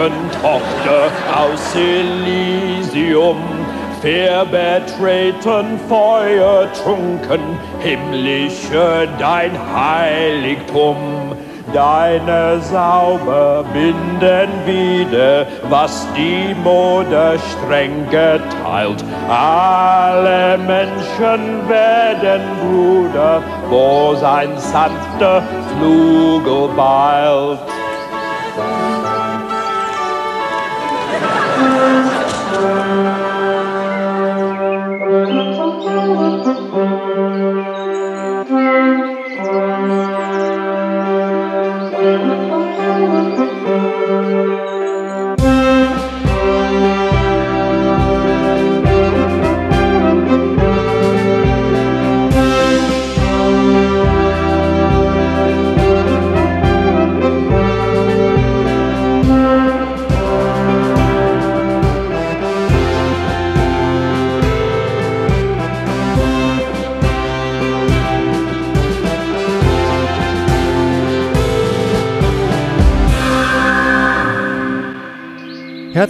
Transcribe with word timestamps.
Götterfunkentochter 0.00 1.10
aus 1.36 1.74
Elysium. 1.74 3.36
Fair 4.00 4.46
betreten, 4.46 5.78
Feuer 5.88 6.66
trunken, 6.72 7.58
himmlische 7.80 9.06
dein 9.18 9.52
Heiligtum. 9.74 10.96
Deine 11.74 12.60
Sauber 12.62 13.64
binden 13.72 14.48
wieder, 14.66 15.46
was 15.68 16.06
die 16.16 16.54
Mode 16.64 17.38
streng 17.52 18.08
geteilt. 18.10 19.04
Alle 19.28 20.58
Menschen 20.58 21.68
werden 21.68 22.40
Bruder, 22.60 23.42
wo 23.68 24.14
sein 24.16 24.48
sanfter 24.56 25.42
Flugel 25.76 26.70
beilt. 26.74 27.79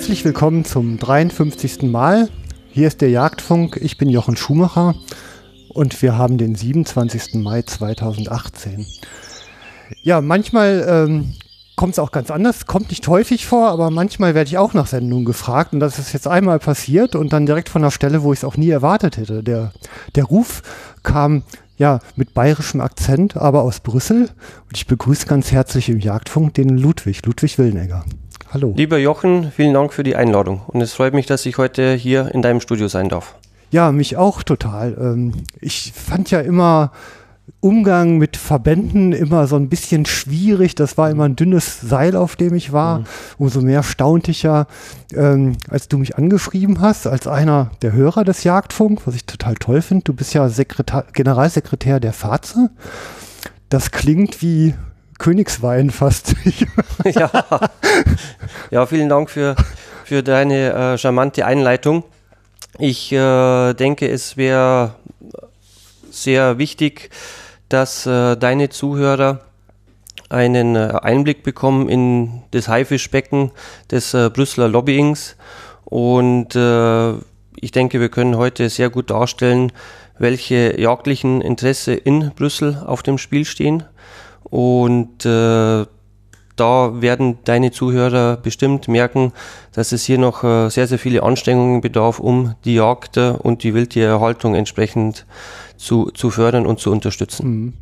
Herzlich 0.00 0.24
willkommen 0.24 0.64
zum 0.64 0.98
53. 0.98 1.82
Mal. 1.82 2.30
Hier 2.70 2.88
ist 2.88 3.02
der 3.02 3.10
Jagdfunk. 3.10 3.78
Ich 3.82 3.98
bin 3.98 4.08
Jochen 4.08 4.34
Schumacher 4.34 4.94
und 5.68 6.00
wir 6.00 6.16
haben 6.16 6.38
den 6.38 6.54
27. 6.54 7.34
Mai 7.34 7.60
2018. 7.60 8.86
Ja, 10.02 10.22
manchmal 10.22 10.86
ähm, 10.88 11.34
kommt 11.76 11.92
es 11.92 11.98
auch 11.98 12.12
ganz 12.12 12.30
anders, 12.30 12.64
kommt 12.64 12.88
nicht 12.88 13.06
häufig 13.08 13.46
vor, 13.46 13.68
aber 13.68 13.90
manchmal 13.90 14.34
werde 14.34 14.48
ich 14.48 14.56
auch 14.56 14.72
nach 14.72 14.86
Sendungen 14.86 15.26
gefragt 15.26 15.74
und 15.74 15.80
das 15.80 15.98
ist 15.98 16.14
jetzt 16.14 16.26
einmal 16.26 16.60
passiert 16.60 17.14
und 17.14 17.34
dann 17.34 17.44
direkt 17.44 17.68
von 17.68 17.82
der 17.82 17.90
Stelle, 17.90 18.22
wo 18.22 18.32
ich 18.32 18.38
es 18.38 18.44
auch 18.44 18.56
nie 18.56 18.70
erwartet 18.70 19.18
hätte. 19.18 19.42
Der, 19.42 19.70
der 20.14 20.24
Ruf 20.24 20.62
kam 21.02 21.42
ja 21.76 22.00
mit 22.16 22.32
bayerischem 22.32 22.80
Akzent, 22.80 23.36
aber 23.36 23.64
aus 23.64 23.80
Brüssel 23.80 24.30
und 24.66 24.76
ich 24.76 24.86
begrüße 24.86 25.26
ganz 25.26 25.52
herzlich 25.52 25.90
im 25.90 26.00
Jagdfunk 26.00 26.54
den 26.54 26.70
Ludwig, 26.70 27.26
Ludwig 27.26 27.58
Willenegger. 27.58 28.06
Hallo. 28.52 28.74
Lieber 28.76 28.98
Jochen, 28.98 29.52
vielen 29.52 29.74
Dank 29.74 29.92
für 29.92 30.02
die 30.02 30.16
Einladung. 30.16 30.62
Und 30.66 30.80
es 30.80 30.92
freut 30.92 31.14
mich, 31.14 31.26
dass 31.26 31.46
ich 31.46 31.56
heute 31.56 31.94
hier 31.94 32.34
in 32.34 32.42
deinem 32.42 32.60
Studio 32.60 32.88
sein 32.88 33.08
darf. 33.08 33.36
Ja, 33.70 33.92
mich 33.92 34.16
auch 34.16 34.42
total. 34.42 34.97
Ähm, 35.00 35.34
ich 35.60 35.92
fand 35.94 36.32
ja 36.32 36.41
immer 36.41 36.91
Umgang 37.60 38.19
mit 38.19 38.36
Verbänden 38.36 39.12
immer 39.12 39.47
so 39.47 39.54
ein 39.54 39.69
bisschen 39.69 40.04
schwierig. 40.04 40.75
Das 40.75 40.98
war 40.98 41.10
immer 41.10 41.26
ein 41.26 41.36
dünnes 41.36 41.80
Seil, 41.80 42.16
auf 42.16 42.34
dem 42.34 42.54
ich 42.54 42.72
war. 42.72 43.00
Mhm. 43.00 43.04
Umso 43.38 43.60
mehr 43.60 43.84
staunte 43.84 44.32
ich 44.32 44.42
ja, 44.42 44.66
ähm, 45.14 45.52
als 45.69 45.86
du 45.86 45.98
mich 45.98 46.19
angeschrieben 46.19 46.80
hast, 46.80 47.06
als 47.06 47.28
einer 47.28 47.70
der 47.82 47.92
Hörer 47.92 48.25
des 48.25 48.42
Jagdfunk, 48.42 49.06
was 49.06 49.14
ich 49.14 49.26
total 49.26 49.54
toll 49.54 49.80
finde. 49.80 50.02
Du 50.02 50.12
bist 50.12 50.34
ja 50.34 50.48
Sekretar 50.48 51.04
Generalsekretär 51.12 52.00
der 52.00 52.12
FAZE. 52.12 52.70
Das 53.69 53.92
klingt 53.92 54.42
wie 54.42 54.75
Königswein 55.20 55.91
fast. 55.91 56.34
ja. 57.04 57.31
ja, 58.70 58.86
vielen 58.86 59.08
Dank 59.08 59.31
für, 59.31 59.54
für 60.04 60.22
deine 60.22 60.72
äh, 60.72 60.98
charmante 60.98 61.44
Einleitung. 61.47 62.04
Ich 62.78 63.12
äh, 63.12 63.75
denke, 63.75 64.08
es 64.08 64.38
wäre 64.38 64.94
sehr 66.10 66.56
wichtig, 66.58 67.10
dass 67.69 68.06
äh, 68.06 68.36
deine 68.36 68.70
Zuhörer 68.70 69.42
einen 70.31 70.75
äh, 70.75 70.94
Einblick 71.03 71.42
bekommen 71.42 71.91
in 71.91 72.42
das 72.52 72.69
Haifischbecken 72.69 73.50
des 73.91 74.14
äh, 74.14 74.31
Brüsseler 74.31 74.69
Lobbyings. 74.69 75.37
Und 75.84 76.56
äh, 76.56 77.10
ich 77.56 77.72
denke, 77.72 78.00
wir 78.00 78.08
können 78.08 78.38
heute 78.38 78.70
sehr 78.70 78.88
gut 78.88 79.10
darstellen, 79.10 79.70
welche 80.19 80.81
jagdlichen 80.81 81.42
Interesse 81.42 81.92
in 81.92 82.31
Brüssel 82.34 82.82
auf 82.87 83.02
dem 83.02 83.19
Spiel 83.19 83.44
stehen 83.44 83.84
und 84.50 85.25
äh, 85.25 85.87
da 86.56 87.00
werden 87.00 87.38
deine 87.44 87.71
Zuhörer 87.71 88.37
bestimmt 88.37 88.87
merken, 88.87 89.33
dass 89.72 89.93
es 89.93 90.05
hier 90.05 90.19
noch 90.19 90.44
äh, 90.44 90.69
sehr, 90.69 90.87
sehr 90.87 90.99
viele 90.99 91.22
Anstrengungen 91.22 91.81
bedarf, 91.81 92.19
um 92.19 92.55
die 92.65 92.75
Jagd 92.75 93.16
und 93.16 93.62
die 93.62 93.72
Wildtiererhaltung 93.72 94.55
entsprechend 94.55 95.25
zu, 95.78 96.11
zu 96.11 96.31
fördern 96.31 96.66
und 96.66 96.78
zu 96.78 96.93
unterstützen. 96.93 97.49
Mhm. 97.49 97.72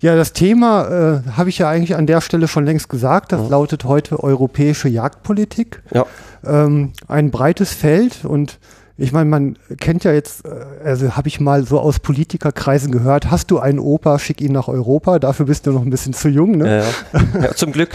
Ja, 0.00 0.14
das 0.14 0.32
Thema 0.32 1.22
äh, 1.26 1.30
habe 1.32 1.48
ich 1.48 1.58
ja 1.58 1.68
eigentlich 1.68 1.96
an 1.96 2.06
der 2.06 2.20
Stelle 2.20 2.46
schon 2.46 2.64
längst 2.64 2.88
gesagt. 2.88 3.32
Das 3.32 3.42
ja. 3.42 3.48
lautet 3.48 3.84
heute 3.84 4.22
europäische 4.22 4.88
Jagdpolitik. 4.88 5.82
Ja. 5.92 6.06
Ähm, 6.44 6.92
ein 7.08 7.30
breites 7.30 7.72
Feld 7.72 8.24
und 8.24 8.58
ich 9.00 9.12
meine, 9.12 9.30
man 9.30 9.56
kennt 9.78 10.02
ja 10.02 10.12
jetzt, 10.12 10.44
äh, 10.44 10.50
also 10.84 11.16
habe 11.16 11.28
ich 11.28 11.38
mal 11.38 11.64
so 11.64 11.78
aus 11.78 12.00
Politikerkreisen 12.00 12.90
gehört, 12.90 13.30
hast 13.30 13.50
du 13.52 13.60
einen 13.60 13.78
Opa, 13.78 14.18
schick 14.18 14.40
ihn 14.40 14.52
nach 14.52 14.66
Europa, 14.66 15.20
dafür 15.20 15.46
bist 15.46 15.66
du 15.66 15.72
noch 15.72 15.82
ein 15.82 15.90
bisschen 15.90 16.14
zu 16.14 16.28
jung, 16.28 16.58
ne? 16.58 16.82
Ja, 17.12 17.20
ja 17.42 17.54
zum 17.54 17.70
Glück. 17.70 17.90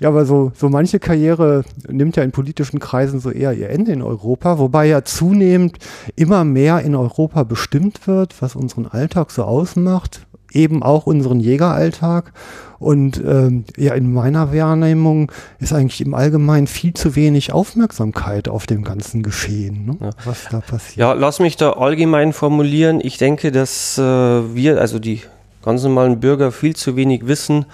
ja, 0.00 0.08
aber 0.08 0.26
so, 0.26 0.52
so 0.54 0.68
manche 0.68 1.00
Karriere 1.00 1.64
nimmt 1.88 2.16
ja 2.16 2.22
in 2.22 2.30
politischen 2.30 2.78
Kreisen 2.78 3.20
so 3.20 3.30
eher 3.30 3.54
ihr 3.54 3.70
Ende 3.70 3.92
in 3.92 4.02
Europa, 4.02 4.58
wobei 4.58 4.86
ja 4.86 5.02
zunehmend 5.02 5.78
immer 6.14 6.44
mehr 6.44 6.82
in 6.82 6.94
Europa 6.94 7.44
bestimmt 7.44 8.06
wird, 8.06 8.40
was 8.42 8.56
unseren 8.56 8.86
Alltag 8.86 9.30
so 9.30 9.44
ausmacht, 9.44 10.26
eben 10.52 10.82
auch 10.82 11.06
unseren 11.06 11.40
Jägeralltag. 11.40 12.32
Und 12.78 13.22
ähm, 13.26 13.64
ja, 13.76 13.92
in 13.92 14.12
meiner 14.12 14.54
Wahrnehmung 14.54 15.30
ist 15.58 15.74
eigentlich 15.74 16.00
im 16.00 16.14
Allgemeinen 16.14 16.66
viel 16.66 16.94
zu 16.94 17.14
wenig 17.14 17.52
Aufmerksamkeit 17.52 18.48
auf 18.48 18.66
dem 18.66 18.84
ganzen 18.84 19.22
Geschehen, 19.22 19.84
ne? 19.84 19.96
ja. 20.00 20.10
was 20.24 20.46
da 20.50 20.60
passiert. 20.60 20.96
Ja, 20.96 21.12
lass 21.12 21.40
mich 21.40 21.58
da 21.58 21.74
allgemein 21.74 22.32
formulieren. 22.32 23.00
Ich 23.02 23.18
denke, 23.18 23.52
dass 23.52 23.98
äh, 23.98 24.02
wir, 24.02 24.80
also 24.80 24.98
die 24.98 25.20
ganz 25.62 25.82
normalen 25.82 26.20
Bürger, 26.20 26.52
viel 26.52 26.74
zu 26.74 26.96
wenig 26.96 27.26
wissen, 27.26 27.66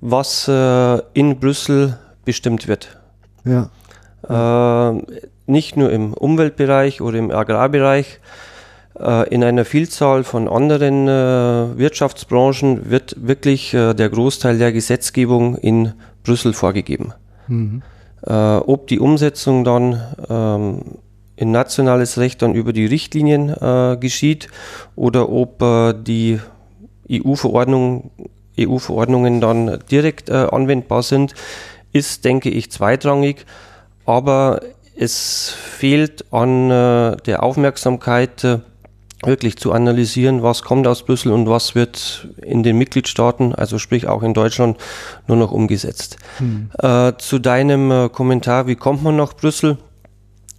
was 0.00 0.46
äh, 0.48 0.98
in 1.12 1.40
Brüssel 1.40 1.98
bestimmt 2.24 2.68
wird. 2.68 2.98
Ja. 3.44 3.68
Äh, 4.92 5.02
nicht 5.46 5.76
nur 5.76 5.90
im 5.90 6.14
Umweltbereich 6.14 7.00
oder 7.00 7.18
im 7.18 7.30
Agrarbereich, 7.30 8.20
in 8.94 9.42
einer 9.42 9.64
Vielzahl 9.64 10.22
von 10.22 10.48
anderen 10.48 11.08
äh, 11.08 11.78
Wirtschaftsbranchen 11.78 12.90
wird 12.90 13.16
wirklich 13.26 13.72
äh, 13.72 13.94
der 13.94 14.10
Großteil 14.10 14.58
der 14.58 14.70
Gesetzgebung 14.70 15.56
in 15.56 15.94
Brüssel 16.22 16.52
vorgegeben. 16.52 17.12
Mhm. 17.48 17.82
ob 18.24 18.86
die 18.86 19.00
Umsetzung 19.00 19.64
dann 19.64 20.00
ähm, 20.30 20.82
in 21.42 21.50
nationales 21.50 22.18
Recht 22.18 22.40
dann 22.40 22.54
über 22.54 22.72
die 22.72 22.86
Richtlinien 22.86 23.48
äh, 23.48 23.96
geschieht 23.98 24.48
oder 24.94 25.28
ob 25.28 25.60
äh, 25.60 25.92
die 25.92 26.38
EU-Verordnung, 27.10 28.12
EU-Verordnungen 28.58 29.40
dann 29.40 29.80
direkt 29.90 30.28
äh, 30.28 30.34
anwendbar 30.34 31.02
sind, 31.02 31.34
ist, 31.92 32.24
denke 32.24 32.48
ich, 32.48 32.70
zweitrangig. 32.70 33.44
Aber 34.06 34.60
es 34.96 35.48
fehlt 35.48 36.32
an 36.32 36.68
der 36.68 37.42
Aufmerksamkeit 37.42 38.60
wirklich 39.24 39.56
zu 39.56 39.72
analysieren, 39.72 40.42
was 40.42 40.62
kommt 40.62 40.86
aus 40.86 41.04
Brüssel 41.04 41.32
und 41.32 41.48
was 41.48 41.74
wird 41.74 42.28
in 42.42 42.62
den 42.62 42.78
Mitgliedstaaten, 42.78 43.54
also 43.54 43.78
sprich 43.78 44.08
auch 44.08 44.22
in 44.22 44.34
Deutschland, 44.34 44.78
nur 45.26 45.36
noch 45.36 45.52
umgesetzt. 45.52 46.16
Hm. 46.38 46.70
Äh, 46.78 47.12
zu 47.18 47.38
deinem 47.38 47.90
äh, 47.90 48.08
Kommentar, 48.08 48.66
wie 48.66 48.76
kommt 48.76 49.02
man 49.02 49.16
nach 49.16 49.34
Brüssel, 49.34 49.78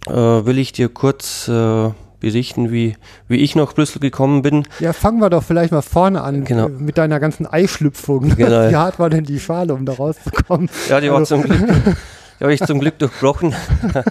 äh, 0.06 0.12
will 0.12 0.58
ich 0.58 0.72
dir 0.72 0.88
kurz 0.88 1.48
äh, 1.48 1.90
berichten, 2.20 2.72
wie, 2.72 2.96
wie 3.28 3.36
ich 3.36 3.54
nach 3.54 3.74
Brüssel 3.74 4.00
gekommen 4.00 4.40
bin. 4.40 4.64
Ja, 4.80 4.94
fangen 4.94 5.20
wir 5.20 5.28
doch 5.28 5.42
vielleicht 5.42 5.72
mal 5.72 5.82
vorne 5.82 6.22
an 6.22 6.44
genau. 6.44 6.68
mit 6.68 6.96
deiner 6.96 7.20
ganzen 7.20 7.46
Eischlüpfung. 7.46 8.34
Genau. 8.36 8.68
Wie 8.70 8.76
hart 8.76 8.98
war 8.98 9.10
denn 9.10 9.24
die 9.24 9.38
Schale, 9.38 9.74
um 9.74 9.84
da 9.84 9.92
rauszukommen? 9.92 10.70
Ja, 10.88 11.00
die 11.00 11.10
war 11.10 11.18
also. 11.18 11.36
zum 11.36 11.44
Glück 11.44 11.58
Die 12.38 12.44
habe 12.44 12.54
ich 12.54 12.60
zum 12.62 12.80
Glück 12.80 12.98
durchbrochen. 12.98 13.54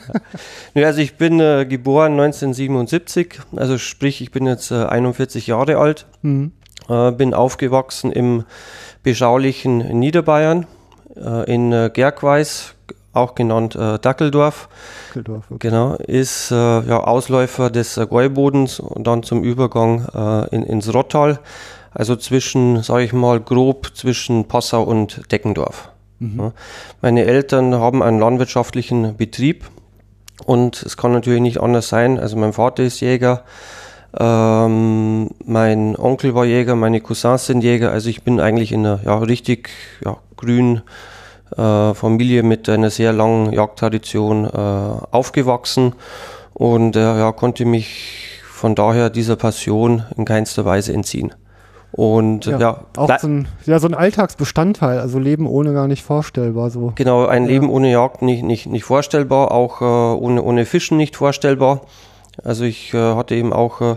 also 0.75 1.01
ich 1.01 1.15
bin 1.17 1.39
äh, 1.39 1.65
geboren 1.67 2.13
1977, 2.13 3.39
also 3.55 3.77
sprich, 3.77 4.21
ich 4.21 4.31
bin 4.31 4.45
jetzt 4.45 4.71
äh, 4.71 4.85
41 4.85 5.47
Jahre 5.47 5.77
alt, 5.77 6.05
mhm. 6.21 6.51
äh, 6.89 7.11
bin 7.11 7.33
aufgewachsen 7.33 8.11
im 8.11 8.45
beschaulichen 9.03 9.77
Niederbayern, 9.99 10.65
äh, 11.15 11.53
in 11.53 11.71
äh, 11.73 11.91
Gergweis, 11.93 12.75
auch 13.11 13.35
genannt 13.35 13.75
äh, 13.75 13.99
Dackeldorf. 13.99 14.69
Dackeldorf 15.07 15.45
okay. 15.51 15.69
Genau, 15.69 15.95
ist 15.95 16.51
äh, 16.51 16.55
ja, 16.55 16.99
Ausläufer 16.99 17.69
des 17.69 17.97
äh, 17.97 18.07
Gäubodens 18.07 18.79
und 18.79 19.05
dann 19.05 19.23
zum 19.23 19.43
Übergang 19.43 20.07
äh, 20.13 20.55
in, 20.55 20.63
ins 20.63 20.93
Rottal. 20.93 21.39
Also 21.93 22.15
zwischen, 22.15 22.81
sage 22.81 23.03
ich 23.03 23.13
mal, 23.13 23.39
grob 23.39 23.91
zwischen 23.93 24.47
Passau 24.47 24.81
und 24.81 25.31
Deckendorf. 25.31 25.92
Mhm. 26.23 26.51
Meine 27.01 27.25
Eltern 27.25 27.75
haben 27.75 28.01
einen 28.01 28.19
landwirtschaftlichen 28.19 29.17
Betrieb 29.17 29.65
und 30.45 30.81
es 30.83 30.97
kann 30.97 31.11
natürlich 31.11 31.41
nicht 31.41 31.59
anders 31.59 31.89
sein. 31.89 32.19
Also 32.19 32.37
mein 32.37 32.53
Vater 32.53 32.83
ist 32.83 33.01
Jäger, 33.01 33.43
ähm, 34.17 35.31
mein 35.45 35.95
Onkel 35.95 36.35
war 36.35 36.45
Jäger, 36.45 36.75
meine 36.75 37.01
Cousins 37.01 37.47
sind 37.47 37.63
Jäger. 37.63 37.91
Also 37.91 38.09
ich 38.09 38.23
bin 38.23 38.39
eigentlich 38.39 38.71
in 38.71 38.85
einer 38.85 38.99
ja, 39.03 39.17
richtig 39.17 39.69
ja, 40.05 40.17
grünen 40.37 40.83
äh, 41.57 41.93
Familie 41.93 42.43
mit 42.43 42.69
einer 42.69 42.89
sehr 42.89 43.11
langen 43.11 43.51
Jagdtradition 43.51 44.45
äh, 44.45 44.49
aufgewachsen 45.11 45.93
und 46.53 46.95
äh, 46.95 46.99
ja, 46.99 47.31
konnte 47.31 47.65
mich 47.65 48.39
von 48.49 48.75
daher 48.75 49.09
dieser 49.09 49.35
Passion 49.35 50.03
in 50.15 50.25
keinster 50.25 50.63
Weise 50.63 50.93
entziehen. 50.93 51.33
Und 51.95 52.47
ja, 52.47 52.59
ja 52.59 52.83
auch 52.97 53.19
so 53.19 53.27
ein, 53.27 53.47
ja, 53.67 53.77
so 53.77 53.87
ein 53.87 53.93
Alltagsbestandteil, 53.93 54.97
also 54.97 55.19
Leben 55.19 55.45
ohne 55.45 55.73
gar 55.73 55.87
nicht 55.87 56.03
vorstellbar. 56.03 56.71
So. 56.71 56.91
Genau, 56.95 57.27
ein 57.27 57.43
ja. 57.43 57.49
Leben 57.49 57.69
ohne 57.69 57.91
Jagd 57.91 58.23
nicht, 58.23 58.43
nicht, 58.43 58.65
nicht 58.65 58.83
vorstellbar, 58.83 59.51
auch 59.51 59.79
äh, 59.81 59.85
ohne, 59.85 60.41
ohne 60.41 60.65
Fischen 60.65 60.97
nicht 60.97 61.15
vorstellbar. 61.15 61.81
Also 62.43 62.63
ich 62.63 62.95
äh, 62.95 62.97
hatte 62.97 63.35
eben 63.35 63.53
auch 63.53 63.79
äh, 63.81 63.95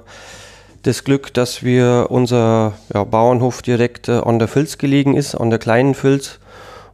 das 0.83 1.05
Glück, 1.05 1.33
dass 1.33 1.63
wir 1.63 2.09
unser 2.11 2.75
ja, 2.93 3.03
Bauernhof 3.05 3.63
direkt 3.63 4.11
äh, 4.11 4.19
an 4.19 4.39
der 4.39 4.49
Filz 4.49 4.77
gelegen 4.77 5.17
ist, 5.17 5.35
an 5.35 5.49
der 5.49 5.59
kleinen 5.59 5.95
Filz. 5.95 6.39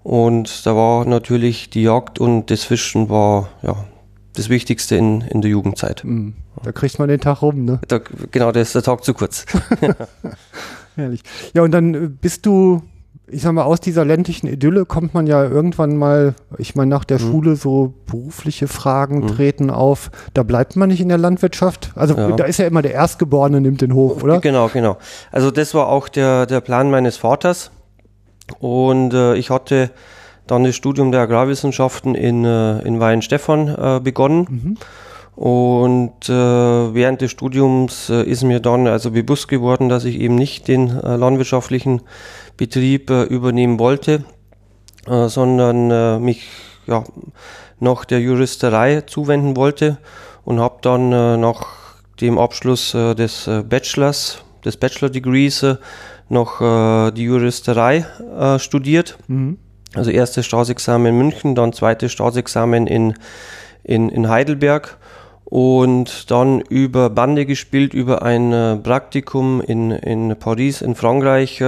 Und 0.05 0.65
da 0.65 0.77
war 0.77 1.05
natürlich 1.05 1.69
die 1.69 1.83
Jagd 1.83 2.21
und 2.21 2.49
das 2.49 2.63
Fischen 2.63 3.09
war 3.09 3.49
ja 3.63 3.75
das 4.37 4.49
Wichtigste 4.49 4.95
in, 4.95 5.23
in 5.23 5.43
der 5.43 5.51
Jugendzeit. 5.51 6.05
Mhm. 6.05 6.35
Da 6.63 6.71
kriegt 6.71 7.01
man 7.01 7.09
den 7.09 7.21
Tag 7.21 7.43
rum, 7.43 7.65
ne? 7.65 7.81
Da, 7.89 7.99
genau, 8.31 8.53
da 8.53 8.61
ist 8.61 8.77
der 8.77 8.83
Tag 8.83 9.03
zu 9.03 9.15
kurz. 9.15 9.47
Herrlich. 10.97 11.23
Ja, 11.55 11.63
und 11.63 11.73
dann 11.73 11.95
äh, 11.95 12.09
bist 12.09 12.47
du 12.47 12.83
ich 13.33 13.43
sag 13.43 13.53
mal, 13.53 13.63
aus 13.63 13.81
dieser 13.81 14.05
ländlichen 14.05 14.47
Idylle 14.47 14.85
kommt 14.85 15.15
man 15.15 15.27
ja 15.27 15.43
irgendwann 15.43 15.97
mal, 15.97 16.35
ich 16.59 16.75
meine, 16.75 16.91
nach 16.91 17.05
der 17.05 17.19
mhm. 17.19 17.31
Schule 17.31 17.57
so 17.57 17.95
berufliche 18.07 18.69
Fragen 18.69 19.21
mhm. 19.21 19.27
treten 19.29 19.71
auf. 19.71 20.11
Da 20.35 20.43
bleibt 20.43 20.77
man 20.77 20.91
nicht 20.91 21.01
in 21.01 21.09
der 21.09 21.19
Landwirtschaft. 21.19 21.93
Also 21.95 22.15
ja. 22.15 22.33
da 22.33 22.45
ist 22.45 22.59
ja 22.59 22.67
immer 22.67 22.83
der 22.83 22.93
Erstgeborene 22.93 23.61
nimmt 23.61 23.81
den 23.81 23.95
Hof, 23.95 24.23
oder? 24.23 24.41
Genau, 24.41 24.69
genau. 24.69 24.99
Also 25.31 25.51
das 25.51 25.73
war 25.73 25.89
auch 25.89 26.09
der, 26.09 26.45
der 26.45 26.61
Plan 26.61 26.91
meines 26.91 27.17
Vaters. 27.17 27.71
Und 28.59 29.15
äh, 29.15 29.35
ich 29.37 29.49
hatte 29.49 29.91
dann 30.47 30.65
das 30.65 30.77
Studium 30.77 31.11
der 31.11 31.23
Agrarwissenschaften 31.23 32.15
in, 32.15 32.45
äh, 32.45 32.81
in 32.81 33.01
Weihenstephan 33.01 33.69
äh, 33.69 34.01
begonnen. 34.01 34.47
Mhm. 34.51 34.79
Und 35.35 36.29
äh, 36.29 36.33
während 36.95 37.23
des 37.23 37.31
Studiums 37.31 38.11
äh, 38.11 38.23
ist 38.23 38.45
mir 38.45 38.61
dann 38.61 38.87
also 38.87 39.11
bewusst 39.11 39.49
geworden, 39.49 39.89
dass 39.89 40.05
ich 40.05 40.21
eben 40.21 40.35
nicht 40.35 40.69
den 40.69 40.91
äh, 40.91 41.17
landwirtschaftlichen 41.17 42.03
Betrieb 42.59 43.09
äh, 43.11 43.23
übernehmen 43.25 43.79
wollte, 43.79 44.25
äh, 45.07 45.29
sondern 45.29 45.91
äh, 45.91 46.19
mich 46.19 46.47
ja, 46.87 47.03
noch 47.81 48.05
der 48.05 48.21
Juristerei 48.21 49.01
zuwenden 49.03 49.57
wollte 49.57 49.99
und 50.45 50.61
habe 50.61 50.79
dann 50.83 51.11
nach 51.41 51.67
dem 52.21 52.39
Abschluss 52.39 52.93
des 52.93 53.49
Bachelors, 53.69 54.45
des 54.65 54.77
Bachelor 54.77 55.11
Degrees, 55.11 55.65
noch 56.29 56.59
die 57.13 57.23
Juristerei 57.23 58.05
studiert. 58.59 59.19
Mhm. 59.29 59.59
Also 59.95 60.11
erstes 60.11 60.47
Staatsexamen 60.47 61.07
in 61.09 61.19
München, 61.19 61.55
dann 61.55 61.73
zweites 61.73 62.11
Staatsexamen 62.13 62.87
in, 62.89 63.15
in, 63.85 64.09
in 64.09 64.29
Heidelberg 64.29 64.99
und 65.53 66.31
dann 66.31 66.61
über 66.63 67.11
Bande 67.11 67.45
gespielt, 67.45 67.93
über 67.93 68.23
ein 68.23 68.81
Praktikum 68.83 69.61
in, 69.61 69.91
in 69.91 70.35
Paris 70.39 70.81
in 70.81 70.95
Frankreich 70.95 71.63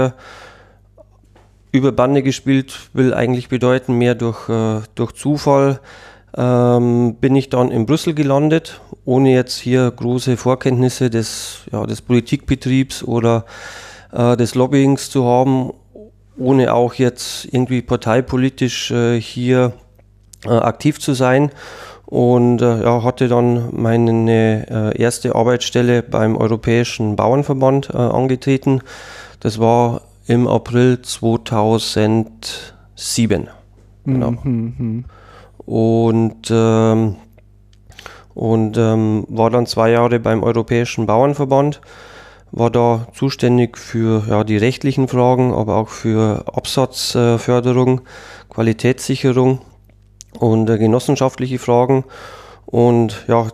über 1.75 1.91
Bande 1.91 2.23
gespielt 2.23 2.89
will 2.93 3.13
eigentlich 3.13 3.49
bedeuten, 3.49 3.95
mehr 3.95 4.15
durch, 4.15 4.49
äh, 4.49 4.81
durch 4.95 5.13
Zufall 5.13 5.81
ähm, 6.37 7.17
bin 7.21 7.35
ich 7.35 7.51
dann 7.51 7.73
in 7.73 7.85
Brüssel 7.85 8.15
gelandet, 8.15 8.81
ohne 9.05 9.35
jetzt 9.35 9.59
hier 9.59 9.91
große 9.91 10.37
Vorkenntnisse 10.37 11.11
des, 11.11 11.63
ja, 11.73 11.85
des 11.85 12.01
Politikbetriebs 12.01 13.03
oder 13.03 13.45
äh, 14.13 14.37
des 14.37 14.55
Lobbyings 14.55 15.11
zu 15.11 15.25
haben, 15.25 15.73
ohne 16.39 16.73
auch 16.73 16.95
jetzt 16.95 17.49
irgendwie 17.53 17.83
parteipolitisch 17.83 18.93
äh, 18.93 19.21
hier 19.21 19.73
äh, 20.45 20.51
aktiv 20.51 21.01
zu 21.01 21.13
sein. 21.13 21.51
Und 22.15 22.63
äh, 22.63 22.83
ja, 22.85 23.03
hatte 23.03 23.27
dann 23.27 23.71
meine 23.73 24.69
äh, 24.71 24.97
erste 24.97 25.35
Arbeitsstelle 25.35 26.05
beim 26.05 26.37
Europäischen 26.37 27.17
Bauernverband 27.17 27.93
angetreten. 27.93 28.83
Das 29.41 29.59
war 29.59 30.03
im 30.29 30.47
April 30.47 31.03
2007. 31.03 33.49
Genau. 34.05 34.31
Mhm. 34.31 35.07
Und, 35.67 36.53
ähm, 36.53 37.17
und 38.35 38.79
ähm, 38.79 39.27
war 39.29 39.51
dann 39.51 39.67
zwei 39.67 39.91
Jahre 39.91 40.21
beim 40.21 40.45
Europäischen 40.45 41.07
Bauernverband, 41.07 41.81
war 42.53 42.71
da 42.71 43.09
zuständig 43.13 43.77
für 43.77 44.23
ja, 44.29 44.45
die 44.45 44.59
rechtlichen 44.59 45.09
Fragen, 45.09 45.53
aber 45.53 45.79
auch 45.79 45.89
für 45.89 46.45
Absatzförderung, 46.55 48.03
Qualitätssicherung 48.51 49.59
und 50.39 50.69
äh, 50.71 50.79
genossenschaftliche 50.79 51.59
Fragen. 51.59 52.05
Und 52.67 53.25
ja, 53.29 53.47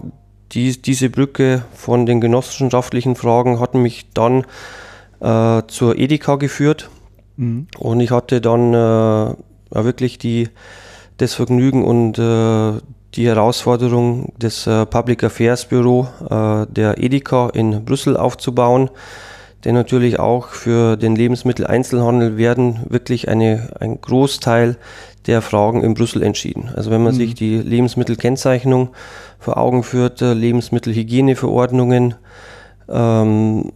die, 0.53 0.81
diese 0.81 1.11
Brücke 1.11 1.65
von 1.75 2.06
den 2.06 2.21
genossenschaftlichen 2.21 3.17
Fragen 3.17 3.61
hat 3.61 3.75
mich 3.75 4.11
dann 4.12 4.44
äh, 5.21 5.62
zur 5.67 5.97
Edeka 5.99 6.37
geführt. 6.37 6.91
Mhm. 7.37 7.67
Und 7.79 8.00
ich 8.00 8.11
hatte 8.11 8.41
dann 8.41 8.75
äh, 8.75 8.77
ja, 8.77 9.35
wirklich 9.73 10.19
die, 10.19 10.49
das 11.19 11.35
Vergnügen 11.35 11.84
und 11.84 12.19
äh, 12.19 12.81
die 13.15 13.27
Herausforderung, 13.27 14.32
das 14.39 14.67
äh, 14.67 14.87
Public 14.87 15.25
Affairs 15.25 15.67
Büro 15.67 16.08
äh, 16.29 16.67
der 16.69 16.99
Edeka 16.99 17.51
in 17.51 17.84
Brüssel 17.84 18.17
aufzubauen. 18.17 18.91
Denn 19.65 19.75
natürlich 19.75 20.19
auch 20.19 20.49
für 20.49 20.96
den 20.96 21.17
Lebensmitteleinzelhandel 21.17 22.39
werden 22.39 22.81
wirklich 22.89 23.29
eine, 23.29 23.70
ein 23.79 24.01
Großteil 24.01 24.79
der 25.27 25.43
Fragen 25.43 25.82
in 25.82 25.94
Brüssel 25.94 26.22
entschieden. 26.22 26.70
Also 26.74 26.91
wenn 26.91 27.03
man 27.03 27.15
mhm. 27.15 27.19
sich 27.19 27.34
die 27.34 27.58
Lebensmittelkennzeichnung 27.58 28.91
vor 29.39 29.56
Augen 29.58 29.82
führt, 29.82 30.22
äh, 30.22 30.32
Lebensmittelhygieneverordnungen, 30.32 32.15
ähm, 32.89 33.72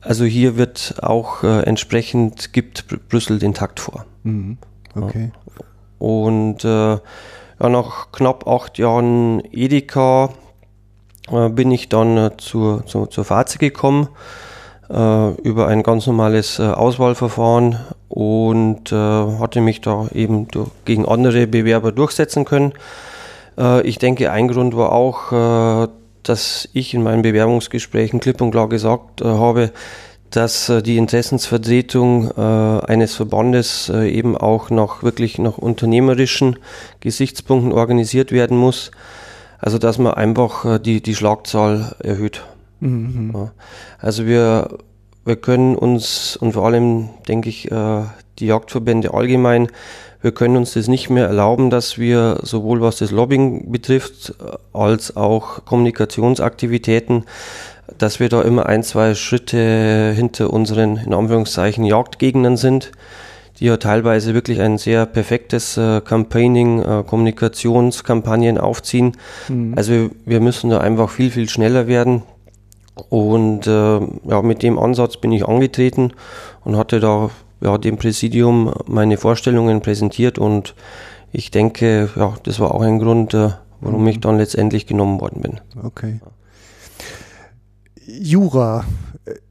also 0.00 0.24
hier 0.24 0.56
wird 0.56 0.96
auch 1.02 1.42
äh, 1.44 1.62
entsprechend, 1.62 2.52
gibt 2.52 3.08
Brüssel 3.08 3.38
den 3.38 3.54
Takt 3.54 3.80
vor. 3.80 4.04
Mhm. 4.22 4.58
Okay. 4.94 5.32
Ja. 5.58 5.64
Und 5.98 6.64
äh, 6.64 6.68
ja, 6.68 7.68
nach 7.68 8.10
knapp 8.12 8.46
acht 8.46 8.78
Jahren 8.78 9.42
Edeka 9.52 10.30
äh, 11.30 11.48
bin 11.48 11.70
ich 11.70 11.88
dann 11.88 12.16
äh, 12.16 12.30
zur, 12.36 12.84
zur, 12.86 13.08
zur 13.10 13.24
Faze 13.24 13.58
gekommen 13.58 14.08
äh, 14.90 15.30
über 15.42 15.68
ein 15.68 15.82
ganz 15.82 16.06
normales 16.06 16.58
äh, 16.58 16.64
Auswahlverfahren 16.64 17.78
und 18.14 18.92
hatte 18.92 19.62
mich 19.62 19.80
da 19.80 20.08
eben 20.14 20.46
durch, 20.48 20.68
gegen 20.84 21.06
andere 21.06 21.46
Bewerber 21.46 21.92
durchsetzen 21.92 22.44
können. 22.44 22.74
ich 23.84 23.98
denke, 23.98 24.30
ein 24.30 24.48
Grund 24.48 24.76
war 24.76 24.92
auch, 24.92 25.88
dass 26.22 26.68
ich 26.72 26.94
in 26.94 27.02
meinen 27.02 27.22
Bewerbungsgesprächen 27.22 28.20
klipp 28.20 28.40
und 28.40 28.50
klar 28.50 28.68
gesagt 28.68 29.20
äh, 29.20 29.24
habe, 29.24 29.72
dass 30.30 30.68
äh, 30.68 30.82
die 30.82 30.96
Interessensvertretung 30.96 32.30
äh, 32.36 32.40
eines 32.40 33.14
Verbandes 33.14 33.90
äh, 33.92 34.08
eben 34.10 34.36
auch 34.36 34.70
nach 34.70 35.02
wirklich 35.02 35.38
nach 35.38 35.58
unternehmerischen 35.58 36.58
Gesichtspunkten 37.00 37.72
organisiert 37.72 38.32
werden 38.32 38.56
muss. 38.56 38.90
Also 39.58 39.78
dass 39.78 39.98
man 39.98 40.14
einfach 40.14 40.64
äh, 40.64 40.78
die, 40.78 41.02
die 41.02 41.14
Schlagzahl 41.14 41.94
erhöht. 42.00 42.42
Mhm. 42.80 43.32
Ja. 43.34 43.52
Also 43.98 44.26
wir, 44.26 44.78
wir 45.24 45.36
können 45.36 45.76
uns 45.76 46.36
und 46.36 46.52
vor 46.52 46.66
allem 46.66 47.10
denke 47.28 47.48
ich 47.48 47.70
äh, 47.70 48.02
die 48.38 48.46
Jagdverbände 48.46 49.14
allgemein 49.14 49.68
wir 50.22 50.30
können 50.30 50.56
uns 50.56 50.74
das 50.74 50.86
nicht 50.86 51.10
mehr 51.10 51.26
erlauben, 51.26 51.68
dass 51.68 51.98
wir 51.98 52.38
sowohl 52.42 52.80
was 52.80 52.96
das 52.96 53.10
Lobbying 53.10 53.72
betrifft, 53.72 54.34
als 54.72 55.16
auch 55.16 55.64
Kommunikationsaktivitäten, 55.64 57.24
dass 57.98 58.20
wir 58.20 58.28
da 58.28 58.42
immer 58.42 58.66
ein, 58.66 58.84
zwei 58.84 59.14
Schritte 59.14 60.12
hinter 60.14 60.52
unseren, 60.52 60.96
in 60.96 61.12
Anführungszeichen, 61.12 61.84
Jagdgegnern 61.84 62.56
sind, 62.56 62.92
die 63.58 63.66
ja 63.66 63.76
teilweise 63.76 64.32
wirklich 64.32 64.60
ein 64.60 64.78
sehr 64.78 65.06
perfektes 65.06 65.76
äh, 65.76 66.00
Campaigning, 66.00 66.80
äh, 66.80 67.02
Kommunikationskampagnen 67.04 68.58
aufziehen. 68.58 69.16
Mhm. 69.48 69.74
Also 69.76 70.10
wir 70.24 70.40
müssen 70.40 70.70
da 70.70 70.78
einfach 70.78 71.10
viel, 71.10 71.32
viel 71.32 71.48
schneller 71.48 71.88
werden. 71.88 72.22
Und 73.08 73.66
äh, 73.66 74.00
ja, 74.00 74.42
mit 74.42 74.62
dem 74.62 74.78
Ansatz 74.78 75.16
bin 75.16 75.32
ich 75.32 75.46
angetreten 75.46 76.12
und 76.64 76.76
hatte 76.76 77.00
da 77.00 77.30
ja, 77.60 77.78
dem 77.78 77.96
Präsidium 77.96 78.72
meine 78.86 79.16
Vorstellungen 79.16 79.80
präsentiert 79.80 80.38
und 80.38 80.74
ich 81.32 81.50
denke, 81.50 82.10
ja, 82.16 82.34
das 82.42 82.60
war 82.60 82.74
auch 82.74 82.82
ein 82.82 82.98
Grund, 82.98 83.34
äh, 83.34 83.50
warum 83.80 84.06
ich 84.06 84.20
dann 84.20 84.38
letztendlich 84.38 84.86
genommen 84.86 85.20
worden 85.20 85.40
bin. 85.40 85.60
Okay. 85.82 86.20
Jura, 88.06 88.84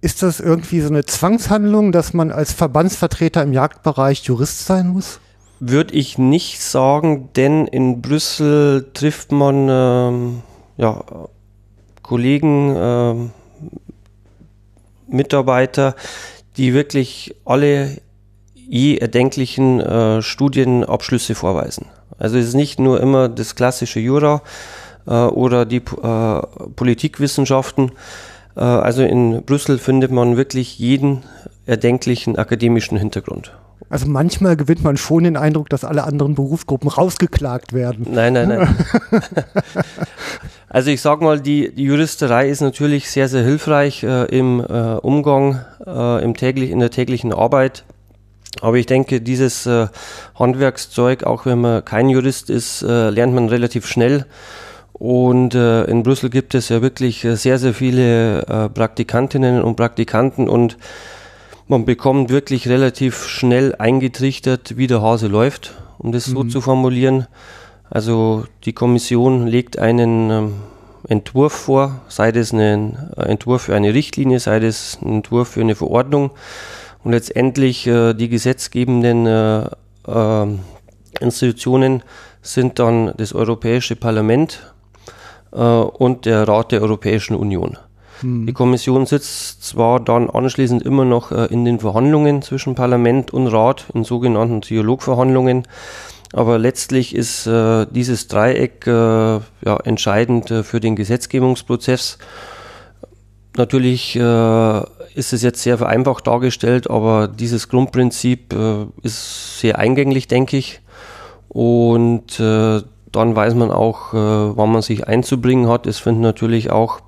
ist 0.01 0.21
das 0.21 0.39
irgendwie 0.39 0.81
so 0.81 0.89
eine 0.89 1.05
Zwangshandlung, 1.05 1.91
dass 1.91 2.13
man 2.13 2.31
als 2.31 2.51
Verbandsvertreter 2.51 3.41
im 3.41 3.53
Jagdbereich 3.53 4.23
Jurist 4.23 4.65
sein 4.65 4.89
muss? 4.89 5.19
Würde 5.59 5.93
ich 5.93 6.17
nicht 6.17 6.61
sagen, 6.61 7.29
denn 7.35 7.67
in 7.67 8.01
Brüssel 8.01 8.89
trifft 8.93 9.31
man 9.31 9.67
ähm, 9.69 10.41
ja, 10.77 11.03
Kollegen, 12.01 12.73
ähm, 12.75 13.31
Mitarbeiter, 15.11 15.95
die 16.57 16.73
wirklich 16.73 17.35
alle 17.45 17.97
je 18.55 18.97
erdenklichen 18.97 19.79
äh, 19.79 20.21
Studienabschlüsse 20.21 21.35
vorweisen. 21.35 21.87
Also 22.17 22.37
es 22.37 22.49
ist 22.49 22.53
nicht 22.53 22.79
nur 22.79 23.01
immer 23.01 23.29
das 23.29 23.55
klassische 23.55 23.99
Jura 23.99 24.41
äh, 25.07 25.11
oder 25.11 25.65
die 25.65 25.77
äh, 25.77 26.41
Politikwissenschaften. 26.75 27.91
Äh, 28.55 28.61
also 28.61 29.03
in 29.03 29.43
Brüssel 29.43 29.77
findet 29.77 30.11
man 30.11 30.37
wirklich 30.37 30.79
jeden 30.79 31.23
erdenklichen 31.65 32.37
akademischen 32.37 32.97
Hintergrund. 32.97 33.53
Also 33.89 34.05
manchmal 34.05 34.55
gewinnt 34.55 34.83
man 34.83 34.95
schon 34.95 35.25
den 35.25 35.35
Eindruck, 35.35 35.69
dass 35.69 35.83
alle 35.83 36.05
anderen 36.05 36.35
Berufsgruppen 36.35 36.89
rausgeklagt 36.89 37.73
werden. 37.73 38.07
Nein, 38.09 38.33
nein, 38.33 38.47
nein. 38.47 38.75
also 40.73 40.89
ich 40.89 41.01
sage 41.01 41.23
mal, 41.23 41.41
die, 41.41 41.75
die, 41.75 41.83
Juristerei 41.83 42.47
ist 42.47 42.61
natürlich 42.61 43.09
sehr, 43.09 43.27
sehr 43.27 43.43
hilfreich 43.43 44.03
äh, 44.03 44.23
im 44.25 44.61
äh, 44.61 44.93
Umgang, 45.01 45.59
äh, 45.85 46.23
im 46.23 46.33
täglich, 46.33 46.71
in 46.71 46.79
der 46.79 46.91
täglichen 46.91 47.33
Arbeit. 47.33 47.83
Aber 48.61 48.77
ich 48.77 48.85
denke, 48.85 49.19
dieses 49.19 49.65
äh, 49.65 49.87
Handwerkszeug, 50.35 51.23
auch 51.23 51.45
wenn 51.45 51.59
man 51.59 51.83
kein 51.83 52.07
Jurist 52.07 52.49
ist, 52.49 52.83
äh, 52.83 53.09
lernt 53.09 53.33
man 53.33 53.49
relativ 53.49 53.85
schnell. 53.85 54.25
Und 54.93 55.55
äh, 55.55 55.83
in 55.85 56.03
Brüssel 56.03 56.29
gibt 56.29 56.55
es 56.55 56.69
ja 56.69 56.81
wirklich 56.81 57.27
sehr, 57.29 57.57
sehr 57.57 57.73
viele 57.73 58.69
Praktikantinnen 58.73 59.61
und 59.61 59.75
Praktikanten 59.75 60.47
und 60.47 60.77
man 61.67 61.83
bekommt 61.85 62.29
wirklich 62.29 62.69
relativ 62.69 63.27
schnell 63.27 63.75
eingetrichtert, 63.75 64.77
wie 64.77 64.87
der 64.87 65.01
Hase 65.01 65.27
läuft, 65.27 65.73
um 65.97 66.13
das 66.13 66.27
mhm. 66.27 66.33
so 66.33 66.43
zu 66.45 66.61
formulieren. 66.61 67.27
Also 67.91 68.45
die 68.63 68.73
Kommission 68.73 69.47
legt 69.47 69.77
einen 69.77 70.31
ähm, 70.31 70.53
Entwurf 71.07 71.51
vor, 71.51 72.01
sei 72.07 72.31
das 72.31 72.53
ein 72.53 73.11
äh, 73.17 73.23
Entwurf 73.23 73.63
für 73.63 73.75
eine 73.75 73.93
Richtlinie, 73.93 74.39
sei 74.39 74.61
das 74.61 74.97
ein 75.01 75.15
Entwurf 75.15 75.49
für 75.49 75.61
eine 75.61 75.75
Verordnung 75.75 76.31
und 77.03 77.11
letztendlich 77.11 77.85
äh, 77.87 78.13
die 78.13 78.29
gesetzgebenden 78.29 79.27
äh, 79.27 79.65
äh, 80.07 80.47
Institutionen 81.19 82.01
sind 82.41 82.79
dann 82.79 83.13
das 83.17 83.33
Europäische 83.33 83.95
Parlament 83.95 84.73
und 85.51 86.25
der 86.25 86.47
Rat 86.47 86.71
der 86.71 86.81
Europäischen 86.81 87.35
Union. 87.35 87.77
Hm. 88.21 88.47
Die 88.47 88.53
Kommission 88.53 89.05
sitzt 89.05 89.65
zwar 89.65 89.99
dann 89.99 90.29
anschließend 90.29 90.81
immer 90.81 91.03
noch 91.03 91.31
in 91.31 91.65
den 91.65 91.81
Verhandlungen 91.81 92.41
zwischen 92.41 92.73
Parlament 92.73 93.31
und 93.31 93.47
Rat, 93.47 93.87
in 93.93 94.05
sogenannten 94.05 94.61
Dialogverhandlungen, 94.61 95.67
aber 96.33 96.57
letztlich 96.57 97.15
ist 97.15 97.45
äh, 97.47 97.85
dieses 97.89 98.27
Dreieck 98.27 98.87
äh, 98.87 98.91
ja, 98.91 99.77
entscheidend 99.83 100.49
äh, 100.51 100.63
für 100.63 100.79
den 100.79 100.95
Gesetzgebungsprozess. 100.95 102.17
Natürlich 103.57 104.15
äh, 104.15 104.79
ist 105.15 105.33
es 105.33 105.41
jetzt 105.41 105.61
sehr 105.61 105.77
vereinfacht 105.77 106.27
dargestellt, 106.27 106.89
aber 106.89 107.27
dieses 107.27 107.67
Grundprinzip 107.67 108.53
äh, 108.53 108.85
ist 109.03 109.59
sehr 109.59 109.77
eingänglich, 109.77 110.27
denke 110.27 110.57
ich. 110.57 110.81
Und 111.49 112.39
dann 112.39 113.35
weiß 113.35 113.55
man 113.55 113.71
auch, 113.71 114.13
wann 114.13 114.71
man 114.71 114.81
sich 114.81 115.05
einzubringen 115.05 115.67
hat. 115.67 115.85
Es 115.85 115.99
finden 115.99 116.21
natürlich 116.21 116.71
auch 116.71 117.01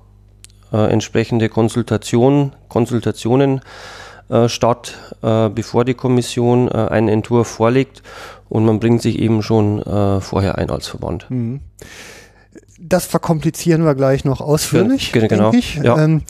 äh, 0.74 0.90
entsprechende 0.90 1.48
Konsultationen, 1.48 2.52
Konsultationen 2.68 3.60
äh, 4.28 4.48
statt, 4.48 4.94
äh, 5.22 5.48
bevor 5.48 5.84
die 5.84 5.94
Kommission 5.94 6.68
äh, 6.68 6.72
einen 6.72 7.08
Entwurf 7.08 7.48
vorlegt 7.48 8.02
und 8.48 8.64
man 8.64 8.80
bringt 8.80 9.02
sich 9.02 9.18
eben 9.18 9.42
schon 9.42 9.82
vorher 10.20 10.58
ein 10.58 10.70
als 10.70 10.86
Verband. 10.86 11.26
Mhm 11.28 11.60
das 12.86 13.06
verkomplizieren 13.06 13.84
wir 13.84 13.94
gleich 13.94 14.26
noch 14.26 14.42
ausführlich, 14.42 15.12
ja, 15.14 15.26
genau. 15.26 15.50
denke 15.50 15.56
ich. 15.56 15.76
Ja. 15.76 15.96
Ähm, 15.98 16.22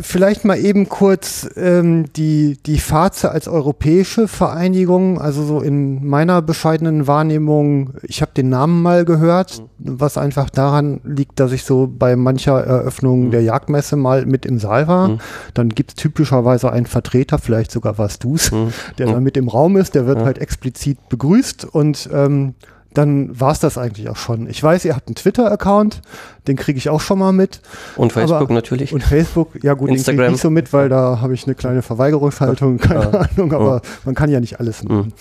vielleicht 0.00 0.44
mal 0.44 0.56
eben 0.56 0.88
kurz 0.88 1.48
ähm, 1.56 2.12
die, 2.12 2.56
die 2.64 2.78
FAZE 2.78 3.30
als 3.32 3.48
europäische 3.48 4.28
Vereinigung, 4.28 5.20
also 5.20 5.42
so 5.42 5.60
in 5.60 6.06
meiner 6.06 6.40
bescheidenen 6.40 7.08
Wahrnehmung, 7.08 7.94
ich 8.02 8.22
habe 8.22 8.30
den 8.32 8.48
Namen 8.48 8.80
mal 8.80 9.04
gehört, 9.04 9.58
mhm. 9.58 9.98
was 9.98 10.16
einfach 10.18 10.50
daran 10.50 11.00
liegt, 11.04 11.40
dass 11.40 11.50
ich 11.50 11.64
so 11.64 11.88
bei 11.92 12.14
mancher 12.14 12.60
Eröffnung 12.60 13.26
mhm. 13.26 13.30
der 13.32 13.42
Jagdmesse 13.42 13.96
mal 13.96 14.24
mit 14.24 14.46
im 14.46 14.60
Saal 14.60 14.86
war. 14.86 15.08
Mhm. 15.08 15.18
Dann 15.54 15.68
gibt 15.70 15.90
es 15.90 15.94
typischerweise 15.96 16.72
einen 16.72 16.86
Vertreter, 16.86 17.38
vielleicht 17.38 17.72
sogar 17.72 17.98
was 17.98 18.20
du's, 18.20 18.52
mhm. 18.52 18.72
der 18.98 19.06
da 19.06 19.16
mhm. 19.16 19.24
mit 19.24 19.36
im 19.36 19.48
Raum 19.48 19.76
ist, 19.76 19.96
der 19.96 20.06
wird 20.06 20.20
halt 20.20 20.38
explizit 20.38 21.08
begrüßt 21.08 21.64
und 21.64 22.08
ähm, 22.12 22.54
dann 22.94 23.38
war 23.38 23.52
es 23.52 23.60
das 23.60 23.78
eigentlich 23.78 24.08
auch 24.08 24.16
schon. 24.16 24.48
Ich 24.48 24.62
weiß, 24.62 24.84
ihr 24.84 24.94
habt 24.94 25.08
einen 25.08 25.14
Twitter-Account, 25.14 26.02
den 26.46 26.56
kriege 26.56 26.78
ich 26.78 26.88
auch 26.88 27.00
schon 27.00 27.18
mal 27.18 27.32
mit. 27.32 27.60
Und 27.96 28.12
Facebook 28.12 28.50
natürlich. 28.50 28.92
Und 28.92 29.02
Facebook, 29.02 29.62
ja 29.62 29.74
gut, 29.74 29.90
Instagram. 29.90 30.16
den 30.16 30.16
kriege 30.16 30.26
ich 30.26 30.32
nicht 30.32 30.42
so 30.42 30.50
mit, 30.50 30.72
weil 30.72 30.88
da 30.88 31.20
habe 31.20 31.34
ich 31.34 31.46
eine 31.46 31.54
kleine 31.54 31.82
Verweigerungshaltung, 31.82 32.78
keine 32.78 33.04
ja. 33.04 33.10
Ahnung, 33.10 33.52
aber 33.52 33.76
ja. 33.76 33.82
man 34.04 34.14
kann 34.14 34.30
ja 34.30 34.40
nicht 34.40 34.60
alles 34.60 34.82
machen. 34.84 34.96
Mhm. 34.96 35.12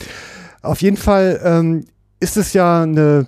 Auf 0.61 0.81
jeden 0.81 0.97
Fall 0.97 1.39
ähm, 1.43 1.85
ist 2.19 2.37
es 2.37 2.53
ja 2.53 2.83
eine, 2.83 3.27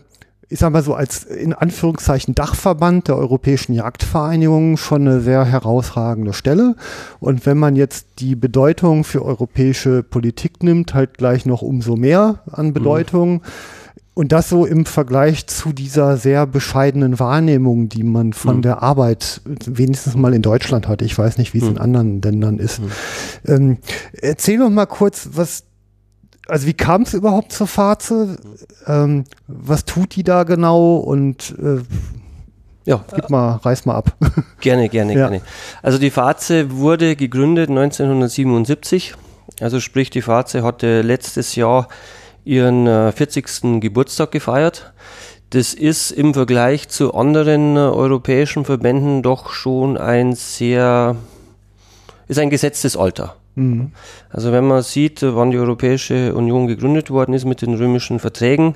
ich 0.49 0.59
sag 0.59 0.71
mal 0.71 0.83
so, 0.83 0.93
als 0.93 1.23
in 1.23 1.53
Anführungszeichen 1.53 2.35
Dachverband 2.35 3.07
der 3.07 3.17
Europäischen 3.17 3.73
Jagdvereinigung 3.73 4.77
schon 4.77 5.07
eine 5.07 5.21
sehr 5.21 5.45
herausragende 5.45 6.33
Stelle. 6.33 6.75
Und 7.19 7.45
wenn 7.45 7.57
man 7.57 7.75
jetzt 7.75 8.19
die 8.19 8.35
Bedeutung 8.35 9.03
für 9.03 9.23
europäische 9.23 10.03
Politik 10.03 10.61
nimmt, 10.61 10.93
halt 10.93 11.17
gleich 11.17 11.45
noch 11.45 11.61
umso 11.61 11.95
mehr 11.95 12.43
an 12.51 12.73
Bedeutung. 12.73 13.35
Mhm 13.35 13.41
und 14.15 14.31
das 14.31 14.49
so 14.49 14.65
im 14.65 14.85
Vergleich 14.85 15.47
zu 15.47 15.73
dieser 15.73 16.17
sehr 16.17 16.45
bescheidenen 16.45 17.19
Wahrnehmung, 17.19 17.89
die 17.89 18.03
man 18.03 18.33
von 18.33 18.57
mhm. 18.57 18.61
der 18.61 18.83
Arbeit 18.83 19.41
wenigstens 19.65 20.15
mal 20.15 20.33
in 20.33 20.43
Deutschland 20.43 20.87
hat. 20.87 21.01
Ich 21.01 21.17
weiß 21.17 21.37
nicht, 21.37 21.53
wie 21.53 21.57
es 21.59 21.63
mhm. 21.63 21.71
in 21.71 21.77
anderen 21.79 22.21
Ländern 22.21 22.59
ist. 22.59 22.79
Mhm. 22.79 22.91
Ähm, 23.47 23.77
erzähl 24.21 24.59
doch 24.59 24.69
mal 24.69 24.85
kurz, 24.85 25.29
was, 25.33 25.63
also 26.47 26.67
wie 26.67 26.73
kam 26.73 27.03
es 27.03 27.13
überhaupt 27.15 27.51
zur 27.51 27.65
Faze? 27.65 28.37
Ähm, 28.85 29.23
was 29.47 29.85
tut 29.85 30.15
die 30.15 30.23
da 30.23 30.43
genau 30.43 30.97
und 30.97 31.55
äh, 31.59 31.81
ja, 32.85 33.03
gib 33.15 33.29
mal, 33.29 33.55
reiß 33.55 33.85
mal 33.85 33.95
ab. 33.95 34.15
Gerne, 34.59 34.89
gerne, 34.89 35.13
ja. 35.13 35.29
gerne. 35.29 35.41
Also 35.81 35.97
die 35.97 36.09
Faze 36.09 36.71
wurde 36.71 37.15
gegründet 37.15 37.69
1977. 37.69 39.15
Also 39.59 39.79
sprich, 39.79 40.09
die 40.09 40.21
Faze 40.21 40.63
hatte 40.63 41.01
letztes 41.01 41.55
Jahr 41.55 41.87
ihren 42.45 42.87
äh, 42.87 43.11
40. 43.11 43.79
Geburtstag 43.81 44.31
gefeiert. 44.31 44.93
Das 45.51 45.73
ist 45.73 46.11
im 46.11 46.33
Vergleich 46.33 46.89
zu 46.89 47.13
anderen 47.13 47.75
äh, 47.75 47.79
europäischen 47.79 48.65
Verbänden 48.65 49.21
doch 49.21 49.51
schon 49.51 49.97
ein 49.97 50.33
sehr, 50.33 51.15
ist 52.27 52.39
ein 52.39 52.49
gesetztes 52.49 52.97
Alter. 52.97 53.35
Mhm. 53.55 53.91
Also 54.29 54.51
wenn 54.51 54.65
man 54.65 54.81
sieht, 54.81 55.21
wann 55.21 55.51
die 55.51 55.59
Europäische 55.59 56.33
Union 56.33 56.67
gegründet 56.67 57.11
worden 57.11 57.33
ist 57.33 57.45
mit 57.45 57.61
den 57.61 57.75
römischen 57.75 58.19
Verträgen, 58.19 58.75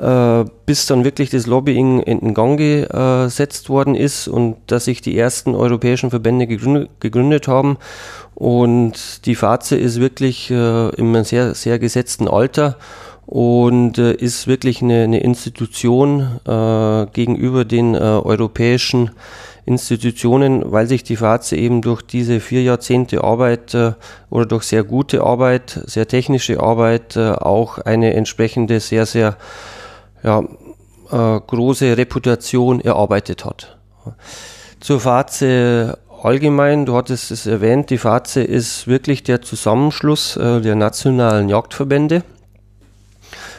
äh, 0.00 0.44
bis 0.66 0.86
dann 0.86 1.04
wirklich 1.04 1.30
das 1.30 1.46
Lobbying 1.46 2.00
in 2.00 2.34
Gang 2.34 2.58
gesetzt 2.58 3.68
worden 3.68 3.94
ist 3.94 4.28
und 4.28 4.56
dass 4.66 4.86
sich 4.86 5.02
die 5.02 5.16
ersten 5.16 5.54
europäischen 5.54 6.10
Verbände 6.10 6.46
gegründet, 6.46 7.48
haben. 7.48 7.76
Und 8.34 9.26
die 9.26 9.34
FAZE 9.34 9.76
ist 9.76 10.00
wirklich 10.00 10.50
äh, 10.50 10.88
in 10.94 11.24
sehr, 11.24 11.54
sehr 11.54 11.78
gesetzten 11.78 12.28
Alter 12.28 12.76
und 13.26 13.98
äh, 13.98 14.12
ist 14.12 14.46
wirklich 14.46 14.82
eine, 14.82 15.04
eine 15.04 15.20
Institution 15.20 16.40
äh, 16.46 17.06
gegenüber 17.12 17.64
den 17.64 17.94
äh, 17.94 17.98
europäischen 17.98 19.10
Institutionen, 19.66 20.72
weil 20.72 20.86
sich 20.86 21.04
die 21.04 21.16
FAZE 21.16 21.56
eben 21.56 21.82
durch 21.82 22.02
diese 22.02 22.40
vier 22.40 22.62
Jahrzehnte 22.62 23.22
Arbeit 23.22 23.74
äh, 23.74 23.92
oder 24.30 24.46
durch 24.46 24.64
sehr 24.64 24.82
gute 24.82 25.22
Arbeit, 25.22 25.80
sehr 25.86 26.08
technische 26.08 26.60
Arbeit 26.60 27.16
äh, 27.16 27.32
auch 27.32 27.78
eine 27.78 28.14
entsprechende 28.14 28.80
sehr, 28.80 29.06
sehr 29.06 29.36
ja, 30.22 30.40
äh, 31.10 31.40
große 31.40 31.96
Reputation 31.96 32.80
erarbeitet 32.80 33.44
hat. 33.44 33.78
Zur 34.80 35.00
FAZE 35.00 35.98
allgemein, 36.22 36.86
du 36.86 36.96
hattest 36.96 37.30
es 37.30 37.46
erwähnt, 37.46 37.90
die 37.90 37.98
FAZE 37.98 38.42
ist 38.42 38.86
wirklich 38.86 39.22
der 39.22 39.42
Zusammenschluss 39.42 40.36
äh, 40.36 40.60
der 40.60 40.74
nationalen 40.74 41.48
Jagdverbände. 41.48 42.22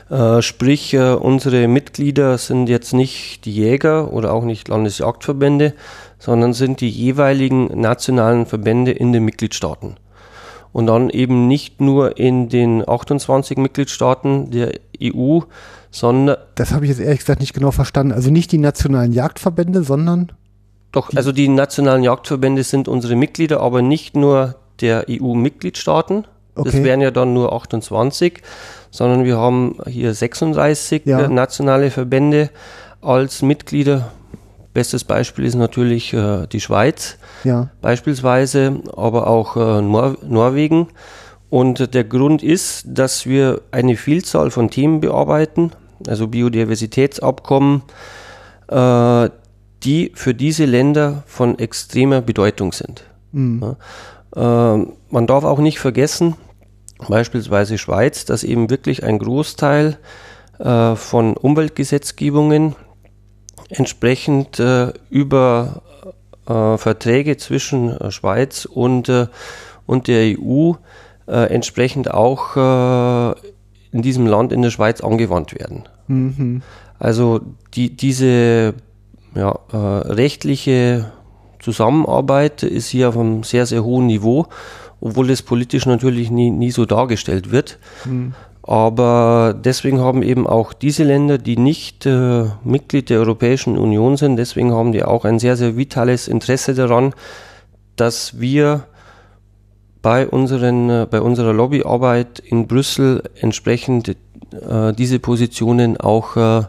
Äh, 0.09 0.41
sprich, 0.41 0.93
äh, 0.93 1.13
unsere 1.13 1.67
Mitglieder 1.67 2.37
sind 2.37 2.67
jetzt 2.67 2.93
nicht 2.93 3.45
die 3.45 3.53
Jäger 3.53 4.11
oder 4.11 4.33
auch 4.33 4.43
nicht 4.43 4.67
Landesjagdverbände, 4.67 5.73
sondern 6.19 6.53
sind 6.53 6.81
die 6.81 6.89
jeweiligen 6.89 7.67
nationalen 7.79 8.45
Verbände 8.45 8.91
in 8.91 9.13
den 9.13 9.23
Mitgliedstaaten. 9.23 9.95
und 10.73 10.87
dann 10.87 11.09
eben 11.09 11.49
nicht 11.49 11.81
nur 11.81 12.17
in 12.17 12.47
den 12.47 12.87
28 12.87 13.57
Mitgliedstaaten 13.57 14.51
der 14.51 14.71
EU, 15.03 15.39
sondern. 15.91 16.37
Das 16.55 16.71
habe 16.71 16.85
ich 16.85 16.89
jetzt 16.89 17.01
ehrlich 17.01 17.19
gesagt 17.19 17.39
nicht 17.39 17.53
genau 17.53 17.71
verstanden. 17.71 18.13
Also 18.13 18.31
nicht 18.31 18.51
die 18.51 18.57
nationalen 18.57 19.11
Jagdverbände, 19.11 19.83
sondern. 19.83 20.31
Doch, 20.91 21.09
die 21.09 21.17
also 21.17 21.31
die 21.31 21.47
nationalen 21.47 22.03
Jagdverbände 22.03 22.63
sind 22.63 22.87
unsere 22.87 23.15
Mitglieder, 23.15 23.61
aber 23.61 23.81
nicht 23.81 24.15
nur 24.15 24.55
der 24.81 25.05
EU-Mitgliedstaaten. 25.09 26.25
Okay. 26.55 26.69
Das 26.69 26.83
wären 26.83 26.99
ja 26.99 27.11
dann 27.11 27.33
nur 27.33 27.53
28, 27.53 28.41
sondern 28.89 29.23
wir 29.23 29.37
haben 29.37 29.77
hier 29.87 30.13
36 30.13 31.03
ja. 31.05 31.27
nationale 31.29 31.91
Verbände 31.91 32.49
als 33.01 33.41
Mitglieder. 33.41 34.11
Bestes 34.73 35.03
Beispiel 35.03 35.45
ist 35.45 35.55
natürlich 35.55 36.13
äh, 36.13 36.47
die 36.47 36.61
Schweiz, 36.61 37.17
ja. 37.43 37.69
beispielsweise, 37.81 38.81
aber 38.95 39.27
auch 39.27 39.57
äh, 39.57 39.81
Nor 39.81 40.17
Norwegen. 40.25 40.87
Und 41.49 41.93
der 41.93 42.05
Grund 42.05 42.43
ist, 42.43 42.85
dass 42.87 43.25
wir 43.25 43.61
eine 43.71 43.97
Vielzahl 43.97 44.51
von 44.51 44.69
Themen 44.69 45.01
bearbeiten, 45.01 45.71
also 46.07 46.27
Biodiversitätsabkommen, 46.27 47.83
äh, 48.67 49.29
die 49.83 50.11
für 50.13 50.33
diese 50.33 50.65
Länder 50.65 51.23
von 51.25 51.57
extremer 51.57 52.21
Bedeutung 52.21 52.71
sind. 52.71 53.03
Mhm. 53.31 53.75
Ja. 54.35 54.75
Äh, 54.75 54.85
man 55.09 55.27
darf 55.27 55.43
auch 55.43 55.59
nicht 55.59 55.79
vergessen, 55.79 56.35
beispielsweise 57.07 57.77
Schweiz, 57.77 58.25
dass 58.25 58.43
eben 58.43 58.69
wirklich 58.69 59.03
ein 59.03 59.19
Großteil 59.19 59.97
äh, 60.59 60.95
von 60.95 61.35
Umweltgesetzgebungen 61.35 62.75
entsprechend 63.69 64.59
äh, 64.59 64.93
über 65.09 65.81
äh, 66.47 66.77
Verträge 66.77 67.37
zwischen 67.37 67.97
äh, 67.97 68.11
Schweiz 68.11 68.65
und, 68.65 69.09
äh, 69.09 69.27
und 69.85 70.07
der 70.07 70.37
EU 70.37 70.73
entsprechend 71.27 72.11
auch 72.13 72.57
in 73.91 74.01
diesem 74.01 74.25
Land 74.25 74.51
in 74.51 74.61
der 74.61 74.69
Schweiz 74.69 75.01
angewandt 75.01 75.53
werden. 75.57 75.83
Mhm. 76.07 76.61
Also 76.99 77.41
die, 77.73 77.95
diese 77.95 78.73
ja, 79.35 79.59
rechtliche 79.71 81.11
Zusammenarbeit 81.59 82.63
ist 82.63 82.89
hier 82.89 83.09
auf 83.09 83.17
einem 83.17 83.43
sehr, 83.43 83.65
sehr 83.65 83.83
hohen 83.83 84.07
Niveau, 84.07 84.47
obwohl 84.99 85.27
das 85.27 85.41
politisch 85.41 85.85
natürlich 85.85 86.31
nie, 86.31 86.51
nie 86.51 86.71
so 86.71 86.85
dargestellt 86.85 87.51
wird. 87.51 87.79
Mhm. 88.05 88.33
Aber 88.63 89.55
deswegen 89.57 89.99
haben 89.99 90.21
eben 90.21 90.45
auch 90.45 90.73
diese 90.73 91.03
Länder, 91.03 91.37
die 91.39 91.57
nicht 91.57 92.05
äh, 92.05 92.45
Mitglied 92.63 93.09
der 93.09 93.19
Europäischen 93.19 93.77
Union 93.77 94.17
sind, 94.17 94.37
deswegen 94.37 94.71
haben 94.71 94.91
die 94.91 95.03
auch 95.03 95.25
ein 95.25 95.39
sehr, 95.39 95.57
sehr 95.57 95.77
vitales 95.77 96.27
Interesse 96.27 96.75
daran, 96.75 97.13
dass 97.95 98.39
wir 98.39 98.83
bei, 100.01 100.27
unseren, 100.27 100.89
äh, 100.89 101.07
bei 101.09 101.21
unserer 101.21 101.53
Lobbyarbeit 101.53 102.39
in 102.39 102.67
Brüssel 102.67 103.23
entsprechend 103.39 104.09
äh, 104.09 104.93
diese 104.93 105.19
Positionen 105.19 105.97
auch, 105.97 106.37
äh, 106.37 106.63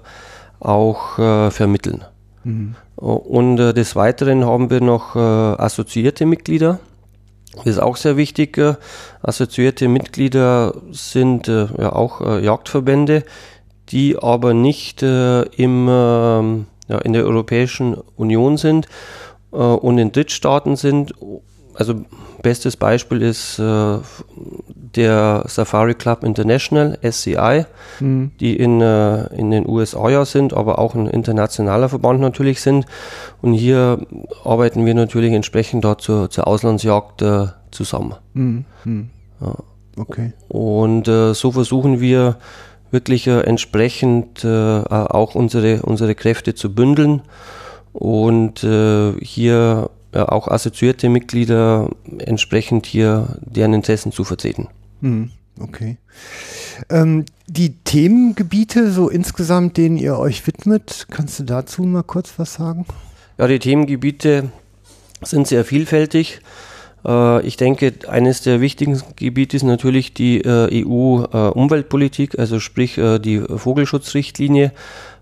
auch 0.60 1.18
äh, 1.18 1.50
vermitteln. 1.50 2.04
Mhm. 2.44 2.74
Und 2.96 3.58
äh, 3.58 3.74
des 3.74 3.96
Weiteren 3.96 4.44
haben 4.44 4.70
wir 4.70 4.80
noch 4.80 5.16
assoziierte 5.16 6.24
Mitglieder 6.24 6.78
das 7.56 7.66
ist 7.66 7.78
auch 7.78 7.96
sehr 7.96 8.16
wichtig. 8.16 8.56
Äh, 8.58 8.74
assoziierte 9.22 9.88
Mitglieder 9.88 10.74
sind 10.90 11.48
äh, 11.48 11.66
ja 11.78 11.92
auch 11.92 12.20
äh, 12.20 12.44
Jagdverbände, 12.44 13.24
die 13.90 14.16
aber 14.18 14.54
nicht 14.54 15.02
im, 15.02 15.86
ähm, 15.90 16.66
ja, 16.88 16.98
in 16.98 17.12
der 17.12 17.24
Europäischen 17.24 17.94
Union 18.16 18.56
sind 18.56 18.88
und 19.50 19.98
in 19.98 20.12
Drittstaaten 20.12 20.76
sind. 20.76 21.12
Also 21.74 22.04
bestes 22.42 22.76
Beispiel 22.76 23.22
ist 23.22 23.58
der 24.94 25.44
Safari 25.46 25.94
Club 25.94 26.24
International, 26.24 26.98
SCI, 27.02 27.64
mhm. 28.00 28.32
die 28.40 28.56
in, 28.56 28.80
äh, 28.80 29.26
in 29.34 29.50
den 29.50 29.68
USA 29.68 30.08
ja 30.10 30.24
sind, 30.24 30.52
aber 30.52 30.78
auch 30.78 30.94
ein 30.94 31.06
internationaler 31.06 31.88
Verband 31.88 32.20
natürlich 32.20 32.60
sind. 32.60 32.86
Und 33.40 33.54
hier 33.54 33.98
arbeiten 34.44 34.84
wir 34.86 34.94
natürlich 34.94 35.32
entsprechend 35.32 35.84
da 35.84 35.98
zur, 35.98 36.30
zur 36.30 36.46
Auslandsjagd 36.46 37.22
äh, 37.22 37.46
zusammen. 37.70 38.14
Mhm. 38.34 38.64
Mhm. 38.84 39.10
Ja. 39.40 39.54
Okay. 39.96 40.32
Und 40.48 41.08
äh, 41.08 41.34
so 41.34 41.52
versuchen 41.52 42.00
wir 42.00 42.36
wirklich 42.90 43.26
äh, 43.26 43.40
entsprechend 43.40 44.44
äh, 44.44 44.48
auch 44.48 45.34
unsere, 45.34 45.82
unsere 45.82 46.14
Kräfte 46.14 46.54
zu 46.54 46.74
bündeln 46.74 47.22
und 47.92 48.64
äh, 48.64 49.12
hier 49.20 49.90
auch 50.12 50.48
assoziierte 50.48 51.08
Mitglieder 51.08 51.88
entsprechend 52.18 52.86
hier 52.86 53.36
deren 53.40 53.72
Interessen 53.72 54.12
zu 54.12 54.24
vertreten. 54.24 54.68
Hm, 55.00 55.30
okay. 55.60 55.96
Ähm, 56.90 57.24
die 57.46 57.76
Themengebiete 57.84 58.90
so 58.90 59.08
insgesamt, 59.08 59.76
denen 59.76 59.96
ihr 59.96 60.18
euch 60.18 60.46
widmet, 60.46 61.06
kannst 61.10 61.38
du 61.38 61.44
dazu 61.44 61.82
mal 61.82 62.02
kurz 62.02 62.38
was 62.38 62.54
sagen? 62.54 62.86
Ja, 63.38 63.46
die 63.46 63.58
Themengebiete 63.58 64.50
sind 65.22 65.46
sehr 65.46 65.64
vielfältig. 65.64 66.40
Äh, 67.04 67.46
ich 67.46 67.56
denke, 67.56 67.92
eines 68.08 68.42
der 68.42 68.60
wichtigen 68.60 69.00
Gebiete 69.16 69.56
ist 69.56 69.62
natürlich 69.62 70.14
die 70.14 70.40
äh, 70.40 70.84
EU-Umweltpolitik, 70.84 72.38
also 72.38 72.60
sprich 72.60 72.98
äh, 72.98 73.18
die 73.18 73.40
Vogelschutzrichtlinie, 73.40 74.72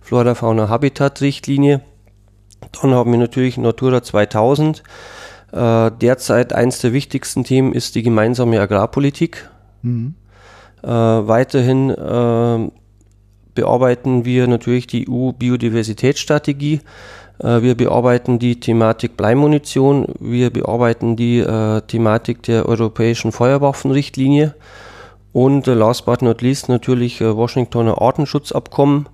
Flora-Fauna-Habitat-Richtlinie. 0.00 1.82
Dann 2.80 2.92
haben 2.92 3.10
wir 3.10 3.18
natürlich 3.18 3.56
Natura 3.58 4.02
2000. 4.02 4.82
Derzeit 5.52 6.52
eines 6.52 6.78
der 6.78 6.92
wichtigsten 6.92 7.42
Themen 7.42 7.72
ist 7.72 7.96
die 7.96 8.04
gemeinsame 8.04 8.60
Agrarpolitik. 8.60 9.48
Mhm. 9.82 10.14
Äh, 10.82 10.88
weiterhin 10.88 11.90
äh, 11.90 12.70
bearbeiten 13.54 14.24
wir 14.24 14.46
natürlich 14.46 14.86
die 14.86 15.08
EU-Biodiversitätsstrategie. 15.08 16.80
Äh, 17.38 17.62
wir 17.62 17.74
bearbeiten 17.74 18.38
die 18.38 18.60
Thematik 18.60 19.16
Bleimunition. 19.16 20.06
Wir 20.18 20.50
bearbeiten 20.50 21.16
die 21.16 21.40
äh, 21.40 21.82
Thematik 21.82 22.42
der 22.44 22.66
europäischen 22.66 23.32
Feuerwaffenrichtlinie. 23.32 24.54
Und 25.32 25.68
äh, 25.68 25.74
last 25.74 26.06
but 26.06 26.22
not 26.22 26.40
least 26.40 26.68
natürlich 26.68 27.20
äh, 27.20 27.36
Washingtoner 27.36 28.00
Artenschutzabkommen 28.00 29.08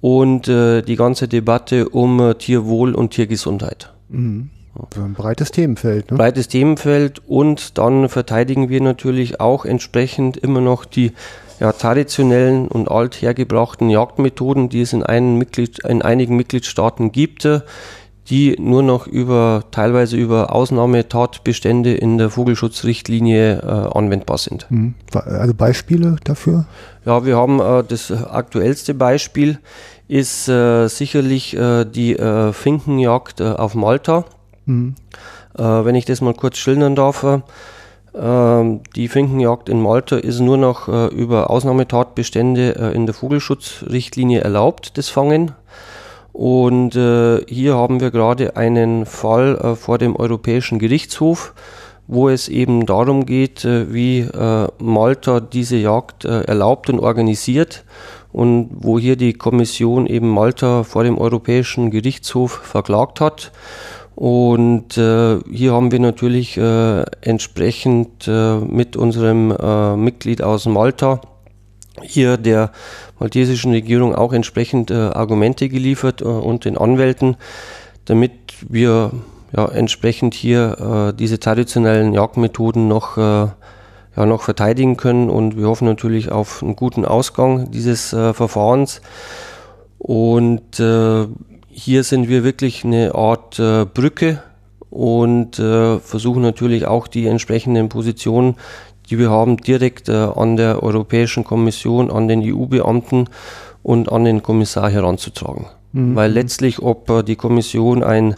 und 0.00 0.46
die 0.46 0.96
ganze 0.96 1.26
Debatte 1.28 1.88
um 1.88 2.34
Tierwohl 2.38 2.94
und 2.94 3.10
Tiergesundheit. 3.10 3.92
Mhm. 4.08 4.50
So 4.94 5.02
ein 5.02 5.14
breites 5.14 5.50
Themenfeld. 5.50 6.10
Ne? 6.10 6.16
Breites 6.16 6.48
Themenfeld 6.48 7.20
und 7.26 7.78
dann 7.78 8.08
verteidigen 8.08 8.68
wir 8.68 8.80
natürlich 8.80 9.40
auch 9.40 9.64
entsprechend 9.64 10.36
immer 10.36 10.60
noch 10.60 10.84
die 10.84 11.12
ja, 11.58 11.72
traditionellen 11.72 12.68
und 12.68 12.88
althergebrachten 12.88 13.90
Jagdmethoden, 13.90 14.68
die 14.68 14.82
es 14.82 14.92
in, 14.92 15.38
Mitglied, 15.38 15.80
in 15.84 16.02
einigen 16.02 16.36
Mitgliedstaaten 16.36 17.10
gibt, 17.10 17.48
die 18.30 18.56
nur 18.58 18.82
noch 18.82 19.06
über 19.06 19.64
teilweise 19.70 20.16
über 20.16 20.54
Ausnahmetatbestände 20.54 21.94
in 21.94 22.18
der 22.18 22.30
Vogelschutzrichtlinie 22.30 23.60
äh, 23.62 23.96
anwendbar 23.96 24.38
sind. 24.38 24.66
Mhm. 24.70 24.94
Also 25.12 25.54
Beispiele 25.54 26.16
dafür? 26.24 26.66
Ja, 27.04 27.24
wir 27.24 27.36
haben 27.36 27.60
äh, 27.60 27.82
das 27.86 28.10
aktuellste 28.12 28.94
Beispiel 28.94 29.58
ist 30.08 30.48
äh, 30.48 30.88
sicherlich 30.88 31.56
äh, 31.56 31.84
die 31.84 32.16
äh, 32.16 32.52
Finkenjagd 32.52 33.40
äh, 33.40 33.44
auf 33.44 33.74
Malta. 33.74 34.24
Mhm. 34.66 34.94
Wenn 35.54 35.96
ich 35.96 36.04
das 36.04 36.20
mal 36.20 36.34
kurz 36.34 36.56
schildern 36.58 36.94
darf, 36.94 37.24
äh, 37.24 37.40
die 38.94 39.08
Finkenjagd 39.08 39.68
in 39.68 39.80
Malta 39.80 40.16
ist 40.16 40.38
nur 40.38 40.56
noch 40.56 40.86
über 40.86 41.50
Ausnahmetatbestände 41.50 42.92
in 42.94 43.06
der 43.06 43.14
Vogelschutzrichtlinie 43.14 44.40
erlaubt, 44.40 44.96
das 44.98 45.08
Fangen. 45.08 45.52
Und 46.38 46.94
äh, 46.94 47.44
hier 47.48 47.74
haben 47.74 48.00
wir 48.00 48.12
gerade 48.12 48.54
einen 48.54 49.06
Fall 49.06 49.56
äh, 49.56 49.74
vor 49.74 49.98
dem 49.98 50.14
Europäischen 50.14 50.78
Gerichtshof, 50.78 51.52
wo 52.06 52.28
es 52.28 52.48
eben 52.48 52.86
darum 52.86 53.26
geht, 53.26 53.64
wie 53.66 54.26
Malta 54.78 55.40
diese 55.40 55.76
Jagd 55.76 56.24
erlaubt 56.24 56.88
und 56.88 57.00
organisiert 57.00 57.84
und 58.32 58.70
wo 58.72 58.98
hier 58.98 59.16
die 59.16 59.34
Kommission 59.34 60.06
eben 60.06 60.30
Malta 60.30 60.84
vor 60.84 61.04
dem 61.04 61.18
Europäischen 61.18 61.90
Gerichtshof 61.90 62.52
verklagt 62.52 63.20
hat. 63.20 63.52
Und 64.14 64.98
äh, 64.98 65.38
hier 65.48 65.72
haben 65.72 65.92
wir 65.92 66.00
natürlich 66.00 66.56
äh, 66.56 67.04
entsprechend 67.20 68.26
äh, 68.26 68.56
mit 68.58 68.96
unserem 68.96 69.52
äh, 69.52 69.96
Mitglied 69.96 70.42
aus 70.42 70.66
Malta 70.66 71.20
hier 72.02 72.36
der 72.36 72.72
maltesischen 73.18 73.72
Regierung 73.72 74.14
auch 74.14 74.32
entsprechend 74.32 74.90
äh, 74.90 74.94
Argumente 74.94 75.68
geliefert 75.68 76.20
äh, 76.20 76.24
und 76.24 76.64
den 76.64 76.78
Anwälten, 76.78 77.36
damit 78.04 78.32
wir 78.68 79.12
ja, 79.52 79.66
entsprechend 79.66 80.34
hier 80.34 81.14
diese 81.18 81.40
traditionellen 81.40 82.12
Jagdmethoden 82.12 82.86
noch, 82.86 83.16
ja, 83.16 83.56
noch 84.14 84.42
verteidigen 84.42 84.98
können. 84.98 85.30
Und 85.30 85.56
wir 85.56 85.66
hoffen 85.66 85.86
natürlich 85.86 86.30
auf 86.30 86.62
einen 86.62 86.76
guten 86.76 87.06
Ausgang 87.06 87.70
dieses 87.70 88.10
Verfahrens. 88.10 89.00
Und 89.96 90.82
hier 91.78 92.02
sind 92.02 92.28
wir 92.28 92.42
wirklich 92.42 92.84
eine 92.84 93.14
Art 93.14 93.60
äh, 93.60 93.84
Brücke 93.84 94.42
und 94.90 95.60
äh, 95.60 96.00
versuchen 96.00 96.42
natürlich 96.42 96.86
auch 96.86 97.06
die 97.06 97.28
entsprechenden 97.28 97.88
Positionen, 97.88 98.56
die 99.10 99.18
wir 99.18 99.30
haben, 99.30 99.56
direkt 99.56 100.08
äh, 100.08 100.12
an 100.12 100.56
der 100.56 100.82
Europäischen 100.82 101.44
Kommission, 101.44 102.10
an 102.10 102.28
den 102.28 102.42
EU-Beamten 102.42 103.28
und 103.82 104.12
an 104.12 104.24
den 104.24 104.42
Kommissar 104.42 104.90
heranzutragen. 104.90 105.66
Mhm. 105.92 106.14
Weil 106.14 106.32
letztlich, 106.32 106.82
ob 106.82 107.08
äh, 107.10 107.22
die 107.22 107.36
Kommission 107.36 108.02
ein 108.02 108.36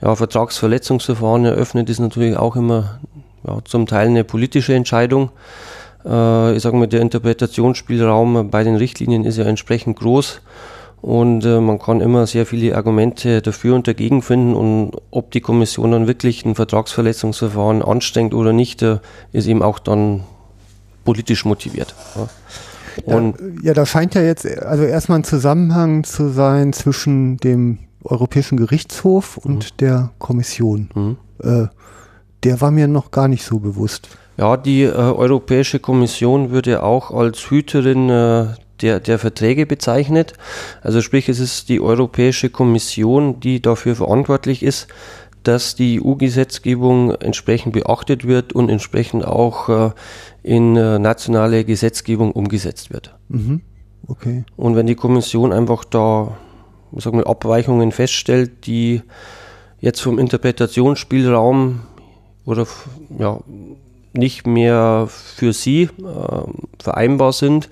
ja, 0.00 0.14
Vertragsverletzungsverfahren 0.14 1.44
eröffnet, 1.44 1.90
ist 1.90 2.00
natürlich 2.00 2.36
auch 2.36 2.56
immer 2.56 3.00
ja, 3.46 3.58
zum 3.64 3.86
Teil 3.86 4.08
eine 4.08 4.24
politische 4.24 4.74
Entscheidung. 4.74 5.30
Äh, 6.04 6.56
ich 6.56 6.62
sage 6.62 6.76
mal, 6.76 6.86
der 6.86 7.00
Interpretationsspielraum 7.00 8.50
bei 8.50 8.64
den 8.64 8.76
Richtlinien 8.76 9.24
ist 9.24 9.38
ja 9.38 9.44
entsprechend 9.44 9.98
groß 9.98 10.40
und 11.02 11.44
äh, 11.44 11.60
man 11.60 11.78
kann 11.78 12.00
immer 12.00 12.26
sehr 12.26 12.46
viele 12.46 12.76
Argumente 12.76 13.42
dafür 13.42 13.74
und 13.74 13.86
dagegen 13.86 14.22
finden 14.22 14.54
und 14.54 14.92
ob 15.10 15.30
die 15.30 15.40
Kommission 15.40 15.92
dann 15.92 16.06
wirklich 16.06 16.44
ein 16.44 16.54
Vertragsverletzungsverfahren 16.54 17.82
anstrengt 17.82 18.34
oder 18.34 18.52
nicht, 18.52 18.82
äh, 18.82 18.98
ist 19.32 19.46
eben 19.46 19.62
auch 19.62 19.78
dann 19.78 20.24
politisch 21.04 21.44
motiviert. 21.44 21.94
Ja. 22.16 22.28
Und 23.14 23.38
da, 23.38 23.44
ja, 23.62 23.74
da 23.74 23.86
scheint 23.86 24.14
ja 24.14 24.22
jetzt 24.22 24.46
also 24.46 24.84
erstmal 24.84 25.18
ein 25.18 25.24
Zusammenhang 25.24 26.04
zu 26.04 26.30
sein 26.30 26.72
zwischen 26.72 27.36
dem 27.36 27.78
Europäischen 28.02 28.56
Gerichtshof 28.56 29.36
und 29.36 29.72
mhm. 29.72 29.76
der 29.80 30.10
Kommission. 30.18 30.88
Mhm. 30.94 31.16
Äh, 31.42 31.66
der 32.42 32.60
war 32.60 32.70
mir 32.70 32.88
noch 32.88 33.10
gar 33.10 33.28
nicht 33.28 33.44
so 33.44 33.58
bewusst. 33.58 34.08
Ja, 34.38 34.56
die 34.56 34.82
äh, 34.82 34.92
Europäische 34.92 35.78
Kommission 35.78 36.50
würde 36.50 36.82
auch 36.82 37.10
als 37.10 37.50
Hüterin 37.50 38.10
äh, 38.10 38.46
der, 38.82 39.00
der 39.00 39.18
Verträge 39.18 39.66
bezeichnet. 39.66 40.34
Also 40.82 41.00
sprich, 41.00 41.28
es 41.28 41.40
ist 41.40 41.68
die 41.68 41.80
Europäische 41.80 42.50
Kommission, 42.50 43.40
die 43.40 43.60
dafür 43.60 43.96
verantwortlich 43.96 44.62
ist, 44.62 44.88
dass 45.42 45.76
die 45.76 46.02
EU-Gesetzgebung 46.02 47.14
entsprechend 47.14 47.72
beachtet 47.72 48.26
wird 48.26 48.52
und 48.52 48.68
entsprechend 48.68 49.24
auch 49.24 49.68
äh, 49.68 49.90
in 50.42 50.76
äh, 50.76 50.98
nationale 50.98 51.64
Gesetzgebung 51.64 52.32
umgesetzt 52.32 52.92
wird. 52.92 53.14
Mhm. 53.28 53.60
Okay. 54.08 54.44
Und 54.56 54.76
wenn 54.76 54.86
die 54.86 54.94
Kommission 54.94 55.52
einfach 55.52 55.84
da 55.84 56.36
sagen 57.00 57.18
wir, 57.18 57.26
Abweichungen 57.26 57.92
feststellt, 57.92 58.66
die 58.66 59.02
jetzt 59.80 60.00
vom 60.00 60.18
Interpretationsspielraum 60.18 61.80
oder 62.44 62.66
ja, 63.18 63.40
nicht 64.12 64.46
mehr 64.46 65.06
für 65.08 65.52
sie 65.52 65.82
äh, 65.82 65.88
vereinbar 66.82 67.32
sind, 67.32 67.68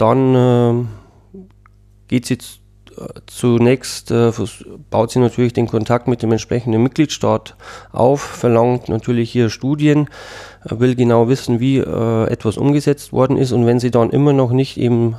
dann 0.00 0.34
äh, 0.34 0.86
geht 2.08 2.26
sie 2.26 2.34
äh, 2.34 3.04
zunächst, 3.26 4.10
äh, 4.10 4.32
baut 4.90 5.10
sie 5.10 5.18
natürlich 5.18 5.52
den 5.52 5.66
Kontakt 5.66 6.08
mit 6.08 6.22
dem 6.22 6.32
entsprechenden 6.32 6.82
Mitgliedstaat 6.82 7.56
auf, 7.92 8.20
verlangt 8.20 8.88
natürlich 8.88 9.30
hier 9.30 9.50
Studien, 9.50 10.08
äh, 10.64 10.78
will 10.80 10.94
genau 10.94 11.28
wissen, 11.28 11.60
wie 11.60 11.78
äh, 11.78 12.24
etwas 12.28 12.56
umgesetzt 12.56 13.12
worden 13.12 13.36
ist. 13.36 13.52
Und 13.52 13.66
wenn 13.66 13.78
sie 13.78 13.90
dann 13.90 14.10
immer 14.10 14.32
noch 14.32 14.52
nicht 14.52 14.76
eben 14.78 15.16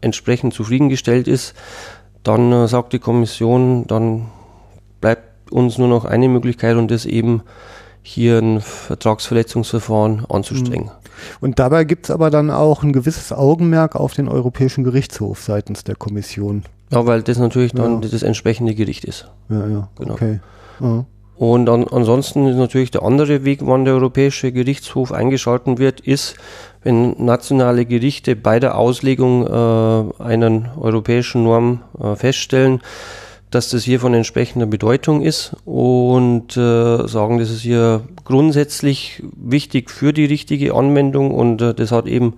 entsprechend 0.00 0.54
zufriedengestellt 0.54 1.28
ist, 1.28 1.54
dann 2.24 2.66
sagt 2.66 2.92
die 2.92 2.98
Kommission, 2.98 3.86
dann 3.86 4.26
bleibt 5.00 5.50
uns 5.52 5.78
nur 5.78 5.88
noch 5.88 6.04
eine 6.04 6.28
Möglichkeit 6.28 6.76
und 6.76 6.90
das 6.90 7.06
eben 7.06 7.42
hier 8.02 8.38
ein 8.38 8.60
Vertragsverletzungsverfahren 8.60 10.24
anzustrengen. 10.28 10.86
Mhm. 10.86 11.08
Und 11.40 11.58
dabei 11.58 11.84
gibt 11.84 12.06
es 12.06 12.10
aber 12.10 12.30
dann 12.30 12.50
auch 12.50 12.82
ein 12.82 12.92
gewisses 12.92 13.32
Augenmerk 13.32 13.96
auf 13.96 14.14
den 14.14 14.28
Europäischen 14.28 14.84
Gerichtshof 14.84 15.42
seitens 15.42 15.84
der 15.84 15.96
Kommission. 15.96 16.64
Ja, 16.90 17.06
weil 17.06 17.22
das 17.22 17.38
natürlich 17.38 17.72
dann 17.72 18.02
ja. 18.02 18.08
das 18.08 18.22
entsprechende 18.22 18.74
Gericht 18.74 19.04
ist. 19.04 19.28
Ja, 19.48 19.66
ja, 19.66 19.88
genau. 19.98 20.14
okay. 20.14 20.40
Ja. 20.80 21.04
Und 21.36 21.68
an, 21.68 21.86
ansonsten 21.88 22.46
ist 22.48 22.56
natürlich 22.56 22.90
der 22.90 23.04
andere 23.04 23.44
Weg, 23.44 23.60
wann 23.62 23.84
der 23.84 23.94
Europäische 23.94 24.50
Gerichtshof 24.50 25.12
eingeschalten 25.12 25.78
wird, 25.78 26.00
ist, 26.00 26.34
wenn 26.82 27.14
nationale 27.24 27.86
Gerichte 27.86 28.34
bei 28.34 28.58
der 28.58 28.76
Auslegung 28.76 29.46
äh, 29.46 30.22
einer 30.22 30.72
europäischen 30.80 31.44
Norm 31.44 31.82
äh, 32.00 32.16
feststellen, 32.16 32.80
dass 33.50 33.70
das 33.70 33.84
hier 33.84 34.00
von 34.00 34.14
entsprechender 34.14 34.66
Bedeutung 34.66 35.22
ist 35.22 35.56
und 35.64 36.56
äh, 36.56 37.08
sagen, 37.08 37.38
das 37.38 37.50
ist 37.50 37.62
hier 37.62 38.02
grundsätzlich 38.24 39.22
wichtig 39.36 39.90
für 39.90 40.12
die 40.12 40.26
richtige 40.26 40.74
Anwendung 40.74 41.32
und 41.32 41.62
äh, 41.62 41.74
das 41.74 41.92
hat 41.92 42.06
eben 42.06 42.34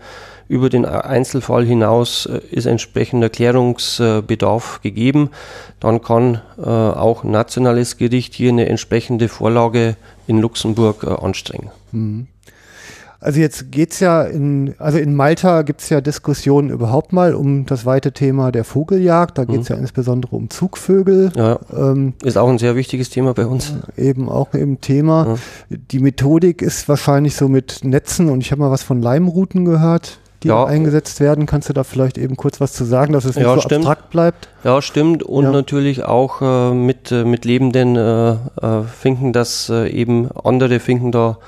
über 0.51 0.69
den 0.69 0.85
Einzelfall 0.85 1.65
hinaus 1.65 2.27
äh, 2.27 2.41
ist 2.51 2.67
entsprechender 2.67 3.29
Klärungsbedarf 3.29 4.81
gegeben. 4.83 5.31
Dann 5.79 6.03
kann 6.03 6.43
äh, 6.59 6.63
auch 6.63 7.23
nationales 7.23 7.97
Gericht 7.97 8.35
hier 8.35 8.51
eine 8.51 8.69
entsprechende 8.69 9.29
Vorlage 9.29 9.97
in 10.27 10.41
Luxemburg 10.41 11.05
äh, 11.05 11.11
anstrengen. 11.11 11.71
Mhm. 11.93 12.27
Also 13.21 13.39
jetzt 13.39 13.71
geht's 13.71 14.01
ja 14.01 14.23
in, 14.23 14.75
also 14.79 14.97
in 14.97 15.15
Malta 15.15 15.61
gibt's 15.63 15.91
ja 15.91 16.01
Diskussionen 16.01 16.71
überhaupt 16.71 17.13
mal 17.13 17.35
um 17.35 17.67
das 17.67 17.85
weite 17.85 18.13
Thema 18.13 18.51
der 18.51 18.65
Vogeljagd. 18.65 19.37
Da 19.37 19.45
geht's 19.45 19.69
mhm. 19.69 19.77
ja 19.77 19.81
insbesondere 19.83 20.35
um 20.35 20.49
Zugvögel. 20.49 21.31
Ja, 21.37 21.59
ähm, 21.77 22.15
ist 22.25 22.39
auch 22.39 22.49
ein 22.49 22.59
sehr 22.59 22.77
wichtiges 22.77 23.11
Thema 23.11 23.35
bei 23.35 23.47
uns. 23.47 23.75
Eben 23.99 24.31
auch 24.31 24.55
im 24.55 24.81
Thema. 24.81 25.37
Ja. 25.69 25.77
Die 25.91 25.99
Methodik 25.99 26.63
ist 26.63 26.89
wahrscheinlich 26.89 27.37
so 27.37 27.49
mit 27.49 27.85
Netzen 27.85 28.31
und 28.31 28.41
ich 28.41 28.53
habe 28.53 28.63
mal 28.63 28.71
was 28.71 28.83
von 28.83 29.03
Leimruten 29.03 29.65
gehört 29.65 30.19
die 30.43 30.49
ja. 30.49 30.65
eingesetzt 30.65 31.21
werden. 31.21 31.45
Kannst 31.45 31.69
du 31.69 31.75
da 31.75 31.85
vielleicht 31.85 32.17
eben 32.17 32.35
kurz 32.35 32.63
was 32.63 32.73
zu 32.73 32.85
sagen, 32.85 33.13
dass 33.13 33.27
es 33.27 33.37
nicht 33.37 33.45
ja, 33.45 33.55
so 33.55 33.61
stimmt. 33.61 33.87
abstrakt 33.87 34.11
bleibt? 34.11 34.49
Ja, 34.65 34.81
stimmt. 34.81 35.23
Und 35.23 35.45
ja. 35.45 35.51
natürlich 35.53 36.05
auch 36.05 36.41
äh, 36.41 36.75
mit, 36.75 37.13
äh, 37.13 37.25
mit 37.25 37.45
lebenden 37.45 37.97
äh, 37.97 38.31
äh 38.33 38.37
Finken, 38.85 39.35
dass 39.35 39.69
äh, 39.69 39.91
eben 39.91 40.31
andere 40.33 40.81
Finken 40.81 41.13
da 41.13 41.39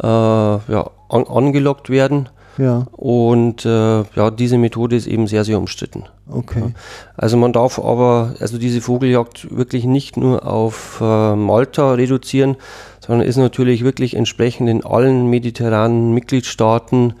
ja, 0.00 0.90
an, 1.08 1.24
angelockt 1.24 1.90
werden. 1.90 2.28
Ja. 2.58 2.86
Und 2.92 3.64
äh, 3.64 4.02
ja, 4.02 4.30
diese 4.32 4.58
Methode 4.58 4.96
ist 4.96 5.06
eben 5.06 5.28
sehr, 5.28 5.44
sehr 5.44 5.58
umstritten. 5.58 6.04
Okay. 6.28 6.60
Ja. 6.60 6.70
Also 7.16 7.36
man 7.36 7.52
darf 7.52 7.78
aber 7.78 8.34
also 8.40 8.58
diese 8.58 8.80
Vogeljagd 8.80 9.56
wirklich 9.56 9.84
nicht 9.84 10.16
nur 10.16 10.44
auf 10.46 10.98
äh, 11.00 11.36
Malta 11.36 11.92
reduzieren, 11.92 12.56
sondern 12.98 13.26
ist 13.26 13.36
natürlich 13.36 13.84
wirklich 13.84 14.16
entsprechend 14.16 14.68
in 14.68 14.84
allen 14.84 15.30
mediterranen 15.30 16.12
Mitgliedstaaten 16.12 17.14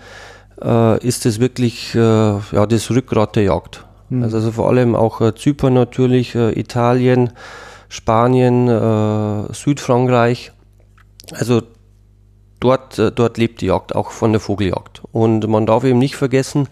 äh, 0.62 1.06
ist 1.06 1.24
es 1.24 1.40
wirklich 1.40 1.94
äh, 1.94 1.98
ja, 1.98 2.66
das 2.66 2.90
Rückgrat 2.90 3.36
der 3.36 3.44
Jagd. 3.44 3.86
Mhm. 4.10 4.24
Also, 4.24 4.38
also, 4.38 4.52
vor 4.52 4.68
allem 4.68 4.94
auch 4.94 5.20
äh, 5.20 5.34
Zypern 5.34 5.74
natürlich, 5.74 6.34
Italien, 6.34 7.30
Spanien, 7.88 8.66
Südfrankreich. 9.52 10.52
Also 11.32 11.62
dort, 12.60 12.98
äh, 12.98 13.12
dort 13.12 13.38
lebt 13.38 13.60
die 13.60 13.66
Jagd, 13.66 13.94
auch 13.94 14.10
von 14.10 14.32
der 14.32 14.40
Vogeljagd. 14.40 15.02
Und 15.12 15.46
man 15.48 15.66
darf 15.66 15.84
eben 15.84 15.98
nicht 15.98 16.16
vergessen, 16.16 16.68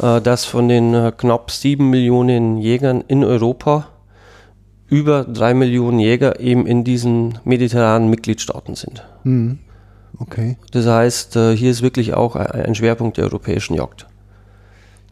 äh, 0.00 0.20
dass 0.20 0.44
von 0.44 0.68
den 0.68 0.94
äh, 0.94 1.12
knapp 1.16 1.50
sieben 1.50 1.90
Millionen 1.90 2.58
Jägern 2.58 3.02
in 3.06 3.24
Europa 3.24 3.88
über 4.88 5.24
drei 5.24 5.52
Millionen 5.54 5.98
Jäger 5.98 6.38
eben 6.38 6.66
in 6.66 6.84
diesen 6.84 7.38
mediterranen 7.44 8.08
Mitgliedstaaten 8.08 8.76
sind. 8.76 9.04
Mhm. 9.24 9.58
Okay. 10.18 10.56
Das 10.70 10.86
heißt, 10.86 11.34
hier 11.34 11.70
ist 11.70 11.82
wirklich 11.82 12.14
auch 12.14 12.36
ein 12.36 12.74
Schwerpunkt 12.74 13.18
der 13.18 13.24
europäischen 13.24 13.74
Jagd. 13.74 14.06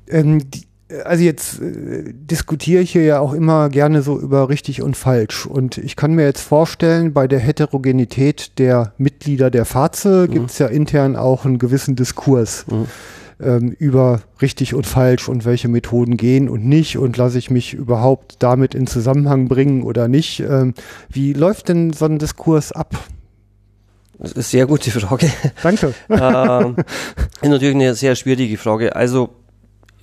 Ähm, 0.09 0.49
die 0.51 0.63
also 1.05 1.25
jetzt 1.25 1.61
äh, 1.61 2.13
diskutiere 2.13 2.83
ich 2.83 2.93
hier 2.93 3.05
ja 3.05 3.21
auch 3.21 3.33
immer 3.33 3.69
gerne 3.69 4.03
so 4.03 4.19
über 4.19 4.49
richtig 4.49 4.83
und 4.83 4.97
falsch. 4.97 5.47
Und 5.47 5.79
ich 5.79 5.97
kann 5.97 6.15
mir 6.15 6.25
jetzt 6.25 6.43
vorstellen, 6.43 7.13
bei 7.13 7.27
der 7.27 7.39
Heterogenität 7.39 8.59
der 8.59 8.93
Mitglieder 8.99 9.51
der 9.51 9.65
FAZE 9.65 10.27
mhm. 10.29 10.33
gibt 10.33 10.51
es 10.51 10.59
ja 10.59 10.67
intern 10.67 11.17
auch 11.17 11.45
einen 11.45 11.59
gewissen 11.59 11.97
Diskurs 11.97 12.67
mhm. 12.69 12.87
ähm, 13.43 13.71
über 13.79 14.21
richtig 14.43 14.75
und 14.75 14.87
falsch 14.87 15.29
und 15.29 15.45
welche 15.45 15.69
Methoden 15.69 16.17
gehen 16.17 16.49
und 16.49 16.67
nicht 16.67 16.99
und 16.99 17.17
lasse 17.17 17.39
ich 17.39 17.51
mich 17.51 17.73
überhaupt 17.73 18.37
damit 18.43 18.75
in 18.75 18.87
Zusammenhang 18.87 19.49
bringen 19.49 19.83
oder 19.83 20.09
nicht. 20.09 20.41
Ähm, 20.41 20.75
wie 21.09 21.33
läuft 21.33 21.69
denn 21.69 21.93
so 21.95 22.05
ein 22.05 22.19
Diskurs 22.19 22.73
ab? 22.73 22.95
Das 24.19 24.31
ist 24.31 24.37
eine 24.37 24.43
sehr 24.45 24.67
gute 24.67 24.91
Frage. 24.91 25.31
Danke. 25.63 25.95
ähm, 26.09 26.77
ist 27.43 27.49
natürlich 27.49 27.75
eine 27.75 27.95
sehr 27.95 28.15
schwierige 28.15 28.59
Frage. 28.59 28.95
Also 28.95 29.31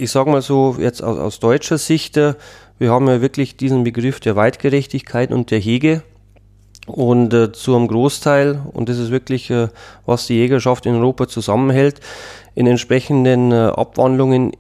ich 0.01 0.11
sage 0.11 0.31
mal 0.31 0.41
so, 0.41 0.75
jetzt 0.79 1.03
aus, 1.03 1.17
aus 1.17 1.39
deutscher 1.39 1.77
Sicht, 1.77 2.17
äh, 2.17 2.33
wir 2.79 2.91
haben 2.91 3.07
ja 3.07 3.21
wirklich 3.21 3.55
diesen 3.55 3.83
Begriff 3.83 4.19
der 4.19 4.35
Weitgerechtigkeit 4.35 5.31
und 5.31 5.51
der 5.51 5.59
Hege. 5.59 6.01
Und 6.87 7.33
äh, 7.33 7.51
zu 7.51 7.75
einem 7.75 7.87
Großteil, 7.87 8.59
und 8.73 8.89
das 8.89 8.97
ist 8.97 9.11
wirklich, 9.11 9.51
äh, 9.51 9.67
was 10.05 10.25
die 10.25 10.33
Jägerschaft 10.33 10.87
in 10.87 10.95
Europa 10.95 11.27
zusammenhält, 11.27 12.01
in 12.55 12.65
entsprechenden 12.65 13.51
äh, 13.51 13.55
Abwandlungen 13.55 14.53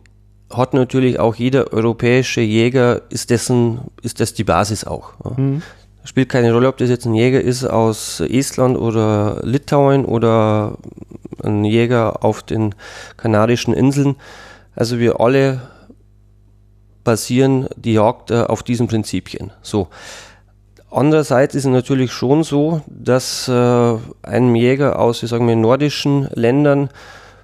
hat 0.51 0.73
natürlich 0.73 1.19
auch 1.19 1.35
jeder 1.35 1.73
europäische 1.73 2.41
Jäger, 2.41 3.01
ist 3.09 3.31
dessen, 3.31 3.79
ist 4.03 4.19
das 4.19 4.33
die 4.33 4.43
Basis 4.43 4.83
auch. 4.83 5.13
Ja. 5.23 5.31
Mhm. 5.35 5.61
Spielt 6.03 6.29
keine 6.29 6.51
Rolle, 6.51 6.67
ob 6.67 6.77
das 6.77 6.89
jetzt 6.89 7.05
ein 7.05 7.13
Jäger 7.13 7.41
ist 7.41 7.63
aus 7.63 8.21
Estland 8.21 8.77
oder 8.77 9.39
Litauen 9.43 10.03
oder 10.03 10.77
ein 11.43 11.63
Jäger 11.63 12.23
auf 12.23 12.43
den 12.43 12.75
Kanarischen 13.17 13.73
Inseln. 13.73 14.15
Also 14.75 14.99
wir 14.99 15.19
alle 15.19 15.61
basieren 17.03 17.67
die 17.75 17.93
Jagd 17.93 18.31
äh, 18.31 18.41
auf 18.41 18.63
diesen 18.63 18.87
Prinzipien. 18.87 19.51
So. 19.61 19.87
Andererseits 20.89 21.55
ist 21.55 21.63
es 21.63 21.71
natürlich 21.71 22.11
schon 22.11 22.43
so, 22.43 22.81
dass 22.87 23.47
äh, 23.47 23.97
einem 24.23 24.55
Jäger 24.55 24.99
aus, 24.99 25.23
ich 25.23 25.29
sage 25.29 25.43
mal, 25.43 25.55
nordischen 25.55 26.27
Ländern 26.33 26.89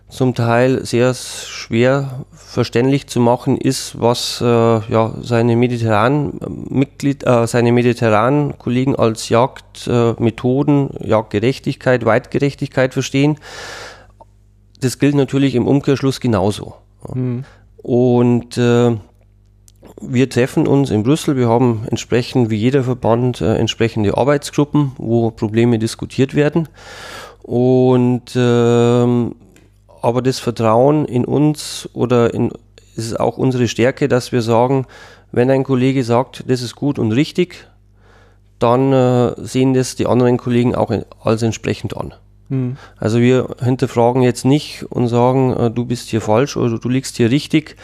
zum 0.09 0.35
Teil 0.35 0.85
sehr 0.85 1.13
schwer 1.13 2.25
verständlich 2.31 3.07
zu 3.07 3.19
machen 3.19 3.57
ist, 3.57 3.99
was 3.99 4.41
äh, 4.41 4.45
ja, 4.45 5.13
seine 5.21 5.55
mediterranen 5.55 6.39
Mitglied, 6.69 7.25
äh, 7.25 7.45
seine 7.45 7.71
mediterranen 7.71 8.57
Kollegen 8.57 8.95
als 8.95 9.29
Jagdmethoden, 9.29 10.89
äh, 10.97 11.07
Jagdgerechtigkeit, 11.07 12.05
Weitgerechtigkeit 12.05 12.93
verstehen. 12.93 13.37
Das 14.79 14.99
gilt 14.99 15.15
natürlich 15.15 15.55
im 15.55 15.67
Umkehrschluss 15.67 16.19
genauso. 16.19 16.75
Mhm. 17.13 17.43
Und 17.77 18.57
äh, 18.57 18.97
wir 20.01 20.29
treffen 20.29 20.67
uns 20.67 20.89
in 20.89 21.03
Brüssel. 21.03 21.38
Wir 21.38 21.47
haben 21.47 21.86
entsprechend 21.89 22.49
wie 22.49 22.57
jeder 22.57 22.83
Verband 22.83 23.41
äh, 23.41 23.55
entsprechende 23.55 24.17
Arbeitsgruppen, 24.17 24.91
wo 24.97 25.31
Probleme 25.31 25.79
diskutiert 25.79 26.36
werden. 26.36 26.67
Und 27.43 28.36
ähm, 28.36 29.36
aber 30.01 30.21
das 30.21 30.39
Vertrauen 30.39 31.05
in 31.05 31.25
uns 31.25 31.89
oder 31.93 32.33
in, 32.33 32.51
ist 32.95 33.19
auch 33.19 33.38
unsere 33.38 33.67
Stärke, 33.67 34.07
dass 34.07 34.31
wir 34.31 34.41
sagen, 34.41 34.86
wenn 35.31 35.49
ein 35.49 35.63
Kollege 35.63 36.03
sagt, 36.03 36.43
das 36.47 36.62
ist 36.62 36.75
gut 36.75 36.99
und 36.99 37.12
richtig, 37.12 37.67
dann 38.60 38.93
äh, 38.93 39.33
sehen 39.38 39.73
das 39.73 39.95
die 39.95 40.07
anderen 40.07 40.38
Kollegen 40.38 40.75
auch 40.75 40.91
als 41.23 41.41
entsprechend 41.41 41.95
an. 41.95 42.13
Mhm. 42.49 42.77
Also 42.97 43.19
wir 43.19 43.55
hinterfragen 43.62 44.21
jetzt 44.21 44.45
nicht 44.45 44.83
und 44.89 45.07
sagen, 45.07 45.53
äh, 45.53 45.71
du 45.71 45.86
bist 45.86 46.10
hier 46.10 46.21
falsch 46.21 46.57
oder 46.57 46.79
du 46.79 46.89
liegst 46.89 47.17
hier 47.17 47.31
richtig. 47.31 47.75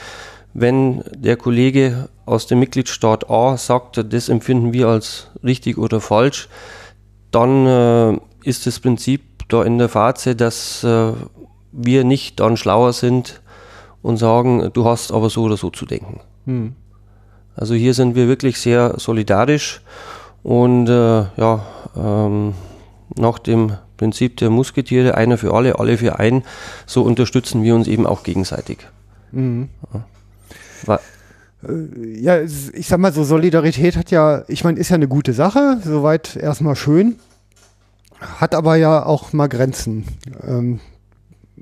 Wenn 0.53 1.03
der 1.15 1.35
Kollege 1.35 2.09
aus 2.25 2.47
dem 2.47 2.59
Mitgliedstaat 2.59 3.29
A 3.29 3.57
sagt, 3.57 4.03
das 4.13 4.29
empfinden 4.29 4.71
wir 4.71 4.87
als 4.87 5.31
richtig 5.43 5.77
oder 5.77 5.99
falsch, 5.99 6.47
dann 7.31 7.65
äh, 7.65 8.19
ist 8.43 8.67
das 8.67 8.79
Prinzip 8.79 9.21
da 9.47 9.63
in 9.63 9.77
der 9.77 9.89
Phase, 9.89 10.35
dass 10.35 10.83
äh, 10.83 11.13
wir 11.71 12.03
nicht 12.03 12.39
dann 12.39 12.55
schlauer 12.55 12.93
sind 12.93 13.41
und 14.01 14.17
sagen, 14.17 14.69
du 14.73 14.85
hast 14.85 15.11
aber 15.11 15.29
so 15.29 15.43
oder 15.43 15.57
so 15.57 15.69
zu 15.69 15.85
denken. 15.85 16.21
Hm. 16.45 16.75
Also 17.55 17.73
hier 17.73 17.93
sind 17.93 18.15
wir 18.15 18.27
wirklich 18.27 18.59
sehr 18.59 18.99
solidarisch 18.99 19.81
und 20.43 20.87
äh, 20.87 21.23
ja, 21.37 21.65
ähm, 21.95 22.53
nach 23.15 23.39
dem 23.39 23.73
Prinzip 23.97 24.37
der 24.37 24.49
Musketiere, 24.49 25.15
einer 25.15 25.37
für 25.37 25.53
alle, 25.53 25.79
alle 25.79 25.97
für 25.97 26.19
einen, 26.19 26.43
so 26.85 27.03
unterstützen 27.03 27.63
wir 27.63 27.75
uns 27.75 27.87
eben 27.87 28.05
auch 28.05 28.23
gegenseitig. 28.23 28.79
Mhm. 29.31 29.69
Ja. 29.93 30.99
Äh, 31.67 32.19
ja, 32.19 32.41
ich 32.41 32.87
sag 32.87 32.99
mal 32.99 33.13
so, 33.13 33.23
Solidarität 33.23 33.97
hat 33.97 34.11
ja, 34.11 34.43
ich 34.47 34.63
meine, 34.63 34.79
ist 34.79 34.89
ja 34.89 34.95
eine 34.95 35.07
gute 35.07 35.33
Sache, 35.33 35.79
soweit 35.83 36.35
erstmal 36.35 36.75
schön, 36.75 37.15
hat 38.19 38.55
aber 38.55 38.75
ja 38.75 39.05
auch 39.05 39.33
mal 39.33 39.47
Grenzen. 39.47 40.05
Ähm, 40.45 40.79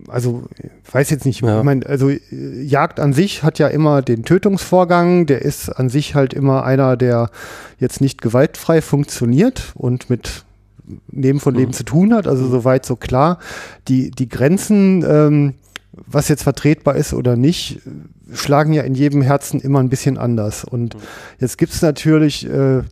also 0.08 0.44
weiß 0.92 1.10
jetzt 1.10 1.26
nicht, 1.26 1.42
ja. 1.42 1.60
ich 1.60 1.64
meine, 1.64 1.86
also 1.86 2.10
Jagd 2.10 3.00
an 3.00 3.14
sich 3.14 3.44
hat 3.44 3.60
ja 3.60 3.68
immer 3.68 4.02
den 4.02 4.24
Tötungsvorgang, 4.24 5.26
der 5.26 5.42
ist 5.42 5.70
an 5.70 5.90
sich 5.90 6.16
halt 6.16 6.34
immer 6.34 6.64
einer, 6.64 6.98
der 6.98 7.30
jetzt 7.78 8.02
nicht 8.02 8.22
gewaltfrei 8.22 8.82
funktioniert 8.82 9.74
und 9.76 10.10
mit 10.10 10.44
Nehmen 11.10 11.40
von 11.40 11.56
Leben 11.56 11.72
mhm. 11.72 11.76
zu 11.76 11.84
tun 11.84 12.14
hat, 12.14 12.28
also 12.28 12.48
soweit 12.48 12.86
so 12.86 12.96
klar. 12.96 13.40
Die, 13.88 14.12
die 14.12 14.30
Grenzen, 14.30 15.04
ähm, 15.08 15.54
was 15.92 16.28
jetzt 16.28 16.44
vertretbar 16.44 16.96
ist 16.96 17.14
oder 17.14 17.36
nicht, 17.36 17.82
schlagen 18.34 18.74
ja 18.74 18.84
in 18.84 18.96
jedem 18.96 19.22
Herzen 19.22 19.60
immer 19.60 19.80
ein 19.80 19.90
bisschen 19.90 20.18
anders. 20.18 20.64
Und 20.64 20.96
mhm. 20.96 21.00
jetzt 21.40 21.58
gibt 21.58 21.74
es 21.74 21.82
natürlich 21.82 22.48
äh, 22.50 22.84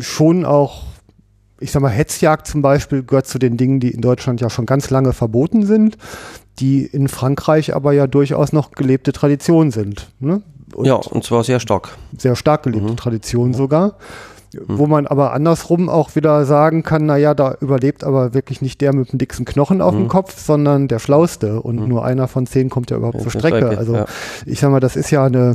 schon 0.00 0.44
auch 0.44 0.84
ich 1.60 1.72
sag 1.72 1.82
mal, 1.82 1.88
Hetzjagd 1.88 2.46
zum 2.46 2.62
Beispiel 2.62 3.02
gehört 3.02 3.26
zu 3.26 3.38
den 3.38 3.56
Dingen, 3.56 3.80
die 3.80 3.90
in 3.90 4.00
Deutschland 4.00 4.40
ja 4.40 4.50
schon 4.50 4.66
ganz 4.66 4.90
lange 4.90 5.12
verboten 5.12 5.66
sind, 5.66 5.98
die 6.58 6.84
in 6.84 7.08
Frankreich 7.08 7.74
aber 7.74 7.92
ja 7.92 8.06
durchaus 8.06 8.52
noch 8.52 8.72
gelebte 8.72 9.12
Tradition 9.12 9.70
sind. 9.70 10.10
Ne? 10.20 10.42
Und 10.74 10.86
ja, 10.86 10.94
und 10.94 11.24
zwar 11.24 11.44
sehr 11.44 11.60
stark. 11.60 11.96
Sehr 12.16 12.36
stark 12.36 12.62
gelebte 12.62 12.92
mhm. 12.92 12.96
Tradition 12.96 13.54
sogar. 13.54 13.96
Wo 14.66 14.86
man 14.86 15.06
aber 15.06 15.32
andersrum 15.32 15.88
auch 15.88 16.16
wieder 16.16 16.44
sagen 16.44 16.82
kann, 16.82 17.06
naja, 17.06 17.34
da 17.34 17.56
überlebt 17.60 18.04
aber 18.04 18.32
wirklich 18.34 18.62
nicht 18.62 18.80
der 18.80 18.94
mit 18.94 19.12
dem 19.12 19.18
dicksten 19.18 19.44
Knochen 19.44 19.82
auf 19.82 19.94
mhm. 19.94 19.98
dem 19.98 20.08
Kopf, 20.08 20.38
sondern 20.38 20.88
der 20.88 20.98
Schlauste. 20.98 21.60
Und 21.60 21.80
mhm. 21.80 21.88
nur 21.88 22.04
einer 22.04 22.28
von 22.28 22.46
zehn 22.46 22.70
kommt 22.70 22.90
ja 22.90 22.96
überhaupt 22.96 23.20
zur 23.20 23.30
Strecke. 23.30 23.58
Strecke. 23.58 23.78
Also 23.78 23.94
ja. 23.94 24.06
ich 24.46 24.60
sag 24.60 24.70
mal, 24.70 24.80
das 24.80 24.96
ist 24.96 25.10
ja 25.10 25.24
eine, 25.24 25.54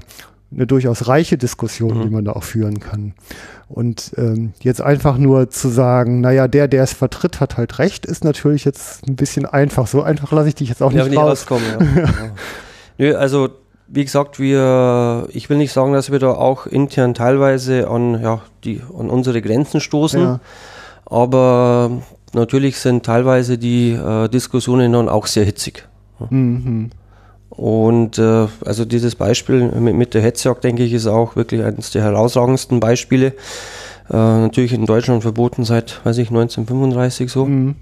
eine 0.52 0.68
durchaus 0.68 1.08
reiche 1.08 1.38
Diskussion, 1.38 2.02
die 2.02 2.08
mhm. 2.08 2.14
man 2.14 2.26
da 2.26 2.34
auch 2.34 2.44
führen 2.44 2.80
kann. 2.80 3.14
Und 3.68 4.12
ähm, 4.18 4.54
jetzt 4.60 4.82
einfach 4.82 5.18
nur 5.18 5.50
zu 5.50 5.70
sagen, 5.70 6.22
naja, 6.22 6.48
der, 6.48 6.68
der 6.68 6.84
es 6.84 6.94
vertritt, 6.94 7.40
hat 7.40 7.58
halt 7.58 7.80
recht, 7.80 8.06
ist 8.06 8.24
natürlich 8.24 8.66
jetzt 8.66 9.08
ein 9.08 9.16
bisschen 9.16 9.48
einfach. 9.48 9.88
So 9.88 10.04
einfach 10.04 10.32
lasse 10.32 10.50
ich 10.50 10.56
dich 10.56 10.70
jetzt 10.70 10.84
auch 10.84 10.92
ja, 10.92 11.06
nicht 11.06 11.18
raus. 11.18 11.30
Rauskommen, 11.30 11.66
ja. 11.98 12.12
Nö, 13.00 13.16
also 13.16 13.50
wie 13.94 14.04
gesagt, 14.04 14.40
wir, 14.40 15.28
ich 15.34 15.52
will 15.52 15.58
nicht 15.58 15.72
sagen, 15.72 15.94
dass 15.94 16.12
wir 16.12 16.18
da 16.18 16.32
auch 16.32 16.66
intern 16.66 17.14
teilweise 17.14 17.88
an, 17.88 18.20
ja, 18.22 18.42
die, 18.64 18.82
an 18.98 19.12
unsere 19.12 19.40
Grenzen 19.40 19.82
stoßen, 19.82 20.22
ja. 20.22 20.40
aber 21.06 21.92
natürlich 22.34 22.80
sind 22.80 23.06
teilweise 23.06 23.60
die 23.60 23.92
äh, 23.92 24.30
Diskussionen 24.30 24.94
dann 24.94 25.10
auch 25.10 25.28
sehr 25.28 25.46
hitzig. 25.46 25.88
Mhm. 26.30 26.90
Und 27.50 28.18
äh, 28.18 28.48
also 28.66 28.84
dieses 28.84 29.14
Beispiel 29.14 29.70
mit, 29.72 29.96
mit 29.96 30.14
der 30.16 30.24
Hetzjagd, 30.24 30.64
denke 30.64 30.84
ich, 30.84 30.94
ist 30.94 31.06
auch 31.06 31.36
wirklich 31.36 31.64
eines 31.64 31.92
der 31.92 32.02
herausragendsten 32.02 32.80
Beispiele. 32.80 33.28
Äh, 34.10 34.16
natürlich 34.16 34.74
in 34.74 34.88
Deutschland 34.88 35.22
verboten 35.22 35.66
seit, 35.66 36.04
weiß 36.04 36.18
ich, 36.18 36.30
1935 36.30 37.32
so. 37.32 37.46
Mhm. 37.46 37.76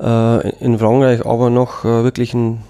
Äh, 0.00 0.48
in 0.64 0.78
Frankreich 0.78 1.26
aber 1.26 1.50
noch 1.50 1.84
äh, 1.84 2.04
wirklich 2.04 2.32
ein 2.32 2.62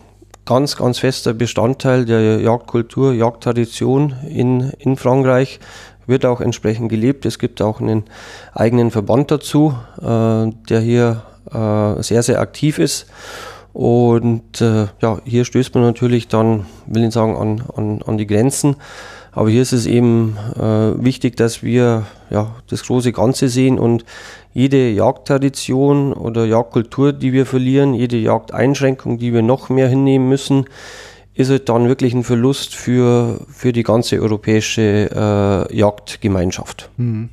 ganz, 0.47 0.77
ganz 0.77 1.01
fester 1.01 1.35
Bestandteil 1.35 2.07
der 2.07 2.41
Jagdkultur, 2.41 3.13
Jagdtradition 3.13 4.15
in, 4.29 4.71
in 4.79 4.97
Frankreich. 4.97 5.61
Wird 6.07 6.25
auch 6.25 6.41
entsprechend 6.41 6.89
gelebt. 6.89 7.27
Es 7.27 7.39
gibt 7.39 7.61
auch 7.61 7.81
einen 7.81 8.05
eigenen 8.55 8.93
Verband 8.93 9.31
dazu, 9.31 9.75
äh, 10.01 10.05
der 10.69 10.81
hier 10.81 11.23
äh, 11.53 12.01
sehr, 12.03 12.23
sehr 12.23 12.41
aktiv 12.41 12.79
ist. 12.79 13.07
Und 13.73 14.61
äh, 14.61 14.87
ja, 15.03 15.19
hier 15.25 15.45
stößt 15.45 15.75
man 15.75 15.85
natürlich 15.85 16.29
dann, 16.29 16.65
will 16.87 17.05
ich 17.05 17.13
sagen, 17.13 17.37
an, 17.37 17.63
an, 17.77 18.03
an 18.07 18.17
die 18.17 18.27
Grenzen. 18.27 18.77
Aber 19.37 19.51
hier 19.51 19.61
ist 19.61 19.75
es 19.75 19.85
eben 19.85 20.38
äh, 20.57 20.61
wichtig, 21.05 21.37
dass 21.37 21.62
wir 21.62 22.07
ja, 22.31 22.57
das 22.70 22.85
große 22.85 23.12
Ganze 23.12 23.51
sehen 23.51 23.79
und 23.79 24.07
jede 24.55 24.88
Jagdtradition 24.88 26.14
oder 26.14 26.46
Jagdkultur, 26.46 27.12
die 27.12 27.35
wir 27.35 27.44
verlieren, 27.44 27.92
jede 27.92 28.16
Jagdeinschränkung, 28.16 29.18
die 29.18 29.35
wir 29.35 29.42
noch 29.42 29.68
mehr 29.68 29.88
hinnehmen 29.88 30.27
müssen, 30.27 30.64
ist 31.35 31.51
halt 31.51 31.68
dann 31.68 31.87
wirklich 31.87 32.14
ein 32.14 32.25
Verlust 32.25 32.75
für, 32.75 33.42
für 33.51 33.75
die 33.75 33.83
ganze 33.83 34.22
europäische 34.22 35.68
äh, 35.70 35.77
Jagdgemeinschaft. 35.77 36.88
Hm. 36.96 37.29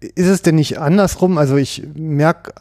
Ist 0.00 0.26
es 0.26 0.42
denn 0.42 0.56
nicht 0.56 0.80
andersrum? 0.80 1.38
Also 1.38 1.54
ich 1.54 1.84
merke 1.94 2.52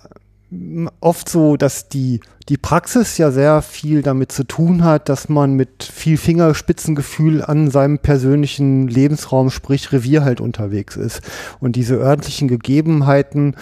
oft 1.00 1.30
so, 1.30 1.58
dass 1.58 1.90
die, 1.90 2.22
die 2.48 2.58
Praxis 2.58 3.18
ja 3.18 3.32
sehr 3.32 3.62
viel 3.62 4.02
damit 4.02 4.32
zu 4.32 4.44
tun 4.44 4.84
hat, 4.84 5.08
dass 5.08 5.30
man 5.30 5.54
mit 5.54 5.84
viel 5.84 6.18
Fingerspitzengefühl 6.18 7.44
an 7.44 7.70
seinem 7.70 8.00
persönlichen 8.00 8.88
Lebensraum, 8.88 9.52
sprich 9.52 9.92
Revier 9.92 10.24
halt 10.24 10.42
unterwegs 10.42 10.96
ist. 10.96 11.22
Und 11.60 11.76
diese 11.76 11.96
örtlichen 11.96 12.48
Gegebenheiten, 12.48 13.56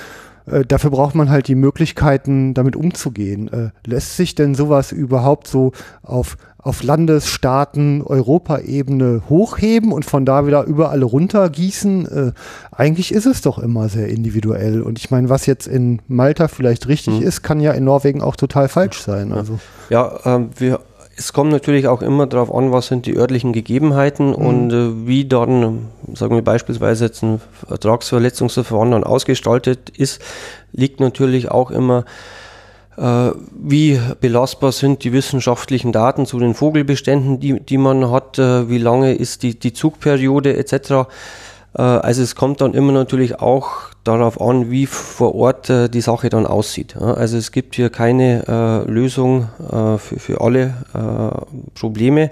äh, 0.46 0.66
dafür 0.66 0.92
braucht 0.92 1.16
man 1.16 1.30
halt 1.30 1.50
die 1.50 1.56
Möglichkeiten, 1.56 2.54
damit 2.54 2.76
umzugehen. 2.76 3.52
Äh, 3.52 3.70
lässt 3.86 4.16
sich 4.16 4.36
denn 4.36 4.56
sowas 4.56 4.92
überhaupt 4.92 5.48
so 5.48 5.74
auf 6.04 6.38
auf 6.68 6.84
Landesstaaten, 6.84 8.02
Europaebene 8.04 9.24
hochheben 9.30 9.92
und 9.92 10.04
von 10.06 10.26
da 10.26 10.46
wieder 10.46 10.66
überall 10.66 11.02
runtergießen. 11.02 12.06
Äh, 12.06 12.32
eigentlich 12.72 13.14
ist 13.14 13.26
es 13.26 13.42
doch 13.42 13.58
immer 13.58 13.90
sehr 13.90 14.10
individuell. 14.10 14.82
Und 14.82 15.00
ich 15.00 15.10
meine, 15.10 15.30
was 15.30 15.46
jetzt 15.46 15.68
in 15.68 16.02
Malta 16.08 16.48
vielleicht 16.48 16.88
richtig 16.88 17.22
mhm. 17.22 17.26
ist, 17.26 17.42
kann 17.42 17.62
ja 17.62 17.72
in 17.72 17.86
Norwegen 17.86 18.22
auch 18.22 18.36
total 18.36 18.68
falsch 18.68 19.02
sein. 19.02 19.32
Also. 19.32 19.60
Ja, 19.90 20.20
ähm, 20.26 20.50
wir 20.58 20.82
es 21.20 21.34
kommt 21.34 21.52
natürlich 21.52 21.88
auch 21.88 22.04
immer 22.04 22.28
darauf 22.28 22.54
an, 22.54 22.72
was 22.72 22.88
sind 22.88 23.08
die 23.08 23.18
örtlichen 23.18 23.52
Gegebenheiten 23.52 24.28
mhm. 24.28 24.36
und 24.36 24.72
äh, 24.72 25.08
wie 25.08 25.26
dann, 25.26 25.88
sagen 26.14 26.36
wir 26.36 26.44
beispielsweise 26.44 27.06
jetzt 27.06 27.24
ein 27.24 27.42
Vertragsverletzungsverfahren 27.68 28.92
dann 28.92 29.04
ausgestaltet 29.04 29.90
ist, 29.90 30.22
liegt 30.74 31.00
natürlich 31.00 31.50
auch 31.50 31.72
immer 31.72 32.06
wie 32.98 34.00
belastbar 34.20 34.72
sind 34.72 35.04
die 35.04 35.14
wissenschaftlichen 35.14 35.92
Daten 35.92 36.26
zu 36.26 36.40
den 36.40 36.56
Vogelbeständen, 36.56 37.40
die, 37.40 37.60
die 37.60 37.78
man 37.78 38.10
hat, 38.10 38.40
äh, 38.40 38.70
wie 38.70 38.80
lange 38.80 39.14
ist 39.14 39.44
die, 39.44 39.58
die 39.58 39.72
Zugperiode 39.72 40.58
etc. 40.58 40.74
Äh, 41.78 41.82
also 41.82 42.24
es 42.24 42.36
kommt 42.36 42.62
dann 42.62 42.74
immer 42.74 42.92
natürlich 42.92 43.40
auch 43.40 43.92
darauf 44.04 44.42
an, 44.42 44.72
wie 44.72 44.88
vor 44.88 45.36
Ort 45.36 45.70
die 45.70 46.02
Sache 46.02 46.30
dann 46.30 46.48
aussieht. 46.48 46.96
Also 46.96 47.38
es 47.38 47.52
gibt 47.52 47.76
hier 47.76 47.90
keine 47.90 48.86
Lösung 48.88 49.50
für, 49.70 49.98
für 49.98 50.40
alle 50.40 50.74
Probleme. 51.78 52.32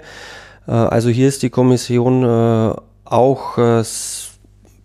Also 0.64 1.10
hier 1.10 1.28
ist 1.28 1.42
die 1.42 1.50
Kommission 1.50 2.24
auch 3.04 3.58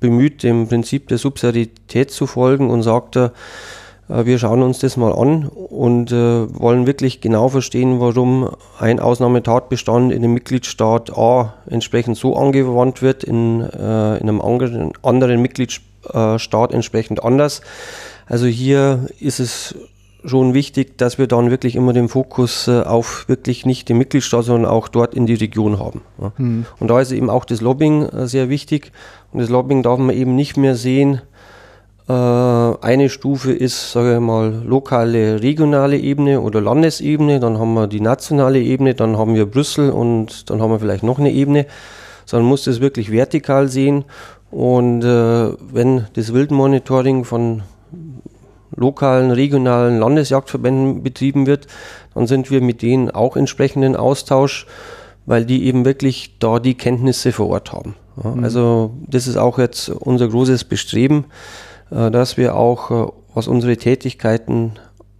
bemüht, 0.01 0.43
dem 0.43 0.67
Prinzip 0.67 1.07
der 1.07 1.17
Subsidiarität 1.17 2.11
zu 2.11 2.27
folgen 2.27 2.69
und 2.69 2.83
sagt, 2.83 3.15
äh, 3.15 3.29
wir 4.07 4.39
schauen 4.39 4.61
uns 4.61 4.79
das 4.79 4.97
mal 4.97 5.13
an 5.13 5.47
und 5.47 6.11
äh, 6.11 6.59
wollen 6.59 6.85
wirklich 6.85 7.21
genau 7.21 7.47
verstehen, 7.49 7.99
warum 7.99 8.49
ein 8.79 8.99
Ausnahmetatbestand 8.99 10.11
in 10.11 10.21
dem 10.21 10.33
Mitgliedstaat 10.33 11.17
A 11.17 11.53
entsprechend 11.69 12.17
so 12.17 12.35
angewandt 12.35 13.01
wird, 13.01 13.23
in, 13.23 13.61
äh, 13.61 14.17
in 14.17 14.27
einem 14.27 14.41
anderen, 14.41 15.41
Mitgliedstaat 15.41 16.73
entsprechend 16.73 17.23
anders. 17.23 17.61
Also 18.27 18.47
hier 18.47 19.07
ist 19.19 19.39
es 19.39 19.75
schon 20.23 20.53
wichtig, 20.53 20.97
dass 20.97 21.17
wir 21.17 21.27
dann 21.27 21.49
wirklich 21.49 21.75
immer 21.75 21.93
den 21.93 22.09
Fokus 22.09 22.67
äh, 22.67 22.81
auf 22.81 23.27
wirklich 23.27 23.65
nicht 23.65 23.89
den 23.89 23.97
Mitgliedstaat, 23.97 24.45
sondern 24.45 24.69
auch 24.69 24.87
dort 24.87 25.15
in 25.15 25.25
die 25.25 25.33
Region 25.33 25.79
haben. 25.79 26.01
Mhm. 26.37 26.65
Und 26.79 26.87
da 26.89 26.99
ist 26.99 27.11
eben 27.11 27.29
auch 27.29 27.45
das 27.45 27.61
Lobbying 27.61 28.03
äh, 28.03 28.27
sehr 28.27 28.49
wichtig. 28.49 28.91
Und 29.31 29.39
das 29.39 29.49
Lobbying 29.49 29.83
darf 29.83 29.99
man 29.99 30.15
eben 30.15 30.35
nicht 30.35 30.57
mehr 30.57 30.75
sehen. 30.75 31.21
Äh, 32.07 32.13
eine 32.13 33.09
Stufe 33.09 33.51
ist, 33.51 33.91
sage 33.91 34.15
ich 34.15 34.19
mal, 34.19 34.61
lokale, 34.65 35.41
regionale 35.41 35.97
Ebene 35.97 36.41
oder 36.41 36.61
Landesebene. 36.61 37.39
Dann 37.39 37.59
haben 37.59 37.73
wir 37.73 37.87
die 37.87 38.01
nationale 38.01 38.59
Ebene, 38.59 38.95
dann 38.95 39.17
haben 39.17 39.35
wir 39.35 39.45
Brüssel 39.45 39.89
und 39.89 40.49
dann 40.49 40.61
haben 40.61 40.71
wir 40.71 40.79
vielleicht 40.79 41.03
noch 41.03 41.19
eine 41.19 41.31
Ebene. 41.31 41.65
Sondern 42.25 42.45
man 42.45 42.51
muss 42.51 42.63
das 42.63 42.81
wirklich 42.81 43.11
vertikal 43.11 43.67
sehen. 43.67 44.05
Und 44.51 45.03
äh, 45.03 45.53
wenn 45.73 46.07
das 46.13 46.33
Wildmonitoring 46.33 47.23
von 47.23 47.63
lokalen, 48.75 49.31
regionalen 49.31 49.99
Landesjagdverbänden 49.99 51.03
betrieben 51.03 51.45
wird, 51.45 51.67
dann 52.13 52.27
sind 52.27 52.51
wir 52.51 52.61
mit 52.61 52.81
denen 52.81 53.11
auch 53.11 53.35
entsprechend 53.35 53.83
in 53.83 53.95
Austausch, 53.95 54.65
weil 55.25 55.45
die 55.45 55.65
eben 55.65 55.85
wirklich 55.85 56.37
da 56.39 56.59
die 56.59 56.75
Kenntnisse 56.75 57.31
vor 57.31 57.49
Ort 57.49 57.71
haben. 57.71 57.95
Ja, 58.23 58.31
mhm. 58.31 58.43
Also 58.43 58.91
das 59.07 59.27
ist 59.27 59.37
auch 59.37 59.59
jetzt 59.59 59.89
unser 59.89 60.27
großes 60.27 60.65
Bestreben, 60.65 61.25
dass 61.91 62.37
wir 62.37 62.55
auch, 62.55 62.91
äh, 62.91 63.11
was 63.33 63.47
unsere 63.47 63.77
Tätigkeiten 63.77 64.73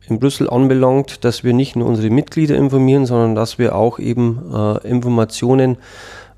in 0.08 0.20
Brüssel 0.20 0.50
anbelangt, 0.50 1.24
dass 1.24 1.44
wir 1.44 1.54
nicht 1.54 1.76
nur 1.76 1.88
unsere 1.88 2.10
Mitglieder 2.10 2.56
informieren, 2.56 3.06
sondern 3.06 3.36
dass 3.36 3.60
wir 3.60 3.76
auch 3.76 4.00
eben 4.00 4.42
äh, 4.54 4.88
Informationen 4.88 5.78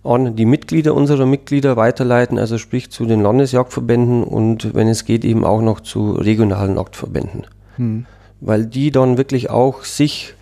an 0.04 0.36
die 0.36 0.46
Mitglieder 0.46 0.94
unserer 0.94 1.26
Mitglieder 1.26 1.78
weiterleiten, 1.78 2.38
also 2.38 2.58
sprich 2.58 2.92
zu 2.92 3.06
den 3.06 3.22
Landesjagdverbänden 3.22 4.24
und 4.24 4.74
wenn 4.76 4.90
es 4.90 5.06
geht 5.06 5.24
eben 5.24 5.46
auch 5.46 5.62
noch 5.62 5.80
zu 5.80 6.12
regionalen 6.12 6.76
Jagdverbänden. 6.76 7.48
Hm. 7.78 8.06
Weil 8.42 8.66
die 8.66 8.92
dann 8.92 9.18
wirklich 9.18 9.50
auch 9.50 9.86
sich 9.86 10.36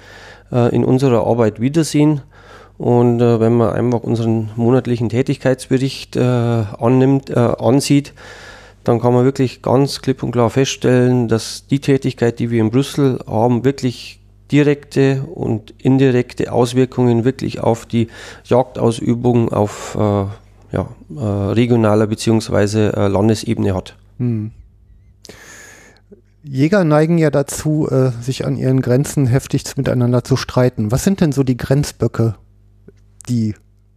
äh, 0.52 0.74
in 0.76 0.84
unserer 0.84 1.28
Arbeit 1.28 1.62
wiedersehen. 1.62 2.22
Und 2.80 3.22
äh, 3.22 3.40
wenn 3.40 3.54
man 3.54 3.74
einfach 3.74 4.02
unseren 4.02 4.50
monatlichen 4.56 5.10
Tätigkeitsbericht 5.10 6.16
äh, 6.16 6.22
annimmt, 6.22 7.30
äh, 7.30 7.36
ansieht, 7.36 8.14
dann 8.84 9.00
kann 9.00 9.14
man 9.14 9.26
wirklich 9.26 9.62
ganz 9.62 10.02
klipp 10.02 10.24
und 10.24 10.32
klar 10.32 10.50
feststellen, 10.50 11.28
dass 11.28 11.68
die 11.68 11.80
Tätigkeit, 11.80 12.40
die 12.40 12.50
wir 12.50 12.62
in 12.62 12.72
Brüssel 12.72 13.20
haben, 13.28 13.64
wirklich 13.64 14.20
direkte 14.52 15.24
und 15.24 15.74
indirekte 15.78 16.52
Auswirkungen 16.52 17.24
wirklich 17.24 17.62
auf 17.62 17.86
die 17.86 18.08
Jagdausübung 18.44 19.50
auf 19.50 19.96
äh, 19.96 20.26
ja, 20.74 20.88
äh, 21.16 21.24
regionaler 21.24 22.08
bzw. 22.08 22.88
Äh, 22.90 23.08
Landesebene 23.08 23.74
hat. 23.74 23.96
Hm. 24.18 24.52
Jäger 26.44 26.84
neigen 26.84 27.18
ja 27.18 27.30
dazu, 27.30 27.88
äh, 27.90 28.12
sich 28.22 28.46
an 28.46 28.58
ihren 28.58 28.82
Grenzen 28.82 29.28
heftig 29.28 29.64
miteinander 29.78 30.24
zu 30.24 30.36
streiten. 30.36 30.92
Was 30.92 31.04
sind 31.04 31.22
denn 31.22 31.32
so 31.32 31.44
die 31.44 31.58
Grenzböcke, 31.58 32.36
die 33.30 33.54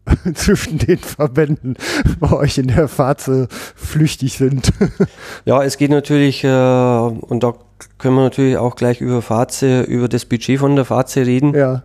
zwischen 0.34 0.78
den 0.78 0.98
Verbänden 0.98 1.76
bei 2.20 2.32
euch 2.32 2.58
in 2.58 2.68
der 2.68 2.88
Fahrt 2.88 3.28
flüchtig 3.76 4.34
sind? 4.34 4.72
ja, 5.44 5.62
es 5.62 5.76
geht 5.76 5.90
natürlich, 5.90 6.44
äh, 6.44 6.48
und 6.48 7.42
da 7.42 7.54
können 7.98 8.16
wir 8.16 8.22
natürlich 8.22 8.56
auch 8.56 8.76
gleich 8.76 9.00
über 9.00 9.22
Faze, 9.22 9.82
über 9.82 10.08
das 10.08 10.24
Budget 10.24 10.60
von 10.60 10.76
der 10.76 10.84
Faze 10.84 11.26
reden. 11.26 11.54
Ja. 11.54 11.82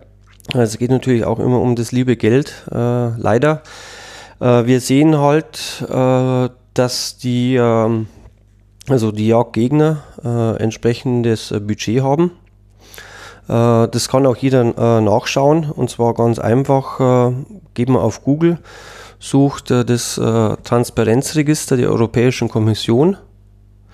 Also 0.52 0.72
es 0.72 0.78
geht 0.78 0.90
natürlich 0.90 1.24
auch 1.24 1.38
immer 1.38 1.60
um 1.60 1.76
das 1.76 1.92
liebe 1.92 2.16
Geld, 2.16 2.66
äh, 2.70 2.76
leider. 2.76 3.62
Äh, 4.40 4.66
wir 4.66 4.80
sehen 4.80 5.18
halt, 5.18 5.84
äh, 5.88 6.48
dass 6.74 7.18
die, 7.18 7.56
ähm, 7.56 8.06
also 8.88 9.12
die 9.12 9.28
Jagdgegner 9.28 10.02
äh, 10.24 10.62
entsprechendes 10.62 11.54
Budget 11.60 12.02
haben. 12.02 12.32
Äh, 13.48 13.88
das 13.88 14.08
kann 14.08 14.26
auch 14.26 14.36
jeder 14.36 15.00
nachschauen 15.00 15.70
und 15.70 15.90
zwar 15.90 16.14
ganz 16.14 16.38
einfach, 16.38 17.32
man 17.88 18.02
auf 18.02 18.22
Google, 18.22 18.58
sucht 19.18 19.70
das 19.70 20.14
Transparenzregister 20.14 21.76
der 21.76 21.90
Europäischen 21.90 22.48
Kommission 22.48 23.16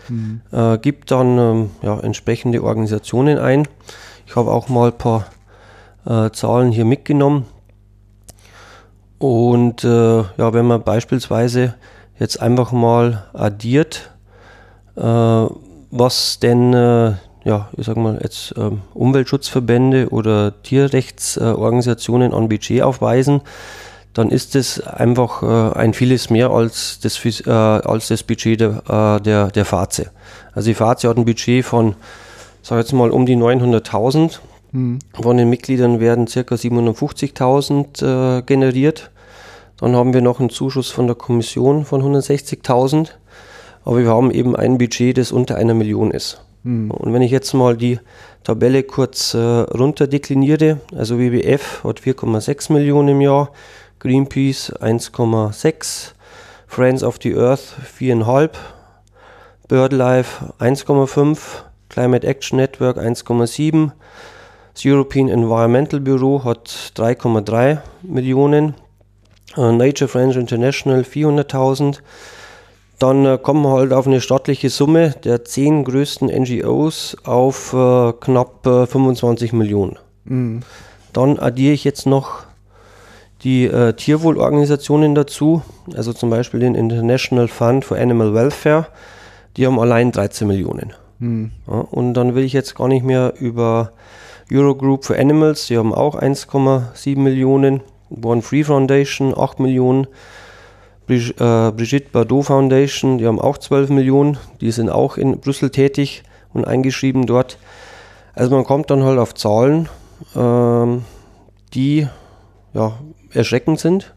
Mhm. 0.08 0.40
Äh, 0.52 0.78
gibt 0.78 1.10
dann 1.10 1.38
ähm, 1.38 1.70
ja, 1.82 1.98
entsprechende 2.00 2.62
Organisationen 2.62 3.38
ein. 3.38 3.68
Ich 4.26 4.36
habe 4.36 4.50
auch 4.50 4.68
mal 4.68 4.90
ein 4.90 4.98
paar 4.98 5.26
äh, 6.04 6.30
Zahlen 6.30 6.72
hier 6.72 6.84
mitgenommen. 6.84 7.46
Und 9.18 9.84
äh, 9.84 10.18
ja, 10.18 10.52
wenn 10.52 10.66
man 10.66 10.82
beispielsweise 10.82 11.74
jetzt 12.18 12.40
einfach 12.40 12.72
mal 12.72 13.26
addiert, 13.32 14.10
äh, 14.96 15.02
was 15.02 16.38
denn 16.40 16.74
äh, 16.74 17.14
ja, 17.46 17.68
ich 17.76 17.86
sag 17.86 17.96
mal 17.96 18.18
jetzt 18.20 18.54
ähm, 18.58 18.82
Umweltschutzverbände 18.92 20.08
oder 20.08 20.60
Tierrechtsorganisationen 20.64 22.34
an 22.34 22.48
Budget 22.48 22.82
aufweisen, 22.82 23.40
dann 24.14 24.30
ist 24.30 24.56
es 24.56 24.84
einfach 24.84 25.42
äh, 25.44 25.78
ein 25.78 25.94
vieles 25.94 26.28
mehr 26.28 26.50
als 26.50 26.98
das, 27.00 27.24
äh, 27.24 27.50
als 27.50 28.08
das 28.08 28.24
Budget 28.24 28.60
der, 28.60 28.82
äh, 28.88 29.22
der, 29.22 29.48
der 29.52 29.64
Faze. 29.64 30.10
Also 30.54 30.70
die 30.70 30.74
Faze 30.74 31.08
hat 31.08 31.18
ein 31.18 31.24
Budget 31.24 31.64
von, 31.64 31.94
sag 32.62 32.78
jetzt 32.78 32.92
mal, 32.92 33.10
um 33.10 33.26
die 33.26 33.36
900.000. 33.36 34.40
Mhm. 34.72 34.98
Von 35.14 35.36
den 35.36 35.48
Mitgliedern 35.48 36.00
werden 36.00 36.26
ca. 36.26 36.40
750.000 36.40 38.38
äh, 38.38 38.42
generiert. 38.42 39.12
Dann 39.76 39.94
haben 39.94 40.14
wir 40.14 40.20
noch 40.20 40.40
einen 40.40 40.50
Zuschuss 40.50 40.90
von 40.90 41.06
der 41.06 41.14
Kommission 41.14 41.84
von 41.84 42.02
160.000. 42.02 43.10
Aber 43.84 43.98
wir 43.98 44.08
haben 44.08 44.32
eben 44.32 44.56
ein 44.56 44.78
Budget, 44.78 45.16
das 45.16 45.30
unter 45.30 45.54
einer 45.56 45.74
Million 45.74 46.10
ist. 46.10 46.40
Mhm. 46.66 46.90
Und 46.90 47.12
wenn 47.12 47.22
ich 47.22 47.30
jetzt 47.30 47.54
mal 47.54 47.76
die 47.76 48.00
Tabelle 48.42 48.82
kurz 48.82 49.34
äh, 49.34 49.38
runterdekliniere, 49.38 50.80
also 50.94 51.18
WWF 51.18 51.84
hat 51.84 52.00
4,6 52.00 52.72
Millionen 52.72 53.08
im 53.10 53.20
Jahr, 53.20 53.52
Greenpeace 54.00 54.72
1,6, 54.80 56.12
Friends 56.66 57.02
of 57.04 57.18
the 57.22 57.34
Earth 57.34 57.76
4,5, 57.98 58.50
BirdLife 59.68 60.54
1,5, 60.58 61.38
Climate 61.88 62.26
Action 62.26 62.58
Network 62.58 62.98
1,7, 62.98 63.92
das 64.74 64.84
European 64.84 65.28
Environmental 65.28 66.00
Bureau 66.00 66.42
hat 66.44 66.92
3,3 66.96 67.78
Millionen, 68.02 68.74
uh, 69.56 69.70
Nature 69.70 70.08
Friends 70.08 70.36
International 70.36 71.02
400.000. 71.02 72.00
Dann 72.98 73.26
äh, 73.26 73.38
kommen 73.38 73.62
wir 73.62 73.72
halt 73.72 73.92
auf 73.92 74.06
eine 74.06 74.20
stattliche 74.20 74.70
Summe 74.70 75.14
der 75.24 75.44
zehn 75.44 75.84
größten 75.84 76.28
NGOs 76.28 77.16
auf 77.24 77.72
äh, 77.72 78.12
knapp 78.12 78.66
äh, 78.66 78.86
25 78.86 79.52
Millionen. 79.52 79.98
Mhm. 80.24 80.60
Dann 81.12 81.38
addiere 81.38 81.74
ich 81.74 81.84
jetzt 81.84 82.06
noch 82.06 82.44
die 83.42 83.64
äh, 83.66 83.92
Tierwohlorganisationen 83.92 85.14
dazu, 85.14 85.62
also 85.94 86.12
zum 86.12 86.30
Beispiel 86.30 86.60
den 86.60 86.74
International 86.74 87.48
Fund 87.48 87.84
for 87.84 87.96
Animal 87.96 88.34
Welfare, 88.34 88.86
die 89.56 89.66
haben 89.66 89.78
allein 89.78 90.12
13 90.12 90.48
Millionen. 90.48 90.92
Hm. 91.20 91.50
Ja, 91.66 91.74
und 91.74 92.14
dann 92.14 92.34
will 92.34 92.44
ich 92.44 92.52
jetzt 92.52 92.74
gar 92.74 92.88
nicht 92.88 93.04
mehr 93.04 93.34
über 93.38 93.92
Eurogroup 94.52 95.04
for 95.04 95.16
Animals, 95.16 95.66
die 95.66 95.78
haben 95.78 95.94
auch 95.94 96.20
1,7 96.20 97.18
Millionen, 97.18 97.80
Born 98.10 98.42
Free 98.42 98.64
Foundation 98.64 99.32
8 99.36 99.60
Millionen, 99.60 100.06
Brigitte 101.06 102.10
Bardot 102.10 102.46
Foundation, 102.46 103.18
die 103.18 103.26
haben 103.26 103.40
auch 103.40 103.58
12 103.58 103.90
Millionen, 103.90 104.38
die 104.60 104.72
sind 104.72 104.90
auch 104.90 105.16
in 105.16 105.38
Brüssel 105.38 105.70
tätig 105.70 106.24
und 106.52 106.66
eingeschrieben 106.66 107.26
dort. 107.26 107.58
Also 108.34 108.54
man 108.54 108.64
kommt 108.64 108.90
dann 108.90 109.04
halt 109.04 109.18
auf 109.18 109.34
Zahlen, 109.34 109.88
ähm, 110.34 111.04
die 111.74 112.08
ja, 112.74 112.92
erschreckend 113.32 113.78
sind 113.78 114.14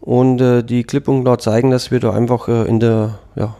und 0.00 0.40
äh, 0.40 0.62
die 0.62 0.84
klipp 0.84 1.08
und 1.08 1.22
klar 1.22 1.38
zeigen, 1.38 1.70
dass 1.70 1.90
wir 1.90 2.00
da 2.00 2.12
einfach 2.12 2.48
äh, 2.48 2.66
in 2.66 2.80
der 2.80 3.18
ja, 3.34 3.54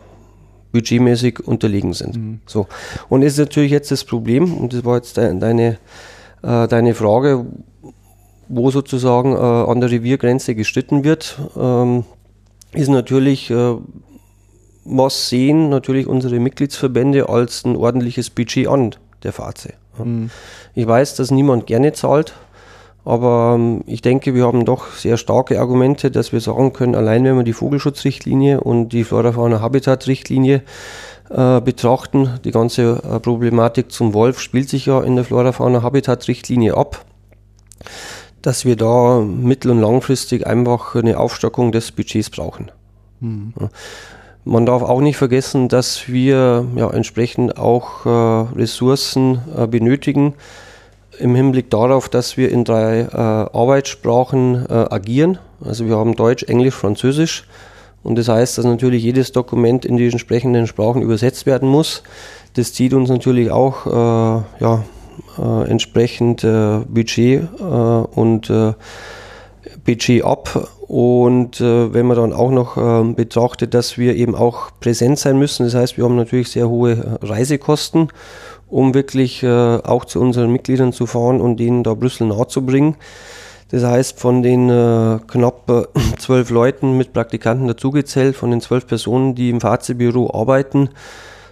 budgetmäßig 0.72 1.46
unterlegen 1.46 1.92
sind. 1.92 2.16
Mhm. 2.16 2.40
So. 2.46 2.66
Und 3.08 3.22
ist 3.22 3.38
natürlich 3.38 3.70
jetzt 3.70 3.90
das 3.90 4.04
Problem, 4.04 4.54
und 4.54 4.72
das 4.72 4.84
war 4.84 4.96
jetzt 4.96 5.16
de 5.16 5.38
deine, 5.38 5.78
äh, 6.42 6.68
deine 6.68 6.94
Frage, 6.94 7.46
wo 8.48 8.70
sozusagen 8.70 9.34
äh, 9.34 9.38
an 9.38 9.80
der 9.80 9.90
Reviergrenze 9.90 10.54
gestritten 10.54 11.04
wird, 11.04 11.38
ähm, 11.56 12.04
ist 12.76 12.88
natürlich, 12.88 13.50
äh, 13.50 13.74
was 14.84 15.28
sehen 15.28 15.68
natürlich 15.68 16.06
unsere 16.06 16.38
Mitgliedsverbände 16.38 17.28
als 17.28 17.64
ein 17.64 17.76
ordentliches 17.76 18.30
Budget 18.30 18.68
an 18.68 18.94
der 19.22 19.32
Faze. 19.32 19.74
Mhm. 19.98 20.30
Ich 20.74 20.86
weiß, 20.86 21.16
dass 21.16 21.30
niemand 21.30 21.66
gerne 21.66 21.92
zahlt, 21.92 22.34
Aber 23.06 23.54
ähm, 23.54 23.84
ich 23.86 24.02
denke, 24.02 24.34
wir 24.34 24.44
haben 24.44 24.64
doch 24.64 24.90
sehr 24.90 25.16
starke 25.16 25.60
Argumente, 25.60 26.10
dass 26.10 26.32
wir 26.32 26.40
sagen 26.40 26.72
können, 26.72 26.96
allein 26.96 27.22
wenn 27.22 27.36
wir 27.36 27.44
die 27.44 27.52
Vogelschutzrichtlinie 27.52 28.60
und 28.60 28.88
die 28.88 29.04
Flora-Fauna-Habitat-Richtlinie 29.04 30.62
äh, 31.30 31.60
betrachten, 31.60 32.40
die 32.44 32.50
ganze 32.50 33.00
äh, 33.08 33.20
Problematik 33.20 33.92
zum 33.92 34.12
Wolf 34.12 34.40
spielt 34.40 34.68
sich 34.68 34.86
ja 34.86 35.00
in 35.02 35.14
der 35.14 35.24
Flora-Fauna-Habitat-Richtlinie 35.24 36.76
ab, 36.76 37.04
dass 38.46 38.64
wir 38.64 38.76
da 38.76 39.18
mittel- 39.18 39.72
und 39.72 39.80
langfristig 39.80 40.46
einfach 40.46 40.94
eine 40.94 41.18
Aufstockung 41.18 41.72
des 41.72 41.90
Budgets 41.90 42.30
brauchen. 42.30 42.70
Mhm. 43.18 43.52
Man 44.44 44.64
darf 44.64 44.82
auch 44.82 45.00
nicht 45.00 45.16
vergessen, 45.16 45.66
dass 45.66 46.06
wir 46.06 46.64
ja, 46.76 46.88
entsprechend 46.90 47.58
auch 47.58 48.06
äh, 48.06 48.56
Ressourcen 48.56 49.40
äh, 49.58 49.66
benötigen, 49.66 50.34
im 51.18 51.34
Hinblick 51.34 51.70
darauf, 51.70 52.08
dass 52.08 52.36
wir 52.36 52.52
in 52.52 52.62
drei 52.62 53.00
äh, 53.00 53.16
Arbeitssprachen 53.16 54.66
äh, 54.68 54.72
agieren. 54.90 55.38
Also 55.64 55.88
wir 55.88 55.96
haben 55.96 56.14
Deutsch, 56.14 56.44
Englisch, 56.44 56.76
Französisch. 56.76 57.48
Und 58.04 58.16
das 58.16 58.28
heißt, 58.28 58.58
dass 58.58 58.64
natürlich 58.64 59.02
jedes 59.02 59.32
Dokument 59.32 59.84
in 59.84 59.96
die 59.96 60.06
entsprechenden 60.06 60.68
Sprachen 60.68 61.02
übersetzt 61.02 61.46
werden 61.46 61.68
muss. 61.68 62.04
Das 62.54 62.72
zieht 62.72 62.94
uns 62.94 63.08
natürlich 63.08 63.50
auch 63.50 63.86
äh, 63.86 64.42
ja, 64.60 64.84
äh, 65.38 65.68
entsprechend 65.68 66.44
äh, 66.44 66.80
Budget 66.88 67.42
äh, 67.58 67.62
und 67.62 68.52
Budget 69.84 70.24
ab. 70.24 70.70
Und 70.88 71.60
wenn 71.60 72.06
man 72.06 72.16
dann 72.16 72.32
auch 72.32 72.52
noch 72.52 72.76
ähm, 72.76 73.16
betrachtet, 73.16 73.74
dass 73.74 73.98
wir 73.98 74.14
eben 74.14 74.36
auch 74.36 74.70
präsent 74.78 75.18
sein 75.18 75.36
müssen, 75.36 75.64
das 75.64 75.74
heißt, 75.74 75.96
wir 75.96 76.04
haben 76.04 76.14
natürlich 76.14 76.50
sehr 76.50 76.68
hohe 76.68 77.18
Reisekosten 77.22 78.08
um 78.68 78.94
wirklich 78.94 79.42
äh, 79.42 79.76
auch 79.76 80.04
zu 80.04 80.20
unseren 80.20 80.52
Mitgliedern 80.52 80.92
zu 80.92 81.06
fahren 81.06 81.40
und 81.40 81.60
ihnen 81.60 81.84
da 81.84 81.94
Brüssel 81.94 82.26
nahezubringen. 82.26 82.96
Das 83.70 83.84
heißt, 83.84 84.18
von 84.18 84.42
den 84.42 84.68
äh, 84.68 85.18
knapp 85.26 85.68
äh, 85.70 85.84
zwölf 86.18 86.50
Leuten 86.50 86.96
mit 86.96 87.12
Praktikanten 87.12 87.66
dazugezählt, 87.66 88.36
von 88.36 88.50
den 88.50 88.60
zwölf 88.60 88.86
Personen, 88.86 89.34
die 89.34 89.50
im 89.50 89.60
Fahrzeugbüro 89.60 90.32
arbeiten, 90.32 90.90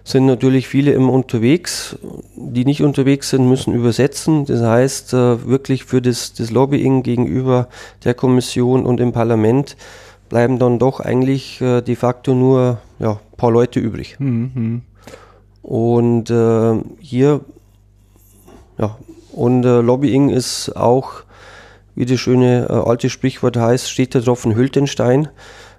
sind 0.04 0.26
natürlich 0.26 0.68
viele 0.68 0.92
immer 0.92 1.12
unterwegs. 1.12 1.96
Die 2.36 2.66
nicht 2.66 2.82
unterwegs 2.82 3.30
sind, 3.30 3.48
müssen 3.48 3.74
übersetzen. 3.74 4.44
Das 4.44 4.60
heißt, 4.60 5.14
äh, 5.14 5.46
wirklich 5.46 5.84
für 5.84 6.02
das, 6.02 6.34
das 6.34 6.50
Lobbying 6.50 7.02
gegenüber 7.02 7.68
der 8.04 8.14
Kommission 8.14 8.84
und 8.84 8.98
dem 8.98 9.12
Parlament 9.12 9.76
bleiben 10.28 10.58
dann 10.58 10.78
doch 10.78 11.00
eigentlich 11.00 11.60
äh, 11.60 11.80
de 11.80 11.96
facto 11.96 12.34
nur 12.34 12.78
ja, 12.98 13.18
paar 13.36 13.50
Leute 13.50 13.80
übrig. 13.80 14.16
Mhm. 14.18 14.82
Und 15.62 16.30
äh, 16.30 16.74
hier, 17.00 17.40
ja, 18.78 18.98
und 19.32 19.64
äh, 19.64 19.80
Lobbying 19.80 20.28
ist 20.28 20.76
auch, 20.76 21.22
wie 21.94 22.04
das 22.04 22.20
schöne 22.20 22.66
äh, 22.68 22.72
alte 22.72 23.08
Sprichwort 23.08 23.56
heißt, 23.56 23.90
steht 23.90 24.14
der 24.14 24.22
Tropfen 24.22 24.54
hüllt 24.54 24.76
den 24.76 24.86
Stein. 24.86 25.28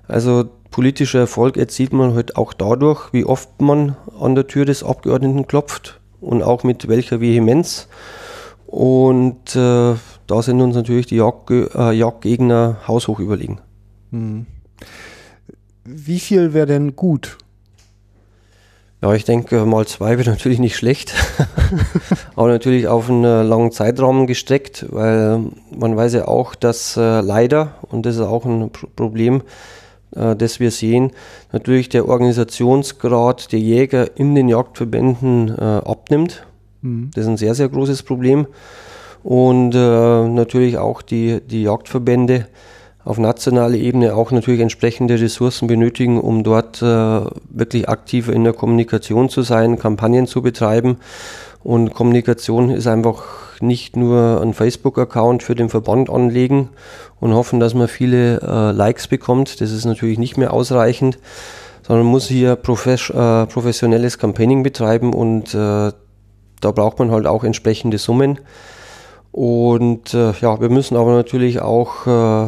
Also 0.08 0.46
politischer 0.72 1.20
Erfolg 1.20 1.58
erzielt 1.58 1.94
man 1.94 2.14
halt 2.14 2.36
auch 2.36 2.54
dadurch, 2.54 3.14
wie 3.14 3.26
oft 3.26 3.62
man 3.62 3.96
an 4.20 4.36
der 4.36 4.48
Tür 4.48 4.66
des 4.66 4.84
Abgeordneten 4.84 5.48
klopft 5.48 6.00
und 6.22 6.44
auch 6.44 6.64
mit 6.64 6.88
welcher 6.88 7.22
Vehemenz. 7.22 7.88
Und 8.68 9.56
äh, 9.56 9.96
da 10.28 10.42
sind 10.42 10.60
uns 10.62 10.76
natürlich 10.76 11.06
die 11.06 11.18
Jagd, 11.18 11.52
äh, 11.52 11.92
Jagdgegner 11.92 12.78
haushoch 12.88 13.20
überlegen. 13.20 13.60
Hm. 14.12 14.46
Wie 15.86 16.20
viel 16.20 16.54
wäre 16.54 16.66
denn 16.66 16.96
gut? 16.96 17.38
Ja, 19.02 19.14
ich 19.14 19.24
denke, 19.24 19.66
mal 19.66 19.86
zwei 19.86 20.18
wäre 20.18 20.30
natürlich 20.32 20.60
nicht 20.60 20.76
schlecht, 20.76 21.14
aber 22.36 22.48
natürlich 22.48 22.88
auf 22.88 23.10
einen 23.10 23.24
äh, 23.24 23.44
langen 23.44 23.72
Zeitraum 23.72 24.26
gestreckt, 24.26 24.88
weil 24.90 25.42
man 25.72 25.96
weiß 25.96 26.14
ja 26.14 26.28
auch, 26.28 26.56
dass 26.56 26.98
äh, 26.98 27.22
leider, 27.22 27.76
und 27.84 28.06
das 28.06 28.16
ist 28.16 28.22
auch 28.22 28.46
ein 28.46 28.72
Problem, 28.96 29.44
äh, 30.16 30.36
das 30.36 30.60
wir 30.60 30.72
sehen, 30.72 31.12
natürlich 31.52 31.90
der 31.90 32.08
Organisationsgrad 32.08 33.52
der 33.52 33.60
Jäger 33.60 34.18
in 34.18 34.36
den 34.36 34.48
Jagdverbänden 34.48 35.50
äh, 35.58 35.62
abnimmt. 35.62 36.46
Mhm. 36.82 37.12
Das 37.14 37.24
ist 37.24 37.30
ein 37.30 37.38
sehr, 37.38 37.56
sehr 37.56 37.70
großes 37.70 38.04
Problem. 38.04 38.48
Und 39.24 39.74
äh, 39.74 40.28
natürlich 40.28 40.78
auch 40.78 41.02
die, 41.02 41.42
die 41.42 41.64
Jagdverbände 41.64 42.48
auf 43.04 43.20
nationaler 43.20 43.76
Ebene 43.76 44.16
auch 44.16 44.32
natürlich 44.32 44.60
entsprechende 44.60 45.20
Ressourcen 45.20 45.68
benötigen, 45.68 46.20
um 46.20 46.44
dort 46.44 46.82
äh, 46.82 47.22
wirklich 47.50 47.88
aktiver 47.88 48.34
in 48.34 48.44
der 48.44 48.54
Kommunikation 48.54 49.30
zu 49.30 49.44
sein, 49.44 49.78
Kampagnen 49.78 50.26
zu 50.26 50.42
betreiben. 50.42 50.98
Und 51.66 51.96
Kommunikation 51.96 52.70
ist 52.70 52.86
einfach 52.86 53.24
nicht 53.60 53.98
nur 53.98 54.40
ein 54.40 54.54
Facebook-Account 54.54 55.42
für 55.42 55.56
den 55.56 55.70
Verband 55.70 56.12
anlegen 56.12 56.70
und 57.20 57.34
hoffen, 57.34 57.60
dass 57.60 57.74
man 57.74 57.88
viele 57.88 58.40
äh, 58.40 58.72
Likes 58.72 59.08
bekommt. 59.08 59.62
Das 59.62 59.72
ist 59.72 59.84
natürlich 59.84 60.20
nicht 60.20 60.38
mehr 60.38 60.54
ausreichend, 60.54 61.18
sondern 61.82 62.06
man 62.06 62.12
muss 62.12 62.28
hier 62.28 62.56
profes 62.56 63.10
äh, 63.10 63.48
professionelles 63.48 64.20
Campaigning 64.20 64.62
betreiben 64.62 65.12
und 65.12 65.56
äh, 65.56 65.92
da 66.62 66.72
braucht 66.72 67.00
man 67.00 67.10
halt 67.10 67.26
auch 67.26 67.44
entsprechende 67.44 67.98
Summen. 67.98 68.42
Und 69.32 70.14
äh, 70.14 70.34
ja, 70.40 70.62
wir 70.62 70.70
müssen 70.70 70.96
aber 70.96 71.14
natürlich 71.14 71.62
auch 71.62 72.06
äh, 72.06 72.48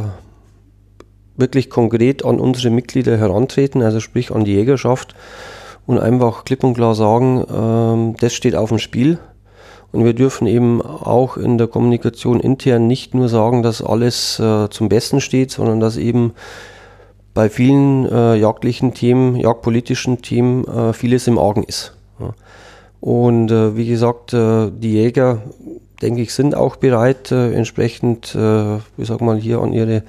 wirklich 1.38 1.72
konkret 1.72 2.24
an 2.24 2.40
unsere 2.40 2.70
Mitglieder 2.70 3.18
herantreten, 3.18 3.82
also 3.82 4.00
sprich 4.00 4.30
an 4.30 4.46
die 4.46 4.54
Jägerschaft 4.54 5.16
und 5.88 6.00
einfach 6.00 6.44
klipp 6.44 6.64
und 6.64 6.76
klar 6.76 6.94
sagen, 6.94 7.44
ähm, 7.52 8.16
das 8.20 8.34
steht 8.34 8.56
auf 8.56 8.70
dem 8.70 8.78
Spiel. 8.78 9.18
Und 9.94 10.04
wir 10.04 10.14
dürfen 10.14 10.48
eben 10.48 10.82
auch 10.82 11.38
in 11.38 11.58
der 11.58 11.68
Kommunikation 11.68 12.42
intern 12.42 12.88
nicht 12.88 13.16
nur 13.16 13.30
sagen, 13.30 13.64
dass 13.64 13.82
alles 13.82 14.38
äh, 14.38 14.70
zum 14.70 14.90
Besten 14.90 15.22
steht, 15.22 15.50
sondern 15.52 15.80
dass 15.80 15.96
eben 15.96 16.34
bei 17.34 17.50
vielen 17.50 18.06
äh, 18.06 18.36
jagdlichen 18.36 18.94
Themen, 18.94 19.38
jagdpolitischen 19.38 20.22
Themen 20.22 20.66
äh, 20.66 20.92
vieles 20.92 21.28
im 21.28 21.40
Argen 21.40 21.64
ist. 21.64 21.96
Ja. 22.20 22.34
Und 23.00 23.50
äh, 23.52 23.78
wie 23.78 23.88
gesagt, 23.88 24.34
äh, 24.34 24.70
die 24.72 24.94
Jäger, 24.94 25.42
denke 26.02 26.22
ich, 26.22 26.34
sind 26.34 26.54
auch 26.54 26.76
bereit, 26.76 27.32
äh, 27.32 27.54
entsprechend, 27.54 28.36
wie 28.36 29.06
sag 29.06 29.22
mal, 29.22 29.38
hier 29.38 29.62
an 29.62 29.72
ihre 29.72 30.04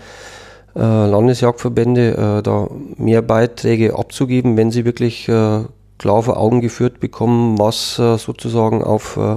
äh, 0.78 0.80
Landesjagdverbände 0.80 2.38
äh, 2.38 2.42
da 2.42 2.68
mehr 2.96 3.20
Beiträge 3.20 3.98
abzugeben, 3.98 4.56
wenn 4.56 4.70
sie 4.70 4.84
wirklich 4.84 5.28
äh, 5.28 5.64
klar 5.98 6.22
vor 6.22 6.36
Augen 6.36 6.60
geführt 6.60 7.00
bekommen, 7.00 7.58
was 7.58 7.98
äh, 7.98 8.16
sozusagen 8.16 8.82
auf 8.82 9.16
äh, 9.16 9.36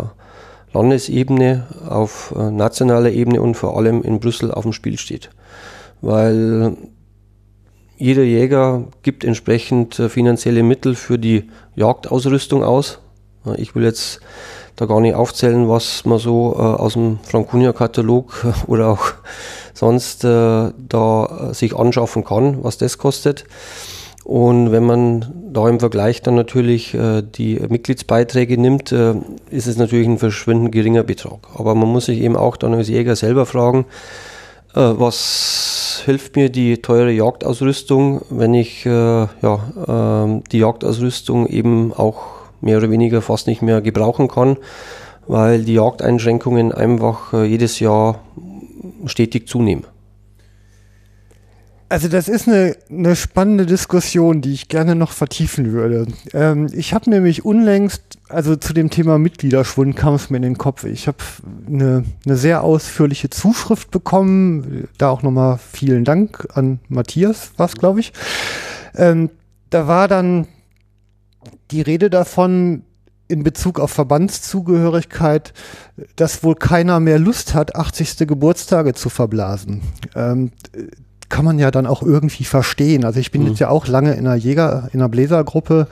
Landesebene, 0.73 1.67
auf 1.89 2.33
äh, 2.37 2.51
nationaler 2.51 3.11
Ebene 3.11 3.41
und 3.41 3.55
vor 3.55 3.75
allem 3.75 4.03
in 4.03 4.19
Brüssel 4.19 4.51
auf 4.51 4.63
dem 4.63 4.73
Spiel 4.73 4.97
steht. 4.99 5.31
Weil 6.01 6.77
jeder 7.97 8.23
Jäger 8.23 8.85
gibt 9.03 9.23
entsprechend 9.23 9.95
finanzielle 9.95 10.63
Mittel 10.63 10.95
für 10.95 11.19
die 11.19 11.49
Jagdausrüstung 11.75 12.63
aus. 12.63 12.99
Ich 13.57 13.75
will 13.75 13.83
jetzt 13.83 14.21
da 14.75 14.87
gar 14.87 15.01
nicht 15.01 15.13
aufzählen, 15.13 15.69
was 15.69 16.03
man 16.05 16.17
so 16.17 16.55
aus 16.55 16.93
dem 16.93 17.19
Franconia-Katalog 17.21 18.45
oder 18.67 18.87
auch 18.87 19.13
sonst 19.81 20.23
äh, 20.23 20.71
da 20.89 21.49
sich 21.53 21.75
anschaffen 21.75 22.23
kann, 22.23 22.63
was 22.63 22.77
das 22.77 22.99
kostet. 22.99 23.45
Und 24.23 24.71
wenn 24.71 24.85
man 24.85 25.25
da 25.51 25.67
im 25.67 25.79
Vergleich 25.79 26.21
dann 26.21 26.35
natürlich 26.35 26.93
äh, 26.93 27.23
die 27.23 27.59
Mitgliedsbeiträge 27.67 28.61
nimmt, 28.61 28.91
äh, 28.91 29.15
ist 29.49 29.65
es 29.65 29.77
natürlich 29.77 30.07
ein 30.07 30.19
verschwindend 30.19 30.71
geringer 30.71 31.01
Betrag. 31.01 31.39
Aber 31.55 31.73
man 31.73 31.89
muss 31.89 32.05
sich 32.05 32.21
eben 32.21 32.35
auch 32.35 32.57
dann 32.57 32.75
als 32.75 32.89
Jäger 32.89 33.15
selber 33.15 33.47
fragen, 33.47 33.85
äh, 34.75 34.81
was 34.81 36.03
hilft 36.05 36.35
mir 36.35 36.49
die 36.51 36.83
teure 36.83 37.11
Jagdausrüstung, 37.11 38.21
wenn 38.29 38.53
ich 38.53 38.85
äh, 38.85 38.89
ja, 38.89 39.59
ähm, 39.87 40.43
die 40.51 40.59
Jagdausrüstung 40.59 41.47
eben 41.47 41.91
auch 41.91 42.21
mehr 42.61 42.77
oder 42.77 42.91
weniger 42.91 43.23
fast 43.23 43.47
nicht 43.47 43.63
mehr 43.63 43.81
gebrauchen 43.81 44.27
kann, 44.27 44.57
weil 45.25 45.63
die 45.63 45.73
Jagdeinschränkungen 45.73 46.71
einfach 46.71 47.33
äh, 47.33 47.45
jedes 47.45 47.79
Jahr 47.79 48.19
stetig 49.07 49.47
zunehmen. 49.47 49.85
Also 51.91 52.07
das 52.07 52.29
ist 52.29 52.47
eine, 52.47 52.77
eine 52.89 53.17
spannende 53.17 53.65
Diskussion, 53.65 54.39
die 54.39 54.53
ich 54.53 54.69
gerne 54.69 54.95
noch 54.95 55.11
vertiefen 55.11 55.73
würde. 55.73 56.07
Ähm, 56.33 56.67
ich 56.71 56.93
habe 56.93 57.09
nämlich 57.09 57.43
unlängst, 57.43 58.17
also 58.29 58.55
zu 58.55 58.71
dem 58.71 58.89
Thema 58.89 59.17
Mitgliederschwund 59.17 59.97
kam 59.97 60.13
es 60.13 60.29
mir 60.29 60.37
in 60.37 60.43
den 60.43 60.57
Kopf. 60.57 60.85
Ich 60.85 61.09
habe 61.09 61.17
eine, 61.67 62.05
eine 62.25 62.37
sehr 62.37 62.63
ausführliche 62.63 63.29
Zuschrift 63.29 63.91
bekommen. 63.91 64.87
Da 64.97 65.09
auch 65.09 65.21
nochmal 65.21 65.57
vielen 65.57 66.05
Dank 66.05 66.47
an 66.53 66.79
Matthias, 66.87 67.51
was 67.57 67.75
glaube 67.75 67.99
ich. 67.99 68.13
Ähm, 68.95 69.29
da 69.69 69.85
war 69.85 70.07
dann 70.07 70.47
die 71.71 71.81
Rede 71.81 72.09
davon, 72.09 72.83
in 73.31 73.43
Bezug 73.43 73.79
auf 73.79 73.91
Verbandszugehörigkeit, 73.91 75.53
dass 76.15 76.43
wohl 76.43 76.55
keiner 76.55 76.99
mehr 76.99 77.19
Lust 77.19 77.53
hat, 77.53 77.75
80. 77.75 78.27
Geburtstage 78.27 78.93
zu 78.93 79.09
verblasen. 79.09 79.81
Ähm, 80.15 80.51
kann 81.31 81.45
man 81.45 81.57
ja 81.57 81.71
dann 81.71 81.87
auch 81.87 82.03
irgendwie 82.03 82.43
verstehen. 82.43 83.05
Also 83.05 83.19
ich 83.19 83.31
bin 83.31 83.41
mhm. 83.41 83.47
jetzt 83.47 83.59
ja 83.59 83.69
auch 83.69 83.87
lange 83.87 84.13
in 84.13 84.27
einer 84.27 84.35
Jäger, 84.35 84.89
in 84.91 84.99
einer 84.99 85.09
Bläsergruppe 85.09 85.87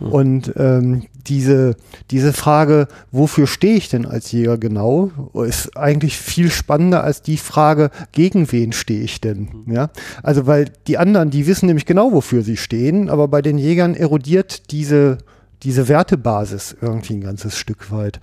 mhm. 0.00 0.06
und 0.06 0.52
ähm, 0.56 1.02
diese, 1.26 1.76
diese 2.10 2.32
Frage, 2.32 2.86
wofür 3.10 3.46
stehe 3.46 3.76
ich 3.76 3.88
denn 3.88 4.06
als 4.06 4.30
Jäger 4.30 4.56
genau, 4.56 5.10
ist 5.34 5.76
eigentlich 5.76 6.16
viel 6.16 6.50
spannender 6.50 7.02
als 7.02 7.22
die 7.22 7.38
Frage, 7.38 7.90
gegen 8.12 8.50
wen 8.52 8.72
stehe 8.72 9.02
ich 9.02 9.20
denn? 9.20 9.48
Ja, 9.66 9.90
also 10.22 10.46
weil 10.46 10.70
die 10.86 10.98
anderen, 10.98 11.30
die 11.30 11.46
wissen 11.46 11.66
nämlich 11.66 11.86
genau, 11.86 12.12
wofür 12.12 12.42
sie 12.42 12.56
stehen, 12.56 13.10
aber 13.10 13.26
bei 13.28 13.42
den 13.42 13.58
Jägern 13.58 13.94
erodiert 13.94 14.70
diese 14.70 15.18
diese 15.64 15.88
Wertebasis 15.88 16.76
irgendwie 16.80 17.14
ein 17.14 17.22
ganzes 17.22 17.56
Stück 17.56 17.90
weit. 17.90 18.20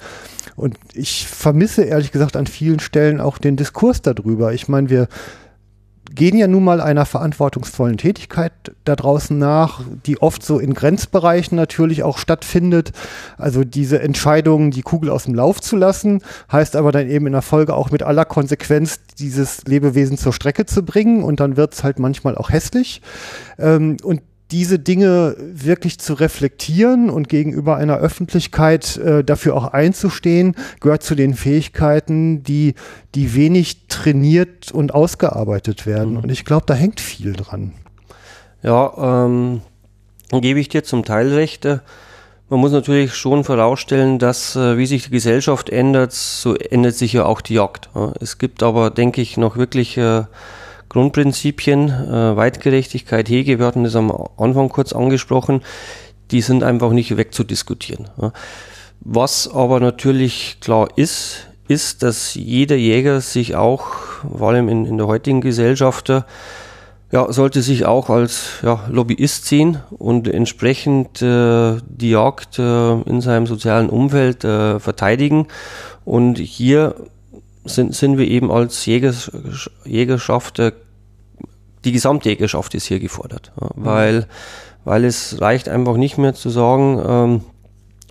Und 0.56 0.78
ich 0.94 1.28
vermisse 1.28 1.84
ehrlich 1.84 2.12
gesagt 2.12 2.38
an 2.38 2.48
vielen 2.48 2.80
Stellen 2.80 3.20
auch 3.20 3.38
den 3.38 3.58
Diskurs 3.58 4.02
darüber. 4.02 4.54
Ich 4.54 4.68
meine, 4.68 4.89
wir 4.89 5.08
gehen 6.14 6.38
ja 6.38 6.48
nun 6.48 6.64
mal 6.64 6.82
einer 6.82 7.06
verantwortungsvollen 7.06 7.98
Tätigkeit 7.98 8.52
da 8.84 8.96
draußen 8.96 9.38
nach, 9.38 9.82
die 10.06 10.22
oft 10.22 10.44
so 10.44 10.60
in 10.60 10.74
Grenzbereichen 10.74 11.56
natürlich 11.56 12.04
auch 12.04 12.18
stattfindet. 12.18 12.92
Also 13.38 13.64
diese 13.64 14.02
Entscheidung, 14.02 14.72
die 14.72 14.82
Kugel 14.82 15.10
aus 15.10 15.24
dem 15.24 15.36
Lauf 15.36 15.62
zu 15.62 15.78
lassen, 15.78 16.22
heißt 16.52 16.76
aber 16.76 16.92
dann 16.92 17.10
eben 17.10 17.28
in 17.28 17.34
der 17.34 17.42
Folge 17.42 17.74
auch 17.74 17.92
mit 17.92 18.04
aller 18.04 18.26
Konsequenz 18.26 19.00
dieses 19.20 19.64
Lebewesen 19.66 20.18
zur 20.18 20.34
Strecke 20.34 20.66
zu 20.66 20.84
bringen 20.84 21.24
und 21.24 21.39
dann 21.39 21.58
wird 21.58 21.74
es 21.74 21.84
halt 21.84 21.98
manchmal 21.98 22.36
auch 22.36 22.50
hässlich. 22.50 23.02
Ähm, 23.58 23.98
und 24.04 24.22
diese 24.52 24.80
Dinge 24.80 25.36
wirklich 25.39 25.99
zu 25.99 26.14
reflektieren 26.14 27.10
und 27.10 27.30
gegenüber 27.30 27.78
einer 27.78 27.97
Öffentlichkeit 27.97 28.97
äh, 28.97 29.24
dafür 29.24 29.56
auch 29.56 29.68
einzustehen, 29.68 30.56
gehört 30.80 31.04
zu 31.04 31.16
den 31.16 31.34
Fähigkeiten, 31.34 32.43
die, 32.43 32.76
die 33.16 33.34
wenig 33.34 33.88
trainiert 33.88 34.72
und 34.72 34.93
ausgearbeitet 34.93 35.86
werden. 35.86 36.14
Mhm. 36.14 36.18
Und 36.18 36.32
ich 36.32 36.45
glaube, 36.45 36.66
da 36.66 36.74
hängt 36.74 36.99
viel 36.99 37.34
dran. 37.34 37.74
Ja, 38.62 39.26
ähm, 39.26 39.62
gebe 40.32 40.60
ich 40.60 40.70
dir 40.70 40.84
zum 40.84 41.06
Teil 41.06 41.34
recht. 41.34 41.66
Äh, 41.66 41.80
man 42.49 42.60
muss 42.60 42.74
natürlich 42.74 43.16
schon 43.16 43.45
vorausstellen, 43.45 44.20
dass 44.20 44.58
äh, 44.58 44.78
wie 44.78 44.86
sich 44.86 45.06
die 45.06 45.12
Gesellschaft 45.12 45.70
ändert, 45.70 46.12
so 46.12 46.56
ändert 46.56 46.95
sich 46.95 47.14
ja 47.14 47.26
auch 47.26 47.39
die 47.39 47.54
Jagd. 47.54 47.89
Es 48.20 48.38
gibt 48.38 48.62
aber, 48.62 48.89
denke 48.89 49.22
ich, 49.22 49.38
noch 49.38 49.56
wirklich 49.56 49.97
äh, 49.97 50.24
Grundprinzipien, 50.92 51.88
äh, 51.88 52.36
Weitgerechtigkeit, 52.36 53.30
Hege, 53.30 53.60
wir 53.60 53.66
hatten 53.66 53.86
das 53.86 53.96
am 53.96 54.12
Anfang 54.36 54.68
kurz 54.68 54.92
angesprochen, 54.92 55.62
die 56.32 56.42
sind 56.42 56.64
einfach 56.64 56.92
nicht 56.92 57.16
wegzudiskutieren. 57.16 58.10
Ja. 58.22 58.34
Was 59.00 59.50
aber 59.50 59.80
natürlich 59.80 60.58
klar 60.60 60.89
ist, 60.98 61.48
ist, 61.70 62.04
dass 62.04 62.36
jeder 62.36 62.76
Jäger 62.76 63.22
sich 63.22 63.56
auch, 63.56 63.86
vor 64.38 64.50
allem 64.50 64.68
in, 64.68 64.86
in 64.86 64.98
der 64.98 65.08
heutigen 65.08 65.39
Gesellschaft, 65.39 66.10
äh, 66.10 66.24
ja, 67.14 67.32
sollte 67.32 67.62
sich 67.62 67.86
auch 67.86 68.10
als 68.10 68.60
ja, 68.62 68.82
Lobbyist 68.89 69.46
sehen 69.46 69.80
und 69.92 70.28
entsprechend 70.28 71.22
äh, 71.22 71.78
die 71.88 72.10
Jagd 72.10 72.60
äh, 72.60 73.02
in 73.04 73.22
seinem 73.22 73.48
sozialen 73.48 73.89
Umfeld 73.89 74.44
äh, 74.44 74.78
verteidigen. 74.78 75.48
Und 76.04 76.38
hier 76.38 76.96
sind, 77.66 77.95
sind 77.95 78.18
wir 78.18 78.28
eben 78.28 78.51
als 78.51 78.86
Jägers, 78.86 79.32
Jägerschaft, 79.86 80.59
äh, 80.59 80.72
die 81.84 81.91
Gesamtjägerschaft 81.91 82.76
ist 82.76 82.86
hier 82.86 82.99
gefordert, 82.99 83.51
mhm. 83.59 83.68
weil, 83.76 84.28
weil 84.84 85.05
es 85.05 85.41
reicht 85.41 85.70
einfach 85.70 85.97
nicht 85.97 86.18
mehr 86.18 86.34
zu 86.34 86.49
sagen, 86.49 87.01
ähm, 87.05 87.41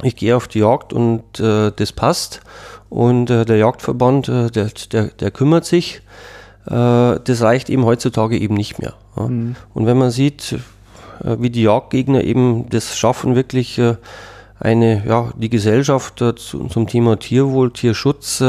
ich 0.02 0.16
gehe 0.16 0.36
auf 0.36 0.48
die 0.48 0.60
Jagd 0.60 0.92
und 0.92 1.40
äh, 1.40 1.72
das 1.74 1.92
passt 1.92 2.40
und 2.88 3.30
äh, 3.30 3.44
der 3.44 3.56
Jagdverband, 3.56 4.28
äh, 4.28 4.50
der, 4.50 4.70
der, 4.92 5.04
der 5.08 5.30
kümmert 5.30 5.64
sich. 5.64 6.02
Das 6.62 7.40
reicht 7.40 7.70
eben 7.70 7.86
heutzutage 7.86 8.38
eben 8.38 8.54
nicht 8.54 8.78
mehr. 8.78 8.92
Ja. 9.16 9.28
Mhm. 9.28 9.56
Und 9.72 9.86
wenn 9.86 9.96
man 9.96 10.10
sieht, 10.10 10.56
wie 11.24 11.48
die 11.48 11.62
Jagdgegner 11.62 12.22
eben 12.22 12.68
das 12.68 12.98
schaffen, 12.98 13.34
wirklich 13.34 13.80
eine, 14.60 15.02
ja, 15.06 15.32
die 15.36 15.48
Gesellschaft 15.48 16.18
zu, 16.18 16.32
zum 16.68 16.86
Thema 16.86 17.18
Tierwohl, 17.18 17.72
Tierschutz 17.72 18.44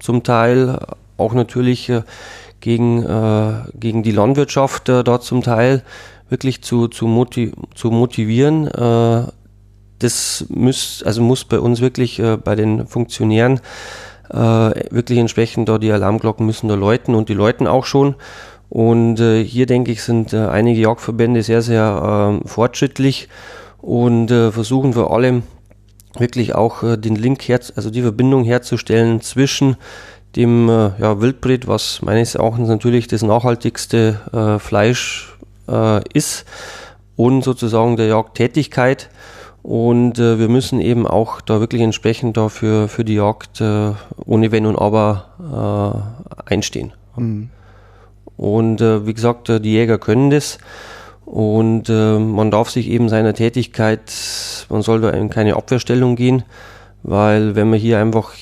zum 0.00 0.22
Teil 0.22 0.78
auch 1.20 1.34
natürlich 1.34 1.88
äh, 1.88 2.02
gegen, 2.60 3.04
äh, 3.04 3.52
gegen 3.78 4.02
die 4.02 4.10
Landwirtschaft 4.12 4.88
äh, 4.88 5.04
dort 5.04 5.22
zum 5.22 5.42
Teil 5.42 5.82
wirklich 6.28 6.62
zu, 6.62 6.88
zu, 6.88 7.06
motiv 7.06 7.52
zu 7.74 7.90
motivieren. 7.90 8.70
Das 9.98 10.46
muss, 10.48 11.02
also 11.04 11.22
muss 11.22 11.44
bei 11.44 11.58
uns 11.58 11.80
wirklich 11.80 12.22
bei 12.44 12.54
den 12.54 12.86
Funktionären 12.86 13.60
wirklich 14.28 15.18
entsprechend 15.18 15.68
da 15.68 15.78
die 15.78 15.90
Alarmglocken 15.90 16.46
müssen 16.46 16.68
da 16.68 16.76
läuten 16.76 17.16
und 17.16 17.28
die 17.28 17.34
läuten 17.34 17.66
auch 17.66 17.84
schon. 17.84 18.14
Und 18.68 19.16
hier 19.16 19.66
denke 19.66 19.90
ich, 19.90 20.04
sind 20.04 20.32
einige 20.32 20.80
Jagdverbände 20.80 21.42
sehr, 21.42 21.62
sehr 21.62 22.38
fortschrittlich 22.44 23.28
und 23.78 24.28
versuchen 24.28 24.92
vor 24.92 25.12
allem 25.12 25.42
wirklich 26.18 26.54
auch 26.54 26.82
äh, 26.82 26.96
den 26.96 27.16
Link 27.16 27.42
her, 27.42 27.60
also 27.76 27.90
die 27.90 28.02
Verbindung 28.02 28.44
herzustellen 28.44 29.20
zwischen 29.20 29.76
dem 30.36 30.68
äh, 30.68 30.90
ja, 31.00 31.20
Wildbret, 31.20 31.66
was 31.66 32.02
meines 32.02 32.34
Erachtens 32.34 32.68
natürlich 32.68 33.08
das 33.08 33.22
nachhaltigste 33.22 34.20
äh, 34.32 34.58
Fleisch 34.58 35.36
äh, 35.68 36.00
ist 36.12 36.44
und 37.16 37.42
sozusagen 37.42 37.96
der 37.96 38.06
Jagdtätigkeit. 38.06 39.10
Und 39.62 40.18
äh, 40.18 40.38
wir 40.38 40.48
müssen 40.48 40.80
eben 40.80 41.06
auch 41.06 41.40
da 41.40 41.60
wirklich 41.60 41.82
entsprechend 41.82 42.36
dafür 42.36 42.88
für 42.88 43.04
die 43.04 43.16
Jagd 43.16 43.60
äh, 43.60 43.92
ohne 44.24 44.52
Wenn 44.52 44.66
und 44.66 44.76
Aber 44.76 46.16
einstehen. 46.46 46.92
Mhm. 47.16 47.50
Und 48.36 48.80
wie 48.80 49.12
gesagt, 49.12 49.48
die 49.48 49.72
Jäger 49.72 49.98
können 49.98 50.30
das. 50.30 50.58
Und 51.24 51.88
äh, 51.88 52.18
man 52.18 52.50
darf 52.50 52.70
sich 52.70 52.88
eben 52.88 53.08
seiner 53.08 53.34
Tätigkeit, 53.34 54.00
man 54.68 54.82
soll 54.82 55.00
da 55.00 55.10
in 55.10 55.30
keine 55.30 55.56
Abwehrstellung 55.56 56.16
gehen, 56.16 56.42
weil 57.02 57.54
wenn 57.54 57.70
man 57.70 57.78
hier 57.78 57.98
einfach 57.98 58.32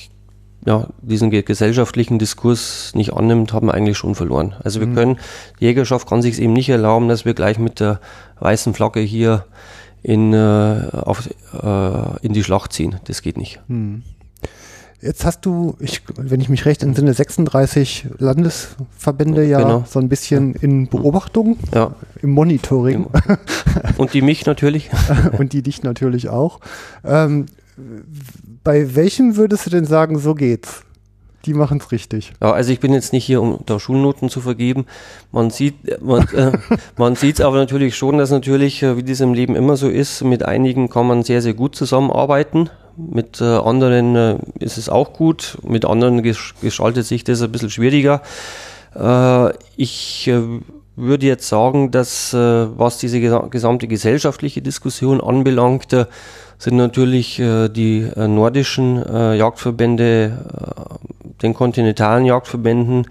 ja, 0.65 0.87
diesen 1.01 1.29
gesellschaftlichen 1.29 2.19
Diskurs 2.19 2.91
nicht 2.95 3.13
annimmt, 3.13 3.53
haben 3.53 3.67
wir 3.67 3.73
eigentlich 3.73 3.97
schon 3.97 4.15
verloren. 4.15 4.55
Also 4.63 4.79
wir 4.79 4.87
mhm. 4.87 4.95
können, 4.95 5.19
die 5.59 5.65
Jägerschaft 5.65 6.07
kann 6.07 6.21
sich 6.21 6.39
eben 6.39 6.53
nicht 6.53 6.69
erlauben, 6.69 7.07
dass 7.07 7.25
wir 7.25 7.33
gleich 7.33 7.59
mit 7.59 7.79
der 7.79 7.99
weißen 8.39 8.73
Flagge 8.73 8.99
hier 8.99 9.45
in, 10.01 10.33
äh, 10.33 10.81
auf, 10.91 11.29
äh, 11.61 12.25
in 12.25 12.33
die 12.33 12.43
Schlacht 12.43 12.73
ziehen. 12.73 12.99
Das 13.05 13.21
geht 13.21 13.37
nicht. 13.37 13.59
Mhm. 13.67 14.03
Jetzt 15.01 15.23
hast 15.23 15.45
du, 15.45 15.77
ich, 15.79 16.01
wenn 16.17 16.41
ich 16.41 16.49
mich 16.49 16.65
recht 16.65 16.83
entsinne, 16.83 17.13
36 17.13 18.07
Landesverbände 18.17 19.45
ja 19.45 19.59
genau. 19.59 19.85
so 19.87 19.99
ein 19.99 20.09
bisschen 20.09 20.55
in 20.55 20.89
Beobachtung, 20.89 21.57
ja. 21.73 21.95
im 22.21 22.31
Monitoring. 22.31 23.07
Und 23.97 24.13
die 24.13 24.21
mich 24.21 24.45
natürlich. 24.45 24.89
Und 25.37 25.53
die 25.53 25.61
dich 25.61 25.83
natürlich 25.83 26.27
auch. 26.27 26.59
Ähm, 27.05 27.45
bei 28.63 28.95
welchem 28.95 29.37
würdest 29.37 29.65
du 29.65 29.69
denn 29.69 29.85
sagen, 29.85 30.19
so 30.19 30.35
geht's? 30.35 30.83
Die 31.45 31.53
machen 31.53 31.77
es 31.77 31.93
richtig. 31.93 32.33
Ja, 32.41 32.51
also 32.51 32.71
ich 32.73 32.81
bin 32.81 32.91
jetzt 32.91 33.13
nicht 33.13 33.23
hier, 33.23 33.41
um 33.41 33.59
da 33.65 33.79
Schulnoten 33.79 34.27
zu 34.27 34.41
vergeben. 34.41 34.85
Man 35.31 35.49
sieht, 35.49 36.01
man, 36.01 36.27
äh, 36.33 36.51
man 36.97 37.15
sieht 37.15 37.39
aber 37.39 37.55
natürlich 37.55 37.95
schon, 37.95 38.17
dass 38.17 38.31
natürlich, 38.31 38.83
äh, 38.83 38.97
wie 38.97 39.03
das 39.03 39.21
im 39.21 39.33
Leben 39.33 39.55
immer 39.55 39.77
so 39.77 39.87
ist, 39.87 40.25
mit 40.25 40.43
einigen 40.43 40.89
kann 40.89 41.07
man 41.07 41.23
sehr, 41.23 41.41
sehr 41.41 41.53
gut 41.53 41.75
zusammenarbeiten. 41.75 42.69
Mit 43.11 43.39
äh, 43.41 43.45
anderen 43.45 44.15
äh, 44.15 44.35
ist 44.59 44.77
es 44.77 44.89
auch 44.89 45.13
gut. 45.13 45.57
Mit 45.63 45.85
anderen 45.85 46.21
gestaltet 46.21 47.05
sich 47.05 47.23
das 47.23 47.41
ein 47.41 47.51
bisschen 47.51 47.69
schwieriger. 47.69 48.21
Äh, 48.95 49.53
ich 49.77 50.27
äh, 50.27 50.41
würde 50.95 51.25
jetzt 51.25 51.47
sagen, 51.47 51.91
dass 51.91 52.33
was 52.33 52.97
diese 52.97 53.21
gesamte 53.21 53.87
gesellschaftliche 53.87 54.61
Diskussion 54.61 55.21
anbelangt, 55.21 55.95
sind 56.59 56.75
natürlich 56.75 57.39
äh, 57.39 57.69
die 57.69 58.01
äh, 58.01 58.27
nordischen 58.27 59.01
äh, 59.01 59.35
Jagdverbände, 59.35 60.37
äh, 60.53 61.31
den 61.41 61.53
kontinentalen 61.53 62.25
Jagdverbänden 62.25 63.05
äh, 63.05 63.07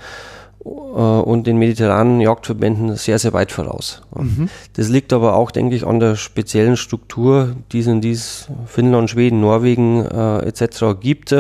und 0.69 1.47
den 1.47 1.59
mediterranen 1.59 2.21
Jagdverbänden 2.21 2.97
sehr, 2.97 3.19
sehr 3.19 3.33
weit 3.33 3.53
voraus. 3.53 4.03
Mhm. 4.15 4.49
Das 4.75 4.89
liegt 4.89 5.13
aber 5.13 5.37
auch, 5.37 5.51
denke 5.51 5.75
ich, 5.75 5.87
an 5.87 6.01
der 6.01 6.17
speziellen 6.17 6.77
Struktur, 6.77 7.55
die 7.73 7.81
es 7.81 7.87
in 7.87 8.01
dies 8.01 8.49
Finnland, 8.67 9.11
Schweden, 9.11 9.41
Norwegen 9.41 10.05
äh, 10.05 10.41
etc. 10.41 11.01
gibt. 11.01 11.35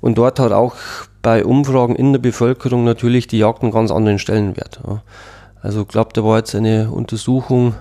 Und 0.00 0.18
dort 0.18 0.40
hat 0.40 0.52
auch 0.52 0.74
bei 1.22 1.44
Umfragen 1.44 1.94
in 1.94 2.12
der 2.12 2.20
Bevölkerung 2.20 2.84
natürlich 2.84 3.26
die 3.26 3.38
Jagd 3.38 3.62
einen 3.62 3.72
ganz 3.72 3.90
anderen 3.90 4.18
Stellenwert. 4.18 4.80
Ja. 4.86 5.02
Also 5.62 5.82
ich 5.82 5.88
glaube, 5.88 6.10
da 6.14 6.24
war 6.24 6.38
jetzt 6.38 6.54
eine 6.54 6.90
Untersuchung 6.90 7.74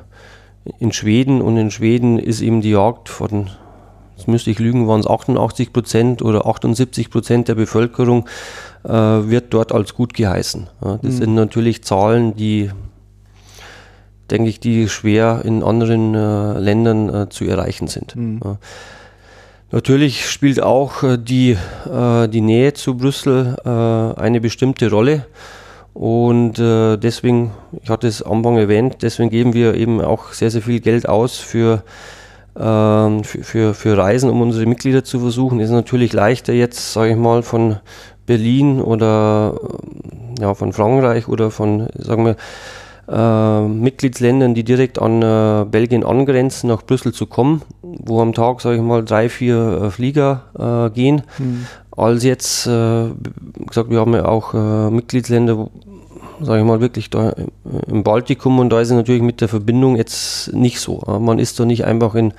in 0.80 0.92
Schweden 0.92 1.42
und 1.42 1.58
in 1.58 1.72
Schweden 1.72 2.20
ist 2.20 2.42
eben 2.42 2.62
die 2.62 2.72
Jagd 2.72 3.08
von, 3.08 3.50
jetzt 4.18 4.28
müsste 4.28 4.52
ich 4.52 4.60
lügen, 4.60 4.88
waren 4.88 5.00
es 5.00 5.08
88 5.08 5.72
Prozent 5.72 6.22
oder 6.22 6.46
78 6.46 7.10
Prozent 7.10 7.48
der 7.48 7.56
Bevölkerung 7.56 8.26
äh, 8.26 8.30
wird 8.90 9.54
dort 9.54 9.72
als 9.72 9.94
gut 9.94 10.14
geheißen. 10.14 10.68
Das 10.82 11.02
mhm. 11.04 11.12
sind 11.12 11.36
natürlich 11.36 11.84
Zahlen, 11.84 12.36
die 12.36 12.72
denke 14.30 14.50
ich, 14.50 14.60
die 14.60 14.90
schwer 14.90 15.42
in 15.44 15.64
anderen 15.64 16.16
äh, 16.16 16.60
Ländern 16.60 17.14
äh, 17.14 17.30
zu 17.30 17.46
erreichen 17.46 17.88
sind. 17.88 18.16
Mhm. 18.16 18.40
Ja. 18.44 18.58
Natürlich 19.72 20.30
spielt 20.30 20.62
auch 20.62 21.04
äh, 21.04 21.18
die, 21.18 21.58
äh, 21.92 22.28
die 22.28 22.42
Nähe 22.42 22.74
zu 22.74 22.98
Brüssel 22.98 23.56
äh, 23.64 23.70
eine 24.20 24.42
bestimmte 24.42 24.90
Rolle. 24.90 25.26
Und 25.94 26.60
äh, 26.60 26.98
deswegen, 26.98 27.52
ich 27.84 27.90
hatte 27.90 28.08
es 28.08 28.22
am 28.22 28.38
Anfang 28.38 28.58
erwähnt, 28.58 28.98
deswegen 29.02 29.30
geben 29.30 29.54
wir 29.54 29.76
eben 29.76 30.02
auch 30.02 30.32
sehr, 30.32 30.50
sehr 30.50 30.62
viel 30.62 30.80
Geld 30.80 31.10
aus 31.10 31.38
für, 31.38 31.84
ähm, 32.58 33.24
für, 33.24 33.44
für, 33.44 33.74
für 33.74 33.98
Reisen, 33.98 34.30
um 34.30 34.42
unsere 34.42 34.66
Mitglieder 34.66 35.04
zu 35.04 35.20
versuchen. 35.20 35.60
Ist 35.60 35.72
natürlich 35.72 36.14
leichter 36.14 36.54
jetzt, 36.54 36.94
sage 36.94 37.12
ich 37.12 37.18
mal, 37.18 37.44
von 37.44 37.78
Berlin 38.30 38.80
oder 38.80 39.60
ja, 40.40 40.54
von 40.54 40.72
Frankreich 40.72 41.28
oder 41.28 41.50
von, 41.50 41.88
sagen 41.98 42.26
wir, 42.26 42.36
äh, 43.12 43.68
Mitgliedsländern, 43.68 44.54
die 44.54 44.64
direkt 44.64 45.02
an 45.02 45.24
äh, 45.24 45.66
Belgien 45.66 46.04
angrenzen, 46.04 46.68
nach 46.68 46.84
Brüssel 46.84 47.12
zu 47.12 47.26
kommen, 47.26 47.64
wo 47.82 48.22
am 48.22 48.34
Tag, 48.34 48.62
sage 48.62 48.76
ich 48.76 48.84
mal, 48.84 49.04
drei, 49.04 49.30
vier 49.30 49.82
äh, 49.82 49.90
Flieger 49.90 50.44
äh, 50.60 50.94
gehen. 50.94 51.24
Mhm. 51.40 51.66
Als 51.90 52.24
jetzt, 52.24 52.68
äh, 52.68 53.06
gesagt, 53.66 53.90
wir 53.90 54.00
haben 54.00 54.14
ja 54.14 54.26
auch 54.26 54.54
äh, 54.54 54.92
Mitgliedsländer, 54.92 55.72
sage 56.40 56.60
ich 56.60 56.66
mal, 56.68 56.82
wirklich 56.82 57.10
da 57.10 57.34
im 57.88 58.04
Baltikum 58.04 58.60
und 58.60 58.70
da 58.70 58.80
ist 58.80 58.90
es 58.90 58.96
natürlich 58.96 59.24
mit 59.24 59.42
der 59.42 59.48
Verbindung 59.48 59.96
jetzt 59.96 60.54
nicht 60.54 60.80
so. 60.80 61.02
Man 61.20 61.40
ist 61.40 61.60
da 61.60 61.66
nicht 61.66 61.84
einfach 61.84 62.14
in, 62.14 62.34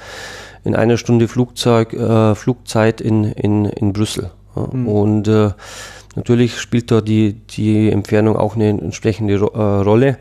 in 0.62 0.76
einer 0.76 0.96
Stunde 0.96 1.28
Flugzeug, 1.28 1.90
Flugzeit 2.34 3.02
in, 3.02 3.24
in, 3.24 3.66
in 3.66 3.92
Brüssel. 3.92 4.30
Mhm. 4.54 4.88
Und 4.88 5.54
natürlich 6.16 6.58
spielt 6.60 6.90
da 6.90 7.00
die, 7.00 7.34
die 7.34 7.90
Entfernung 7.90 8.36
auch 8.36 8.56
eine 8.56 8.68
entsprechende 8.68 9.38
Rolle. 9.40 10.18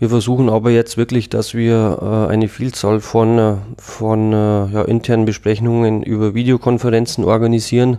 Wir 0.00 0.08
versuchen 0.08 0.48
aber 0.48 0.70
jetzt 0.70 0.96
wirklich, 0.96 1.28
dass 1.28 1.52
wir 1.52 1.98
äh, 2.00 2.32
eine 2.32 2.48
Vielzahl 2.48 3.00
von, 3.00 3.38
äh, 3.38 3.56
von 3.76 4.32
äh, 4.32 4.66
ja, 4.72 4.82
internen 4.82 5.26
Besprechungen 5.26 6.02
über 6.02 6.34
Videokonferenzen 6.34 7.22
organisieren 7.22 7.98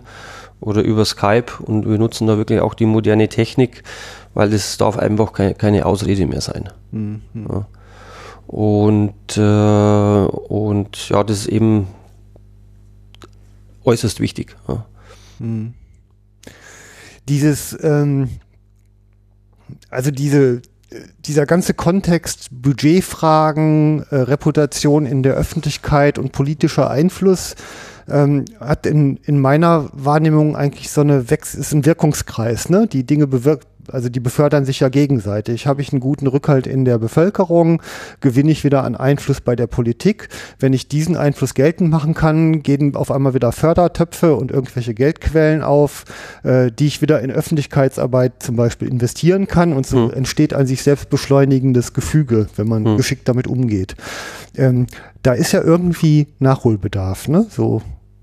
oder 0.60 0.82
über 0.82 1.04
Skype 1.04 1.62
und 1.64 1.88
wir 1.88 1.98
nutzen 1.98 2.26
da 2.26 2.36
wirklich 2.36 2.60
auch 2.60 2.74
die 2.74 2.86
moderne 2.86 3.28
Technik, 3.28 3.84
weil 4.34 4.52
es 4.52 4.76
darf 4.78 4.98
einfach 4.98 5.32
keine, 5.32 5.54
keine 5.54 5.86
Ausrede 5.86 6.26
mehr 6.26 6.40
sein. 6.40 6.70
Mhm. 6.90 7.22
Ja. 7.34 7.66
Und, 8.48 9.36
äh, 9.36 10.26
und 10.48 11.08
ja, 11.08 11.22
das 11.22 11.38
ist 11.38 11.46
eben 11.46 11.86
äußerst 13.84 14.18
wichtig. 14.18 14.56
Ja. 14.66 14.84
Mhm. 15.42 15.74
Dieses, 17.28 17.76
ähm, 17.82 18.28
also 19.90 20.10
diese, 20.10 20.62
dieser 21.24 21.46
ganze 21.46 21.74
Kontext 21.74 22.48
Budgetfragen, 22.50 24.04
äh, 24.10 24.16
Reputation 24.16 25.06
in 25.06 25.22
der 25.22 25.34
Öffentlichkeit 25.34 26.18
und 26.18 26.32
politischer 26.32 26.90
Einfluss 26.90 27.54
ähm, 28.08 28.44
hat 28.60 28.86
in, 28.86 29.18
in 29.24 29.38
meiner 29.38 29.88
Wahrnehmung 29.92 30.56
eigentlich 30.56 30.90
so 30.90 31.00
eine 31.00 31.30
Wex 31.30 31.54
ist 31.54 31.72
ein 31.72 31.86
Wirkungskreis, 31.86 32.68
ne? 32.68 32.86
Die 32.86 33.04
Dinge 33.04 33.26
bewirkt, 33.26 33.68
also 33.90 34.08
die 34.08 34.20
befördern 34.20 34.64
sich 34.64 34.80
ja 34.80 34.88
gegenseitig. 34.88 35.66
Habe 35.66 35.82
ich 35.82 35.92
einen 35.92 36.00
guten 36.00 36.26
Rückhalt 36.26 36.66
in 36.66 36.84
der 36.84 36.98
Bevölkerung, 36.98 37.82
gewinne 38.20 38.50
ich 38.50 38.64
wieder 38.64 38.84
an 38.84 38.96
Einfluss 38.96 39.40
bei 39.40 39.56
der 39.56 39.66
Politik. 39.66 40.28
Wenn 40.58 40.72
ich 40.72 40.88
diesen 40.88 41.16
Einfluss 41.16 41.54
geltend 41.54 41.90
machen 41.90 42.14
kann, 42.14 42.62
gehen 42.62 42.94
auf 42.94 43.10
einmal 43.10 43.34
wieder 43.34 43.52
Fördertöpfe 43.52 44.34
und 44.34 44.50
irgendwelche 44.50 44.94
Geldquellen 44.94 45.62
auf, 45.62 46.04
äh, 46.42 46.70
die 46.70 46.86
ich 46.86 47.02
wieder 47.02 47.20
in 47.20 47.30
Öffentlichkeitsarbeit 47.30 48.42
zum 48.42 48.56
Beispiel 48.56 48.88
investieren 48.88 49.46
kann 49.46 49.72
und 49.72 49.86
so 49.86 50.10
hm. 50.10 50.14
entsteht 50.14 50.54
ein 50.54 50.66
sich 50.66 50.82
selbst 50.82 51.10
beschleunigendes 51.10 51.92
Gefüge, 51.92 52.46
wenn 52.56 52.68
man 52.68 52.84
hm. 52.84 52.96
geschickt 52.96 53.28
damit 53.28 53.46
umgeht. 53.46 53.94
Ähm, 54.56 54.86
da 55.22 55.32
ist 55.32 55.52
ja 55.52 55.62
irgendwie 55.62 56.28
Nachholbedarf, 56.38 57.28
ne? 57.28 57.46
So 57.48 57.82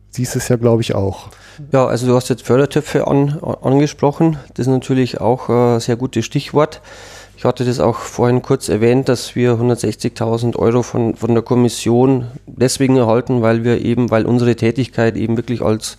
siehst 0.09 0.35
es 0.35 0.47
ja, 0.49 0.55
glaube 0.55 0.81
ich, 0.81 0.95
auch. 0.95 1.29
Ja, 1.71 1.85
also 1.85 2.07
du 2.07 2.15
hast 2.15 2.29
jetzt 2.29 2.43
Fördertöpfe 2.43 3.07
an, 3.07 3.39
angesprochen. 3.61 4.37
Das 4.53 4.67
ist 4.67 4.71
natürlich 4.71 5.19
auch 5.19 5.49
ein 5.49 5.79
sehr 5.79 5.97
gutes 5.97 6.25
Stichwort. 6.25 6.81
Ich 7.39 7.45
hatte 7.45 7.63
das 7.63 7.79
auch 7.79 7.99
vorhin 7.99 8.41
kurz 8.41 8.67
erwähnt, 8.67 9.07
dass 9.07 9.33
wir 9.33 9.53
160.000 9.53 10.57
Euro 10.57 10.83
von, 10.83 11.15
von 11.15 11.33
der 11.33 11.41
Kommission 11.41 12.27
deswegen 12.47 12.97
erhalten, 12.97 13.41
weil 13.41 13.63
wir 13.63 13.79
eben, 13.79 14.11
weil 14.11 14.25
unsere 14.25 14.57
Tätigkeit 14.57 15.15
eben 15.15 15.37
wirklich 15.37 15.61
als 15.61 15.95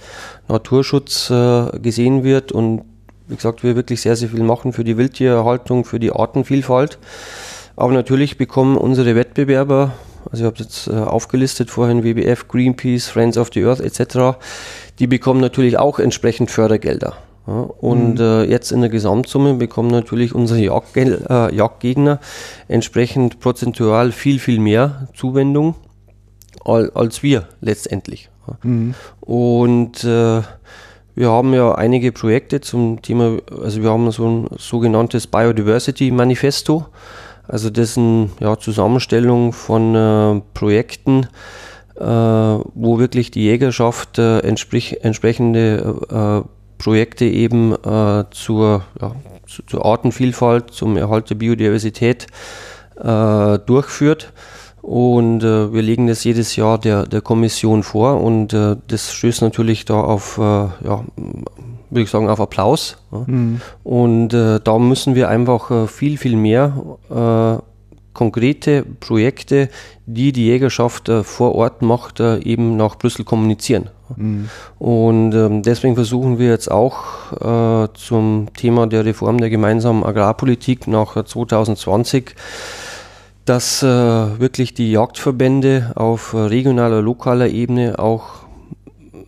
Naturschutz 0.48 1.30
äh, 1.30 1.78
gesehen 1.78 2.24
wird 2.24 2.52
und 2.52 2.82
wie 3.26 3.36
gesagt, 3.36 3.62
wir 3.62 3.74
wirklich 3.74 4.02
sehr, 4.02 4.16
sehr 4.16 4.28
viel 4.28 4.42
machen 4.42 4.74
für 4.74 4.84
die 4.84 4.98
Wildtiererhaltung, 4.98 5.86
für 5.86 5.98
die 5.98 6.12
Artenvielfalt. 6.12 6.98
Aber 7.74 7.92
natürlich 7.92 8.36
bekommen 8.36 8.76
unsere 8.76 9.14
Wettbewerber, 9.14 9.92
also 10.31 10.45
ich 10.45 10.47
habe 10.47 10.57
jetzt 10.59 10.89
äh, 10.89 10.93
aufgelistet 10.93 11.71
vorhin 11.71 12.05
WWF, 12.05 12.49
Greenpeace, 12.49 13.09
Friends 13.09 13.39
of 13.39 13.51
the 13.53 13.64
Earth 13.64 13.81
etc., 13.81 14.39
die 14.99 15.07
bekommen 15.07 15.41
natürlich 15.41 15.79
auch 15.79 15.99
entsprechend 15.99 16.51
Fördergelder. 16.51 17.14
Ja, 17.47 17.55
und 17.55 18.14
mhm. 18.14 18.21
äh, 18.21 18.45
jetzt 18.45 18.71
in 18.71 18.81
der 18.81 18.91
Gesamtsumme 18.91 19.55
bekommen 19.55 19.91
natürlich 19.91 20.35
unsere 20.35 20.61
Jagdgel 20.61 21.25
äh, 21.29 21.55
Jagdgegner 21.55 22.21
entsprechend 22.68 23.41
prozentual 23.41 24.12
viel, 24.12 24.39
viel 24.39 24.61
mehr 24.61 25.09
Zuwendung 25.14 25.75
al 26.64 26.91
als 26.95 27.23
wir 27.23 27.49
letztendlich. 27.61 28.29
Mhm. 28.62 28.95
Und 29.21 30.05
äh, 30.05 30.43
wir 31.14 31.29
haben 31.29 31.53
ja 31.53 31.75
einige 31.75 32.12
Projekte 32.12 32.61
zum 32.61 33.03
Thema, 33.03 33.39
also 33.62 33.83
wir 33.83 33.91
haben 33.91 34.11
so 34.11 34.29
ein 34.29 34.49
sogenanntes 34.59 35.27
Biodiversity 35.27 36.11
Manifesto, 36.11 36.87
also 37.51 37.68
dessen 37.68 38.30
ja, 38.38 38.59
Zusammenstellung 38.59 39.53
von 39.53 39.94
äh, 39.94 40.40
Projekten, 40.55 41.26
äh, 41.96 42.05
wo 42.05 42.98
wirklich 42.98 43.30
die 43.30 43.42
Jägerschaft 43.42 44.18
äh, 44.18 44.38
entsprechende 44.40 45.96
äh, 46.09 46.48
Projekte 46.78 47.24
eben 47.24 47.74
äh, 47.74 48.24
zur, 48.30 48.84
ja, 49.01 49.12
zu, 49.46 49.62
zur 49.66 49.84
Artenvielfalt, 49.84 50.70
zum 50.70 50.96
Erhalt 50.96 51.28
der 51.28 51.34
Biodiversität 51.34 52.28
äh, 52.96 53.59
durchführt. 53.59 54.32
Und 54.82 55.42
wir 55.42 55.82
legen 55.82 56.07
das 56.07 56.24
jedes 56.24 56.57
Jahr 56.57 56.78
der, 56.78 57.05
der 57.05 57.20
Kommission 57.20 57.82
vor 57.82 58.22
und 58.22 58.55
das 58.55 59.12
stößt 59.12 59.42
natürlich 59.42 59.84
da 59.84 60.01
auf, 60.01 60.38
ja, 60.38 61.05
würde 61.91 62.03
ich 62.03 62.11
sagen, 62.11 62.28
auf 62.28 62.41
Applaus. 62.41 62.97
Mhm. 63.11 63.61
Und 63.82 64.32
äh, 64.32 64.61
da 64.62 64.78
müssen 64.78 65.14
wir 65.14 65.28
einfach 65.28 65.88
viel, 65.88 66.16
viel 66.16 66.36
mehr 66.36 67.62
konkrete 68.12 68.84
Projekte, 68.99 69.68
die 70.07 70.32
die 70.32 70.47
Jägerschaft 70.47 71.09
äh, 71.09 71.22
vor 71.22 71.55
Ort 71.55 71.82
macht, 71.82 72.20
äh, 72.20 72.38
eben 72.41 72.76
nach 72.76 72.97
Brüssel 72.97 73.24
kommunizieren. 73.24 73.88
Mhm. 74.16 74.49
Und 74.78 75.34
ähm, 75.34 75.62
deswegen 75.62 75.95
versuchen 75.95 76.38
wir 76.38 76.49
jetzt 76.49 76.70
auch 76.70 77.32
äh, 77.41 77.88
zum 77.95 78.49
Thema 78.55 78.86
der 78.86 79.05
Reform 79.05 79.38
der 79.38 79.51
gemeinsamen 79.51 80.05
Agrarpolitik 80.05 80.86
nach 80.86 81.22
2020 81.24 82.34
dass 83.47 83.82
äh, 83.82 83.86
wirklich 83.88 84.74
die 84.74 84.93
Jagdverbände 84.93 85.93
auf 85.97 86.34
regionaler, 86.34 87.03
lokaler 87.03 87.49
Ebene 87.49 87.99
auch 87.99 88.45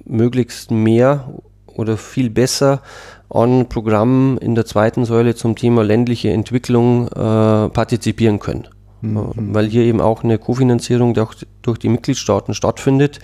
möglichst 0.04 0.70
mehr 0.70 1.28
oder 1.76 1.96
viel 1.96 2.30
besser 2.30 2.80
an 3.28 3.68
Programmen 3.68 4.38
in 4.38 4.54
der 4.54 4.66
zweiten 4.66 5.04
Säule 5.04 5.34
zum 5.34 5.56
Thema 5.56 5.82
ländliche 5.82 6.30
Entwicklung 6.30 7.08
äh, 7.08 7.68
partizipieren 7.70 8.38
können. 8.38 8.68
Mhm. 9.00 9.54
Weil 9.54 9.66
hier 9.66 9.82
eben 9.82 10.00
auch 10.00 10.22
eine 10.22 10.38
Kofinanzierung 10.38 11.14
durch, 11.14 11.46
durch 11.62 11.78
die 11.78 11.88
Mitgliedstaaten 11.88 12.54
stattfindet. 12.54 13.20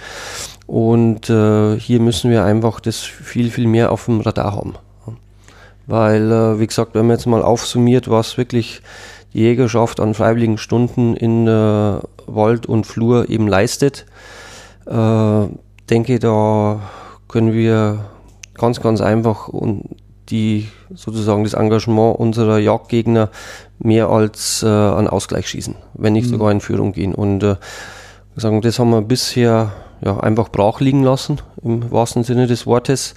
Und 0.66 1.30
äh, 1.30 1.78
hier 1.78 2.00
müssen 2.00 2.30
wir 2.30 2.44
einfach 2.44 2.80
das 2.80 3.00
viel, 3.00 3.50
viel 3.50 3.66
mehr 3.66 3.92
auf 3.92 4.06
dem 4.06 4.20
Radar 4.20 4.52
haben. 4.52 4.74
Weil, 5.86 6.30
äh, 6.30 6.60
wie 6.60 6.66
gesagt, 6.66 6.94
wenn 6.94 7.06
man 7.06 7.16
jetzt 7.16 7.26
mal 7.26 7.42
aufsummiert, 7.42 8.10
was 8.10 8.36
wirklich 8.36 8.82
die 9.32 9.40
Jägerschaft 9.40 10.00
an 10.00 10.14
freiwilligen 10.14 10.58
Stunden 10.58 11.16
in 11.16 11.46
äh, 11.46 11.98
Wald 12.26 12.66
und 12.66 12.86
Flur 12.86 13.30
eben 13.30 13.46
leistet, 13.46 14.04
äh, 14.86 15.46
denke, 15.88 16.18
da 16.18 16.80
können 17.28 17.52
wir 17.52 18.04
ganz, 18.58 18.80
ganz 18.80 19.00
einfach 19.00 19.48
und 19.48 19.84
die 20.30 20.68
sozusagen 20.94 21.44
das 21.44 21.54
Engagement 21.54 22.18
unserer 22.18 22.58
Jagdgegner 22.58 23.30
mehr 23.78 24.08
als 24.08 24.62
äh, 24.62 24.66
an 24.66 25.08
Ausgleich 25.08 25.48
schießen, 25.48 25.74
wenn 25.94 26.12
nicht 26.12 26.26
mhm. 26.26 26.32
sogar 26.32 26.52
in 26.52 26.60
Führung 26.60 26.92
gehen. 26.92 27.14
Und 27.14 27.42
äh, 27.42 27.56
sagen, 28.36 28.60
das 28.60 28.78
haben 28.78 28.90
wir 28.90 29.02
bisher 29.02 29.72
ja, 30.00 30.18
einfach 30.20 30.48
brach 30.50 30.80
liegen 30.80 31.02
lassen, 31.02 31.40
im 31.62 31.90
wahrsten 31.90 32.24
Sinne 32.24 32.46
des 32.46 32.66
Wortes. 32.66 33.14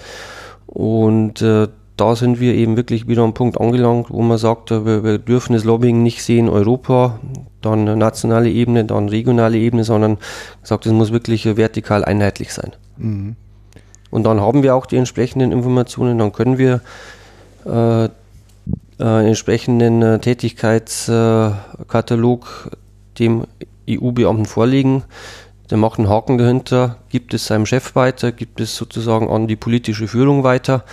Und 0.68 1.42
äh, 1.42 1.68
da 1.98 2.16
sind 2.16 2.40
wir 2.40 2.56
eben 2.56 2.78
wirklich 2.78 3.08
wieder 3.08 3.24
am 3.24 3.34
Punkt 3.34 3.60
angelangt, 3.60 4.10
wo 4.10 4.22
man 4.22 4.38
sagt, 4.38 4.72
äh, 4.72 4.86
wir, 4.86 5.04
wir 5.04 5.18
dürfen 5.20 5.54
das 5.54 5.64
Lobbying 5.64 6.02
nicht 6.02 6.24
sehen 6.24 6.50
Europa, 6.50 7.20
dann 7.62 7.84
nationale 7.98 8.50
Ebene, 8.50 8.86
dann 8.86 9.10
regionale 9.10 9.58
Ebene, 9.58 9.84
sondern 9.84 10.18
gesagt, 10.62 10.86
es 10.86 10.92
muss 10.94 11.12
wirklich 11.12 11.46
vertikal 11.46 12.04
einheitlich 12.04 12.54
sein. 12.54 12.72
Mhm. 12.98 13.36
Und 14.12 14.24
dann 14.24 14.40
haben 14.40 14.62
wir 14.62 14.76
auch 14.76 14.86
die 14.86 14.98
entsprechenden 14.98 15.52
Informationen, 15.52 16.20
dann 16.20 16.32
können 16.34 16.60
wir 16.60 16.82
äh, 17.66 18.06
äh, 18.06 18.10
entsprechenden 19.00 20.02
äh, 20.02 20.20
Tätigkeitskatalog 20.20 22.72
dem 23.18 23.46
EU-Beamten 23.90 24.46
vorlegen. 24.46 25.04
Der 25.70 25.78
macht 25.78 26.00
einen 26.00 26.10
Haken 26.10 26.38
dahinter, 26.38 26.98
gibt 27.10 27.34
es 27.34 27.48
seinem 27.48 27.66
Chef 27.66 27.96
weiter, 27.96 28.34
gibt 28.34 28.60
es 28.60 28.76
sozusagen 28.76 29.30
an 29.30 29.48
die 29.48 29.56
politische 29.56 30.08
Führung 30.08 30.44
weiter. 30.44 30.84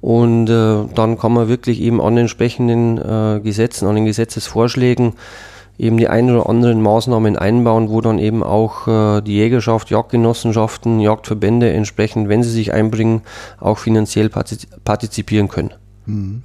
Und 0.00 0.48
äh, 0.48 0.84
dann 0.94 1.18
kann 1.18 1.32
man 1.32 1.48
wirklich 1.48 1.80
eben 1.80 2.00
an 2.00 2.16
entsprechenden 2.16 2.98
äh, 2.98 3.40
Gesetzen, 3.40 3.86
an 3.86 3.96
den 3.96 4.06
Gesetzesvorschlägen 4.06 5.14
eben 5.78 5.96
die 5.96 6.08
ein 6.08 6.30
oder 6.30 6.48
anderen 6.48 6.80
Maßnahmen 6.82 7.36
einbauen, 7.36 7.88
wo 7.88 8.00
dann 8.00 8.18
eben 8.18 8.42
auch 8.42 8.86
äh, 8.86 9.20
die 9.22 9.34
Jägerschaft, 9.34 9.90
Jagdgenossenschaften, 9.90 11.00
Jagdverbände 11.00 11.70
entsprechend, 11.72 12.28
wenn 12.28 12.42
sie 12.42 12.50
sich 12.50 12.72
einbringen, 12.72 13.22
auch 13.58 13.78
finanziell 13.78 14.28
partizipieren 14.28 15.48
können. 15.48 15.74
Mhm. 16.06 16.42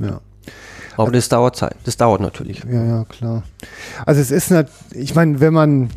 Ja. 0.00 0.20
Aber 0.96 1.12
das 1.12 1.28
dauert 1.28 1.56
Zeit, 1.56 1.76
das 1.84 1.96
dauert 1.96 2.20
natürlich. 2.20 2.62
Ja, 2.70 2.84
ja, 2.84 3.04
klar. 3.04 3.42
Also 4.04 4.20
es 4.20 4.30
ist, 4.30 4.50
nicht, 4.50 4.68
ich 4.92 5.14
meine, 5.14 5.40
wenn 5.40 5.54
man 5.54 5.90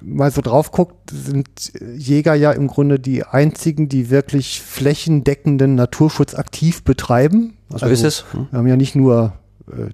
mal 0.00 0.30
so 0.30 0.40
drauf 0.40 0.70
guckt, 0.70 1.10
sind 1.10 1.48
Jäger 1.96 2.34
ja 2.34 2.52
im 2.52 2.68
Grunde 2.68 2.98
die 2.98 3.24
einzigen, 3.24 3.88
die 3.88 4.10
wirklich 4.10 4.62
flächendeckenden 4.62 5.74
Naturschutz 5.74 6.34
aktiv 6.34 6.82
betreiben. 6.82 7.58
So 7.68 7.74
also 7.74 7.86
ist 7.86 8.04
es. 8.04 8.24
Hm. 8.32 8.48
Wir 8.50 8.58
haben 8.58 8.66
ja 8.66 8.76
nicht 8.76 8.94
nur 8.94 9.34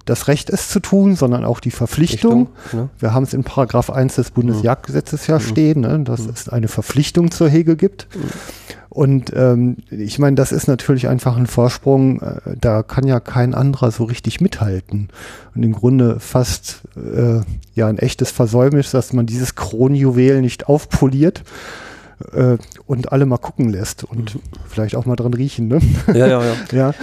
das 0.05 0.27
Recht, 0.27 0.49
es 0.49 0.69
zu 0.69 0.79
tun, 0.79 1.15
sondern 1.15 1.45
auch 1.45 1.59
die 1.59 1.71
Verpflichtung. 1.71 2.47
Verpflichtung 2.47 2.79
ne? 2.81 2.89
Wir 2.99 3.13
haben 3.13 3.23
es 3.23 3.33
in 3.33 3.43
Paragraph 3.43 3.89
1 3.89 4.15
des 4.15 4.31
Bundesjagdgesetzes 4.31 5.27
ja 5.27 5.35
mhm. 5.35 5.41
stehen, 5.41 5.81
ne, 5.81 5.99
dass 5.99 6.21
mhm. 6.21 6.29
es 6.29 6.49
eine 6.49 6.67
Verpflichtung 6.67 7.31
zur 7.31 7.49
Hege 7.49 7.75
gibt. 7.75 8.07
Mhm. 8.15 8.21
Und 8.89 9.33
ähm, 9.35 9.75
ich 9.89 10.19
meine, 10.19 10.37
das 10.37 10.53
ist 10.53 10.67
natürlich 10.67 11.09
einfach 11.09 11.35
ein 11.35 11.47
Vorsprung, 11.47 12.21
äh, 12.21 12.55
da 12.59 12.81
kann 12.81 13.05
ja 13.05 13.19
kein 13.19 13.53
anderer 13.53 13.91
so 13.91 14.05
richtig 14.05 14.39
mithalten. 14.39 15.09
Und 15.53 15.63
im 15.63 15.73
Grunde 15.73 16.21
fast 16.21 16.83
äh, 16.95 17.41
ja 17.73 17.87
ein 17.87 17.97
echtes 17.97 18.31
Versäumnis, 18.31 18.91
dass 18.91 19.11
man 19.11 19.25
dieses 19.25 19.55
Kronjuwel 19.55 20.39
nicht 20.39 20.69
aufpoliert 20.69 21.43
äh, 22.31 22.57
und 22.85 23.11
alle 23.11 23.25
mal 23.25 23.37
gucken 23.37 23.67
lässt 23.67 24.05
und 24.05 24.35
mhm. 24.35 24.39
vielleicht 24.69 24.95
auch 24.95 25.05
mal 25.05 25.17
dran 25.17 25.33
riechen. 25.33 25.67
Ne? 25.67 25.79
Ja, 26.13 26.27
ja, 26.27 26.41
ja. 26.41 26.53
ja. 26.71 26.93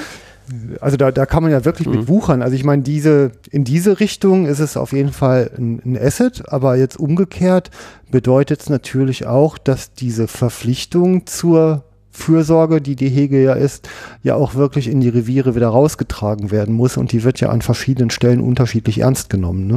Also 0.81 0.97
da, 0.97 1.11
da 1.11 1.27
kann 1.27 1.43
man 1.43 1.53
ja 1.53 1.65
wirklich 1.65 1.89
mhm. 1.89 1.97
mit 1.97 2.09
wuchern. 2.09 2.43
Also 2.43 2.55
ich 2.55 2.65
meine, 2.65 2.83
diese, 2.83 3.33
in 3.51 3.65
diese 3.65 4.01
Richtung 4.01 4.47
ist 4.47 4.59
es 4.61 4.77
auf 4.77 4.93
jeden 4.93 5.13
Fall 5.13 5.51
ein, 5.57 5.81
ein 5.85 5.99
Asset, 5.99 6.45
aber 6.49 6.77
jetzt 6.77 6.99
umgekehrt 6.99 7.71
bedeutet 8.11 8.61
es 8.61 8.69
natürlich 8.69 9.27
auch, 9.27 9.59
dass 9.59 9.93
diese 9.95 10.29
Verpflichtung 10.29 11.27
zur 11.27 11.85
Fürsorge, 12.13 12.81
die 12.83 12.95
die 12.95 13.09
Hege 13.09 13.43
ja 13.43 13.55
ist, 13.55 13.89
ja 14.23 14.35
auch 14.35 14.55
wirklich 14.55 14.87
in 14.87 15.01
die 15.01 15.09
Reviere 15.09 15.55
wieder 15.55 15.69
rausgetragen 15.69 16.51
werden 16.51 16.75
muss 16.75 16.99
und 16.99 17.11
die 17.13 17.25
wird 17.25 17.41
ja 17.41 17.49
an 17.49 17.63
verschiedenen 17.63 18.11
Stellen 18.11 18.41
unterschiedlich 18.41 19.01
ernst 19.01 19.31
genommen. 19.31 19.67
Ne? 19.67 19.77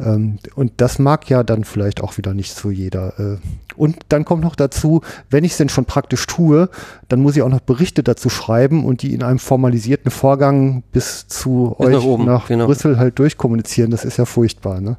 Ähm, 0.00 0.38
und 0.56 0.72
das 0.78 0.98
mag 0.98 1.30
ja 1.30 1.44
dann 1.44 1.62
vielleicht 1.62 2.02
auch 2.02 2.18
wieder 2.18 2.34
nicht 2.34 2.54
so 2.54 2.70
jeder. 2.70 3.18
Äh. 3.18 3.36
Und 3.76 3.96
dann 4.08 4.24
kommt 4.24 4.42
noch 4.42 4.56
dazu, 4.56 5.02
wenn 5.30 5.44
ich 5.44 5.52
es 5.52 5.58
denn 5.58 5.68
schon 5.68 5.84
praktisch 5.84 6.26
tue, 6.26 6.68
dann 7.08 7.20
muss 7.20 7.36
ich 7.36 7.42
auch 7.42 7.48
noch 7.48 7.60
Berichte 7.60 8.02
dazu 8.02 8.28
schreiben 8.28 8.84
und 8.84 9.02
die 9.02 9.14
in 9.14 9.22
einem 9.22 9.38
formalisierten 9.38 10.10
Vorgang 10.10 10.82
bis 10.92 11.28
zu 11.28 11.76
bis 11.78 11.86
euch 11.86 11.94
nach, 11.94 12.04
oben, 12.04 12.24
nach 12.24 12.48
genau. 12.48 12.66
Brüssel 12.66 12.98
halt 12.98 13.18
durchkommunizieren. 13.20 13.92
Das 13.92 14.04
ist 14.04 14.16
ja 14.16 14.24
furchtbar. 14.24 14.80
Ne? 14.80 14.96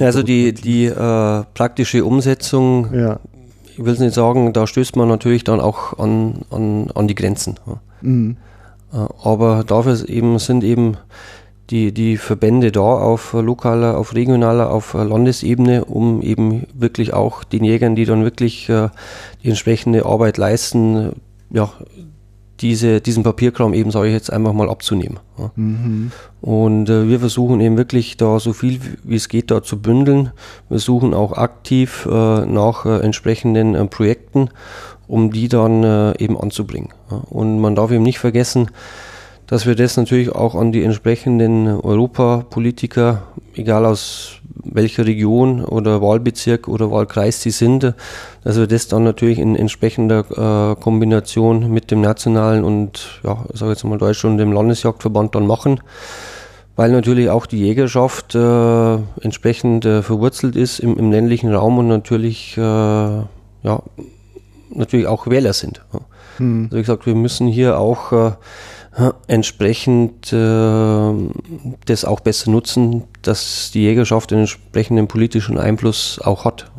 also 0.00 0.22
die, 0.22 0.54
die 0.54 0.86
äh, 0.86 1.42
praktische 1.52 2.06
Umsetzung 2.06 2.92
ja 2.94 3.20
ich 3.76 3.84
will 3.84 3.92
es 3.92 3.98
nicht 3.98 4.14
sagen, 4.14 4.52
da 4.52 4.66
stößt 4.66 4.94
man 4.96 5.08
natürlich 5.08 5.42
dann 5.42 5.60
auch 5.60 5.98
an, 5.98 6.42
an, 6.50 6.90
an 6.94 7.08
die 7.08 7.14
Grenzen. 7.14 7.56
Mhm. 8.02 8.36
Äh, 8.92 8.96
aber 9.22 9.64
dafür 9.64 10.08
eben 10.08 10.38
sind 10.38 10.62
eben 10.62 10.96
die, 11.70 11.92
die 11.92 12.16
Verbände 12.16 12.70
da 12.70 12.80
auf 12.80 13.32
lokaler, 13.32 13.98
auf 13.98 14.14
regionaler, 14.14 14.70
auf 14.70 14.94
Landesebene, 14.94 15.86
um 15.86 16.22
eben 16.22 16.66
wirklich 16.74 17.14
auch 17.14 17.42
den 17.42 17.64
Jägern, 17.64 17.96
die 17.96 18.04
dann 18.04 18.22
wirklich 18.22 18.68
äh, 18.68 18.90
die 19.42 19.48
entsprechende 19.48 20.06
Arbeit 20.06 20.36
leisten, 20.36 21.14
ja, 21.50 21.72
diese, 22.60 23.00
diesen 23.00 23.22
Papierkram 23.22 23.74
eben, 23.74 23.90
sage 23.90 24.08
ich 24.08 24.12
jetzt 24.12 24.32
einfach 24.32 24.52
mal, 24.52 24.70
abzunehmen. 24.70 25.18
Ja. 25.38 25.50
Mhm. 25.56 26.12
Und 26.40 26.88
äh, 26.88 27.08
wir 27.08 27.20
versuchen 27.20 27.60
eben 27.60 27.76
wirklich 27.76 28.16
da 28.16 28.38
so 28.38 28.52
viel 28.52 28.80
wie 29.02 29.16
es 29.16 29.28
geht 29.28 29.50
da 29.50 29.62
zu 29.62 29.80
bündeln. 29.80 30.30
Wir 30.68 30.78
suchen 30.78 31.14
auch 31.14 31.32
aktiv 31.32 32.06
äh, 32.10 32.46
nach 32.46 32.86
äh, 32.86 33.00
entsprechenden 33.00 33.74
äh, 33.74 33.84
Projekten, 33.86 34.50
um 35.08 35.32
die 35.32 35.48
dann 35.48 35.82
äh, 35.82 36.18
eben 36.18 36.38
anzubringen. 36.38 36.90
Ja. 37.10 37.18
Und 37.28 37.60
man 37.60 37.74
darf 37.74 37.90
eben 37.90 38.04
nicht 38.04 38.18
vergessen, 38.18 38.70
dass 39.46 39.66
wir 39.66 39.74
das 39.74 39.96
natürlich 39.96 40.30
auch 40.30 40.54
an 40.54 40.72
die 40.72 40.82
entsprechenden 40.82 41.68
Europapolitiker, 41.68 43.22
egal 43.54 43.84
aus 43.84 44.40
welcher 44.64 45.06
Region 45.06 45.64
oder 45.64 46.00
Wahlbezirk 46.00 46.68
oder 46.68 46.90
Wahlkreis 46.90 47.42
sie 47.42 47.50
sind, 47.50 47.94
dass 48.42 48.58
wir 48.58 48.66
das 48.66 48.88
dann 48.88 49.04
natürlich 49.04 49.38
in 49.38 49.56
entsprechender 49.56 50.24
äh, 50.30 50.80
Kombination 50.80 51.70
mit 51.70 51.90
dem 51.90 52.00
nationalen 52.00 52.64
und, 52.64 53.20
ja, 53.22 53.44
ich 53.52 53.60
sage 53.60 53.72
jetzt 53.72 53.84
mal 53.84 53.98
Deutschland 53.98 54.34
und 54.34 54.38
dem 54.38 54.52
Landesjagdverband 54.52 55.34
dann 55.34 55.46
machen, 55.46 55.80
weil 56.76 56.90
natürlich 56.90 57.30
auch 57.30 57.46
die 57.46 57.58
Jägerschaft 57.58 58.34
äh, 58.34 58.94
entsprechend 59.20 59.84
äh, 59.84 60.02
verwurzelt 60.02 60.56
ist 60.56 60.80
im, 60.80 60.98
im, 60.98 61.12
ländlichen 61.12 61.52
Raum 61.52 61.78
und 61.78 61.88
natürlich, 61.88 62.56
äh, 62.56 62.60
ja, 62.60 63.82
natürlich 64.70 65.06
auch 65.06 65.26
Wähler 65.26 65.52
sind. 65.52 65.82
Hm. 66.38 66.64
Also 66.64 66.76
wie 66.76 66.80
gesagt, 66.80 67.06
wir 67.06 67.14
müssen 67.14 67.46
hier 67.46 67.78
auch 67.78 68.12
äh, 68.12 68.32
entsprechend 69.26 70.32
äh, 70.32 71.12
das 71.86 72.04
auch 72.04 72.20
besser 72.20 72.50
nutzen, 72.50 73.04
dass 73.22 73.70
die 73.72 73.82
Jägerschaft 73.82 74.32
einen 74.32 74.42
entsprechenden 74.42 75.08
politischen 75.08 75.58
Einfluss 75.58 76.20
auch 76.22 76.44
hat. 76.44 76.70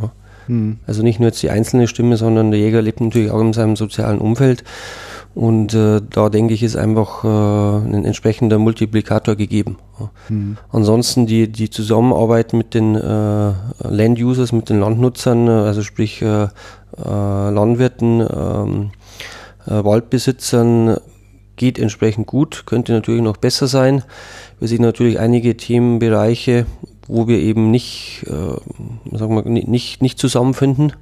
Mhm. 0.47 0.78
Also 0.88 1.03
nicht 1.03 1.20
nur 1.20 1.30
jetzt 1.30 1.43
die 1.43 1.49
einzelne 1.49 1.88
Stimme, 1.88 2.18
sondern 2.18 2.51
der 2.51 2.59
Jäger 2.59 2.82
lebt 2.82 3.01
natürlich 3.01 3.32
auch 3.32 3.41
in 3.41 3.53
seinem 3.53 3.76
sozialen 3.76 4.20
Umfeld. 4.20 4.63
Und 5.34 5.74
äh, 5.74 6.01
da 6.09 6.30
denke 6.30 6.53
ich, 6.53 6.63
ist 6.63 6.78
einfach 6.78 7.26
äh, 7.26 7.28
ein 7.28 8.05
entsprechender 8.05 8.57
Multiplikator 8.57 9.36
gegeben. 9.36 9.78
Mhm. 10.30 10.55
Ansonsten 10.72 11.26
die, 11.26 11.51
die 11.51 11.70
Zusammenarbeit 11.70 12.53
mit 12.53 12.74
den 12.74 12.95
äh, 12.95 13.53
Land-Users, 13.80 14.53
mit 14.53 14.70
den 14.70 14.80
Landnutzern, 14.80 15.49
also 15.49 15.82
sprich 15.82 16.22
äh, 16.22 16.43
äh, 16.45 16.47
Landwirten, 17.03 18.22
ähm, 18.22 18.91
äh, 19.68 19.84
Waldbesitzern, 19.84 20.95
geht 21.56 21.80
entsprechend 21.80 22.28
gut, 22.28 22.64
könnte 22.66 22.93
natürlich 22.93 23.22
noch 23.22 23.38
besser 23.38 23.68
sein. 23.68 24.03
Wir 24.60 24.68
sehen 24.68 24.82
natürlich 24.82 25.20
einige 25.20 25.58
Themenbereiche, 25.58 26.66
wo 27.08 27.28
wir 27.28 27.39
eben 27.39 27.72
nicht, 27.72 28.26
äh, 28.28 29.18
sagen 29.18 29.36
wir, 29.36 29.43
nicht, 29.43 30.01
nicht 30.01 30.20
zusammenfinden. 30.20 30.93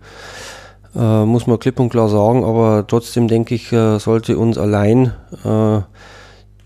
Äh, 0.95 1.25
muss 1.25 1.47
man 1.47 1.59
klipp 1.59 1.79
und 1.79 1.89
klar 1.89 2.09
sagen, 2.09 2.43
aber 2.43 2.85
trotzdem 2.87 3.27
denke 3.27 3.55
ich, 3.55 3.71
äh, 3.71 3.97
sollte 3.99 4.37
uns 4.37 4.57
allein 4.57 5.13
äh, 5.43 5.81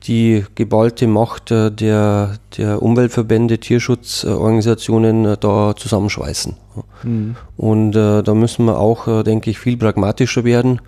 die 0.03 0.45
geballte 0.55 1.07
Macht 1.07 1.51
äh, 1.51 1.71
der, 1.71 2.35
der 2.57 2.81
Umweltverbände, 2.81 3.59
Tierschutzorganisationen 3.59 5.25
äh, 5.25 5.37
da 5.37 5.75
zusammenschweißen. 5.75 6.55
Mhm. 7.03 7.35
Und 7.55 7.93
da 7.93 8.33
müssen 8.35 8.65
wir 8.65 8.79
auch, 8.79 9.23
denke 9.23 9.49
ich, 9.49 9.57
viel 9.57 9.77
pragmatischer 9.77 10.43
werden 10.43 10.79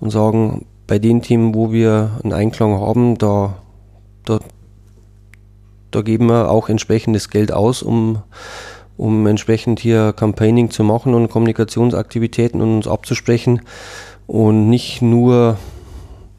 und 0.00 0.10
sagen, 0.10 0.66
bei 0.86 0.98
den 0.98 1.22
Themen, 1.22 1.54
wo 1.54 1.72
wir 1.72 2.18
einen 2.22 2.32
Einklang 2.32 2.80
haben, 2.80 3.18
da, 3.18 3.56
da, 4.24 4.38
da 5.90 6.02
geben 6.02 6.26
wir 6.26 6.50
auch 6.50 6.68
entsprechendes 6.68 7.30
Geld 7.30 7.52
aus, 7.52 7.82
um, 7.82 8.22
um 8.96 9.26
entsprechend 9.26 9.80
hier 9.80 10.12
Campaigning 10.12 10.70
zu 10.70 10.84
machen 10.84 11.14
und 11.14 11.28
Kommunikationsaktivitäten 11.28 12.60
und 12.60 12.76
uns 12.76 12.88
abzusprechen 12.88 13.62
und 14.26 14.68
nicht 14.68 15.02
nur, 15.02 15.58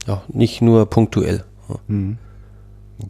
ja, 0.06 0.22
nicht 0.30 0.62
nur 0.62 0.86
punktuell. 0.90 1.44
Mhm. 1.88 2.18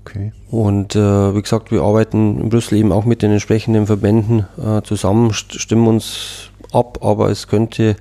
Okay. 0.02 0.34
Und 0.52 0.96
äh, 0.96 1.36
wie 1.36 1.42
gesagt, 1.42 1.72
wir 1.72 1.82
arbeiten 1.82 2.42
in 2.42 2.50
Brüssel 2.50 2.78
eben 2.78 2.92
auch 2.92 3.06
mit 3.06 3.22
den 3.22 3.32
entsprechenden 3.32 3.86
Verbänden 3.86 4.46
äh, 4.62 4.82
zusammen, 4.82 5.32
stimmen 5.34 5.88
uns 5.88 6.50
ab, 6.74 7.00
aber 7.02 7.30
es 7.30 7.48
könnte, 7.48 7.96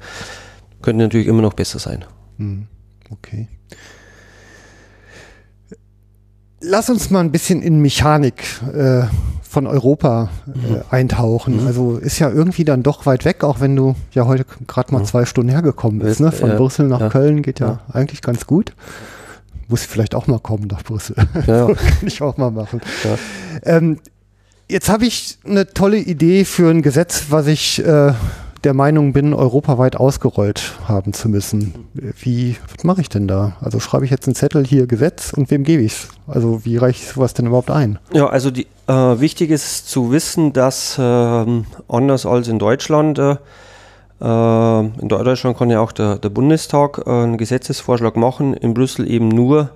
könnte 0.82 1.02
natürlich 1.04 1.28
immer 1.28 1.42
noch 1.42 1.52
besser 1.52 1.78
sein. 1.78 2.04
Mhm. 2.38 2.66
Okay. 3.10 3.48
Lass 6.60 6.90
uns 6.90 7.10
mal 7.10 7.20
ein 7.20 7.32
bisschen 7.32 7.62
in 7.62 7.80
Mechanik 7.80 8.42
äh, 8.74 9.04
von 9.42 9.66
Europa 9.66 10.30
äh, 10.46 10.50
mhm. 10.58 10.82
eintauchen. 10.90 11.62
Mhm. 11.62 11.66
Also 11.66 11.96
ist 11.96 12.18
ja 12.18 12.30
irgendwie 12.30 12.64
dann 12.64 12.82
doch 12.82 13.06
weit 13.06 13.24
weg, 13.24 13.44
auch 13.44 13.60
wenn 13.60 13.76
du 13.76 13.94
ja 14.12 14.26
heute 14.26 14.44
gerade 14.66 14.92
mal 14.92 15.00
mhm. 15.00 15.06
zwei 15.06 15.24
Stunden 15.24 15.50
hergekommen 15.50 16.00
bist. 16.00 16.20
Ne? 16.20 16.32
Von 16.32 16.50
ja, 16.50 16.56
Brüssel 16.56 16.88
nach 16.88 17.00
ja, 17.00 17.08
Köln 17.08 17.42
geht 17.42 17.60
ja, 17.60 17.66
ja, 17.66 17.80
eigentlich 17.92 18.22
ganz 18.22 18.46
gut. 18.46 18.74
Muss 19.68 19.82
ich 19.82 19.88
vielleicht 19.88 20.14
auch 20.14 20.26
mal 20.26 20.38
kommen 20.38 20.66
nach 20.70 20.82
Brüssel. 20.82 21.16
Ja. 21.46 21.66
Kann 21.66 22.06
ich 22.06 22.22
auch 22.22 22.36
mal 22.36 22.50
machen. 22.50 22.80
Ähm, 23.64 23.98
jetzt 24.68 24.88
habe 24.88 25.06
ich 25.06 25.38
eine 25.44 25.66
tolle 25.66 25.98
Idee 25.98 26.44
für 26.44 26.70
ein 26.70 26.82
Gesetz, 26.82 27.26
was 27.30 27.46
ich 27.46 27.84
äh, 27.84 28.12
der 28.66 28.74
Meinung 28.74 29.12
bin, 29.12 29.32
europaweit 29.32 29.96
ausgerollt 29.96 30.74
haben 30.88 31.12
zu 31.12 31.28
müssen. 31.28 31.86
Wie, 31.94 32.56
mache 32.82 33.00
ich 33.00 33.08
denn 33.08 33.28
da? 33.28 33.56
Also 33.60 33.78
schreibe 33.78 34.04
ich 34.04 34.10
jetzt 34.10 34.26
einen 34.26 34.34
Zettel 34.34 34.66
hier 34.66 34.88
Gesetz 34.88 35.32
und 35.32 35.52
wem 35.52 35.62
gebe 35.62 35.84
ich 35.84 35.92
es? 35.92 36.08
Also 36.26 36.64
wie 36.64 36.76
reiche 36.76 37.04
ich 37.04 37.08
sowas 37.12 37.32
denn 37.32 37.46
überhaupt 37.46 37.70
ein? 37.70 38.00
Ja, 38.12 38.26
also 38.26 38.50
die, 38.50 38.66
äh, 38.88 38.92
wichtig 38.92 39.50
ist 39.50 39.88
zu 39.88 40.10
wissen, 40.10 40.52
dass 40.52 40.98
äh, 40.98 41.02
anders 41.88 42.26
als 42.26 42.48
in 42.48 42.58
Deutschland, 42.58 43.20
äh, 43.20 43.36
äh, 44.20 44.80
in 44.80 45.08
Deutschland 45.08 45.56
kann 45.56 45.70
ja 45.70 45.80
auch 45.80 45.92
der, 45.92 46.16
der 46.16 46.30
Bundestag 46.30 47.02
äh, 47.06 47.10
einen 47.10 47.38
Gesetzesvorschlag 47.38 48.16
machen, 48.16 48.52
in 48.52 48.74
Brüssel 48.74 49.08
eben 49.08 49.28
nur 49.28 49.70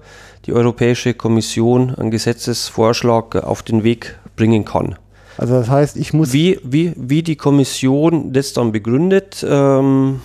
die 0.46 0.52
Europäische 0.52 1.14
Kommission 1.14 1.94
einen 1.94 2.10
Gesetzesvorschlag 2.10 3.36
auf 3.36 3.62
den 3.62 3.84
Weg 3.84 4.18
bringen 4.34 4.64
kann. 4.64 4.96
Also 5.40 5.54
das 5.54 5.70
heißt, 5.70 5.96
ich 5.96 6.12
muss. 6.12 6.34
Wie, 6.34 6.60
wie, 6.62 6.92
wie 6.96 7.22
die 7.22 7.36
Kommission 7.36 8.30
das 8.34 8.52
dann 8.52 8.72
begründet, 8.72 9.42
ähm, 9.48 10.20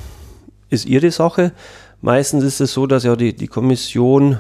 ist 0.70 0.86
ihre 0.86 1.10
Sache. 1.10 1.54
Meistens 2.02 2.44
ist 2.44 2.60
es 2.60 2.74
so, 2.74 2.86
dass 2.86 3.06
ja 3.06 3.16
die, 3.16 3.34
die 3.34 3.48
Kommission 3.48 4.38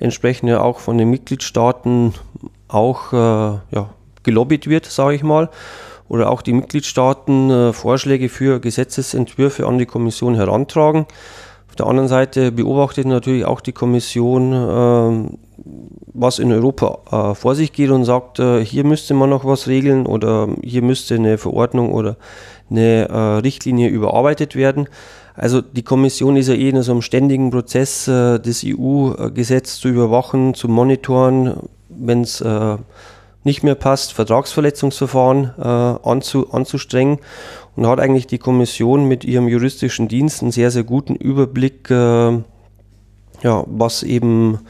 entsprechend 0.00 0.48
ja 0.48 0.62
auch 0.62 0.78
von 0.78 0.96
den 0.96 1.10
Mitgliedstaaten 1.10 2.14
auch 2.68 3.12
äh, 3.12 3.16
ja, 3.16 3.90
gelobbyt 4.22 4.66
wird, 4.66 4.86
sage 4.86 5.14
ich 5.14 5.22
mal. 5.22 5.50
Oder 6.08 6.30
auch 6.30 6.40
die 6.40 6.54
Mitgliedstaaten 6.54 7.50
äh, 7.50 7.72
Vorschläge 7.74 8.30
für 8.30 8.60
Gesetzesentwürfe 8.60 9.66
an 9.66 9.76
die 9.76 9.84
Kommission 9.84 10.36
herantragen. 10.36 11.04
Auf 11.74 11.78
der 11.78 11.86
anderen 11.88 12.08
Seite 12.08 12.52
beobachtet 12.52 13.04
natürlich 13.04 13.44
auch 13.44 13.60
die 13.60 13.72
Kommission, 13.72 14.52
äh, 14.52 15.28
was 16.12 16.38
in 16.38 16.52
Europa 16.52 17.32
äh, 17.32 17.34
vor 17.34 17.56
sich 17.56 17.72
geht 17.72 17.90
und 17.90 18.04
sagt, 18.04 18.38
äh, 18.38 18.64
hier 18.64 18.84
müsste 18.84 19.12
man 19.12 19.28
noch 19.28 19.44
was 19.44 19.66
regeln 19.66 20.06
oder 20.06 20.46
hier 20.62 20.82
müsste 20.82 21.16
eine 21.16 21.36
Verordnung 21.36 21.92
oder 21.92 22.16
eine 22.70 23.08
äh, 23.08 23.16
Richtlinie 23.38 23.88
überarbeitet 23.88 24.54
werden. 24.54 24.88
Also 25.34 25.62
die 25.62 25.82
Kommission 25.82 26.36
ist 26.36 26.46
ja 26.46 26.54
eh 26.54 26.68
in 26.68 26.80
so 26.80 26.92
einem 26.92 27.02
ständigen 27.02 27.50
Prozess, 27.50 28.04
das 28.04 28.64
EU-Gesetz 28.64 29.80
zu 29.80 29.88
überwachen, 29.88 30.54
zu 30.54 30.68
monitoren, 30.68 31.54
wenn 31.88 32.20
es 32.20 32.40
nicht 33.42 33.64
mehr 33.64 33.74
passt, 33.74 34.12
Vertragsverletzungsverfahren 34.12 35.50
anzu, 36.04 36.52
anzustrengen. 36.52 37.18
Und 37.76 37.86
hat 37.86 38.00
eigentlich 38.00 38.26
die 38.26 38.38
Kommission 38.38 39.06
mit 39.06 39.24
ihrem 39.24 39.48
juristischen 39.48 40.08
Dienst 40.08 40.42
einen 40.42 40.52
sehr, 40.52 40.70
sehr 40.70 40.84
guten 40.84 41.16
Überblick, 41.16 41.90
äh, 41.90 42.38
ja, 43.42 43.64
was 43.66 44.02
eben 44.02 44.60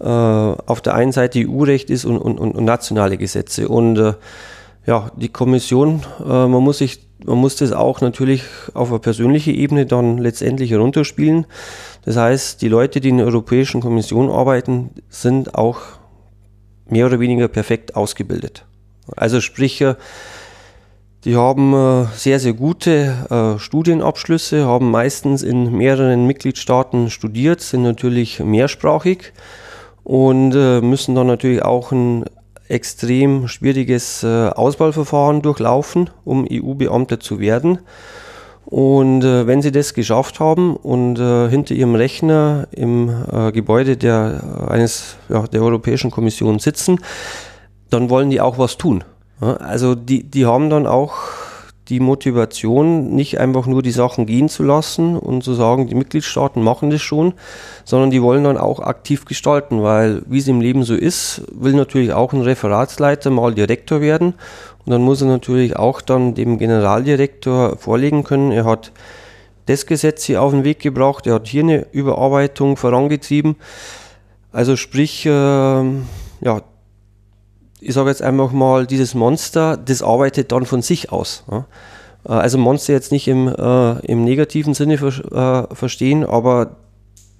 äh, 0.00 0.04
auf 0.04 0.80
der 0.80 0.94
einen 0.94 1.12
Seite 1.12 1.40
EU-Recht 1.40 1.90
ist 1.90 2.04
und, 2.04 2.18
und, 2.18 2.38
und, 2.38 2.64
nationale 2.64 3.16
Gesetze. 3.16 3.68
Und 3.68 3.98
äh, 3.98 4.14
ja, 4.86 5.10
die 5.16 5.28
Kommission, 5.28 6.02
äh, 6.20 6.46
man 6.46 6.62
muss 6.62 6.78
sich 6.78 7.08
man 7.24 7.38
muss 7.38 7.56
das 7.56 7.72
auch 7.72 8.00
natürlich 8.00 8.44
auf 8.74 8.90
eine 8.90 9.00
persönliche 9.00 9.50
Ebene 9.50 9.86
dann 9.86 10.18
letztendlich 10.18 10.70
herunterspielen. 10.70 11.46
Das 12.04 12.16
heißt, 12.16 12.62
die 12.62 12.68
Leute, 12.68 13.00
die 13.00 13.08
in 13.08 13.18
der 13.18 13.26
Europäischen 13.26 13.80
Kommission 13.80 14.30
arbeiten, 14.30 14.90
sind 15.08 15.54
auch 15.54 15.80
mehr 16.88 17.06
oder 17.06 17.20
weniger 17.20 17.48
perfekt 17.48 17.96
ausgebildet. 17.96 18.64
Also 19.16 19.40
sprich, 19.40 19.80
äh, 19.80 19.96
die 21.24 21.36
haben 21.36 21.74
äh, 21.74 22.06
sehr, 22.14 22.40
sehr 22.40 22.52
gute 22.52 23.14
äh, 23.30 23.58
Studienabschlüsse, 23.58 24.66
haben 24.66 24.90
meistens 24.90 25.42
in 25.42 25.76
mehreren 25.76 26.26
Mitgliedstaaten 26.26 27.10
studiert, 27.10 27.60
sind 27.60 27.82
natürlich 27.82 28.40
mehrsprachig 28.40 29.32
und 30.04 30.50
müssen 30.80 31.14
dann 31.14 31.26
natürlich 31.26 31.62
auch 31.62 31.92
ein 31.92 32.24
extrem 32.68 33.48
schwieriges 33.48 34.22
äh, 34.22 34.48
Auswahlverfahren 34.48 35.42
durchlaufen, 35.42 36.10
um 36.24 36.46
EU-Beamter 36.50 37.20
zu 37.20 37.40
werden. 37.40 37.80
Und 38.66 39.24
äh, 39.24 39.46
wenn 39.46 39.62
sie 39.62 39.72
das 39.72 39.94
geschafft 39.94 40.40
haben 40.40 40.76
und 40.76 41.18
äh, 41.18 41.48
hinter 41.48 41.74
ihrem 41.74 41.94
Rechner 41.94 42.68
im 42.70 43.10
äh, 43.32 43.50
Gebäude 43.50 43.96
der, 43.96 44.68
eines, 44.68 45.16
ja, 45.30 45.46
der 45.46 45.62
Europäischen 45.62 46.10
Kommission 46.10 46.58
sitzen, 46.58 47.00
dann 47.88 48.10
wollen 48.10 48.28
die 48.28 48.42
auch 48.42 48.58
was 48.58 48.76
tun. 48.76 49.04
Also 49.40 49.94
die, 49.94 50.24
die 50.24 50.46
haben 50.46 50.70
dann 50.70 50.86
auch 50.86 51.14
die 51.88 52.00
Motivation, 52.00 53.14
nicht 53.14 53.40
einfach 53.40 53.66
nur 53.66 53.82
die 53.82 53.92
Sachen 53.92 54.26
gehen 54.26 54.48
zu 54.48 54.62
lassen 54.62 55.16
und 55.16 55.42
zu 55.42 55.54
sagen, 55.54 55.86
die 55.86 55.94
Mitgliedstaaten 55.94 56.62
machen 56.62 56.90
das 56.90 57.00
schon, 57.00 57.32
sondern 57.84 58.10
die 58.10 58.20
wollen 58.20 58.44
dann 58.44 58.58
auch 58.58 58.80
aktiv 58.80 59.24
gestalten, 59.24 59.82
weil 59.82 60.22
wie 60.26 60.38
es 60.38 60.48
im 60.48 60.60
Leben 60.60 60.82
so 60.84 60.94
ist, 60.94 61.42
will 61.50 61.72
natürlich 61.72 62.12
auch 62.12 62.32
ein 62.32 62.42
Referatsleiter 62.42 63.30
mal 63.30 63.54
Direktor 63.54 64.00
werden 64.02 64.34
und 64.84 64.92
dann 64.92 65.02
muss 65.02 65.22
er 65.22 65.28
natürlich 65.28 65.76
auch 65.76 66.02
dann 66.02 66.34
dem 66.34 66.58
Generaldirektor 66.58 67.76
vorlegen 67.78 68.22
können, 68.22 68.52
er 68.52 68.66
hat 68.66 68.92
das 69.64 69.86
Gesetz 69.86 70.24
hier 70.24 70.42
auf 70.42 70.52
den 70.52 70.64
Weg 70.64 70.80
gebracht, 70.80 71.26
er 71.26 71.34
hat 71.34 71.46
hier 71.46 71.62
eine 71.62 71.86
Überarbeitung 71.92 72.76
vorangetrieben. 72.76 73.56
Also 74.50 74.76
sprich, 74.76 75.26
äh, 75.26 75.30
ja, 75.30 76.62
ich 77.80 77.94
sage 77.94 78.08
jetzt 78.10 78.22
einfach 78.22 78.52
mal, 78.52 78.86
dieses 78.86 79.14
Monster, 79.14 79.76
das 79.76 80.02
arbeitet 80.02 80.52
dann 80.52 80.66
von 80.66 80.82
sich 80.82 81.12
aus. 81.12 81.44
Ja. 81.50 81.66
Äh, 82.26 82.32
also 82.32 82.58
Monster 82.58 82.92
jetzt 82.92 83.12
nicht 83.12 83.28
im, 83.28 83.48
äh, 83.48 83.98
im 84.06 84.24
negativen 84.24 84.74
Sinne 84.74 84.98
ver 84.98 85.68
äh, 85.70 85.74
verstehen, 85.74 86.24
aber 86.24 86.76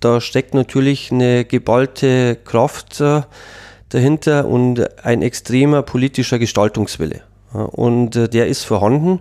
da 0.01 0.21
steckt 0.21 0.55
natürlich 0.55 1.11
eine 1.11 1.45
geballte 1.45 2.37
Kraft 2.37 3.01
äh, 3.01 3.23
dahinter 3.89 4.47
und 4.47 5.05
ein 5.05 5.23
extremer 5.23 5.83
politischer 5.83 6.39
Gestaltungswille. 6.39 7.23
Ja. 7.55 7.63
Und 7.63 8.17
äh, 8.17 8.29
der 8.29 8.47
ist 8.47 8.65
vorhanden. 8.65 9.21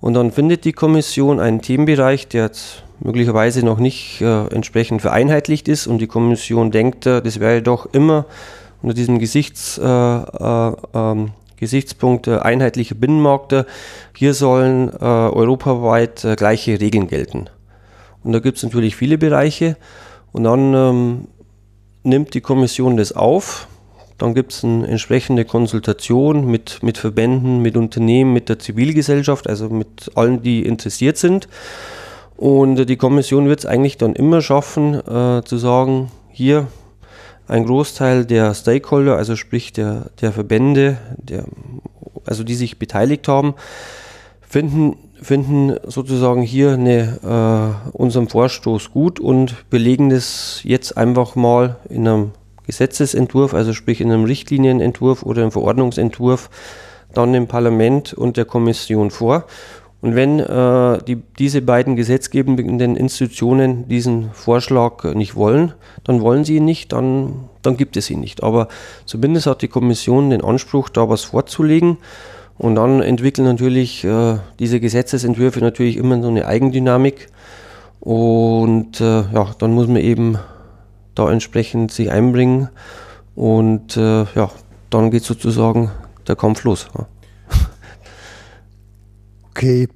Und 0.00 0.14
dann 0.14 0.32
findet 0.32 0.64
die 0.64 0.72
Kommission 0.72 1.38
einen 1.38 1.62
Themenbereich, 1.62 2.26
der 2.26 2.44
jetzt 2.44 2.82
möglicherweise 2.98 3.64
noch 3.64 3.78
nicht 3.78 4.20
äh, 4.20 4.46
entsprechend 4.48 5.00
vereinheitlicht 5.00 5.68
ist 5.68 5.86
und 5.86 5.98
die 5.98 6.08
Kommission 6.08 6.70
denkt, 6.70 7.06
das 7.06 7.40
wäre 7.40 7.62
doch 7.62 7.86
immer 7.92 8.26
unter 8.82 8.94
diesem 8.94 9.18
Gesichts, 9.18 9.78
äh, 9.78 9.84
äh, 9.84 10.72
ähm, 10.94 11.30
Gesichtspunkt 11.56 12.26
äh, 12.26 12.38
einheitliche 12.38 12.96
Binnenmärkte. 12.96 13.66
Hier 14.16 14.34
sollen 14.34 14.88
äh, 14.88 15.04
europaweit 15.04 16.24
äh, 16.24 16.34
gleiche 16.34 16.80
Regeln 16.80 17.06
gelten. 17.06 17.48
Und 18.24 18.32
da 18.32 18.40
gibt 18.40 18.56
es 18.56 18.64
natürlich 18.64 18.96
viele 18.96 19.16
Bereiche. 19.16 19.76
Und 20.32 20.44
dann 20.44 20.74
ähm, 20.74 21.28
nimmt 22.02 22.34
die 22.34 22.40
Kommission 22.40 22.96
das 22.96 23.12
auf. 23.12 23.68
Dann 24.18 24.34
gibt 24.34 24.52
es 24.52 24.64
eine 24.64 24.86
entsprechende 24.86 25.44
Konsultation 25.44 26.46
mit, 26.46 26.82
mit 26.82 26.98
Verbänden, 26.98 27.60
mit 27.60 27.76
Unternehmen, 27.76 28.32
mit 28.32 28.48
der 28.48 28.58
Zivilgesellschaft, 28.58 29.48
also 29.48 29.68
mit 29.68 30.10
allen, 30.14 30.42
die 30.42 30.64
interessiert 30.64 31.16
sind. 31.16 31.48
Und 32.36 32.88
die 32.88 32.96
Kommission 32.96 33.48
wird 33.48 33.60
es 33.60 33.66
eigentlich 33.66 33.98
dann 33.98 34.14
immer 34.14 34.40
schaffen, 34.40 34.94
äh, 34.94 35.42
zu 35.44 35.58
sagen, 35.58 36.10
hier, 36.30 36.66
ein 37.48 37.64
Großteil 37.64 38.24
der 38.24 38.54
Stakeholder, 38.54 39.16
also 39.16 39.36
sprich 39.36 39.72
der, 39.72 40.10
der 40.20 40.32
Verbände, 40.32 40.98
der, 41.16 41.44
also 42.24 42.44
die 42.44 42.54
sich 42.54 42.78
beteiligt 42.78 43.28
haben, 43.28 43.54
finden, 44.40 44.96
finden 45.20 45.76
sozusagen 45.86 46.42
hier 46.42 46.72
eine, 46.72 47.78
äh, 47.92 47.96
unseren 47.96 48.28
Vorstoß 48.28 48.90
gut 48.90 49.20
und 49.20 49.68
belegen 49.70 50.10
das 50.10 50.60
jetzt 50.64 50.96
einfach 50.96 51.36
mal 51.36 51.76
in 51.88 52.06
einem 52.06 52.30
Gesetzesentwurf, 52.66 53.54
also 53.54 53.72
sprich 53.72 54.00
in 54.00 54.12
einem 54.12 54.24
Richtlinienentwurf 54.24 55.22
oder 55.22 55.42
einem 55.42 55.52
Verordnungsentwurf, 55.52 56.48
dann 57.12 57.32
dem 57.32 57.48
Parlament 57.48 58.14
und 58.14 58.36
der 58.36 58.44
Kommission 58.44 59.10
vor. 59.10 59.44
Und 60.02 60.16
wenn 60.16 60.40
äh, 60.40 60.98
die, 61.04 61.22
diese 61.38 61.62
beiden 61.62 61.94
gesetzgebenden 61.94 62.96
Institutionen 62.96 63.88
diesen 63.88 64.32
Vorschlag 64.32 65.04
nicht 65.14 65.36
wollen, 65.36 65.74
dann 66.02 66.20
wollen 66.20 66.44
sie 66.44 66.56
ihn 66.56 66.64
nicht, 66.64 66.92
dann, 66.92 67.48
dann 67.62 67.76
gibt 67.76 67.96
es 67.96 68.10
ihn 68.10 68.18
nicht. 68.18 68.42
Aber 68.42 68.66
zumindest 69.06 69.46
hat 69.46 69.62
die 69.62 69.68
Kommission 69.68 70.30
den 70.30 70.42
Anspruch, 70.42 70.88
da 70.88 71.08
was 71.08 71.22
vorzulegen. 71.22 71.98
Und 72.58 72.74
dann 72.74 73.00
entwickeln 73.00 73.44
natürlich 73.44 74.02
äh, 74.02 74.38
diese 74.58 74.80
Gesetzesentwürfe 74.80 75.60
natürlich 75.60 75.96
immer 75.96 76.20
so 76.20 76.28
eine 76.28 76.46
Eigendynamik. 76.46 77.28
Und 78.00 79.00
äh, 79.00 79.20
ja, 79.32 79.54
dann 79.58 79.72
muss 79.72 79.86
man 79.86 79.98
eben 79.98 80.36
da 81.14 81.30
entsprechend 81.30 81.92
sich 81.92 82.10
einbringen. 82.10 82.70
Und 83.36 83.96
äh, 83.96 84.24
ja, 84.34 84.50
dann 84.90 85.12
geht 85.12 85.22
sozusagen 85.22 85.92
der 86.26 86.34
Kampf 86.34 86.64
los. 86.64 86.88
Ja. 86.98 87.06
Okay. 89.52 89.88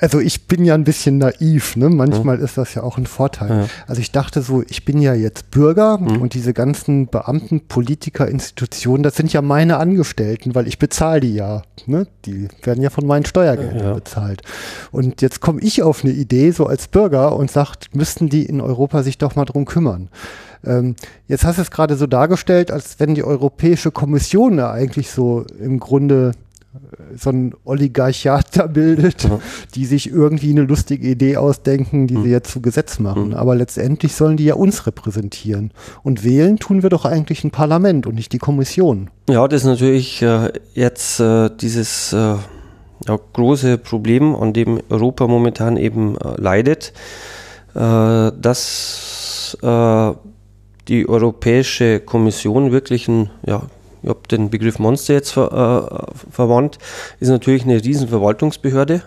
Also 0.00 0.18
ich 0.18 0.48
bin 0.48 0.64
ja 0.64 0.74
ein 0.74 0.84
bisschen 0.84 1.18
naiv, 1.18 1.76
ne? 1.76 1.88
Manchmal 1.88 2.38
ja. 2.38 2.44
ist 2.44 2.58
das 2.58 2.74
ja 2.74 2.82
auch 2.82 2.98
ein 2.98 3.06
Vorteil. 3.06 3.48
Ja. 3.48 3.66
Also 3.86 4.00
ich 4.00 4.12
dachte 4.12 4.42
so, 4.42 4.62
ich 4.68 4.84
bin 4.84 5.00
ja 5.00 5.14
jetzt 5.14 5.50
Bürger 5.50 5.98
mhm. 5.98 6.20
und 6.20 6.34
diese 6.34 6.52
ganzen 6.52 7.06
Beamten, 7.06 7.68
Politiker, 7.68 8.28
Institutionen, 8.28 9.02
das 9.02 9.14
sind 9.14 9.32
ja 9.32 9.40
meine 9.40 9.76
Angestellten, 9.76 10.54
weil 10.54 10.66
ich 10.66 10.78
bezahle 10.78 11.20
die 11.20 11.34
ja. 11.34 11.62
Ne? 11.86 12.06
Die 12.24 12.48
werden 12.62 12.82
ja 12.82 12.90
von 12.90 13.06
meinen 13.06 13.24
Steuergeldern 13.24 13.78
ja. 13.78 13.94
bezahlt. 13.94 14.42
Und 14.90 15.22
jetzt 15.22 15.40
komme 15.40 15.60
ich 15.60 15.82
auf 15.82 16.02
eine 16.02 16.12
Idee, 16.12 16.50
so 16.50 16.66
als 16.66 16.88
Bürger, 16.88 17.36
und 17.36 17.50
sagt, 17.50 17.94
müssten 17.94 18.28
die 18.28 18.44
in 18.44 18.60
Europa 18.60 19.02
sich 19.02 19.18
doch 19.18 19.36
mal 19.36 19.44
drum 19.44 19.64
kümmern. 19.64 20.08
Ähm, 20.66 20.96
jetzt 21.28 21.44
hast 21.44 21.58
du 21.58 21.62
es 21.62 21.70
gerade 21.70 21.96
so 21.96 22.06
dargestellt, 22.06 22.70
als 22.70 22.98
wenn 23.00 23.14
die 23.14 23.24
Europäische 23.24 23.90
Kommission 23.90 24.58
ja 24.58 24.70
eigentlich 24.70 25.10
so 25.10 25.44
im 25.60 25.78
Grunde 25.78 26.32
so 27.16 27.30
ein 27.30 27.54
Oligarchat 27.64 28.56
da 28.56 28.66
bildet, 28.66 29.24
ja. 29.24 29.38
die 29.74 29.86
sich 29.86 30.10
irgendwie 30.10 30.50
eine 30.50 30.62
lustige 30.62 31.08
Idee 31.08 31.36
ausdenken, 31.36 32.06
die 32.06 32.16
mhm. 32.16 32.24
sie 32.24 32.30
jetzt 32.30 32.50
zu 32.50 32.60
Gesetz 32.60 32.98
machen. 32.98 33.28
Mhm. 33.28 33.34
Aber 33.34 33.54
letztendlich 33.54 34.14
sollen 34.14 34.36
die 34.36 34.44
ja 34.44 34.54
uns 34.54 34.86
repräsentieren. 34.86 35.72
Und 36.02 36.24
wählen 36.24 36.58
tun 36.58 36.82
wir 36.82 36.90
doch 36.90 37.04
eigentlich 37.04 37.44
ein 37.44 37.50
Parlament 37.50 38.06
und 38.06 38.14
nicht 38.14 38.32
die 38.32 38.38
Kommission. 38.38 39.10
Ja, 39.28 39.46
das 39.48 39.62
ist 39.62 39.66
natürlich 39.66 40.22
äh, 40.22 40.52
jetzt 40.74 41.20
äh, 41.20 41.50
dieses 41.60 42.12
äh, 42.12 42.16
ja, 42.16 43.18
große 43.32 43.78
Problem, 43.78 44.34
an 44.34 44.52
dem 44.52 44.80
Europa 44.88 45.26
momentan 45.26 45.76
eben 45.76 46.16
äh, 46.16 46.40
leidet, 46.40 46.92
äh, 47.74 48.32
dass 48.40 49.56
äh, 49.62 50.12
die 50.88 51.08
Europäische 51.08 52.00
Kommission 52.00 52.72
wirklich 52.72 53.08
ein 53.08 53.30
ja, 53.46 53.62
ich 54.04 54.10
habe 54.10 54.20
den 54.30 54.50
Begriff 54.50 54.78
Monster 54.78 55.14
jetzt 55.14 55.30
ver, 55.30 56.10
äh, 56.12 56.30
verwandt, 56.30 56.78
ist 57.20 57.30
natürlich 57.30 57.64
eine 57.64 57.82
riesen 57.82 58.08
Verwaltungsbehörde 58.08 59.02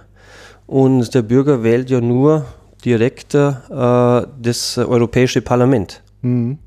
und 0.66 1.14
der 1.14 1.22
Bürger 1.22 1.62
wählt 1.62 1.92
ja 1.92 2.02
nur 2.02 2.46
direkt 2.84 3.36
äh, 3.36 3.52
das 3.70 4.78
Europäische 4.78 5.42
Parlament. 5.42 6.02
Mhm. 6.24 6.58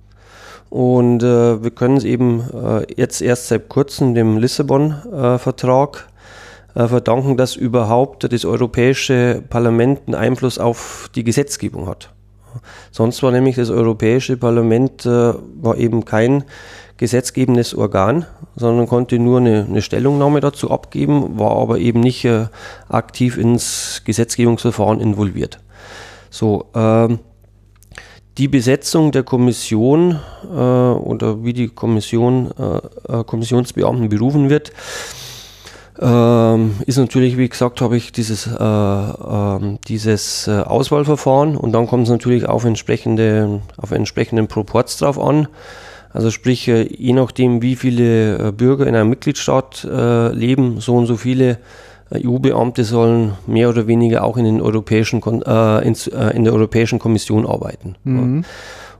Und 0.68 1.24
äh, 1.24 1.60
wir 1.60 1.72
können 1.72 1.96
es 1.96 2.04
eben 2.04 2.44
äh, 2.54 2.86
jetzt 2.96 3.20
erst 3.20 3.48
seit 3.48 3.68
kurzem 3.68 4.14
dem 4.14 4.38
Lissabon-Vertrag 4.38 6.06
äh, 6.76 6.86
verdanken, 6.86 7.36
dass 7.36 7.56
überhaupt 7.56 8.32
das 8.32 8.44
Europäische 8.44 9.42
Parlament 9.50 10.02
einen 10.06 10.14
Einfluss 10.14 10.60
auf 10.60 11.10
die 11.16 11.24
Gesetzgebung 11.24 11.88
hat. 11.88 12.10
Sonst 12.90 13.22
war 13.22 13.32
nämlich 13.32 13.56
das 13.56 13.70
Europäische 13.70 14.36
Parlament 14.36 15.04
äh, 15.06 15.34
war 15.60 15.76
eben 15.76 16.04
kein 16.04 16.44
gesetzgebendes 17.00 17.74
Organ, 17.74 18.26
sondern 18.56 18.86
konnte 18.86 19.18
nur 19.18 19.38
eine, 19.38 19.64
eine 19.66 19.80
Stellungnahme 19.80 20.40
dazu 20.40 20.70
abgeben, 20.70 21.38
war 21.38 21.52
aber 21.52 21.78
eben 21.78 22.00
nicht 22.00 22.26
äh, 22.26 22.48
aktiv 22.90 23.38
ins 23.38 24.02
Gesetzgebungsverfahren 24.04 25.00
involviert. 25.00 25.60
So, 26.28 26.66
ähm, 26.74 27.20
die 28.36 28.48
Besetzung 28.48 29.12
der 29.12 29.22
Kommission 29.22 30.20
äh, 30.44 30.54
oder 30.54 31.42
wie 31.42 31.54
die 31.54 31.68
Kommission, 31.68 32.50
äh, 32.58 33.20
äh 33.20 33.24
Kommissionsbeamten 33.24 34.10
berufen 34.10 34.50
wird, 34.50 34.70
ähm, 35.98 36.74
ist 36.84 36.98
natürlich, 36.98 37.38
wie 37.38 37.48
gesagt, 37.48 37.80
habe 37.80 37.96
ich 37.96 38.12
dieses, 38.12 38.46
äh, 38.46 38.52
äh, 38.52 39.78
dieses 39.88 40.48
äh, 40.48 40.60
Auswahlverfahren 40.60 41.56
und 41.56 41.72
dann 41.72 41.86
kommt 41.86 42.04
es 42.04 42.10
natürlich 42.10 42.46
auf 42.46 42.66
entsprechende, 42.66 43.62
auf 43.78 43.90
entsprechenden 43.90 44.48
Proports 44.48 44.98
drauf 44.98 45.18
an. 45.18 45.48
Also 46.12 46.30
sprich, 46.30 46.66
äh, 46.68 46.82
je 46.82 47.12
nachdem, 47.12 47.62
wie 47.62 47.76
viele 47.76 48.48
äh, 48.48 48.52
Bürger 48.52 48.86
in 48.86 48.94
einem 48.94 49.10
Mitgliedstaat 49.10 49.84
äh, 49.84 50.32
leben, 50.32 50.80
so 50.80 50.96
und 50.96 51.06
so 51.06 51.16
viele 51.16 51.58
EU-Beamte 52.12 52.82
sollen 52.82 53.34
mehr 53.46 53.68
oder 53.68 53.86
weniger 53.86 54.24
auch 54.24 54.36
in, 54.36 54.44
den 54.44 54.60
europäischen, 54.60 55.22
in, 55.22 55.44
der 55.44 56.52
Europäischen 56.52 56.98
Kommission 56.98 57.46
arbeiten. 57.46 57.94
Mhm. 58.02 58.44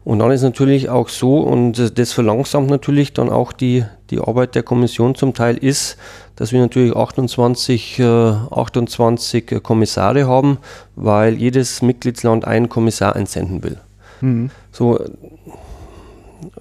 Und 0.05 0.21
dann 0.21 0.31
ist 0.31 0.43
natürlich 0.43 0.89
auch 0.89 1.09
so, 1.09 1.41
und 1.41 1.99
das 1.99 2.13
verlangsamt 2.13 2.71
natürlich 2.71 3.13
dann 3.13 3.29
auch 3.29 3.53
die, 3.53 3.85
die 4.11 4.21
Arbeit 4.21 4.55
der 4.55 4.63
Kommission 4.63 5.17
zum 5.17 5.35
Teil, 5.35 5.57
ist, 5.57 5.97
dass 6.37 6.53
wir 6.53 6.61
natürlich 6.61 6.95
28, 6.95 7.99
äh, 7.99 8.05
28 8.05 9.61
Kommissare 9.61 10.29
haben, 10.29 10.59
weil 10.95 11.35
jedes 11.35 11.83
Mitgliedsland 11.83 12.45
einen 12.45 12.69
Kommissar 12.69 13.17
einsenden 13.17 13.65
will. 13.65 13.79
Mhm. 14.21 14.51
So 14.71 15.01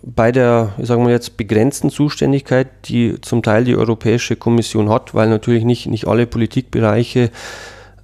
bei 0.04 0.32
der, 0.32 0.74
sagen 0.82 1.06
wir 1.06 1.12
jetzt, 1.12 1.38
begrenzten 1.38 1.90
Zuständigkeit, 1.90 2.68
die 2.86 3.20
zum 3.22 3.44
Teil 3.44 3.64
die 3.64 3.76
Europäische 3.76 4.36
Kommission 4.36 4.90
hat, 4.90 5.14
weil 5.14 5.30
natürlich 5.30 5.64
nicht, 5.64 5.88
nicht 5.88 6.08
alle 6.08 6.28
Politikbereiche 6.28 7.32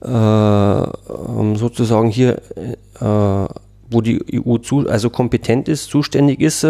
äh, 0.03 0.07
ähm, 0.07 1.55
sozusagen 1.55 2.09
hier, 2.09 2.41
äh, 2.99 3.53
wo 3.89 4.01
die 4.01 4.23
EU 4.45 4.57
zu, 4.57 4.89
also 4.89 5.09
kompetent 5.09 5.67
ist, 5.67 5.89
zuständig 5.89 6.41
ist, 6.41 6.67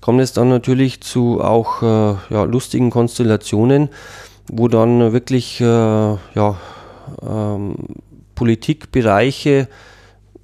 kommt 0.00 0.20
es 0.20 0.32
dann 0.32 0.48
natürlich 0.48 1.00
zu 1.00 1.40
auch 1.40 1.82
äh, 1.82 2.16
ja, 2.30 2.44
lustigen 2.44 2.90
Konstellationen 2.90 3.88
wo 4.48 4.68
dann 4.68 5.12
wirklich 5.12 5.60
äh, 5.60 5.64
ja, 5.64 6.56
ähm, 7.26 7.76
Politikbereiche, 8.34 9.68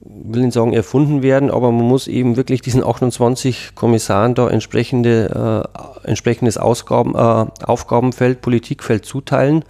will 0.04 0.42
nicht 0.42 0.54
sagen 0.54 0.72
erfunden 0.72 1.22
werden, 1.22 1.50
aber 1.50 1.70
man 1.70 1.86
muss 1.86 2.08
eben 2.08 2.36
wirklich 2.36 2.60
diesen 2.60 2.84
28 2.84 3.74
Kommissaren 3.74 4.34
da 4.34 4.48
entsprechende, 4.48 5.68
äh, 6.04 6.08
entsprechendes 6.08 6.58
Ausgaben, 6.58 7.14
äh, 7.14 7.64
Aufgabenfeld, 7.64 8.40
Politikfeld 8.40 9.04
zuteilen. 9.04 9.64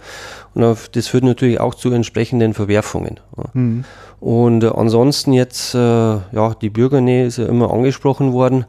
Und 0.55 0.63
das 0.95 1.07
führt 1.07 1.23
natürlich 1.23 1.59
auch 1.59 1.75
zu 1.75 1.91
entsprechenden 1.91 2.53
Verwerfungen. 2.53 3.19
Mhm. 3.53 3.83
Und 4.19 4.63
äh, 4.63 4.67
ansonsten 4.67 5.33
jetzt, 5.33 5.75
äh, 5.75 5.77
ja, 5.77 6.55
die 6.61 6.69
Bürgernähe 6.69 7.25
ist 7.25 7.37
ja 7.37 7.45
immer 7.45 7.71
angesprochen 7.71 8.33
worden. 8.33 8.65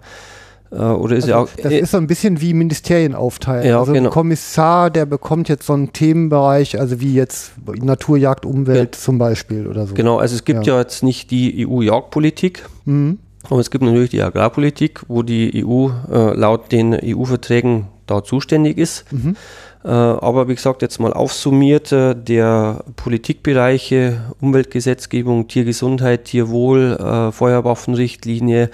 Äh, 0.75 0.79
oder 0.79 1.17
ist 1.17 1.25
also 1.25 1.29
ja 1.29 1.39
auch, 1.39 1.49
das 1.63 1.73
ist 1.73 1.91
so 1.93 1.99
ein 1.99 2.07
bisschen 2.07 2.41
wie 2.41 2.53
Ministerien 2.53 3.15
aufteilen. 3.15 3.67
Ja, 3.67 3.79
also 3.79 3.93
genau. 3.93 4.09
ein 4.09 4.13
Kommissar, 4.13 4.91
der 4.91 5.07
bekommt 5.07 5.49
jetzt 5.49 5.67
so 5.67 5.73
einen 5.73 5.93
Themenbereich, 5.93 6.81
also 6.81 7.01
wie 7.01 7.15
jetzt 7.15 7.53
Naturjagd, 7.67 8.45
Umwelt 8.45 8.97
ja. 8.97 9.01
zum 9.01 9.19
Beispiel 9.19 9.67
oder 9.67 9.87
so. 9.87 9.95
Genau, 9.95 10.19
also 10.19 10.35
es 10.35 10.45
gibt 10.45 10.67
ja, 10.67 10.75
ja 10.75 10.81
jetzt 10.81 11.03
nicht 11.03 11.31
die 11.31 11.67
EU-Jagdpolitik, 11.67 12.65
mhm. 12.85 13.19
aber 13.49 13.61
es 13.61 13.71
gibt 13.71 13.85
natürlich 13.85 14.11
die 14.11 14.23
Agrarpolitik, 14.23 15.03
wo 15.07 15.23
die 15.23 15.65
EU 15.65 15.91
äh, 16.11 16.35
laut 16.35 16.73
den 16.73 16.95
EU-Verträgen 16.95 17.87
da 18.07 18.25
zuständig 18.25 18.79
ist. 18.79 19.11
Mhm. 19.13 19.37
Äh, 19.85 19.89
aber 19.89 20.49
wie 20.49 20.55
gesagt, 20.55 20.81
jetzt 20.81 20.99
mal 20.99 21.13
aufsummiert, 21.13 21.93
äh, 21.93 22.15
der 22.15 22.83
Politikbereiche, 22.97 24.23
Umweltgesetzgebung, 24.41 25.47
Tiergesundheit, 25.47 26.25
Tierwohl, 26.25 26.97
äh, 26.99 27.33
Feuerwaffenrichtlinie, 27.33 28.71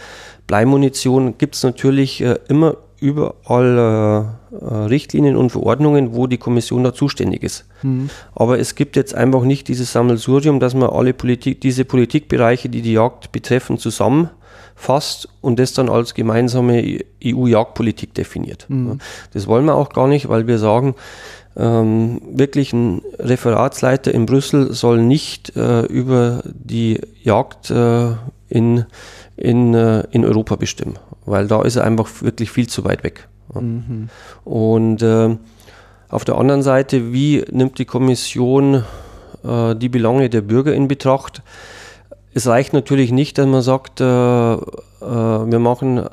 Bleimunition 0.51 1.39
gibt 1.39 1.55
es 1.55 1.63
natürlich 1.63 2.21
äh, 2.23 2.37
immer 2.49 2.77
überall 2.99 4.35
äh, 4.51 4.57
äh, 4.57 4.75
Richtlinien 4.87 5.37
und 5.37 5.51
Verordnungen, 5.51 6.13
wo 6.13 6.27
die 6.27 6.39
Kommission 6.39 6.83
da 6.83 6.93
zuständig 6.93 7.45
ist. 7.45 7.67
Mhm. 7.85 8.11
Aber 8.35 8.59
es 8.59 8.75
gibt 8.75 8.97
jetzt 8.97 9.15
einfach 9.15 9.45
nicht 9.45 9.69
dieses 9.69 9.93
Sammelsurium, 9.93 10.59
dass 10.59 10.75
man 10.75 10.91
alle 10.91 11.15
Politik, 11.15 11.61
diese 11.61 11.85
Politikbereiche, 11.85 12.69
die 12.69 12.83
die 12.83 12.95
Jagd 12.95 13.31
betreffen, 13.31 13.79
zusammenfasst 13.79 15.29
und 15.41 15.61
das 15.61 15.73
dann 15.73 15.89
als 15.89 16.15
gemeinsame 16.15 16.99
EU-Jagdpolitik 17.25 18.13
definiert. 18.15 18.67
Mhm. 18.69 18.99
Das 19.33 19.47
wollen 19.47 19.67
wir 19.67 19.77
auch 19.77 19.91
gar 19.91 20.09
nicht, 20.09 20.29
weil 20.29 20.49
wir 20.49 20.59
sagen, 20.59 20.97
ähm, 21.57 22.21
wirklich 22.29 22.73
ein 22.73 23.03
Referatsleiter 23.21 24.13
in 24.13 24.27
Brüssel 24.27 24.73
soll 24.73 25.01
nicht 25.01 25.55
äh, 25.55 25.83
über 25.83 26.43
die 26.45 27.01
Jagd 27.23 27.71
äh, 27.71 28.15
in 28.49 28.85
in, 29.41 29.75
äh, 29.75 30.05
in 30.11 30.25
Europa 30.25 30.57
bestimmen, 30.57 30.99
weil 31.25 31.47
da 31.47 31.63
ist 31.63 31.77
er 31.77 31.85
einfach 31.85 32.09
wirklich 32.21 32.51
viel 32.51 32.69
zu 32.69 32.85
weit 32.85 33.03
weg. 33.03 33.29
Mhm. 33.55 34.09
Und 34.45 35.03
äh, 35.03 35.37
auf 36.09 36.25
der 36.25 36.37
anderen 36.37 36.63
Seite, 36.63 37.13
wie 37.13 37.45
nimmt 37.51 37.79
die 37.79 37.85
Kommission 37.85 38.85
äh, 39.45 39.75
die 39.75 39.89
Belange 39.89 40.29
der 40.29 40.43
Bürger 40.43 40.75
in 40.75 40.89
Betracht? 40.89 41.43
Es 42.33 42.47
reicht 42.47 42.73
natürlich 42.73 43.11
nicht, 43.11 43.39
dass 43.39 43.47
man 43.47 43.63
sagt, 43.63 44.01
äh, 44.01 44.05
äh, 44.05 44.59
wir 45.01 45.59
machen 45.59 46.05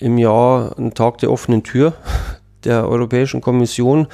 im 0.00 0.18
Jahr 0.18 0.76
einen 0.78 0.94
Tag 0.94 1.18
der 1.18 1.32
offenen 1.32 1.62
Tür 1.62 1.94
der 2.64 2.88
Europäischen 2.88 3.40
Kommission 3.40 4.06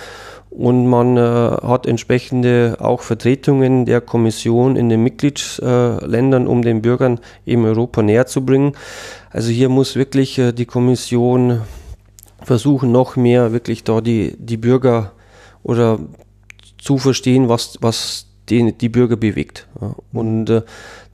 und 0.51 0.87
man 0.89 1.17
äh, 1.17 1.21
hat 1.21 1.87
entsprechende 1.87 2.77
auch 2.81 3.03
Vertretungen 3.03 3.87
der 3.87 4.01
Kommission 4.01 4.77
in 4.77 4.89
den 4.89 5.03
Mitgliedsländern, 5.03 6.47
um 6.49 6.63
den 6.63 6.83
Bürgern 6.83 7.21
eben 7.47 7.65
Europa 7.65 8.03
näher 8.03 8.27
zu 8.27 8.45
bringen. 8.45 8.73
Also 9.31 9.51
hier 9.51 9.69
muss 9.69 9.95
wirklich 9.95 10.39
äh, 10.39 10.53
die 10.53 10.67
Kommission 10.67 11.61
versuchen, 12.43 12.91
noch 12.91 13.17
mehr 13.17 13.53
wirklich 13.53 13.85
da 13.85 14.01
die, 14.01 14.35
die 14.39 14.57
Bürger 14.57 15.13
oder 15.63 16.01
zu 16.79 16.99
verstehen, 16.99 17.49
was, 17.49 17.79
was 17.81 18.27
den, 18.49 18.77
die 18.77 18.89
Bürger 18.89 19.17
bewegt. 19.17 19.69
Ja. 19.81 19.95
Und 20.13 20.51
äh, 20.51 20.63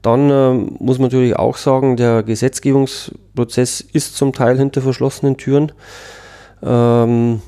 dann 0.01 0.29
äh, 0.31 0.53
muss 0.79 0.97
man 0.97 1.07
natürlich 1.07 1.35
auch 1.35 1.57
sagen, 1.57 1.95
der 1.95 2.23
Gesetzgebungsprozess 2.23 3.81
ist 3.81 4.15
zum 4.15 4.33
Teil 4.33 4.57
hinter 4.57 4.81
verschlossenen 4.81 5.37
Türen. 5.37 5.71
Ähm, 6.63 7.41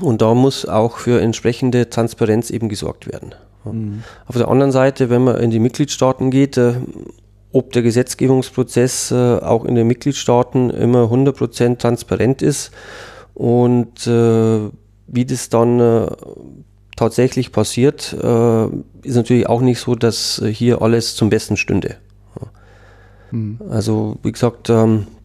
und 0.00 0.22
da 0.22 0.34
muss 0.34 0.66
auch 0.66 0.98
für 0.98 1.20
entsprechende 1.20 1.90
Transparenz 1.90 2.50
eben 2.50 2.68
gesorgt 2.68 3.10
werden. 3.10 3.34
Mhm. 3.64 4.02
Auf 4.26 4.36
der 4.36 4.48
anderen 4.48 4.72
Seite, 4.72 5.10
wenn 5.10 5.24
man 5.24 5.36
in 5.36 5.50
die 5.50 5.58
Mitgliedstaaten 5.58 6.30
geht, 6.30 6.56
äh, 6.56 6.74
ob 7.52 7.72
der 7.72 7.82
Gesetzgebungsprozess 7.82 9.10
äh, 9.10 9.38
auch 9.38 9.64
in 9.64 9.74
den 9.74 9.86
Mitgliedstaaten 9.86 10.70
immer 10.70 11.10
100% 11.10 11.78
transparent 11.78 12.42
ist 12.42 12.70
und 13.34 14.06
äh, 14.06 14.60
wie 15.12 15.24
das 15.24 15.48
dann 15.48 16.06
tatsächlich 16.96 17.50
passiert, 17.50 18.12
ist 18.12 19.16
natürlich 19.16 19.48
auch 19.48 19.60
nicht 19.60 19.80
so, 19.80 19.96
dass 19.96 20.40
hier 20.52 20.82
alles 20.82 21.16
zum 21.16 21.30
Besten 21.30 21.56
stünde. 21.56 21.96
Mhm. 23.32 23.58
Also 23.68 24.18
wie 24.22 24.32
gesagt, 24.32 24.70
ähm, 24.70 25.06
äh, 25.08 25.19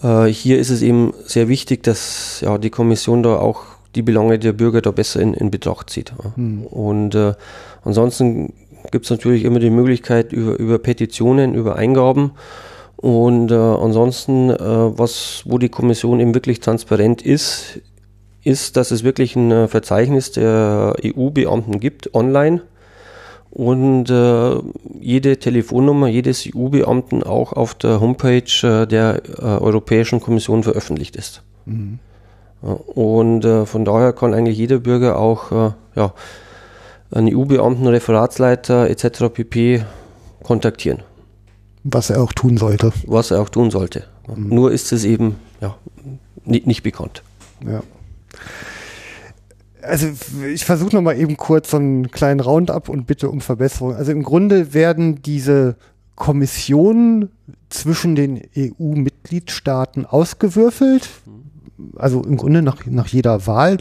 hier 0.00 0.58
ist 0.58 0.70
es 0.70 0.82
eben 0.82 1.12
sehr 1.24 1.48
wichtig, 1.48 1.82
dass 1.82 2.40
ja, 2.40 2.56
die 2.58 2.70
Kommission 2.70 3.22
da 3.22 3.36
auch 3.36 3.64
die 3.94 4.02
Belange 4.02 4.38
der 4.38 4.52
Bürger 4.52 4.80
da 4.80 4.90
besser 4.90 5.20
in, 5.20 5.34
in 5.34 5.50
Betracht 5.50 5.90
zieht. 5.90 6.12
Mhm. 6.36 6.64
Und 6.64 7.14
äh, 7.14 7.34
ansonsten 7.84 8.52
gibt 8.90 9.06
es 9.06 9.10
natürlich 9.10 9.44
immer 9.44 9.58
die 9.58 9.70
Möglichkeit 9.70 10.32
über, 10.32 10.58
über 10.58 10.78
Petitionen, 10.78 11.54
über 11.54 11.76
Eingaben. 11.76 12.32
Und 12.96 13.50
äh, 13.50 13.54
ansonsten, 13.54 14.50
äh, 14.50 14.58
was, 14.58 15.42
wo 15.46 15.58
die 15.58 15.68
Kommission 15.68 16.20
eben 16.20 16.34
wirklich 16.34 16.60
transparent 16.60 17.22
ist, 17.22 17.80
ist, 18.42 18.76
dass 18.76 18.90
es 18.90 19.04
wirklich 19.04 19.36
ein 19.36 19.50
äh, 19.50 19.68
Verzeichnis 19.68 20.32
der 20.32 20.94
EU-Beamten 21.04 21.80
gibt, 21.80 22.14
online, 22.14 22.62
und 23.50 24.10
äh, 24.10 24.56
jede 25.00 25.38
Telefonnummer 25.38 26.08
jedes 26.08 26.48
EU-Beamten 26.54 27.22
auch 27.22 27.52
auf 27.52 27.74
der 27.74 28.00
Homepage 28.00 28.42
äh, 28.62 28.86
der 28.86 29.22
äh, 29.38 29.42
Europäischen 29.42 30.20
Kommission 30.20 30.62
veröffentlicht 30.62 31.16
ist. 31.16 31.42
Mhm. 31.64 31.98
Und 32.60 33.44
äh, 33.44 33.66
von 33.66 33.84
daher 33.84 34.12
kann 34.12 34.34
eigentlich 34.34 34.58
jeder 34.58 34.78
Bürger 34.78 35.18
auch 35.18 35.52
äh, 35.52 35.70
ja, 35.94 36.12
einen 37.10 37.34
EU-Beamten, 37.34 37.86
Referatsleiter 37.86 38.90
etc. 38.90 39.32
pp. 39.32 39.84
kontaktieren. 40.42 41.02
Was 41.84 42.10
er 42.10 42.22
auch 42.22 42.32
tun 42.32 42.56
sollte. 42.56 42.92
Was 43.06 43.30
er 43.30 43.40
auch 43.40 43.48
tun 43.48 43.70
sollte. 43.70 44.04
Mhm. 44.26 44.48
Nur 44.48 44.72
ist 44.72 44.92
es 44.92 45.04
eben 45.04 45.36
ja, 45.60 45.76
nicht, 46.44 46.66
nicht 46.66 46.82
bekannt. 46.82 47.22
Ja. 47.64 47.82
Also 49.82 50.08
ich 50.46 50.64
versuche 50.64 50.94
nochmal 50.94 51.18
eben 51.18 51.36
kurz 51.36 51.70
so 51.70 51.76
einen 51.76 52.10
kleinen 52.10 52.40
Roundup 52.40 52.88
und 52.88 53.06
bitte 53.06 53.30
um 53.30 53.40
Verbesserung. 53.40 53.94
Also 53.94 54.12
im 54.12 54.22
Grunde 54.22 54.74
werden 54.74 55.22
diese 55.22 55.76
Kommissionen 56.16 57.30
zwischen 57.68 58.16
den 58.16 58.42
EU-Mitgliedstaaten 58.56 60.04
ausgewürfelt. 60.04 61.08
Also 61.96 62.22
im 62.22 62.36
Grunde 62.36 62.60
nach, 62.62 62.84
nach 62.86 63.06
jeder 63.06 63.46
Wahl, 63.46 63.78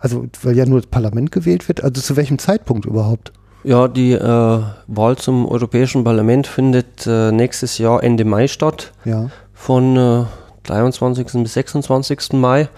also 0.00 0.26
weil 0.42 0.56
ja 0.56 0.66
nur 0.66 0.80
das 0.80 0.90
Parlament 0.90 1.32
gewählt 1.32 1.66
wird. 1.66 1.82
Also 1.82 2.02
zu 2.02 2.16
welchem 2.16 2.38
Zeitpunkt 2.38 2.84
überhaupt? 2.84 3.32
Ja, 3.64 3.88
die 3.88 4.12
äh, 4.12 4.62
Wahl 4.86 5.16
zum 5.16 5.46
Europäischen 5.46 6.04
Parlament 6.04 6.46
findet 6.46 7.06
äh, 7.06 7.32
nächstes 7.32 7.78
Jahr 7.78 8.02
Ende 8.02 8.24
Mai 8.24 8.48
statt. 8.48 8.92
Ja. 9.04 9.30
Von 9.54 9.96
äh, 9.96 10.24
23. 10.64 11.42
bis 11.42 11.54
26. 11.54 12.34
Mai. 12.34 12.68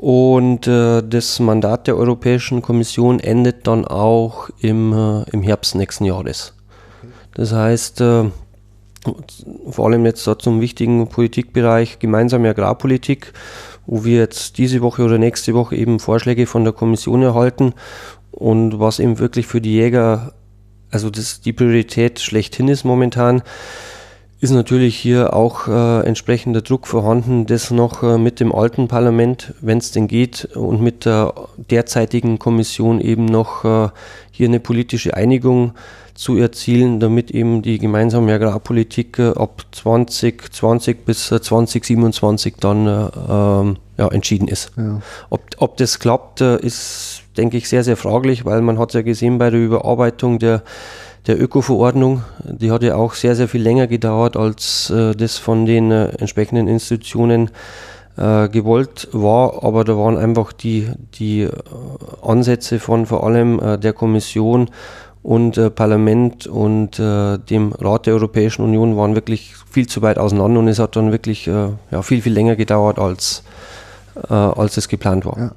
Und 0.00 0.66
äh, 0.66 1.02
das 1.02 1.40
Mandat 1.40 1.86
der 1.86 1.94
Europäischen 1.94 2.62
Kommission 2.62 3.20
endet 3.20 3.66
dann 3.66 3.84
auch 3.84 4.48
im, 4.58 4.94
äh, 4.94 5.24
im 5.30 5.42
Herbst 5.42 5.74
nächsten 5.74 6.06
Jahres. 6.06 6.54
Das 7.34 7.52
heißt, 7.52 8.00
äh, 8.00 8.30
vor 9.68 9.84
allem 9.84 10.06
jetzt 10.06 10.24
so 10.24 10.34
zum 10.36 10.62
wichtigen 10.62 11.06
Politikbereich 11.06 11.98
gemeinsame 11.98 12.48
Agrarpolitik, 12.48 13.34
wo 13.84 14.02
wir 14.02 14.16
jetzt 14.16 14.56
diese 14.56 14.80
Woche 14.80 15.04
oder 15.04 15.18
nächste 15.18 15.52
Woche 15.52 15.76
eben 15.76 16.00
Vorschläge 16.00 16.46
von 16.46 16.64
der 16.64 16.72
Kommission 16.72 17.20
erhalten 17.20 17.74
und 18.30 18.80
was 18.80 19.00
eben 19.00 19.18
wirklich 19.18 19.46
für 19.46 19.60
die 19.60 19.74
Jäger, 19.74 20.32
also 20.90 21.10
das 21.10 21.42
die 21.42 21.52
Priorität 21.52 22.20
schlechthin 22.20 22.68
ist 22.68 22.84
momentan, 22.84 23.42
ist 24.40 24.52
natürlich 24.52 24.96
hier 24.96 25.34
auch 25.34 25.68
äh, 25.68 26.00
entsprechender 26.00 26.62
Druck 26.62 26.86
vorhanden, 26.86 27.44
das 27.44 27.70
noch 27.70 28.02
äh, 28.02 28.16
mit 28.16 28.40
dem 28.40 28.54
alten 28.54 28.88
Parlament, 28.88 29.52
wenn 29.60 29.78
es 29.78 29.92
denn 29.92 30.08
geht, 30.08 30.46
und 30.56 30.80
mit 30.80 31.04
der 31.04 31.34
derzeitigen 31.56 32.38
Kommission 32.38 33.00
eben 33.00 33.26
noch 33.26 33.64
äh, 33.64 33.88
hier 34.30 34.48
eine 34.48 34.60
politische 34.60 35.14
Einigung 35.14 35.72
zu 36.14 36.38
erzielen, 36.38 37.00
damit 37.00 37.30
eben 37.30 37.60
die 37.60 37.78
gemeinsame 37.78 38.32
Agrarpolitik 38.32 39.18
äh, 39.18 39.32
ab 39.36 39.66
2020 39.72 41.04
bis 41.04 41.26
2027 41.26 42.54
äh, 42.54 42.56
dann 42.60 42.86
äh, 42.86 43.08
ähm, 43.28 43.76
ja, 43.98 44.08
entschieden 44.08 44.48
ist. 44.48 44.72
Ja. 44.76 45.02
Ob, 45.28 45.42
ob 45.58 45.76
das 45.76 45.98
klappt, 45.98 46.40
ist, 46.40 47.22
denke 47.36 47.58
ich, 47.58 47.68
sehr, 47.68 47.84
sehr 47.84 47.98
fraglich, 47.98 48.46
weil 48.46 48.62
man 48.62 48.78
hat 48.78 48.94
ja 48.94 49.02
gesehen 49.02 49.36
bei 49.36 49.50
der 49.50 49.60
Überarbeitung 49.60 50.38
der 50.38 50.62
der 51.26 51.40
Öko-Verordnung, 51.40 52.22
die 52.44 52.70
hat 52.70 52.82
ja 52.82 52.96
auch 52.96 53.14
sehr, 53.14 53.36
sehr 53.36 53.48
viel 53.48 53.62
länger 53.62 53.86
gedauert, 53.86 54.36
als 54.36 54.90
äh, 54.90 55.14
das 55.14 55.36
von 55.38 55.66
den 55.66 55.90
äh, 55.90 56.06
entsprechenden 56.18 56.66
Institutionen 56.68 57.50
äh, 58.16 58.48
gewollt 58.48 59.08
war. 59.12 59.62
Aber 59.62 59.84
da 59.84 59.96
waren 59.96 60.16
einfach 60.16 60.52
die, 60.52 60.88
die 61.14 61.48
Ansätze 62.22 62.78
von 62.78 63.06
vor 63.06 63.24
allem 63.24 63.80
der 63.80 63.92
Kommission 63.92 64.70
und 65.22 65.58
äh, 65.58 65.70
Parlament 65.70 66.46
und 66.46 66.98
äh, 66.98 67.38
dem 67.38 67.72
Rat 67.72 68.06
der 68.06 68.14
Europäischen 68.14 68.62
Union 68.62 68.96
waren 68.96 69.14
wirklich 69.14 69.54
viel 69.70 69.86
zu 69.86 70.02
weit 70.02 70.18
auseinander 70.18 70.60
und 70.60 70.68
es 70.68 70.78
hat 70.78 70.96
dann 70.96 71.12
wirklich 71.12 71.46
äh, 71.46 71.68
ja, 71.90 72.02
viel, 72.02 72.22
viel 72.22 72.32
länger 72.32 72.56
gedauert, 72.56 72.98
als, 72.98 73.42
äh, 74.28 74.32
als 74.32 74.76
es 74.76 74.88
geplant 74.88 75.26
war. 75.26 75.38
Ja 75.38 75.52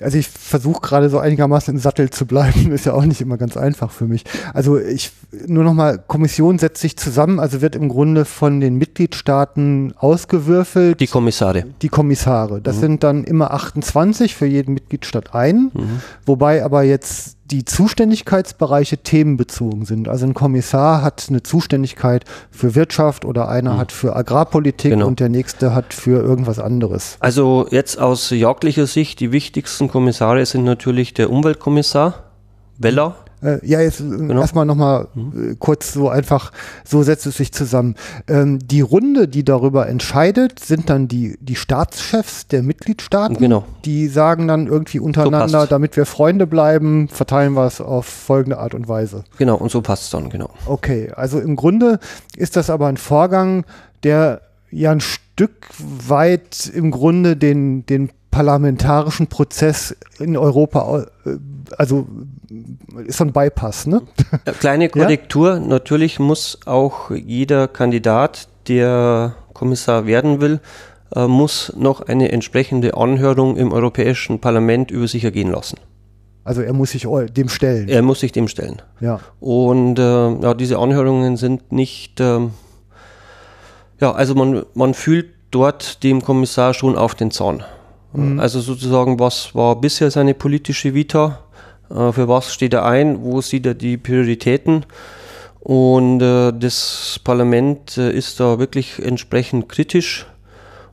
also 0.00 0.18
ich 0.18 0.28
versuche 0.28 0.80
gerade 0.80 1.10
so 1.10 1.18
einigermaßen 1.18 1.74
im 1.74 1.80
Sattel 1.80 2.10
zu 2.10 2.26
bleiben, 2.26 2.72
ist 2.72 2.86
ja 2.86 2.92
auch 2.92 3.04
nicht 3.04 3.20
immer 3.20 3.36
ganz 3.36 3.56
einfach 3.56 3.90
für 3.90 4.06
mich. 4.06 4.24
Also 4.54 4.78
ich 4.78 5.12
nur 5.46 5.64
nochmal, 5.64 5.98
Kommission 6.06 6.58
setzt 6.58 6.80
sich 6.80 6.96
zusammen, 6.96 7.40
also 7.40 7.60
wird 7.60 7.76
im 7.76 7.88
Grunde 7.88 8.24
von 8.24 8.60
den 8.60 8.76
Mitgliedstaaten 8.76 9.94
ausgewürfelt. 9.96 11.00
Die 11.00 11.06
Kommissare. 11.06 11.64
Die 11.82 11.88
Kommissare. 11.88 12.60
Das 12.60 12.76
mhm. 12.76 12.80
sind 12.80 13.02
dann 13.02 13.24
immer 13.24 13.52
28 13.52 14.34
für 14.34 14.46
jeden 14.46 14.74
Mitgliedstaat 14.74 15.34
ein, 15.34 15.70
mhm. 15.74 16.00
wobei 16.24 16.64
aber 16.64 16.82
jetzt 16.82 17.36
die 17.50 17.64
Zuständigkeitsbereiche 17.64 18.98
themenbezogen 18.98 19.84
sind. 19.84 20.08
Also 20.08 20.26
ein 20.26 20.34
Kommissar 20.34 21.02
hat 21.02 21.26
eine 21.28 21.42
Zuständigkeit 21.42 22.24
für 22.50 22.74
Wirtschaft 22.74 23.24
oder 23.24 23.48
einer 23.48 23.74
mhm. 23.74 23.78
hat 23.78 23.92
für 23.92 24.16
Agrarpolitik 24.16 24.90
genau. 24.90 25.06
und 25.06 25.20
der 25.20 25.28
nächste 25.28 25.74
hat 25.74 25.94
für 25.94 26.20
irgendwas 26.22 26.58
anderes. 26.58 27.16
Also 27.20 27.66
jetzt 27.70 28.00
aus 28.00 28.30
jagdlicher 28.30 28.86
Sicht, 28.86 29.20
die 29.20 29.32
wichtigsten 29.46 29.86
Kommissare 29.86 30.44
sind 30.44 30.64
natürlich 30.64 31.14
der 31.14 31.30
Umweltkommissar, 31.30 32.24
Weller. 32.78 33.14
Äh, 33.42 33.64
ja, 33.64 33.80
jetzt 33.80 34.00
äh, 34.00 34.04
genau. 34.08 34.40
erstmal 34.40 34.66
nochmal 34.66 35.06
mhm. 35.14 35.52
äh, 35.52 35.54
kurz 35.56 35.92
so 35.92 36.08
einfach, 36.08 36.50
so 36.84 37.04
setzt 37.04 37.26
es 37.26 37.36
sich 37.36 37.52
zusammen. 37.52 37.94
Ähm, 38.26 38.58
die 38.58 38.80
Runde, 38.80 39.28
die 39.28 39.44
darüber 39.44 39.88
entscheidet, 39.88 40.58
sind 40.58 40.90
dann 40.90 41.06
die, 41.06 41.38
die 41.40 41.54
Staatschefs 41.54 42.48
der 42.48 42.64
Mitgliedstaaten. 42.64 43.36
Genau. 43.36 43.64
Die 43.84 44.08
sagen 44.08 44.48
dann 44.48 44.66
irgendwie 44.66 44.98
untereinander, 44.98 45.60
so 45.60 45.66
damit 45.66 45.96
wir 45.96 46.06
Freunde 46.06 46.48
bleiben, 46.48 47.08
verteilen 47.08 47.52
wir 47.52 47.66
es 47.66 47.80
auf 47.80 48.06
folgende 48.06 48.58
Art 48.58 48.74
und 48.74 48.88
Weise. 48.88 49.22
Genau, 49.38 49.54
und 49.56 49.70
so 49.70 49.80
passt 49.80 50.04
es 50.04 50.10
dann, 50.10 50.28
genau. 50.28 50.50
Okay, 50.66 51.12
also 51.14 51.38
im 51.38 51.54
Grunde 51.54 52.00
ist 52.36 52.56
das 52.56 52.68
aber 52.68 52.88
ein 52.88 52.96
Vorgang, 52.96 53.64
der 54.02 54.40
ja 54.72 54.90
ein 54.90 55.00
Stück 55.00 55.68
weit 55.78 56.68
im 56.74 56.90
Grunde 56.90 57.36
den, 57.36 57.86
den 57.86 58.10
parlamentarischen 58.36 59.28
Prozess 59.28 59.96
in 60.18 60.36
Europa, 60.36 61.06
äh, 61.24 61.36
also 61.78 62.06
ist 63.06 63.16
so 63.16 63.24
ein 63.24 63.32
Bypass, 63.32 63.86
ne? 63.86 64.02
Kleine 64.60 64.88
Korrektur, 64.90 65.54
ja? 65.54 65.60
natürlich 65.60 66.18
muss 66.18 66.58
auch 66.66 67.10
jeder 67.10 67.66
Kandidat, 67.66 68.48
der 68.68 69.34
Kommissar 69.54 70.06
werden 70.06 70.42
will, 70.42 70.60
äh, 71.14 71.26
muss 71.26 71.72
noch 71.76 72.02
eine 72.02 72.30
entsprechende 72.30 72.94
Anhörung 72.94 73.56
im 73.56 73.72
Europäischen 73.72 74.38
Parlament 74.38 74.90
über 74.90 75.08
sich 75.08 75.24
ergehen 75.24 75.50
lassen. 75.50 75.78
Also 76.44 76.60
er 76.60 76.74
muss 76.74 76.90
sich 76.90 77.06
dem 77.32 77.48
stellen. 77.48 77.88
Er 77.88 78.02
muss 78.02 78.20
sich 78.20 78.32
dem 78.32 78.48
stellen. 78.48 78.82
Ja. 79.00 79.18
Und 79.40 79.98
äh, 79.98 80.02
ja, 80.02 80.52
diese 80.52 80.78
Anhörungen 80.78 81.38
sind 81.38 81.72
nicht, 81.72 82.20
äh, 82.20 82.40
ja, 83.98 84.12
also 84.12 84.34
man, 84.34 84.66
man 84.74 84.92
fühlt 84.92 85.30
dort 85.50 86.02
dem 86.04 86.22
Kommissar 86.22 86.74
schon 86.74 86.96
auf 86.96 87.14
den 87.14 87.30
Zahn. 87.30 87.64
Mhm. 88.16 88.40
Also 88.40 88.60
sozusagen, 88.60 89.18
was 89.18 89.54
war 89.54 89.80
bisher 89.80 90.10
seine 90.10 90.34
politische 90.34 90.94
Vita? 90.94 91.40
Äh, 91.90 92.12
für 92.12 92.28
was 92.28 92.52
steht 92.52 92.74
er 92.74 92.84
ein? 92.84 93.22
Wo 93.22 93.40
sieht 93.40 93.66
er 93.66 93.74
die 93.74 93.96
Prioritäten? 93.96 94.84
Und 95.60 96.22
äh, 96.22 96.52
das 96.52 97.20
Parlament 97.24 97.98
äh, 97.98 98.12
ist 98.12 98.38
da 98.38 98.58
wirklich 98.58 99.04
entsprechend 99.04 99.68
kritisch 99.68 100.26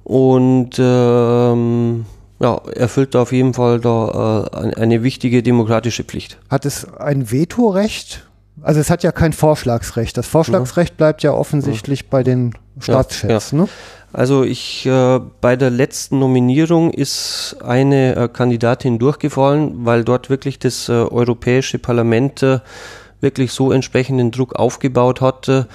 und 0.03 0.71
ähm, 0.79 2.05
ja, 2.39 2.61
erfüllt 2.75 3.15
da 3.15 3.21
auf 3.21 3.31
jeden 3.31 3.53
Fall 3.53 3.79
da 3.79 4.49
äh, 4.51 4.75
eine 4.75 5.03
wichtige 5.03 5.43
demokratische 5.43 6.03
Pflicht. 6.03 6.39
Hat 6.49 6.65
es 6.65 6.91
ein 6.95 7.31
Vetorecht? 7.31 8.27
Also 8.61 8.79
es 8.79 8.89
hat 8.89 9.03
ja 9.03 9.11
kein 9.11 9.33
Vorschlagsrecht. 9.33 10.17
Das 10.17 10.27
Vorschlagsrecht 10.27 10.97
bleibt 10.97 11.23
ja 11.23 11.33
offensichtlich 11.33 12.01
ja. 12.01 12.07
bei 12.09 12.23
den 12.23 12.53
Staatschefs. 12.79 13.51
Ja, 13.51 13.57
ja. 13.57 13.63
Ne? 13.63 13.69
Also 14.13 14.43
ich 14.43 14.85
äh, 14.85 15.19
bei 15.41 15.55
der 15.55 15.71
letzten 15.71 16.19
Nominierung 16.19 16.91
ist 16.91 17.57
eine 17.65 18.15
äh, 18.15 18.27
Kandidatin 18.27 18.99
durchgefallen, 18.99 19.85
weil 19.85 20.03
dort 20.03 20.29
wirklich 20.29 20.59
das 20.59 20.87
äh, 20.87 20.91
Europäische 20.91 21.79
Parlament 21.79 22.43
äh, 22.43 22.59
wirklich 23.21 23.51
so 23.53 23.71
entsprechenden 23.71 24.29
Druck 24.29 24.55
aufgebaut 24.55 25.19
hatte, 25.19 25.67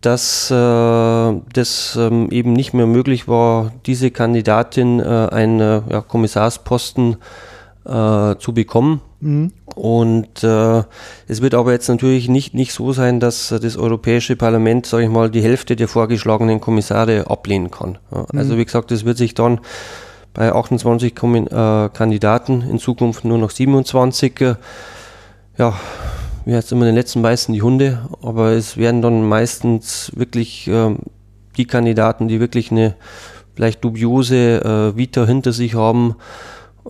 dass 0.00 0.48
äh, 0.48 0.54
das 0.54 1.96
ähm, 1.98 2.30
eben 2.30 2.52
nicht 2.52 2.72
mehr 2.72 2.86
möglich 2.86 3.26
war, 3.26 3.72
diese 3.84 4.12
Kandidatin 4.12 5.00
äh, 5.00 5.04
einen 5.04 5.58
ja, 5.60 6.00
Kommissarsposten 6.00 7.16
zu 7.84 8.54
bekommen. 8.54 9.00
Mhm. 9.18 9.50
Und 9.74 10.44
äh, 10.44 10.82
es 11.28 11.40
wird 11.40 11.54
aber 11.54 11.72
jetzt 11.72 11.88
natürlich 11.88 12.28
nicht, 12.28 12.54
nicht 12.54 12.72
so 12.72 12.92
sein, 12.92 13.20
dass 13.20 13.48
das 13.48 13.76
Europäische 13.76 14.36
Parlament, 14.36 14.86
sage 14.86 15.04
ich 15.04 15.10
mal, 15.10 15.30
die 15.30 15.42
Hälfte 15.42 15.76
der 15.76 15.88
vorgeschlagenen 15.88 16.60
Kommissare 16.60 17.30
ablehnen 17.30 17.70
kann. 17.70 17.98
Ja, 18.10 18.20
mhm. 18.20 18.38
Also 18.38 18.58
wie 18.58 18.64
gesagt, 18.64 18.92
es 18.92 19.04
wird 19.04 19.16
sich 19.16 19.34
dann 19.34 19.60
bei 20.34 20.52
28 20.52 21.14
Kom 21.14 21.34
äh, 21.34 21.46
Kandidaten 21.92 22.62
in 22.62 22.78
Zukunft 22.78 23.24
nur 23.24 23.38
noch 23.38 23.50
27. 23.50 24.40
Äh, 24.40 24.54
ja, 25.58 25.74
wie 26.44 26.54
heißt 26.54 26.72
immer 26.72 26.84
den 26.84 26.94
letzten 26.94 27.22
beißen 27.22 27.54
die 27.54 27.62
Hunde, 27.62 28.08
aber 28.22 28.52
es 28.52 28.76
werden 28.76 29.02
dann 29.02 29.26
meistens 29.26 30.10
wirklich 30.14 30.68
äh, 30.68 30.94
die 31.56 31.66
Kandidaten, 31.66 32.28
die 32.28 32.40
wirklich 32.40 32.70
eine 32.70 32.94
vielleicht 33.54 33.84
dubiose 33.84 34.62
äh, 34.64 34.96
Vita 34.96 35.26
hinter 35.26 35.52
sich 35.52 35.74
haben, 35.74 36.16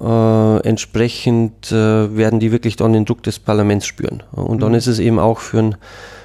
äh, 0.01 0.57
entsprechend 0.67 1.71
äh, 1.71 2.17
werden 2.17 2.41
die 2.41 2.51
wirklich 2.51 2.77
dann 2.77 2.93
den 2.93 3.05
Druck 3.05 3.23
des 3.23 3.39
Parlaments 3.39 3.87
spüren. 3.87 4.23
Und 4.33 4.57
mhm. 4.57 4.61
dann 4.61 4.75
ist 4.75 4.87
es 4.87 4.99
eben 4.99 5.19
auch 5.19 5.39
für 5.39 5.59
einen, 5.59 5.77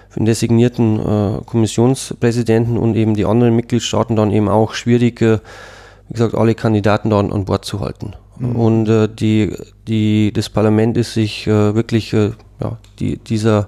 für 0.09 0.17
einen 0.17 0.25
designierten 0.25 0.99
äh, 0.99 1.41
Kommissionspräsidenten 1.45 2.77
und 2.77 2.95
eben 2.95 3.15
die 3.15 3.25
anderen 3.25 3.55
Mitgliedstaaten 3.55 4.15
dann 4.15 4.31
eben 4.31 4.47
auch 4.47 4.73
schwierig, 4.73 5.21
wie 5.21 6.13
gesagt, 6.13 6.35
alle 6.35 6.55
Kandidaten 6.55 7.09
dann 7.09 7.33
an 7.33 7.45
Bord 7.45 7.65
zu 7.65 7.81
halten. 7.81 8.13
Mhm. 8.39 8.55
Und 8.55 8.89
äh, 8.89 9.09
die, 9.09 9.53
die, 9.87 10.31
das 10.33 10.49
Parlament 10.49 10.95
ist 10.95 11.13
sich 11.13 11.45
äh, 11.47 11.75
wirklich 11.75 12.13
äh, 12.13 12.31
ja, 12.61 12.77
die, 12.99 13.17
dieser, 13.17 13.67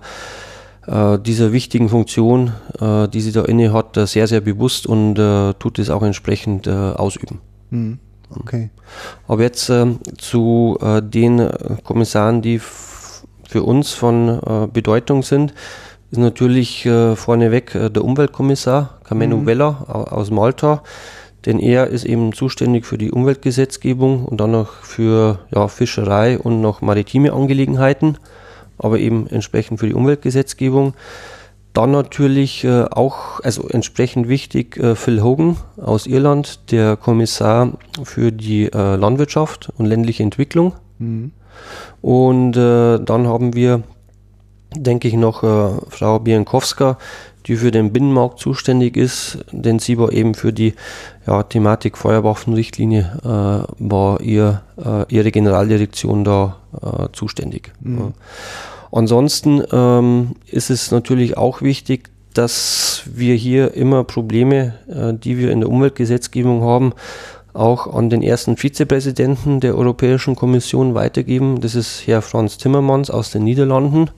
dieser 0.88 1.52
wichtigen 1.52 1.88
Funktion, 1.88 2.52
die 2.82 3.22
sie 3.22 3.32
da 3.32 3.46
inne 3.46 3.72
hat, 3.74 3.96
sehr, 4.10 4.26
sehr 4.26 4.42
bewusst 4.42 4.88
und 4.88 5.16
tut 5.60 5.78
es 5.78 5.92
auch 5.92 6.02
entsprechend 6.02 6.68
ausüben. 6.68 7.42
Mhm. 7.70 8.00
Okay. 8.38 8.70
Aber 9.28 9.42
jetzt 9.42 9.70
äh, 9.70 9.88
zu 10.18 10.78
äh, 10.82 11.02
den 11.02 11.50
Kommissaren, 11.84 12.42
die 12.42 12.60
für 13.50 13.64
uns 13.64 13.94
von 13.94 14.40
äh, 14.46 14.68
Bedeutung 14.72 15.24
sind, 15.24 15.56
ist 16.12 16.20
natürlich 16.20 16.86
äh, 16.86 17.16
vorneweg 17.16 17.74
äh, 17.74 17.90
der 17.90 18.04
Umweltkommissar 18.04 19.00
Kamenu 19.04 19.38
mhm. 19.38 19.46
Vella 19.48 19.68
aus 19.88 20.30
Malta, 20.30 20.84
denn 21.46 21.60
er 21.60 21.88
ist 21.88 22.06
eben 22.06 22.32
zuständig 22.34 22.86
für 22.86 23.00
die 23.00 23.12
Umweltgesetzgebung 23.12 24.26
und 24.26 24.40
dann 24.40 24.52
noch 24.52 24.72
für 24.84 25.40
ja, 25.54 25.68
Fischerei 25.68 26.38
und 26.38 26.62
noch 26.62 26.82
maritime 26.82 27.34
Angelegenheiten, 27.34 28.18
aber 28.78 29.00
eben 29.00 29.26
entsprechend 29.28 29.80
für 29.80 29.88
die 29.88 29.96
Umweltgesetzgebung. 29.96 30.94
Dann 31.74 31.92
natürlich 31.92 32.64
äh, 32.64 32.86
auch, 32.86 33.40
also 33.42 33.68
entsprechend 33.70 34.28
wichtig, 34.28 34.78
äh, 34.78 34.96
Phil 34.96 35.22
Hogan 35.22 35.58
aus 35.78 36.08
Irland, 36.08 36.72
der 36.72 36.98
Kommissar 36.98 37.74
für 38.04 38.32
die 38.32 38.66
äh, 38.66 38.96
Landwirtschaft 38.96 39.70
und 39.78 39.86
ländliche 39.86 40.24
Entwicklung. 40.24 40.74
Mhm. 40.98 41.32
Und 42.02 42.54
dann 42.54 43.28
haben 43.28 43.54
wir, 43.54 43.84
denke 44.74 45.10
ich, 45.10 45.16
noch 45.16 45.42
Frau 45.42 46.20
Bienkowska, 46.20 46.98
die 47.50 47.56
für 47.56 47.72
den 47.72 47.92
Binnenmarkt 47.92 48.40
zuständig 48.40 48.96
ist, 48.96 49.40
denn 49.52 49.80
sie 49.80 49.98
war 49.98 50.12
eben 50.12 50.36
für 50.36 50.54
die 50.54 50.76
ja, 51.26 51.44
Thematik 51.44 51.98
Feuerwaffenrichtlinie, 51.98 53.20
äh, 53.24 53.74
war 53.80 54.22
ihr, 54.22 54.62
äh, 54.78 55.06
ihre 55.14 55.32
Generaldirektion 55.32 56.24
da 56.24 56.58
äh, 56.82 57.08
zuständig. 57.12 57.74
Mhm. 57.82 58.14
Ansonsten 58.92 59.64
ähm, 59.72 60.36
ist 60.48 60.70
es 60.70 60.92
natürlich 60.92 61.38
auch 61.38 61.62
wichtig, 61.62 62.10
dass 62.34 63.04
wir 63.06 63.36
hier 63.36 63.74
immer 63.74 64.04
Probleme, 64.04 64.76
äh, 64.88 65.14
die 65.14 65.38
wir 65.38 65.52
in 65.52 65.62
der 65.62 65.70
Umweltgesetzgebung 65.70 66.64
haben, 66.64 66.94
auch 67.54 67.94
an 67.94 68.10
den 68.10 68.22
ersten 68.22 68.58
Vizepräsidenten 68.58 69.60
der 69.60 69.76
Europäischen 69.78 70.36
Kommission 70.36 70.94
weitergeben. 70.94 71.62
Das 71.62 71.76
ist 71.76 72.06
Herr 72.06 72.22
Franz 72.22 72.58
Timmermans 72.58 73.10
aus 73.10 73.32
den 73.32 73.44
Niederlanden, 73.44 74.12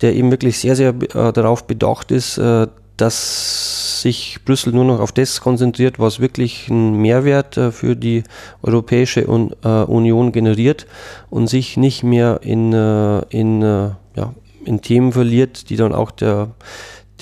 der 0.00 0.14
eben 0.14 0.30
wirklich 0.30 0.58
sehr, 0.58 0.76
sehr 0.76 0.90
äh, 0.90 1.32
darauf 1.32 1.66
bedacht 1.66 2.10
ist, 2.10 2.38
äh, 2.38 2.66
dass 2.96 4.00
sich 4.02 4.38
Brüssel 4.44 4.72
nur 4.72 4.84
noch 4.84 5.00
auf 5.00 5.12
das 5.12 5.40
konzentriert, 5.40 5.98
was 5.98 6.20
wirklich 6.20 6.68
einen 6.70 7.00
Mehrwert 7.00 7.56
äh, 7.56 7.72
für 7.72 7.96
die 7.96 8.24
Europäische 8.62 9.28
Un 9.28 9.54
äh, 9.64 9.68
Union 9.68 10.32
generiert 10.32 10.86
und 11.30 11.46
sich 11.48 11.76
nicht 11.76 12.02
mehr 12.02 12.40
in, 12.42 12.72
äh, 12.72 13.20
in, 13.30 13.62
äh, 13.62 13.90
ja, 14.16 14.34
in 14.64 14.80
Themen 14.82 15.12
verliert, 15.12 15.70
die 15.70 15.76
dann 15.76 15.92
auch 15.94 16.10
der 16.10 16.50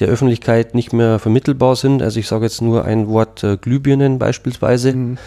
der 0.01 0.09
Öffentlichkeit 0.09 0.75
nicht 0.75 0.93
mehr 0.93 1.19
vermittelbar 1.19 1.77
sind. 1.77 2.03
Also 2.03 2.19
ich 2.19 2.27
sage 2.27 2.45
jetzt 2.45 2.61
nur 2.61 2.85
ein 2.85 3.09
Wort 3.09 3.45
äh, 3.45 3.57
Glühbirnen 3.57 4.19
beispielsweise. 4.19 4.93
Mhm. 4.93 5.19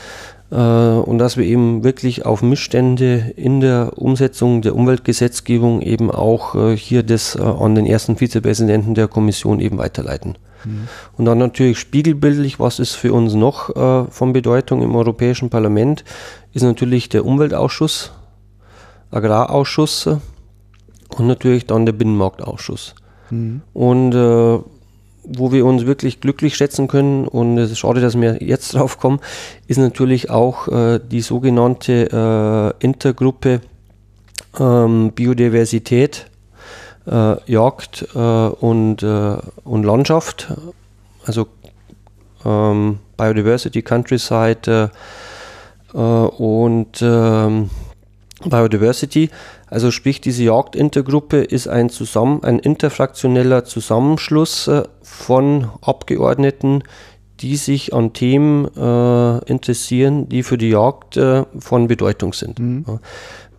Äh, 0.49 0.55
und 0.55 1.17
dass 1.17 1.37
wir 1.37 1.45
eben 1.45 1.83
wirklich 1.83 2.25
auf 2.25 2.41
Missstände 2.41 3.33
in 3.35 3.59
der 3.59 3.97
Umsetzung 3.97 4.61
der 4.61 4.75
Umweltgesetzgebung 4.75 5.81
eben 5.81 6.09
auch 6.09 6.55
äh, 6.55 6.77
hier 6.77 7.03
das 7.03 7.35
äh, 7.35 7.41
an 7.41 7.75
den 7.75 7.85
ersten 7.85 8.15
Vizepräsidenten 8.15 8.95
der 8.95 9.07
Kommission 9.07 9.59
eben 9.59 9.77
weiterleiten. 9.77 10.37
Mhm. 10.63 10.87
Und 11.17 11.25
dann 11.25 11.37
natürlich 11.37 11.79
spiegelbildlich, 11.79 12.59
was 12.59 12.79
ist 12.79 12.95
für 12.95 13.13
uns 13.13 13.33
noch 13.33 13.69
von 14.09 14.33
Bedeutung 14.33 14.81
im 14.81 14.95
Europäischen 14.95 15.49
Parlament, 15.49 16.03
ist 16.53 16.63
natürlich 16.63 17.09
der 17.09 17.25
Umweltausschuss, 17.25 18.11
Agrarausschuss 19.11 20.07
und 20.07 21.27
natürlich 21.27 21.67
dann 21.67 21.85
der 21.85 21.93
Binnenmarktausschuss. 21.93 22.95
Mhm. 23.29 23.61
Und 23.73 24.15
äh, 24.15 24.59
wo 25.27 25.51
wir 25.51 25.65
uns 25.65 25.85
wirklich 25.85 26.21
glücklich 26.21 26.55
schätzen 26.55 26.87
können, 26.87 27.27
und 27.27 27.57
es 27.57 27.71
ist 27.71 27.79
schade, 27.79 28.01
dass 28.01 28.19
wir 28.19 28.41
jetzt 28.41 28.73
drauf 28.73 28.99
kommen, 28.99 29.19
ist 29.67 29.77
natürlich 29.77 30.29
auch 30.29 30.67
äh, 30.67 30.99
die 30.99 31.21
sogenannte 31.21 32.73
äh, 32.79 32.83
Intergruppe 32.83 33.61
ähm, 34.59 35.11
Biodiversität, 35.13 36.27
äh, 37.05 37.35
Jagd 37.51 38.07
äh, 38.15 38.17
und, 38.19 39.03
äh, 39.03 39.37
und 39.63 39.83
Landschaft, 39.83 40.53
also 41.25 41.47
ähm, 42.45 42.99
Biodiversity, 43.17 43.81
Countryside 43.81 44.91
äh, 45.93 45.97
und 45.97 47.01
ähm, 47.01 47.69
Biodiversity. 48.45 49.29
Also 49.69 49.91
sprich, 49.91 50.21
diese 50.21 50.45
Jagdintergruppe 50.45 51.41
ist 51.41 51.67
ein, 51.67 51.89
zusammen, 51.89 52.43
ein 52.43 52.59
interfraktioneller 52.59 53.65
Zusammenschluss 53.65 54.67
äh, 54.67 54.83
von 55.01 55.69
Abgeordneten, 55.81 56.83
die 57.41 57.55
sich 57.57 57.93
an 57.93 58.13
Themen 58.13 58.65
äh, 58.75 59.37
interessieren, 59.45 60.29
die 60.29 60.43
für 60.43 60.57
die 60.57 60.69
Jagd 60.69 61.17
äh, 61.17 61.43
von 61.59 61.87
Bedeutung 61.87 62.33
sind. 62.33 62.59
Mhm. 62.59 62.85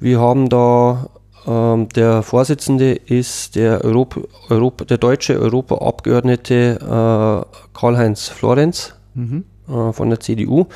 Wir 0.01 0.21
haben 0.21 0.49
da, 0.49 1.11
ähm, 1.47 1.89
der 1.91 2.23
Vorsitzende 2.23 2.95
ist 2.95 3.55
der, 3.57 3.85
Europa, 3.85 4.23
Europa, 4.49 4.85
der 4.85 4.99
deutsche 4.99 5.39
Europaabgeordnete 5.39 6.79
äh, 6.81 7.79
Karl-Heinz 7.79 8.29
Florenz 8.29 8.95
mhm. 9.15 9.45
Äh, 9.69 9.93
von 9.93 10.09
der 10.09 10.19
CDU. 10.19 10.67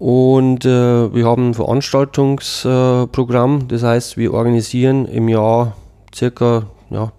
Und 0.00 0.64
äh, 0.64 1.14
wir 1.14 1.26
haben 1.26 1.50
ein 1.50 1.54
Veranstaltungsprogramm, 1.54 3.60
äh, 3.60 3.64
das 3.68 3.82
heißt, 3.82 4.16
wir 4.16 4.32
organisieren 4.32 5.04
im 5.04 5.28
Jahr 5.28 5.76
circa 6.14 6.62
ja, 6.88 7.12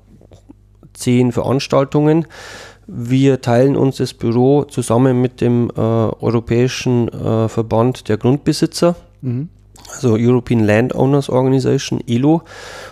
zehn 0.93 1.31
Veranstaltungen. 1.31 2.25
Wir 2.87 3.39
teilen 3.39 3.77
uns 3.77 3.97
das 3.97 4.15
Büro 4.15 4.63
zusammen 4.63 5.21
mit 5.21 5.41
dem 5.41 5.69
äh, 5.69 5.79
Europäischen 5.79 7.07
äh, 7.09 7.47
Verband 7.49 8.09
der 8.09 8.17
Grundbesitzer, 8.17 8.95
mhm. 9.21 9.49
also 9.93 10.15
European 10.17 10.65
Landowners 10.65 11.29
Organization, 11.29 12.01
ELO, 12.07 12.41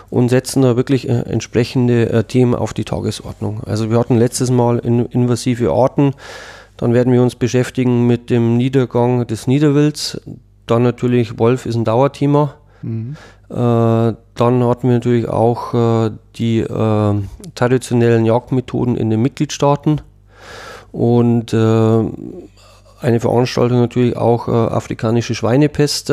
und 0.08 0.28
setzen 0.28 0.62
da 0.62 0.76
wirklich 0.76 1.08
äh, 1.08 1.22
entsprechende 1.22 2.10
äh, 2.10 2.22
Themen 2.22 2.54
auf 2.54 2.74
die 2.74 2.84
Tagesordnung. 2.84 3.62
Also 3.66 3.90
wir 3.90 3.98
hatten 3.98 4.18
letztes 4.18 4.52
Mal 4.52 4.78
in, 4.78 5.06
invasive 5.06 5.72
Arten, 5.72 6.14
dann 6.80 6.94
werden 6.94 7.12
wir 7.12 7.20
uns 7.20 7.34
beschäftigen 7.34 8.06
mit 8.06 8.30
dem 8.30 8.56
Niedergang 8.56 9.26
des 9.26 9.46
Niederwilds. 9.46 10.18
Dann 10.66 10.82
natürlich 10.82 11.38
Wolf 11.38 11.66
ist 11.66 11.74
ein 11.74 11.84
Dauerthema. 11.84 12.54
Mhm. 12.80 13.16
Äh, 13.50 13.54
dann 13.54 14.64
hatten 14.64 14.88
wir 14.88 14.94
natürlich 14.94 15.28
auch 15.28 15.74
äh, 15.74 16.10
die 16.36 16.60
äh, 16.60 17.14
traditionellen 17.54 18.24
Jagdmethoden 18.24 18.96
in 18.96 19.10
den 19.10 19.20
Mitgliedstaaten 19.20 20.00
und 20.90 21.54
eine 21.54 23.20
Veranstaltung 23.20 23.78
natürlich 23.78 24.16
auch 24.16 24.48
afrikanische 24.48 25.34
Schweinepest. 25.34 26.08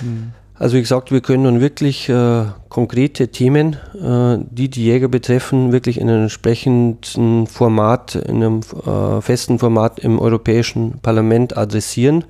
Mhm. 0.00 0.32
Also 0.62 0.76
wie 0.76 0.80
gesagt, 0.80 1.10
wir 1.10 1.22
können 1.22 1.42
dann 1.42 1.60
wirklich 1.60 2.08
äh, 2.08 2.44
konkrete 2.68 3.32
Themen, 3.32 3.78
äh, 4.00 4.38
die 4.48 4.68
die 4.68 4.84
Jäger 4.84 5.08
betreffen, 5.08 5.72
wirklich 5.72 5.98
in 5.98 6.08
einem 6.08 6.22
entsprechenden 6.22 7.48
Format, 7.48 8.14
in 8.14 8.36
einem 8.36 8.60
äh, 8.86 9.20
festen 9.20 9.58
Format 9.58 9.98
im 9.98 10.20
Europäischen 10.20 11.00
Parlament 11.00 11.56
adressieren. 11.56 12.26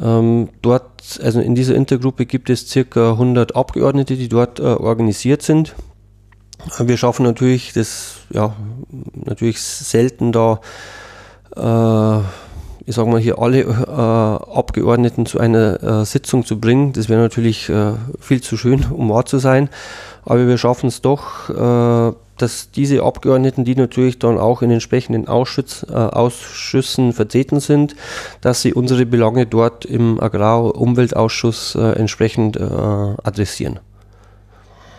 Ähm, 0.00 0.48
dort, 0.62 1.20
also 1.22 1.42
in 1.42 1.54
dieser 1.54 1.74
Intergruppe 1.74 2.24
gibt 2.24 2.48
es 2.48 2.70
circa 2.70 3.10
100 3.10 3.54
Abgeordnete, 3.54 4.16
die 4.16 4.30
dort 4.30 4.58
äh, 4.58 4.62
organisiert 4.62 5.42
sind. 5.42 5.74
Wir 6.78 6.96
schaffen 6.96 7.24
natürlich 7.24 7.74
das, 7.74 8.14
ja, 8.30 8.56
natürlich 9.12 9.60
selten 9.60 10.32
da 10.32 10.60
äh, 11.54 12.45
ich 12.86 12.94
sage 12.94 13.10
mal, 13.10 13.20
hier 13.20 13.40
alle 13.40 13.62
äh, 13.62 14.56
Abgeordneten 14.58 15.26
zu 15.26 15.40
einer 15.40 15.82
äh, 15.82 16.04
Sitzung 16.04 16.46
zu 16.46 16.60
bringen. 16.60 16.92
Das 16.92 17.08
wäre 17.08 17.20
natürlich 17.20 17.68
äh, 17.68 17.94
viel 18.20 18.40
zu 18.40 18.56
schön, 18.56 18.86
um 18.90 19.10
wahr 19.10 19.26
zu 19.26 19.38
sein. 19.38 19.68
Aber 20.24 20.46
wir 20.46 20.56
schaffen 20.56 20.86
es 20.86 21.02
doch, 21.02 21.50
äh, 21.50 22.14
dass 22.38 22.70
diese 22.70 23.02
Abgeordneten, 23.02 23.64
die 23.64 23.74
natürlich 23.74 24.18
dann 24.20 24.38
auch 24.38 24.62
in 24.62 24.70
entsprechenden 24.70 25.26
Ausschuss, 25.26 25.84
äh, 25.88 25.94
Ausschüssen 25.94 27.12
vertreten 27.12 27.58
sind, 27.58 27.96
dass 28.40 28.62
sie 28.62 28.72
unsere 28.72 29.04
Belange 29.04 29.46
dort 29.46 29.84
im 29.84 30.20
Agrar-Umweltausschuss 30.20 31.74
äh, 31.74 31.92
entsprechend 31.92 32.60
adressieren. 32.60 33.80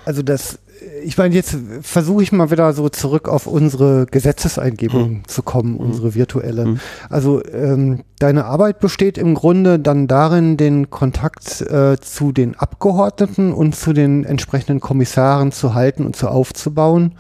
Also 0.05 0.23
das 0.23 0.59
ich 1.03 1.17
meine, 1.17 1.35
jetzt 1.35 1.57
versuche 1.81 2.23
ich 2.23 2.31
mal 2.31 2.51
wieder 2.51 2.73
so 2.73 2.89
zurück 2.89 3.27
auf 3.27 3.47
unsere 3.47 4.05
Gesetzeseingebung 4.05 5.09
hm. 5.09 5.27
zu 5.27 5.43
kommen, 5.43 5.77
hm. 5.77 5.85
unsere 5.85 6.15
virtuelle. 6.15 6.65
Hm. 6.65 6.79
Also 7.09 7.41
ähm, 7.45 8.03
deine 8.19 8.45
Arbeit 8.45 8.79
besteht 8.79 9.17
im 9.17 9.35
Grunde 9.35 9.79
dann 9.79 10.07
darin, 10.07 10.57
den 10.57 10.89
Kontakt 10.89 11.61
äh, 11.61 11.97
zu 11.99 12.31
den 12.31 12.55
Abgeordneten 12.55 13.53
und 13.53 13.75
zu 13.75 13.93
den 13.93 14.23
entsprechenden 14.23 14.79
Kommissaren 14.79 15.51
zu 15.51 15.73
halten 15.73 16.05
und 16.05 16.15
zu 16.15 16.27
aufzubauen. 16.27 17.15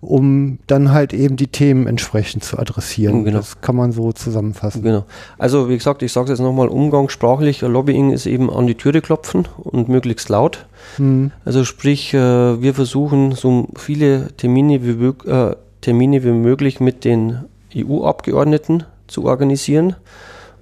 Um 0.00 0.58
dann 0.66 0.92
halt 0.92 1.12
eben 1.12 1.36
die 1.36 1.48
Themen 1.48 1.86
entsprechend 1.86 2.42
zu 2.42 2.58
adressieren. 2.58 3.24
Genau. 3.24 3.38
Das 3.38 3.60
kann 3.60 3.76
man 3.76 3.92
so 3.92 4.12
zusammenfassen. 4.12 4.82
Genau. 4.82 5.04
Also 5.38 5.68
wie 5.68 5.76
gesagt, 5.76 6.02
ich 6.02 6.12
sage 6.12 6.24
es 6.24 6.38
jetzt 6.38 6.44
nochmal 6.44 6.68
umgangssprachlich, 6.68 7.60
Lobbying 7.60 8.12
ist 8.12 8.26
eben 8.26 8.50
an 8.50 8.66
die 8.66 8.76
Türe 8.76 9.02
klopfen 9.02 9.46
und 9.58 9.88
möglichst 9.88 10.28
laut. 10.28 10.66
Mhm. 10.98 11.32
Also 11.44 11.64
sprich, 11.64 12.14
äh, 12.14 12.62
wir 12.62 12.74
versuchen 12.74 13.32
so 13.32 13.68
viele 13.76 14.28
Termine 14.36 14.82
wie, 14.82 15.28
äh, 15.28 15.56
Termine 15.82 16.24
wie 16.24 16.32
möglich 16.32 16.80
mit 16.80 17.04
den 17.04 17.44
EU-Abgeordneten 17.76 18.84
zu 19.06 19.24
organisieren 19.24 19.96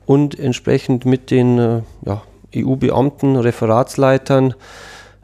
und 0.06 0.38
entsprechend 0.38 1.04
mit 1.04 1.30
den 1.30 1.58
äh, 1.58 1.82
ja, 2.04 2.22
EU-Beamten, 2.56 3.36
Referatsleitern, 3.36 4.54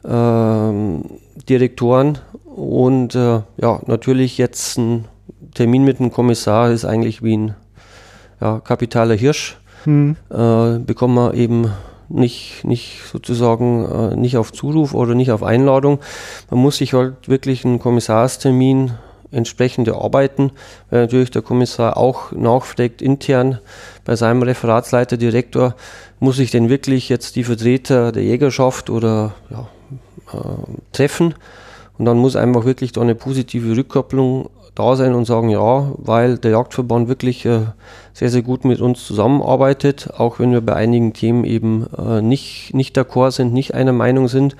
äh, 0.04 1.40
Direktoren 1.48 2.18
und 2.54 3.14
äh, 3.16 3.40
ja, 3.56 3.80
natürlich 3.86 4.38
jetzt 4.38 4.78
ein 4.78 5.06
Termin 5.54 5.84
mit 5.84 5.98
dem 5.98 6.12
Kommissar 6.12 6.70
ist 6.70 6.84
eigentlich 6.84 7.22
wie 7.22 7.36
ein 7.36 7.54
ja, 8.40 8.60
kapitaler 8.60 9.14
Hirsch. 9.14 9.58
Hm. 9.84 10.16
Äh, 10.30 10.78
bekommen 10.78 11.14
wir 11.14 11.34
eben 11.34 11.70
nicht, 12.08 12.64
nicht 12.64 13.02
sozusagen 13.10 13.84
äh, 13.84 14.16
nicht 14.16 14.36
auf 14.36 14.52
Zuruf 14.52 14.94
oder 14.94 15.14
nicht 15.14 15.32
auf 15.32 15.42
Einladung. 15.42 15.98
Man 16.50 16.60
muss 16.60 16.76
sich 16.76 16.94
halt 16.94 17.28
wirklich 17.28 17.64
einen 17.64 17.80
Kommissarstermin 17.80 18.92
entsprechend 19.32 19.88
erarbeiten, 19.88 20.52
weil 20.90 21.02
natürlich 21.02 21.32
der 21.32 21.42
Kommissar 21.42 21.96
auch 21.96 22.30
nachfragt 22.30 23.02
intern 23.02 23.58
bei 24.04 24.14
seinem 24.14 24.42
Referatsleiter, 24.42 25.16
Direktor, 25.16 25.74
muss 26.20 26.38
ich 26.38 26.52
denn 26.52 26.68
wirklich 26.68 27.08
jetzt 27.08 27.34
die 27.34 27.42
Vertreter 27.42 28.12
der 28.12 28.22
Jägerschaft 28.22 28.90
oder 28.90 29.34
ja, 29.50 29.66
äh, 30.32 30.38
treffen? 30.92 31.34
Und 31.98 32.06
dann 32.06 32.18
muss 32.18 32.36
einfach 32.36 32.64
wirklich 32.64 32.92
da 32.92 33.00
eine 33.00 33.14
positive 33.14 33.76
Rückkopplung 33.76 34.48
da 34.74 34.96
sein 34.96 35.14
und 35.14 35.24
sagen, 35.24 35.50
ja, 35.50 35.92
weil 35.98 36.36
der 36.38 36.50
Jagdverband 36.52 37.08
wirklich 37.08 37.46
äh, 37.46 37.60
sehr, 38.12 38.30
sehr 38.30 38.42
gut 38.42 38.64
mit 38.64 38.80
uns 38.80 39.06
zusammenarbeitet, 39.06 40.10
auch 40.16 40.40
wenn 40.40 40.50
wir 40.50 40.60
bei 40.60 40.74
einigen 40.74 41.12
Themen 41.12 41.44
eben 41.44 41.86
äh, 41.96 42.20
nicht, 42.20 42.74
nicht 42.74 42.98
d'accord 42.98 43.30
sind, 43.30 43.52
nicht 43.52 43.74
einer 43.74 43.92
Meinung 43.92 44.26
sind. 44.26 44.56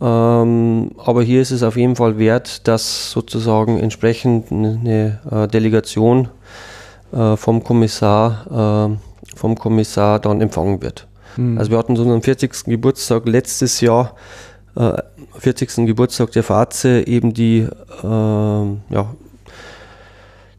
Ähm, 0.00 0.92
aber 0.98 1.22
hier 1.22 1.42
ist 1.42 1.50
es 1.50 1.62
auf 1.62 1.76
jeden 1.76 1.96
Fall 1.96 2.18
wert, 2.18 2.68
dass 2.68 3.10
sozusagen 3.10 3.78
entsprechend 3.78 4.52
eine 4.52 5.18
äh, 5.30 5.48
Delegation 5.48 6.28
äh, 7.12 7.36
vom 7.36 7.64
Kommissar, 7.64 8.90
äh, 8.92 9.36
vom 9.36 9.58
Kommissar 9.58 10.20
dann 10.20 10.40
empfangen 10.40 10.80
wird. 10.80 11.08
Mhm. 11.36 11.58
Also 11.58 11.70
wir 11.72 11.78
hatten 11.78 11.96
so 11.96 12.04
einen 12.04 12.22
40. 12.22 12.64
Geburtstag 12.66 13.26
letztes 13.26 13.80
Jahr 13.80 14.14
40. 14.76 15.78
Äh, 15.78 15.84
Geburtstag 15.86 16.32
der 16.32 16.42
FAZE 16.42 17.06
eben 17.06 17.34
die, 17.34 17.60
äh, 17.60 18.06
ja, 18.06 19.14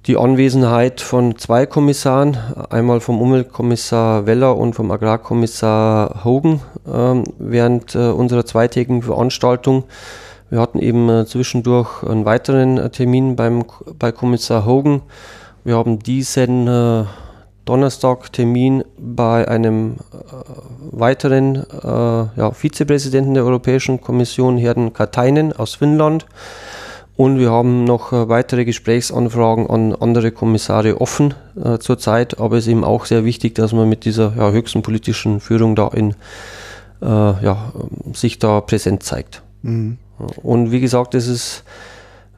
die 0.07 0.17
Anwesenheit 0.17 1.01
von 1.01 1.37
zwei 1.37 1.65
Kommissaren, 1.65 2.37
einmal 2.69 2.99
vom 2.99 3.19
Umweltkommissar 3.19 4.25
Weller 4.27 4.55
und 4.55 4.73
vom 4.73 4.91
Agrarkommissar 4.91 6.23
Hogan 6.23 6.61
äh, 6.85 7.23
während 7.39 7.95
äh, 7.95 8.09
unserer 8.09 8.45
zweitägigen 8.45 9.01
Veranstaltung. 9.01 9.85
Wir 10.51 10.59
hatten 10.59 10.79
eben 10.79 11.09
äh, 11.09 11.25
zwischendurch 11.25 12.03
einen 12.03 12.25
weiteren 12.25 12.77
äh, 12.77 12.89
Termin 12.91 13.35
beim, 13.35 13.65
bei 13.97 14.11
Kommissar 14.11 14.65
Hogan. 14.65 15.01
Wir 15.63 15.75
haben 15.75 15.97
diesen 15.97 16.67
Donnerstag 17.65 18.31
Termin 18.31 18.83
bei 18.97 19.47
einem 19.47 19.93
äh, 19.93 19.95
weiteren 20.91 21.55
äh, 21.55 21.87
ja, 21.87 22.51
Vizepräsidenten 22.51 23.33
der 23.33 23.43
Europäischen 23.43 23.99
Kommission, 23.99 24.57
Herrn 24.57 24.93
Katainen 24.93 25.51
aus 25.51 25.75
Finnland. 25.75 26.25
Und 27.17 27.39
wir 27.39 27.49
haben 27.49 27.85
noch 27.85 28.13
äh, 28.13 28.29
weitere 28.29 28.65
Gesprächsanfragen 28.65 29.67
an 29.67 29.95
andere 29.95 30.31
Kommissare 30.31 31.01
offen 31.01 31.33
äh, 31.61 31.79
zurzeit. 31.79 32.39
Aber 32.39 32.57
es 32.57 32.65
ist 32.65 32.71
eben 32.71 32.83
auch 32.83 33.05
sehr 33.05 33.25
wichtig, 33.25 33.55
dass 33.55 33.73
man 33.73 33.89
mit 33.89 34.05
dieser 34.05 34.33
ja, 34.37 34.51
höchsten 34.51 34.81
politischen 34.81 35.39
Führung 35.39 35.75
da 35.75 35.87
in, 35.87 36.11
äh, 37.01 37.05
ja, 37.05 37.71
sich 38.13 38.37
da 38.37 38.61
präsent 38.61 39.03
zeigt. 39.03 39.41
Mhm. 39.63 39.97
Und 40.43 40.71
wie 40.71 40.81
gesagt, 40.81 41.15
es 41.15 41.27
ist 41.27 41.63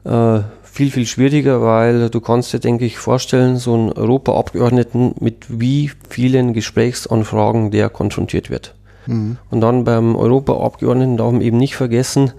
äh, 0.04 0.40
viel, 0.78 0.92
viel 0.92 1.06
schwieriger, 1.06 1.60
weil 1.60 2.08
du 2.08 2.20
kannst 2.20 2.52
dir, 2.52 2.60
denke 2.60 2.84
ich, 2.84 2.98
vorstellen, 2.98 3.56
so 3.56 3.74
einen 3.74 3.90
Europaabgeordneten 3.90 5.12
mit 5.18 5.46
wie 5.48 5.90
vielen 6.08 6.52
Gesprächsanfragen 6.52 7.72
der 7.72 7.88
konfrontiert 7.88 8.48
wird. 8.48 8.76
Mhm. 9.06 9.38
Und 9.50 9.60
dann 9.60 9.82
beim 9.82 10.14
Europaabgeordneten 10.14 11.16
darf 11.16 11.32
man 11.32 11.40
eben 11.40 11.56
nicht 11.58 11.74
vergessen, 11.74 12.30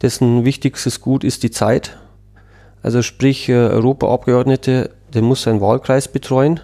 dessen 0.00 0.44
wichtigstes 0.44 1.00
Gut 1.00 1.24
ist 1.24 1.42
die 1.42 1.50
Zeit. 1.50 1.98
Also 2.84 3.02
sprich, 3.02 3.48
äh, 3.48 3.54
Europaabgeordnete, 3.54 4.90
der 5.12 5.22
muss 5.22 5.42
seinen 5.42 5.60
Wahlkreis 5.60 6.06
betreuen 6.06 6.60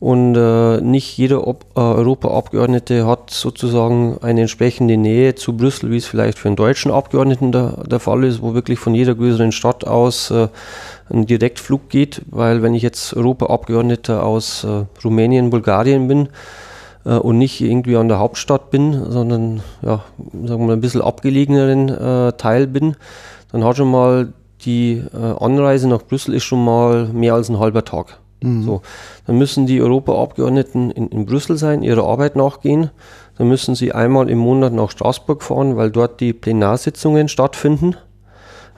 und 0.00 0.36
äh, 0.36 0.80
nicht 0.80 1.16
jeder 1.18 1.46
Ob 1.46 1.66
äh, 1.74 1.80
Europaabgeordnete 1.80 3.04
hat 3.04 3.30
sozusagen 3.30 4.18
eine 4.22 4.42
entsprechende 4.42 4.96
Nähe 4.96 5.34
zu 5.34 5.56
Brüssel, 5.56 5.90
wie 5.90 5.96
es 5.96 6.06
vielleicht 6.06 6.38
für 6.38 6.48
einen 6.48 6.56
deutschen 6.56 6.92
Abgeordneten 6.92 7.50
der, 7.50 7.84
der 7.84 7.98
Fall 7.98 8.22
ist, 8.22 8.40
wo 8.40 8.54
wirklich 8.54 8.78
von 8.78 8.94
jeder 8.94 9.16
größeren 9.16 9.50
Stadt 9.50 9.84
aus 9.84 10.30
äh, 10.30 10.48
ein 11.10 11.26
Direktflug 11.26 11.88
geht. 11.88 12.22
Weil 12.30 12.62
wenn 12.62 12.74
ich 12.74 12.82
jetzt 12.82 13.14
Europaabgeordneter 13.16 14.22
aus 14.22 14.62
äh, 14.62 14.84
Rumänien, 15.02 15.50
Bulgarien 15.50 16.06
bin 16.06 16.28
äh, 17.04 17.14
und 17.14 17.38
nicht 17.38 17.60
irgendwie 17.60 17.96
an 17.96 18.06
der 18.06 18.20
Hauptstadt 18.20 18.70
bin, 18.70 19.10
sondern 19.10 19.62
ja, 19.82 20.04
sagen 20.32 20.60
wir 20.60 20.66
mal 20.66 20.72
ein 20.74 20.80
bisschen 20.80 21.02
abgelegeneren 21.02 21.88
äh, 21.88 22.32
Teil 22.34 22.68
bin, 22.68 22.94
dann 23.50 23.64
hat 23.64 23.76
schon 23.76 23.90
mal 23.90 24.32
die 24.64 25.04
Anreise 25.12 25.88
nach 25.88 26.02
Brüssel 26.02 26.34
ist 26.34 26.42
schon 26.42 26.64
mal 26.64 27.06
mehr 27.06 27.34
als 27.34 27.48
ein 27.48 27.60
halber 27.60 27.84
Tag. 27.84 28.18
Mhm. 28.40 28.62
So, 28.62 28.82
dann 29.26 29.38
müssen 29.38 29.66
die 29.66 29.80
Europaabgeordneten 29.80 30.90
in, 30.90 31.08
in 31.08 31.26
Brüssel 31.26 31.56
sein, 31.56 31.82
ihrer 31.82 32.04
Arbeit 32.04 32.36
nachgehen. 32.36 32.90
Dann 33.36 33.48
müssen 33.48 33.74
sie 33.74 33.92
einmal 33.92 34.28
im 34.30 34.38
Monat 34.38 34.72
nach 34.72 34.90
Straßburg 34.90 35.42
fahren, 35.42 35.76
weil 35.76 35.90
dort 35.90 36.20
die 36.20 36.32
Plenarsitzungen 36.32 37.28
stattfinden. 37.28 37.96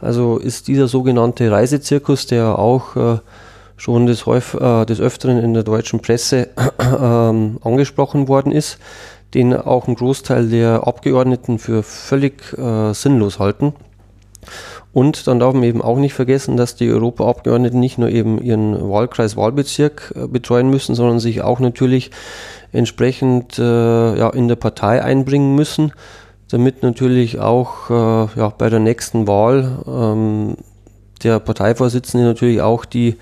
Also 0.01 0.39
ist 0.39 0.69
dieser 0.69 0.89
sogenannte 0.89 1.51
Reisezirkus, 1.51 2.27
der 2.27 2.59
auch 2.59 2.97
äh, 2.97 3.19
schon 3.77 4.07
des, 4.07 4.27
Häuf 4.27 4.55
äh, 4.55 4.85
des 4.87 5.01
Öfteren 5.01 5.39
in 5.39 5.55
der 5.55 5.63
deutschen 5.63 6.01
Presse 6.01 6.49
äh, 6.79 6.85
angesprochen 6.85 8.29
worden 8.29 8.53
ist, 8.53 8.79
den 9.35 9.55
auch 9.55 9.89
ein 9.89 9.95
Großteil 9.95 10.49
der 10.49 10.87
Abgeordneten 10.87 11.59
für 11.59 11.83
völlig 11.83 12.57
äh, 12.59 12.93
sinnlos 12.93 13.39
halten. 13.39 13.75
Und 14.93 15.27
dann 15.29 15.39
darf 15.39 15.55
man 15.55 15.63
eben 15.63 15.83
auch 15.83 15.99
nicht 15.99 16.15
vergessen, 16.15 16.57
dass 16.57 16.75
die 16.75 16.91
Europaabgeordneten 16.91 17.79
nicht 17.79 17.99
nur 17.99 18.09
eben 18.09 18.41
ihren 18.43 18.91
Wahlkreis, 18.91 19.37
Wahlbezirk 19.37 20.13
äh, 20.17 20.27
betreuen 20.27 20.69
müssen, 20.69 20.95
sondern 20.95 21.21
sich 21.21 21.43
auch 21.43 21.61
natürlich 21.61 22.11
entsprechend 22.73 23.59
äh, 23.59 23.63
ja, 24.19 24.31
in 24.31 24.49
der 24.49 24.57
Partei 24.57 25.03
einbringen 25.03 25.55
müssen, 25.55 25.93
damit 26.51 26.83
natürlich 26.83 27.39
auch 27.39 27.91
äh, 27.91 28.39
ja, 28.39 28.53
bei 28.57 28.69
der 28.69 28.81
nächsten 28.81 29.29
Wahl 29.29 29.79
ähm, 29.87 30.57
der 31.23 31.39
Parteivorsitzende 31.39 32.27
natürlich 32.27 32.61
auch 32.61 32.85
die, 32.85 33.17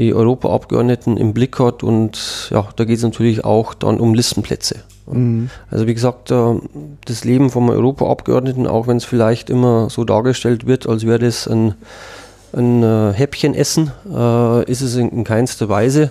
die 0.00 0.14
Europaabgeordneten 0.14 1.16
im 1.16 1.34
Blick 1.34 1.58
hat 1.58 1.82
und 1.82 2.48
ja, 2.50 2.68
da 2.76 2.84
geht 2.84 2.96
es 2.96 3.02
natürlich 3.02 3.44
auch 3.44 3.74
dann 3.74 4.00
um 4.00 4.14
Listenplätze. 4.14 4.76
Mhm. 5.06 5.50
Also 5.70 5.86
wie 5.86 5.94
gesagt, 5.94 6.30
das 6.30 7.24
Leben 7.24 7.50
vom 7.50 7.68
Europaabgeordneten, 7.68 8.66
auch 8.66 8.86
wenn 8.86 8.96
es 8.96 9.04
vielleicht 9.04 9.50
immer 9.50 9.90
so 9.90 10.04
dargestellt 10.04 10.66
wird, 10.66 10.88
als 10.88 11.06
wäre 11.06 11.18
das 11.18 11.46
ein, 11.46 11.74
ein 12.52 12.82
äh, 12.82 13.12
Häppchenessen, 13.12 13.92
äh, 14.10 14.64
ist 14.70 14.80
es 14.80 14.96
in, 14.96 15.24
keinster 15.24 15.68
Weise, 15.68 16.10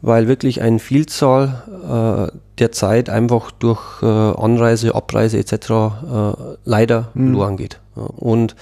weil 0.00 0.26
wirklich 0.28 0.62
eine 0.62 0.78
Vielzahl 0.78 2.30
äh, 2.32 2.36
der 2.58 2.72
Zeit 2.72 3.10
einfach 3.10 3.50
durch 3.50 4.02
Anreise, 4.02 4.94
Abreise 4.94 5.38
etc. 5.38 5.54
leider 6.64 7.08
mhm. 7.14 7.24
verloren 7.24 7.56
geht. 7.56 7.80
Und 7.94 8.56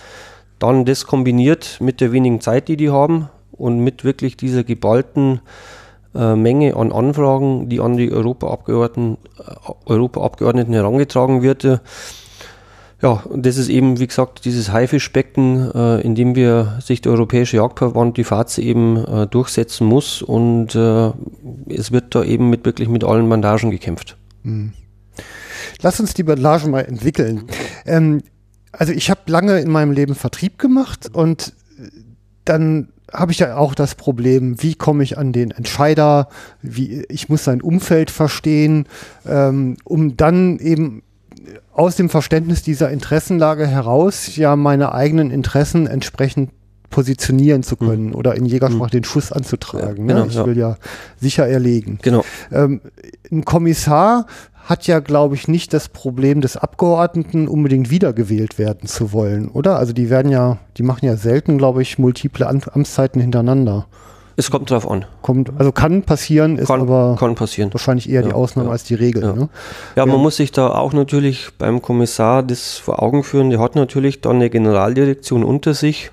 dann 0.59 0.85
das 0.85 1.07
kombiniert 1.07 1.79
mit 1.81 2.01
der 2.01 2.11
wenigen 2.11 2.41
Zeit, 2.41 2.67
die 2.67 2.77
die 2.77 2.91
haben 2.91 3.29
und 3.59 3.81
mit 3.81 4.05
wirklich 4.05 4.37
dieser 4.37 4.65
geballten 4.65 5.41
äh, 6.15 6.35
Menge 6.35 6.77
an 6.77 6.93
Anfragen, 6.93 7.69
die 7.69 7.81
an 7.81 7.97
die 7.97 8.11
Europaabgeordneten, 8.11 9.19
äh, 9.39 9.73
Europaabgeordneten 9.87 10.75
herangetragen 10.75 11.43
wird. 11.43 11.65
Äh, 11.65 11.79
ja, 13.01 13.23
das 13.33 13.59
ist 13.59 13.69
eben, 13.69 14.01
wie 14.01 14.07
gesagt, 14.09 14.45
dieses 14.45 14.73
Haifischbecken, 14.73 15.71
äh, 15.73 16.01
in 16.01 16.15
dem 16.17 16.35
wir 16.35 16.79
sich 16.81 17.01
der 17.01 17.13
Europäische 17.13 17.59
Jagdverband, 17.59 18.17
die 18.17 18.25
FAZE 18.25 18.61
eben 18.61 18.97
äh, 18.97 19.27
durchsetzen 19.29 19.87
muss 19.87 20.21
und 20.21 20.75
äh, 20.75 21.13
es 21.69 21.93
wird 21.93 22.15
da 22.15 22.25
eben 22.25 22.51
mit 22.51 22.65
wirklich 22.65 22.89
mit 22.89 23.05
allen 23.05 23.29
Bandagen 23.29 23.71
gekämpft. 23.71 24.17
Mhm. 24.43 24.73
Lass 25.81 26.01
uns 26.01 26.15
die 26.15 26.25
Bandagen 26.25 26.73
mal 26.73 26.85
entwickeln. 26.85 27.45
Ähm, 27.87 28.23
also 28.73 28.93
ich 28.93 29.11
habe 29.11 29.21
lange 29.27 29.61
in 29.61 29.71
meinem 29.71 29.93
Leben 29.93 30.15
Vertrieb 30.15 30.59
gemacht 30.59 31.09
und 31.13 31.53
dann 32.45 32.89
habe 33.13 33.33
ich 33.33 33.39
ja 33.39 33.57
auch 33.57 33.75
das 33.75 33.95
Problem, 33.95 34.63
wie 34.63 34.75
komme 34.75 35.03
ich 35.03 35.19
an 35.19 35.33
den 35.33 35.51
Entscheider, 35.51 36.29
wie 36.63 37.05
ich 37.09 37.29
muss 37.29 37.45
sein 37.45 37.63
Umfeld 37.63 38.11
verstehen, 38.11 38.87
ähm, 39.27 39.77
um 39.85 40.17
dann 40.17 40.59
eben 40.59 41.03
aus 41.73 41.97
dem 41.97 42.09
Verständnis 42.09 42.63
dieser 42.63 42.91
Interessenlage 42.91 43.67
heraus 43.67 44.37
ja 44.37 44.57
meine 44.57 44.93
eigenen 44.93 45.31
Interessen 45.31 45.87
entsprechend 45.87 46.51
positionieren 46.91 47.63
zu 47.63 47.77
können 47.77 48.09
mhm. 48.09 48.15
oder 48.15 48.35
in 48.35 48.47
Jägersprache 48.47 48.89
mhm. 48.89 49.01
den 49.01 49.05
Schuss 49.05 49.33
anzutragen. 49.33 50.09
Ja, 50.09 50.15
ne? 50.15 50.15
genau, 50.15 50.21
ne? 50.21 50.27
Ich 50.29 50.35
ja. 50.35 50.47
will 50.47 50.59
ja 50.59 50.77
sicher 51.21 51.47
erlegen. 51.47 51.99
Genau. 52.03 52.25
Ähm, 52.51 52.81
ein 53.31 53.45
Kommissar 53.45 54.27
hat 54.69 54.87
ja, 54.87 55.01
glaube 55.01 55.35
ich, 55.35 55.49
nicht 55.49 55.73
das 55.73 55.89
Problem 55.89 56.43
des 56.43 56.59
Abgeordneten 56.59 57.49
unbedingt 57.49 57.91
wiedergewählt 57.91 58.59
werden 58.59 58.87
zu 58.87 59.13
wollen, 59.13 59.49
oder? 59.49 59.79
Also 59.79 59.95
die 59.95 60.11
werden 60.11 60.31
ja, 60.31 60.59
die 60.77 60.83
machen 60.83 61.07
ja 61.07 61.17
selten, 61.17 61.57
glaube 61.57 61.81
ich, 61.81 61.99
multiple 61.99 62.47
Amtszeiten 62.47 63.21
hintereinander. 63.21 63.87
Es 64.37 64.53
kommt 64.53 64.71
drauf 64.71 64.89
an. 64.89 65.05
Kommt, 65.21 65.51
also 65.59 65.73
kann 65.73 66.03
passieren, 66.03 66.59
ist 66.59 66.69
kann, 66.69 66.81
aber 66.81 67.17
kann 67.19 67.35
passieren. 67.35 67.73
wahrscheinlich 67.73 68.09
eher 68.09 68.21
ja, 68.21 68.29
die 68.29 68.35
Ausnahme 68.35 68.69
ja. 68.69 68.73
als 68.73 68.85
die 68.85 68.95
Regel. 68.95 69.23
Ja, 69.23 69.33
ne? 69.33 69.49
ja 69.97 70.07
man 70.07 70.21
muss 70.21 70.37
sich 70.37 70.53
da 70.53 70.69
auch 70.69 70.93
natürlich 70.93 71.49
beim 71.59 71.83
Kommissar 71.83 72.45
das 72.45 72.77
vor 72.77 73.03
Augen 73.03 73.25
führen. 73.25 73.51
Der 73.51 73.59
hat 73.59 73.75
natürlich 73.75 74.21
dann 74.21 74.37
eine 74.37 74.49
Generaldirektion 74.49 75.43
unter 75.43 75.75
sich, 75.75 76.13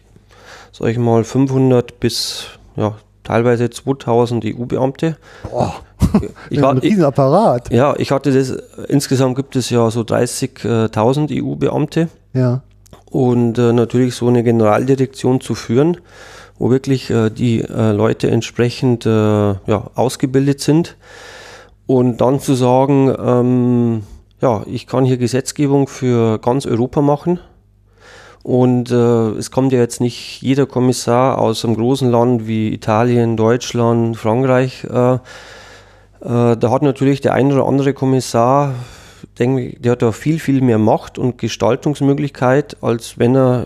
sag 0.78 0.90
ich 0.90 0.98
mal 0.98 1.24
500 1.24 2.00
bis 2.02 2.48
ja, 2.76 2.96
teilweise 3.24 3.70
2000 3.70 4.44
EU-Beamte. 4.46 5.16
Boah, 5.50 5.76
ich 6.50 6.62
war, 6.62 6.72
ein 6.72 6.80
Riesenapparat. 6.80 7.72
Ich, 7.72 7.78
ja, 7.78 7.96
ich 7.98 8.12
hatte 8.12 8.34
das, 8.34 8.50
insgesamt 8.90 9.38
gibt 9.38 9.56
es 9.56 9.70
ja 9.70 9.90
so 9.90 10.02
30.000 10.02 11.42
EU-Beamte. 11.42 12.10
Ja. 12.34 12.62
Und 13.10 13.58
äh, 13.58 13.72
natürlich 13.72 14.16
so 14.16 14.28
eine 14.28 14.44
Generaldirektion 14.44 15.40
zu 15.40 15.56
führen, 15.56 15.98
wo 16.60 16.70
wirklich 16.70 17.10
äh, 17.10 17.30
die 17.30 17.62
äh, 17.62 17.92
Leute 17.92 18.30
entsprechend 18.30 19.06
äh, 19.06 19.10
ja, 19.10 19.92
ausgebildet 19.96 20.60
sind. 20.60 20.98
Und 21.88 22.20
dann 22.20 22.42
zu 22.42 22.54
sagen, 22.54 23.16
ähm, 23.18 24.04
ja, 24.42 24.64
ich 24.66 24.88
kann 24.88 25.06
hier 25.06 25.18
Gesetzgebung 25.18 25.88
für 25.88 26.40
ganz 26.40 26.66
Europa 26.66 27.00
machen. 27.00 27.40
Und 28.46 28.92
äh, 28.92 29.30
es 29.40 29.50
kommt 29.50 29.74
ja 29.74 29.80
jetzt 29.80 30.02
nicht 30.02 30.40
jeder 30.44 30.68
Kommissar 30.68 31.40
aus 31.40 31.66
einem 31.66 31.76
großen 31.76 32.12
Land 32.12 32.46
wie 32.46 32.72
Italien, 32.72 33.38
Deutschland, 33.38 34.18
Frankreich. 34.18 34.84
Äh, 34.84 35.16
äh, 35.16 35.20
da 36.22 36.70
hat 36.70 36.84
natürlich 36.84 37.22
der 37.22 37.34
ein 37.34 37.52
oder 37.52 37.66
andere 37.66 37.96
Kommissar, 37.96 38.76
denke 39.40 39.80
der 39.80 39.94
hat 39.94 40.04
da 40.04 40.12
viel, 40.12 40.38
viel 40.38 40.62
mehr 40.62 40.78
Macht 40.78 41.18
und 41.18 41.40
Gestaltungsmöglichkeit, 41.40 42.78
als 42.82 43.18
wenn 43.18 43.36
er 43.36 43.66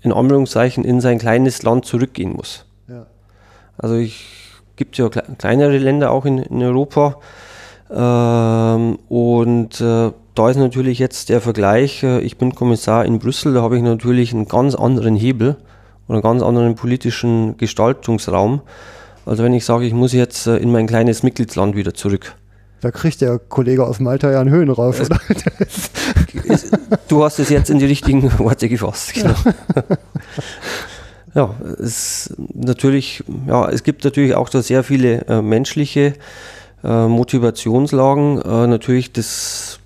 in 0.00 0.12
Anführungszeichen 0.12 0.84
in 0.84 1.00
sein 1.00 1.18
kleines 1.20 1.62
Land 1.62 1.84
zurückgehen 1.84 2.32
muss. 2.32 2.64
Ja. 2.88 3.06
Also 3.78 3.94
ich 3.94 4.26
gibt 4.74 4.98
ja 4.98 5.10
kleinere 5.10 5.78
Länder 5.78 6.10
auch 6.10 6.24
in, 6.24 6.38
in 6.38 6.60
Europa. 6.60 7.20
Ähm, 7.88 8.98
und 9.08 9.80
äh, 9.80 10.10
da 10.34 10.50
ist 10.50 10.56
natürlich 10.56 10.98
jetzt 10.98 11.28
der 11.28 11.40
Vergleich, 11.40 12.02
äh, 12.02 12.20
ich 12.20 12.38
bin 12.38 12.54
Kommissar 12.54 13.04
in 13.04 13.18
Brüssel, 13.18 13.54
da 13.54 13.62
habe 13.62 13.76
ich 13.76 13.82
natürlich 13.82 14.32
einen 14.32 14.48
ganz 14.48 14.74
anderen 14.74 15.16
Hebel 15.16 15.56
oder 16.08 16.16
einen 16.16 16.22
ganz 16.22 16.42
anderen 16.42 16.74
politischen 16.74 17.56
Gestaltungsraum. 17.56 18.62
Also 19.26 19.44
wenn 19.44 19.54
ich 19.54 19.64
sage, 19.64 19.84
ich 19.84 19.92
muss 19.92 20.12
jetzt 20.12 20.46
äh, 20.46 20.56
in 20.56 20.72
mein 20.72 20.86
kleines 20.86 21.22
Mitgliedsland 21.22 21.76
wieder 21.76 21.94
zurück. 21.94 22.34
Da 22.80 22.90
kriegt 22.90 23.20
der 23.20 23.38
Kollege 23.38 23.86
aus 23.86 24.00
Malta 24.00 24.30
ja 24.32 24.40
einen 24.40 24.50
Höhenrauf. 24.50 24.98
Es, 24.98 25.08
du 27.08 27.22
hast 27.22 27.38
es 27.38 27.48
jetzt 27.48 27.70
in 27.70 27.78
die 27.78 27.86
richtigen 27.86 28.36
Worte 28.40 28.68
gefasst. 28.68 29.14
Genau. 29.14 29.34
ja, 31.34 31.54
es 31.80 32.34
natürlich, 32.54 33.22
ja, 33.46 33.68
es 33.68 33.84
gibt 33.84 34.02
natürlich 34.02 34.34
auch 34.34 34.48
da 34.48 34.62
sehr 34.62 34.82
viele 34.82 35.24
äh, 35.28 35.40
menschliche 35.42 36.14
äh, 36.82 37.06
Motivationslagen. 37.06 38.42
Äh, 38.42 38.66
natürlich 38.66 39.12
das, 39.12 39.78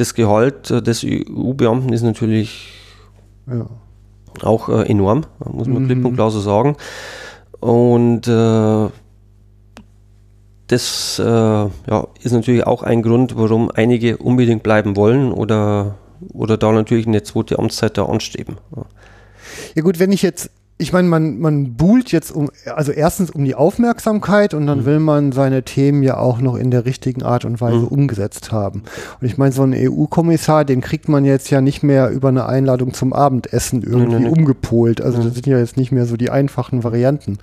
das 0.00 0.14
Gehalt 0.14 0.70
äh, 0.70 0.82
des 0.82 1.04
EU-Beamten 1.04 1.92
ist 1.92 2.02
natürlich 2.02 2.72
ja. 3.46 3.66
auch 4.42 4.68
äh, 4.68 4.88
enorm, 4.88 5.26
muss 5.52 5.68
man 5.68 5.82
mhm. 5.82 5.86
klipp 5.86 6.04
und 6.04 6.14
klar 6.14 6.30
so 6.30 6.40
sagen. 6.40 6.76
Und 7.60 8.26
äh, 8.26 8.88
das 10.68 11.18
äh, 11.18 11.22
ja, 11.22 12.06
ist 12.22 12.32
natürlich 12.32 12.66
auch 12.66 12.82
ein 12.82 13.02
Grund, 13.02 13.36
warum 13.36 13.70
einige 13.70 14.16
unbedingt 14.16 14.62
bleiben 14.62 14.96
wollen 14.96 15.32
oder, 15.32 15.96
oder 16.32 16.56
da 16.56 16.72
natürlich 16.72 17.06
eine 17.06 17.22
zweite 17.22 17.58
Amtszeit 17.58 17.98
da 17.98 18.06
anstreben. 18.06 18.56
Ja. 18.74 18.84
ja 19.74 19.82
gut, 19.82 19.98
wenn 19.98 20.12
ich 20.12 20.22
jetzt 20.22 20.50
ich 20.80 20.92
meine, 20.92 21.08
man, 21.08 21.38
man 21.38 21.74
buhlt 21.74 22.10
jetzt 22.10 22.32
um, 22.32 22.50
also 22.74 22.90
erstens 22.90 23.30
um 23.30 23.44
die 23.44 23.54
Aufmerksamkeit 23.54 24.54
und 24.54 24.66
dann 24.66 24.80
mhm. 24.80 24.84
will 24.86 24.98
man 24.98 25.32
seine 25.32 25.62
Themen 25.62 26.02
ja 26.02 26.16
auch 26.16 26.40
noch 26.40 26.56
in 26.56 26.70
der 26.70 26.86
richtigen 26.86 27.22
Art 27.22 27.44
und 27.44 27.60
Weise 27.60 27.80
mhm. 27.80 27.88
umgesetzt 27.88 28.50
haben. 28.50 28.82
Und 29.20 29.26
ich 29.26 29.36
meine, 29.36 29.52
so 29.52 29.62
einen 29.62 29.74
EU-Kommissar, 29.74 30.64
den 30.64 30.80
kriegt 30.80 31.08
man 31.08 31.24
jetzt 31.24 31.50
ja 31.50 31.60
nicht 31.60 31.82
mehr 31.82 32.10
über 32.10 32.28
eine 32.28 32.46
Einladung 32.46 32.94
zum 32.94 33.12
Abendessen 33.12 33.82
irgendwie 33.82 34.16
nee, 34.16 34.24
nee, 34.24 34.28
umgepolt. 34.28 35.00
Also 35.00 35.22
das 35.22 35.34
sind 35.34 35.46
ja 35.46 35.58
jetzt 35.58 35.76
nicht 35.76 35.92
mehr 35.92 36.06
so 36.06 36.16
die 36.16 36.30
einfachen 36.30 36.82
Varianten. 36.82 37.38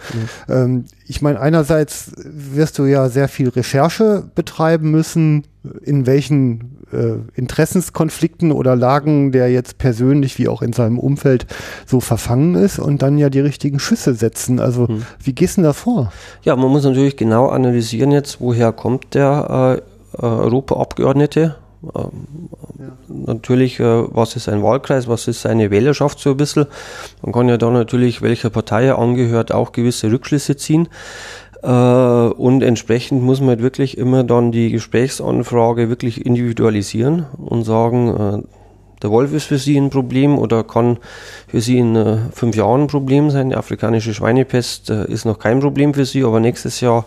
Ähm, 0.49 0.85
ich 1.05 1.22
meine, 1.22 1.39
einerseits 1.39 2.11
wirst 2.18 2.80
du 2.80 2.85
ja 2.85 3.07
sehr 3.09 3.27
viel 3.27 3.49
Recherche 3.49 4.23
betreiben 4.34 4.91
müssen, 4.91 5.43
in 5.84 6.05
welchen 6.05 6.77
äh, 6.91 7.15
Interessenskonflikten 7.35 8.51
oder 8.51 8.76
Lagen 8.76 9.31
der 9.31 9.51
jetzt 9.51 9.77
persönlich 9.77 10.38
wie 10.38 10.47
auch 10.47 10.61
in 10.61 10.73
seinem 10.73 10.99
Umfeld 10.99 11.45
so 11.85 11.99
verfangen 11.99 12.55
ist 12.55 12.80
und 12.80 13.01
dann 13.01 13.18
ja 13.18 13.30
die 13.30 13.39
richtigen 13.39 13.80
Schüsse 13.80 14.14
setzen. 14.14 14.59
Also 14.59 14.88
hm. 14.88 15.03
wie 15.22 15.34
gehst 15.34 15.57
du 15.57 15.61
da 15.61 15.73
vor? 15.73 16.11
Ja, 16.43 16.55
man 16.55 16.69
muss 16.72 16.84
natürlich 16.84 17.18
genau 17.18 17.47
analysieren 17.47 18.11
jetzt, 18.11 18.39
woher 18.41 18.72
kommt 18.72 19.14
der 19.14 19.81
äh, 20.14 20.18
äh 20.18 20.26
Europaabgeordnete. 20.26 21.55
Ähm, 21.84 22.28
ja. 22.80 22.86
Natürlich, 23.08 23.80
äh, 23.80 23.84
was 23.84 24.36
ist 24.36 24.49
ein 24.49 24.64
Wahlkreis, 24.64 25.08
was 25.08 25.28
ist 25.28 25.41
seine 25.41 25.72
Wählerschaft 25.72 26.20
so 26.20 26.32
ein 26.32 26.38
bisschen. 26.38 26.66
Man 27.22 27.34
kann 27.34 27.49
ja 27.49 27.58
da 27.58 27.70
natürlich, 27.70 28.22
welcher 28.22 28.49
Partei 28.49 28.86
er 28.86 28.99
angehört, 28.99 29.52
auch 29.52 29.72
gewisse 29.72 30.12
Rückschlüsse 30.12 30.58
ziehen. 30.58 30.90
Äh, 31.64 31.70
und 31.70 32.62
entsprechend 32.62 33.24
muss 33.24 33.40
man 33.40 33.49
halt 33.49 33.62
wirklich 33.62 33.98
immer 33.98 34.24
dann 34.24 34.52
die 34.52 34.72
Gesprächsanfrage 34.72 35.90
wirklich 35.90 36.26
individualisieren 36.26 37.26
und 37.38 37.64
sagen, 37.64 38.44
äh, 38.44 38.48
der 39.02 39.12
Wolf 39.12 39.34
ist 39.34 39.45
für 39.45 39.60
Sie 39.60 39.78
ein 39.78 39.91
Problem 39.91 40.40
oder 40.40 40.64
kann 40.64 40.98
für 41.48 41.62
Sie 41.62 41.78
in 41.78 41.95
äh, 41.95 42.18
fünf 42.32 42.56
Jahren 42.56 42.84
ein 42.84 42.88
Problem 42.88 43.30
sein. 43.30 43.49
Die 43.49 43.56
afrikanische 43.56 44.14
Schweinepest 44.14 44.90
ist 44.90 45.26
noch 45.26 45.38
kein 45.38 45.60
Problem 45.60 45.94
für 45.94 46.06
Sie, 46.06 46.24
aber 46.24 46.40
nächstes 46.40 46.82
Jahr 46.82 47.06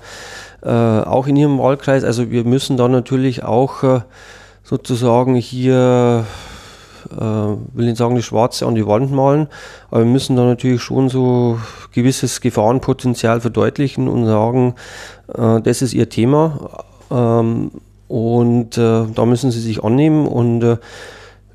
auch 0.62 1.26
in 1.26 1.36
Ihrem 1.36 1.58
Wahlkreis. 1.58 2.04
Also 2.04 2.30
wir 2.30 2.44
müssen 2.44 2.76
dann 2.76 2.92
natürlich 2.92 3.44
auch 3.44 4.02
sozusagen 4.70 5.34
hier 5.34 6.24
äh, 7.10 7.24
will 7.24 7.86
nicht 7.86 7.96
sagen, 7.96 8.14
die 8.14 8.22
Schwarze 8.22 8.66
an 8.66 8.76
die 8.76 8.86
Wand 8.86 9.10
malen, 9.10 9.48
aber 9.90 10.04
wir 10.04 10.10
müssen 10.10 10.36
da 10.36 10.44
natürlich 10.44 10.80
schon 10.80 11.08
so 11.08 11.58
gewisses 11.92 12.40
Gefahrenpotenzial 12.40 13.40
verdeutlichen 13.40 14.06
und 14.06 14.26
sagen, 14.26 14.76
äh, 15.36 15.60
das 15.60 15.82
ist 15.82 15.92
ihr 15.92 16.08
Thema 16.08 16.84
ähm, 17.10 17.72
und 18.06 18.78
äh, 18.78 19.06
da 19.12 19.26
müssen 19.26 19.50
sie 19.50 19.60
sich 19.60 19.82
annehmen 19.82 20.28
und 20.28 20.62
äh, 20.62 20.76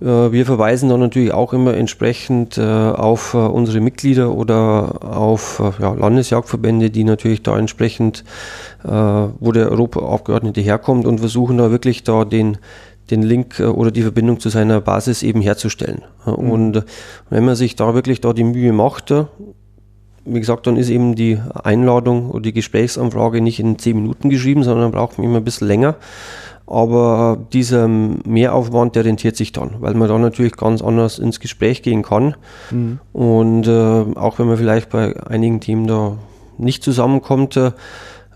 äh, 0.02 0.32
wir 0.34 0.46
verweisen 0.46 0.90
dann 0.90 1.00
natürlich 1.00 1.32
auch 1.32 1.54
immer 1.54 1.74
entsprechend 1.74 2.58
äh, 2.58 2.64
auf 2.64 3.34
unsere 3.34 3.80
Mitglieder 3.80 4.34
oder 4.34 5.06
auf 5.18 5.62
ja, 5.80 5.94
Landesjagdverbände, 5.94 6.90
die 6.90 7.06
natürlich 7.06 7.44
da 7.44 7.58
entsprechend, 7.58 8.26
wo 8.84 9.52
der 9.52 9.72
Europaabgeordnete 9.72 10.62
herkommt 10.62 11.08
und 11.08 11.18
versuchen 11.18 11.58
da 11.58 11.72
wirklich 11.72 12.04
da 12.04 12.24
den, 12.24 12.60
den 13.12 13.24
Link 13.24 13.60
äh, 13.60 13.66
oder 13.66 13.92
die 13.92 14.02
Verbindung 14.02 14.40
zu 14.40 14.50
seiner 14.50 14.82
Basis 14.82 15.24
eben 15.24 15.42
herzustellen. 15.42 16.02
Mhm. 16.26 16.34
Und 16.34 16.76
äh, 16.78 16.82
wenn 17.30 17.46
man 17.46 17.56
sich 17.56 17.76
da 17.76 17.94
wirklich 17.94 18.22
da 18.22 18.34
die 18.34 18.44
Mühe 18.44 18.74
macht, 18.74 19.12
äh, 19.12 19.26
wie 20.26 20.40
gesagt, 20.40 20.66
dann 20.66 20.76
ist 20.76 20.90
eben 20.90 21.16
die 21.16 21.40
Einladung 21.64 22.32
oder 22.32 22.42
die 22.42 22.54
Gesprächsanfrage 22.54 23.42
nicht 23.42 23.60
in 23.60 23.78
zehn 23.78 23.96
Minuten 23.96 24.30
geschrieben, 24.30 24.64
sondern 24.64 24.92
braucht 24.92 25.18
man 25.18 25.28
immer 25.28 25.38
ein 25.38 25.44
bisschen 25.44 25.68
länger. 25.68 25.96
Aber 26.68 27.38
dieser 27.54 27.88
Mehraufwand, 27.88 28.96
der 28.96 29.06
rentiert 29.06 29.36
sich 29.36 29.52
dann, 29.52 29.76
weil 29.82 29.94
man 29.94 30.10
dann 30.10 30.22
natürlich 30.22 30.58
ganz 30.58 30.82
anders 30.82 31.20
ins 31.20 31.40
Gespräch 31.40 31.84
gehen 31.84 32.02
kann. 32.02 32.36
Mhm. 32.72 33.00
Und 33.14 33.68
äh, 33.68 34.06
auch 34.16 34.40
wenn 34.40 34.48
man 34.48 34.58
vielleicht 34.58 34.90
bei 34.90 35.16
einigen 35.28 35.60
Themen 35.60 35.86
da 35.86 36.18
nicht 36.58 36.84
zusammenkommt, 36.84 37.56
äh, 37.56 37.72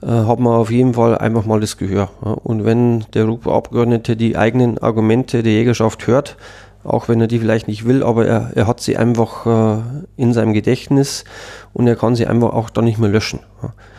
äh, 0.02 0.08
hat 0.08 0.40
man 0.40 0.54
auf 0.54 0.72
jeden 0.72 0.94
Fall 0.94 1.18
einfach 1.18 1.46
mal 1.46 1.60
das 1.60 1.78
Gehör. 1.78 2.10
Und 2.22 2.66
wenn 2.66 3.06
der 3.14 3.24
Europaabgeordnete 3.26 4.16
die 4.16 4.38
eigenen 4.38 4.78
Argumente 4.78 5.44
der 5.44 5.54
Jägerschaft 5.54 6.08
hört, 6.08 6.38
auch 6.84 7.10
wenn 7.10 7.20
er 7.20 7.28
die 7.28 7.40
vielleicht 7.40 7.68
nicht 7.68 7.86
will, 7.86 8.04
aber 8.04 8.26
er, 8.26 8.52
er 8.56 8.68
hat 8.68 8.80
sie 8.80 8.98
einfach 8.98 9.46
äh, 9.46 9.82
in 10.16 10.34
seinem 10.34 10.54
Gedächtnis 10.54 11.26
und 11.74 11.88
er 11.88 11.96
kann 11.96 12.16
sie 12.16 12.26
einfach 12.26 12.54
auch 12.54 12.70
dann 12.70 12.86
nicht 12.86 13.00
mehr 13.00 13.10
löschen. 13.10 13.40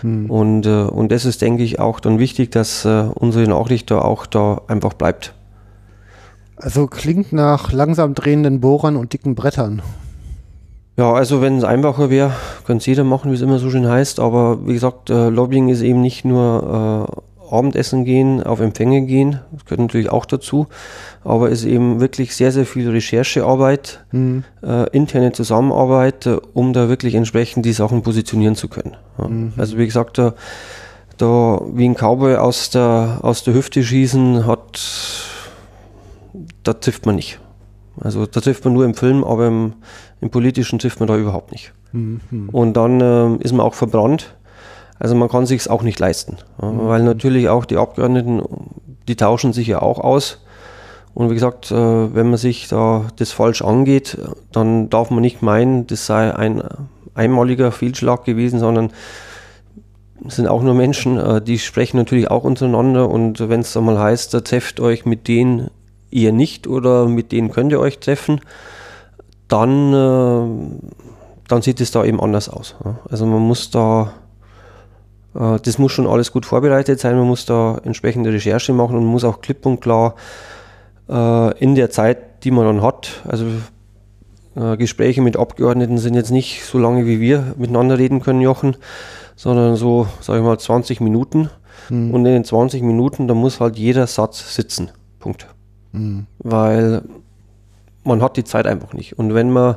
Hm. 0.01 0.31
Und, 0.31 0.67
äh, 0.67 0.85
und 0.85 1.13
das 1.13 1.25
ist, 1.25 1.43
denke 1.43 1.63
ich, 1.63 1.79
auch 1.79 2.01
dann 2.01 2.19
wichtig, 2.19 2.51
dass 2.51 2.85
äh, 2.85 3.05
unsere 3.15 3.47
Nachricht 3.47 3.91
da 3.91 4.01
auch 4.01 4.27
da 4.27 4.63
einfach 4.67 4.95
bleibt. 4.95 5.35
Also 6.57 6.87
klingt 6.87 7.33
nach 7.33 7.73
langsam 7.73 8.15
drehenden 8.15 8.61
Bohrern 8.61 8.97
und 8.97 9.13
dicken 9.13 9.35
Brettern. 9.35 9.83
Ja, 11.01 11.15
also 11.15 11.41
wenn 11.41 11.57
es 11.57 11.65
einfacher 11.65 12.11
wäre, 12.11 12.33
könnte 12.67 12.83
es 12.83 12.87
jeder 12.87 13.05
machen, 13.05 13.31
wie 13.31 13.35
es 13.35 13.41
immer 13.41 13.59
so 13.59 13.71
schön 13.71 13.89
heißt. 13.89 14.21
Aber 14.21 14.67
wie 14.67 14.75
gesagt, 14.75 15.09
äh, 15.09 15.31
Lobbying 15.31 15.71
ist 15.71 15.81
eben 15.81 16.03
nicht 16.03 16.27
nur 16.27 17.09
Abendessen 17.51 18.05
gehen, 18.05 18.43
auf 18.43 18.61
Empfänge 18.61 19.03
gehen, 19.03 19.41
das 19.53 19.65
gehört 19.65 19.81
natürlich 19.81 20.11
auch 20.11 20.25
dazu, 20.25 20.69
aber 21.25 21.51
es 21.51 21.61
ist 21.61 21.67
eben 21.67 22.01
wirklich 22.01 22.35
sehr, 22.35 22.53
sehr 22.53 22.67
viel 22.67 22.89
Recherchearbeit, 22.91 24.05
mhm. 24.13 24.45
äh, 24.63 24.89
interne 24.91 25.33
Zusammenarbeit, 25.33 26.27
äh, 26.27 26.39
um 26.55 26.73
da 26.73 26.89
wirklich 26.89 27.15
entsprechend 27.15 27.67
die 27.67 27.73
Sachen 27.73 28.03
positionieren 28.03 28.55
zu 28.55 28.69
können. 28.69 28.97
Ja. 29.19 29.29
Mhm. 29.29 29.53
Also 29.57 29.79
wie 29.79 29.87
gesagt, 29.87 30.19
da, 30.19 30.35
da 31.17 31.61
wie 31.73 31.89
ein 31.89 31.95
Cowboy 31.95 32.37
aus 32.37 32.71
der, 32.71 33.19
aus 33.23 33.43
der 33.45 33.55
Hüfte 33.55 33.83
schießen 33.83 34.47
hat, 34.47 34.81
da 36.63 36.73
trifft 36.75 37.07
man 37.07 37.17
nicht. 37.17 37.41
Also 38.01 38.27
da 38.27 38.41
trifft 38.41 38.65
man 38.65 38.75
nur 38.75 38.85
im 38.85 38.95
Film, 38.95 39.25
aber 39.25 39.47
im, 39.47 39.75
im 40.21 40.31
Politischen 40.31 40.79
trifft 40.79 41.01
man 41.01 41.07
da 41.07 41.17
überhaupt 41.17 41.53
nicht. 41.53 41.73
Mhm. 41.93 42.49
Und 42.51 42.75
dann 42.75 43.01
äh, 43.01 43.37
ist 43.45 43.53
man 43.53 43.61
auch 43.61 43.75
verbrannt. 43.75 44.35
Also 44.99 45.15
man 45.15 45.29
kann 45.29 45.47
sich 45.47 45.69
auch 45.71 45.83
nicht 45.83 45.99
leisten, 45.99 46.37
mhm. 46.61 46.87
weil 46.87 47.03
natürlich 47.03 47.49
auch 47.49 47.65
die 47.65 47.77
Abgeordneten, 47.77 48.43
die 49.09 49.17
tauschen 49.17 49.53
sich 49.53 49.67
ja 49.67 49.83
auch 49.83 49.99
aus. 49.99 50.43
Und 51.15 51.31
wie 51.31 51.35
gesagt, 51.35 51.71
äh, 51.71 51.75
wenn 52.15 52.29
man 52.29 52.39
sich 52.39 52.69
da 52.69 53.07
das 53.17 53.33
falsch 53.33 53.63
angeht, 53.63 54.19
dann 54.53 54.91
darf 54.91 55.11
man 55.11 55.21
nicht 55.21 55.43
meinen, 55.43 55.87
das 55.87 56.07
sei 56.07 56.35
ein 56.35 56.63
einmaliger 57.15 57.73
Fehlschlag 57.73 58.25
gewesen, 58.25 58.61
sondern 58.61 58.93
es 60.27 60.37
sind 60.37 60.47
auch 60.47 60.63
nur 60.63 60.75
Menschen, 60.75 61.19
äh, 61.19 61.43
die 61.43 61.59
sprechen 61.59 61.97
natürlich 61.97 62.31
auch 62.31 62.45
untereinander 62.45 63.09
und 63.09 63.41
wenn 63.49 63.61
es 63.61 63.73
dann 63.73 63.85
mal 63.85 63.99
heißt, 63.99 64.33
da 64.35 64.41
trefft 64.41 64.81
euch 64.81 65.05
mit 65.07 65.29
denen 65.29 65.71
ihr 66.11 66.33
nicht 66.33 66.67
oder 66.67 67.07
mit 67.07 67.33
denen 67.33 67.51
könnt 67.51 67.73
ihr 67.73 67.81
euch 67.81 67.99
treffen, 67.99 68.41
dann, 69.49 69.93
äh, 69.93 71.49
dann 71.49 71.63
sieht 71.63 71.81
es 71.81 71.91
da 71.91 72.05
eben 72.05 72.21
anders 72.21 72.49
aus. 72.49 72.77
Also 73.09 73.27
man 73.27 73.41
muss 73.41 73.71
da, 73.71 74.13
äh, 75.35 75.59
das 75.63 75.79
muss 75.79 75.93
schon 75.93 76.07
alles 76.07 76.33
gut 76.33 76.47
vorbereitet 76.47 77.01
sein, 77.01 77.17
man 77.17 77.27
muss 77.27 77.47
da 77.47 77.79
entsprechende 77.85 78.33
Recherche 78.33 78.73
machen 78.73 78.97
und 78.97 79.05
muss 79.05 79.25
auch 79.25 79.41
klipp 79.41 79.67
und 79.67 79.81
klar 79.81 80.15
äh, 81.09 81.59
in 81.59 81.75
der 81.75 81.91
Zeit, 81.91 82.45
die 82.45 82.51
man 82.51 82.67
dann 82.67 82.83
hat, 82.83 83.23
also 83.27 83.47
Gespräche 84.79 85.23
mit 85.23 85.37
Abgeordneten 85.37 85.97
sind 85.97 86.15
jetzt 86.15 86.33
nicht 86.33 86.65
so 86.65 86.77
lange, 86.77 87.07
wie 87.07 87.21
wir 87.21 87.55
miteinander 87.57 87.99
reden 87.99 88.21
können, 88.21 88.41
Jochen, 88.41 88.77
sondern 89.37 89.77
so, 89.77 90.09
sage 90.21 90.41
ich 90.41 90.45
mal, 90.45 90.59
20 90.59 91.01
Minuten. 91.01 91.51
Mhm. 91.89 92.13
Und 92.13 92.27
in 92.27 92.33
den 92.33 92.45
20 92.45 92.83
Minuten, 92.83 93.29
da 93.29 93.35
muss 93.35 93.61
halt 93.61 93.79
jeder 93.79 94.07
Satz 94.09 94.55
sitzen. 94.55 94.91
Punkt. 95.19 95.47
Mhm. 95.93 96.27
Weil 96.39 97.03
man 98.05 98.23
hat 98.23 98.37
die 98.37 98.45
Zeit 98.45 98.67
einfach 98.67 98.93
nicht. 98.93 99.19
Und 99.19 99.35
wenn 99.35 99.51
man 99.51 99.77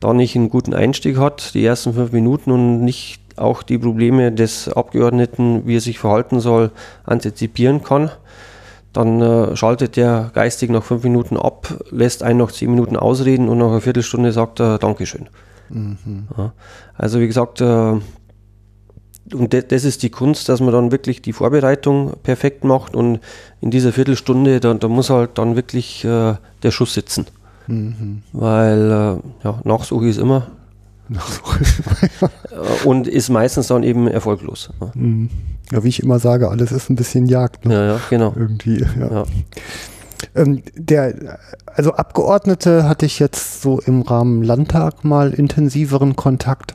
da 0.00 0.12
nicht 0.14 0.34
einen 0.34 0.48
guten 0.48 0.74
Einstieg 0.74 1.18
hat, 1.18 1.54
die 1.54 1.64
ersten 1.64 1.92
fünf 1.92 2.12
Minuten 2.12 2.50
und 2.50 2.84
nicht 2.84 3.20
auch 3.36 3.62
die 3.62 3.78
Probleme 3.78 4.32
des 4.32 4.68
Abgeordneten, 4.68 5.66
wie 5.66 5.76
er 5.76 5.80
sich 5.80 5.98
verhalten 5.98 6.40
soll, 6.40 6.70
antizipieren 7.04 7.82
kann, 7.82 8.10
dann 8.92 9.20
äh, 9.20 9.56
schaltet 9.56 9.96
der 9.96 10.30
geistig 10.34 10.70
nach 10.70 10.82
fünf 10.82 11.04
Minuten 11.04 11.36
ab, 11.36 11.72
lässt 11.90 12.22
einen 12.22 12.38
noch 12.38 12.50
zehn 12.50 12.70
Minuten 12.70 12.96
ausreden 12.96 13.48
und 13.48 13.58
nach 13.58 13.68
einer 13.68 13.80
Viertelstunde 13.80 14.32
sagt 14.32 14.60
er 14.60 14.78
Dankeschön. 14.78 15.28
Mhm. 15.68 16.26
Ja. 16.36 16.52
Also 16.96 17.20
wie 17.20 17.26
gesagt, 17.26 17.60
äh, 17.60 17.94
und 19.34 19.54
das 19.54 19.84
ist 19.84 20.02
die 20.02 20.10
Kunst, 20.10 20.48
dass 20.48 20.60
man 20.60 20.72
dann 20.72 20.92
wirklich 20.92 21.22
die 21.22 21.32
Vorbereitung 21.32 22.14
perfekt 22.22 22.64
macht 22.64 22.94
und 22.94 23.20
in 23.60 23.70
dieser 23.70 23.92
Viertelstunde, 23.92 24.60
da, 24.60 24.74
da 24.74 24.88
muss 24.88 25.10
halt 25.10 25.38
dann 25.38 25.56
wirklich 25.56 26.04
äh, 26.04 26.34
der 26.62 26.70
Schuss 26.70 26.94
sitzen. 26.94 27.26
Mhm. 27.66 28.22
Weil 28.32 28.90
äh, 28.90 29.44
ja, 29.44 29.60
Nachsuche 29.64 30.08
ist 30.08 30.18
immer. 30.18 30.48
Äh, 31.10 32.86
und 32.86 33.08
ist 33.08 33.30
meistens 33.30 33.68
dann 33.68 33.82
eben 33.82 34.06
erfolglos. 34.06 34.70
Mhm. 34.94 35.30
Ja, 35.72 35.82
wie 35.82 35.88
ich 35.88 36.02
immer 36.02 36.18
sage, 36.18 36.48
alles 36.50 36.72
ist 36.72 36.90
ein 36.90 36.96
bisschen 36.96 37.26
Jagd. 37.26 37.64
Ne? 37.64 37.74
Ja, 37.74 37.86
ja, 37.86 38.00
genau. 38.10 38.32
Irgendwie, 38.36 38.84
ja. 38.98 39.10
ja. 39.10 39.24
Ähm, 40.34 40.62
der, 40.74 41.38
also 41.66 41.92
Abgeordnete 41.92 42.88
hatte 42.88 43.06
ich 43.06 43.18
jetzt 43.18 43.62
so 43.62 43.80
im 43.80 44.02
Rahmen 44.02 44.42
Landtag 44.42 45.04
mal 45.04 45.32
intensiveren 45.32 46.16
Kontakt 46.16 46.74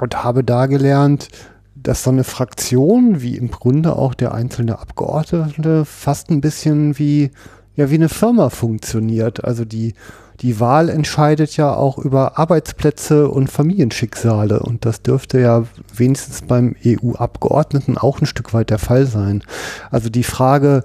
und 0.00 0.24
habe 0.24 0.44
da 0.44 0.66
gelernt, 0.66 1.28
dass 1.74 2.04
so 2.04 2.10
eine 2.10 2.24
Fraktion, 2.24 3.22
wie 3.22 3.36
im 3.36 3.50
Grunde 3.50 3.96
auch 3.96 4.14
der 4.14 4.34
einzelne 4.34 4.78
Abgeordnete, 4.78 5.84
fast 5.84 6.30
ein 6.30 6.40
bisschen 6.40 6.98
wie, 6.98 7.30
ja, 7.74 7.90
wie 7.90 7.96
eine 7.96 8.08
Firma 8.08 8.50
funktioniert. 8.50 9.44
Also 9.44 9.64
die, 9.64 9.94
die 10.40 10.60
Wahl 10.60 10.88
entscheidet 10.88 11.56
ja 11.56 11.74
auch 11.74 11.98
über 11.98 12.38
Arbeitsplätze 12.38 13.28
und 13.28 13.50
Familienschicksale. 13.50 14.60
Und 14.60 14.84
das 14.84 15.02
dürfte 15.02 15.40
ja 15.40 15.64
wenigstens 15.94 16.42
beim 16.42 16.76
EU-Abgeordneten 16.84 17.98
auch 17.98 18.20
ein 18.20 18.26
Stück 18.26 18.54
weit 18.54 18.70
der 18.70 18.78
Fall 18.78 19.06
sein. 19.06 19.42
Also 19.90 20.08
die 20.08 20.24
Frage, 20.24 20.84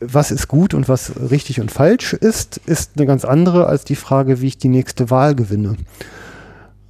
was 0.00 0.30
ist 0.30 0.48
gut 0.48 0.74
und 0.74 0.88
was 0.88 1.12
richtig 1.30 1.60
und 1.60 1.70
falsch 1.70 2.12
ist, 2.12 2.58
ist 2.66 2.92
eine 2.96 3.06
ganz 3.06 3.24
andere 3.24 3.66
als 3.66 3.84
die 3.84 3.96
Frage, 3.96 4.40
wie 4.40 4.48
ich 4.48 4.58
die 4.58 4.68
nächste 4.68 5.10
Wahl 5.10 5.34
gewinne. 5.34 5.76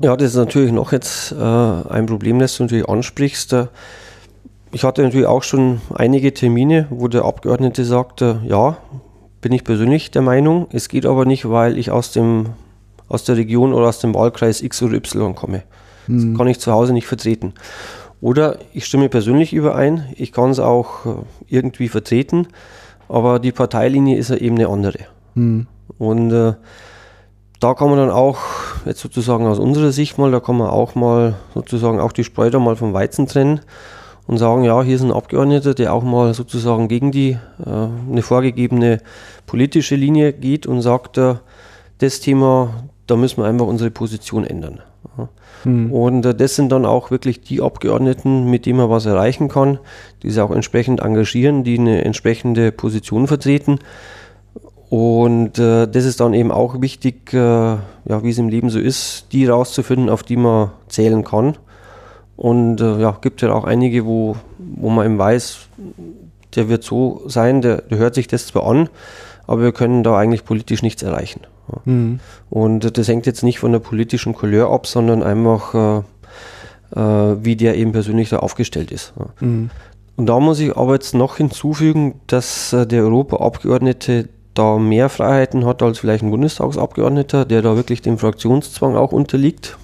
Ja, 0.03 0.17
das 0.17 0.31
ist 0.31 0.37
natürlich 0.37 0.73
noch 0.73 0.91
jetzt 0.91 1.31
äh, 1.31 1.37
ein 1.37 2.07
Problem, 2.07 2.41
das 2.41 2.57
du 2.57 2.65
natürlich 2.65 2.89
ansprichst. 2.89 3.53
Äh, 3.53 3.67
ich 4.73 4.83
hatte 4.83 5.03
natürlich 5.03 5.27
auch 5.27 5.45
schon 5.45 5.81
einige 5.95 6.35
Termine, 6.35 6.89
wo 6.91 7.07
der 7.07 7.25
Abgeordnete 7.25 7.85
sagte, 7.85 8.41
ja, 8.45 8.79
bin 9.41 9.53
ich 9.53 9.63
persönlich 9.63 10.11
der 10.11 10.23
Meinung, 10.23 10.67
es 10.73 10.89
geht 10.89 11.07
aber 11.07 11.25
nicht, 11.25 11.49
weil 11.49 11.79
ich 11.79 11.91
aus, 11.91 12.11
dem, 12.11 12.47
aus 13.09 13.25
der 13.25 13.37
Region 13.37 13.73
oder 13.73 13.89
aus 13.89 14.01
dem 14.01 14.15
Wahlkreis 14.15 14.61
X 14.61 14.83
oder 14.83 14.95
Y 14.95 15.37
komme. 15.37 15.63
Das 16.09 16.25
mhm. 16.25 16.37
kann 16.37 16.49
ich 16.49 16.59
zu 16.59 16.73
Hause 16.73 16.93
nicht 16.93 17.07
vertreten. 17.07 17.55
Oder 18.21 18.59
ich 18.73 18.87
stimme 18.87 19.09
persönlich 19.09 19.53
überein, 19.53 20.07
ich 20.17 20.33
kann 20.33 20.51
es 20.51 20.59
auch 20.59 21.07
äh, 21.07 21.11
irgendwie 21.49 21.89
vertreten, 21.89 22.49
aber 23.09 23.39
die 23.39 23.53
Parteilinie 23.53 24.17
ist 24.17 24.31
ja 24.31 24.37
eben 24.37 24.57
eine 24.57 24.69
andere. 24.69 24.99
Mhm. 25.35 25.67
Und 25.99 26.33
äh, 26.33 26.55
da 27.63 27.75
kann 27.75 27.89
man 27.89 27.99
dann 27.99 28.11
auch, 28.11 28.39
jetzt 28.85 29.01
sozusagen 29.01 29.47
aus 29.47 29.61
unserer 29.61 29.93
Sicht 29.93 30.19
mal, 30.19 30.33
da 30.33 30.41
kann 30.41 30.57
man 30.57 30.69
auch 30.69 30.97
mal 30.97 31.35
sozusagen 31.55 32.01
auch 32.01 32.11
die 32.11 32.25
Spreu 32.25 32.51
mal 32.59 32.75
vom 32.75 32.93
Weizen 32.93 33.29
trennen 33.29 33.61
und 34.27 34.39
sagen, 34.39 34.65
ja, 34.65 34.83
hier 34.83 34.97
ist 34.97 35.03
ein 35.03 35.13
Abgeordneter, 35.13 35.73
der 35.73 35.95
auch 35.95 36.03
mal 36.03 36.35
sozusagen 36.35 36.89
gegen 36.89 37.13
die 37.13 37.39
äh, 37.65 37.71
eine 38.11 38.23
vorgegebene 38.23 38.99
politische 39.47 39.95
Linie 39.95 40.33
geht 40.33 40.67
und 40.67 40.83
sagt, 40.83 41.19
äh, 41.19 41.37
das 41.99 42.19
Thema, 42.19 42.85
da 43.07 43.15
müssen 43.15 43.41
wir 43.41 43.47
einfach 43.47 43.67
unsere 43.67 43.93
Position 43.93 44.45
ändern. 44.45 44.81
Ja. 45.17 45.29
Mhm. 45.65 45.93
Und 45.93 46.27
äh, 46.27 46.35
das 46.35 46.57
sind 46.57 46.73
dann 46.73 46.85
auch 46.85 47.13
wirklich 47.13 47.43
die 47.43 47.63
Abgeordneten, 47.63 48.51
mit 48.51 48.67
denen 48.67 48.79
man 48.79 48.91
was 48.91 49.07
erreichen 49.07 49.49
kann, 49.49 49.79
die 50.25 50.31
sich 50.31 50.41
auch 50.41 50.51
entsprechend 50.51 50.99
engagieren, 50.99 51.63
die 51.63 51.79
eine 51.79 52.05
entsprechende 52.05 52.73
Position 52.73 53.29
vertreten. 53.29 53.79
Und 54.93 55.59
äh, 55.59 55.89
das 55.89 56.05
ist 56.05 56.21
dann 56.21 56.35
eben 56.35 56.53
auch 56.53 56.83
wichtig, 56.83 57.33
äh, 57.33 57.37
ja, 57.39 57.81
wie 58.05 58.29
es 58.29 58.37
im 58.37 58.51
Leben 58.51 58.69
so 58.69 58.79
ist, 58.79 59.29
die 59.33 59.47
rauszufinden, 59.47 60.11
auf 60.11 60.23
die 60.23 60.37
man 60.37 60.73
zählen 60.89 61.25
kann. 61.25 61.57
Und 62.37 62.83
äh, 62.83 63.01
ja, 63.01 63.17
gibt 63.19 63.41
ja 63.41 63.55
auch 63.55 63.65
einige, 63.65 64.05
wo, 64.05 64.37
wo 64.59 64.91
man 64.91 65.07
eben 65.07 65.17
weiß, 65.17 65.61
der 66.57 66.69
wird 66.69 66.85
so 66.85 67.23
sein, 67.27 67.63
der, 67.63 67.81
der 67.81 67.97
hört 67.97 68.15
sich 68.15 68.27
das 68.27 68.49
zwar 68.49 68.67
an, 68.67 68.91
aber 69.47 69.63
wir 69.63 69.73
können 69.73 70.03
da 70.03 70.19
eigentlich 70.19 70.45
politisch 70.45 70.83
nichts 70.83 71.03
erreichen. 71.03 71.41
Ja. 71.73 71.79
Mhm. 71.87 72.21
Und 72.51 72.99
das 72.99 73.09
hängt 73.09 73.25
jetzt 73.25 73.43
nicht 73.43 73.61
von 73.61 73.73
der 73.73 73.79
politischen 73.79 74.35
Couleur 74.35 74.71
ab, 74.71 74.87
sondern 74.87 75.23
einfach, 75.23 76.05
äh, 76.95 77.01
äh, 77.01 77.37
wie 77.43 77.57
der 77.57 77.79
eben 77.79 77.93
persönlich 77.93 78.29
da 78.29 78.41
aufgestellt 78.41 78.91
ist. 78.93 79.15
Ja. 79.19 79.27
Mhm. 79.41 79.71
Und 80.17 80.27
da 80.27 80.39
muss 80.39 80.61
ich 80.61 80.77
aber 80.77 80.93
jetzt 80.93 81.15
noch 81.15 81.39
hinzufügen, 81.39 82.21
dass 82.27 82.75
äh, 82.75 82.87
der 82.87 83.05
Europaabgeordnete 83.05 84.29
da 84.55 84.79
mehr 84.79 85.09
Freiheiten 85.09 85.65
hat 85.65 85.83
als 85.83 85.99
vielleicht 85.99 86.23
ein 86.23 86.31
Bundestagsabgeordneter, 86.31 87.45
der 87.45 87.63
da 87.63 87.77
wirklich 87.77 88.03
dem 88.03 88.19
Fraktionszwang 88.19 88.97
auch 88.97 89.13
unterliegt 89.13 89.79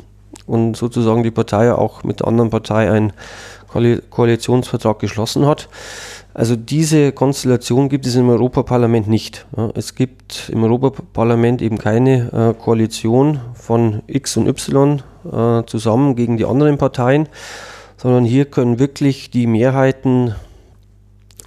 und 0.47 0.77
sozusagen 0.77 1.23
die 1.23 1.31
Partei 1.31 1.73
auch 1.73 2.05
mit 2.05 2.21
der 2.21 2.29
anderen 2.29 2.51
Partei 2.51 2.91
einen 2.91 3.13
Koalitionsvertrag 4.11 4.99
geschlossen 4.99 5.47
hat. 5.47 5.69
Also 6.35 6.57
diese 6.57 7.13
Konstellation 7.13 7.89
gibt 7.89 8.07
es 8.07 8.15
im 8.15 8.29
Europaparlament 8.29 9.09
nicht. 9.09 9.47
Es 9.75 9.95
gibt 9.95 10.51
im 10.51 10.63
Europaparlament 10.63 11.61
eben 11.63 11.79
keine 11.79 12.33
äh, 12.33 12.55
Koalition 12.55 13.41
von 13.55 14.03
X 14.07 14.37
und 14.37 14.47
Y 14.47 15.03
äh, 15.31 15.65
zusammen 15.67 16.15
gegen 16.15 16.37
die 16.37 16.45
anderen 16.45 16.79
Parteien, 16.79 17.29
sondern 17.97 18.25
hier 18.25 18.45
können 18.45 18.79
wirklich 18.79 19.31
die 19.31 19.47
Mehrheiten 19.47 20.35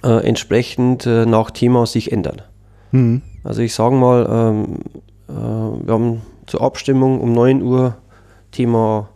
äh, 0.04 0.26
entsprechend 0.26 1.06
nach 1.06 1.50
Thema 1.50 1.86
sich 1.86 2.12
ändern. 2.12 2.42
Mhm. 2.92 3.22
Also 3.44 3.62
ich 3.62 3.74
sage 3.74 3.94
mal, 3.94 4.26
ähm, 4.30 4.78
äh, 5.28 5.86
wir 5.86 5.94
haben 5.94 6.22
zur 6.46 6.62
Abstimmung 6.62 7.20
um 7.20 7.32
9 7.32 7.62
Uhr 7.62 7.96
Thema, 8.52 9.08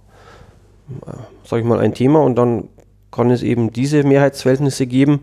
äh, 1.07 1.11
sage 1.45 1.63
ich 1.63 1.69
mal, 1.69 1.79
ein 1.79 1.95
Thema 1.95 2.21
und 2.23 2.37
dann 2.37 2.69
kann 3.13 3.31
es 3.31 3.43
eben 3.43 3.73
diese 3.73 4.03
Mehrheitsverhältnisse 4.03 4.87
geben 4.87 5.21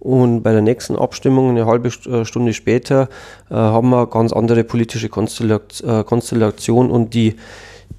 und 0.00 0.42
bei 0.42 0.52
der 0.52 0.62
nächsten 0.62 0.96
Abstimmung 0.96 1.50
eine 1.50 1.66
halbe 1.66 1.88
äh, 1.88 2.24
Stunde 2.24 2.54
später 2.54 3.08
äh, 3.50 3.54
haben 3.54 3.90
wir 3.90 4.06
ganz 4.06 4.32
andere 4.32 4.64
politische 4.64 5.08
Konstellation, 5.08 6.00
äh, 6.00 6.04
Konstellation 6.04 6.90
und 6.90 7.14
die, 7.14 7.36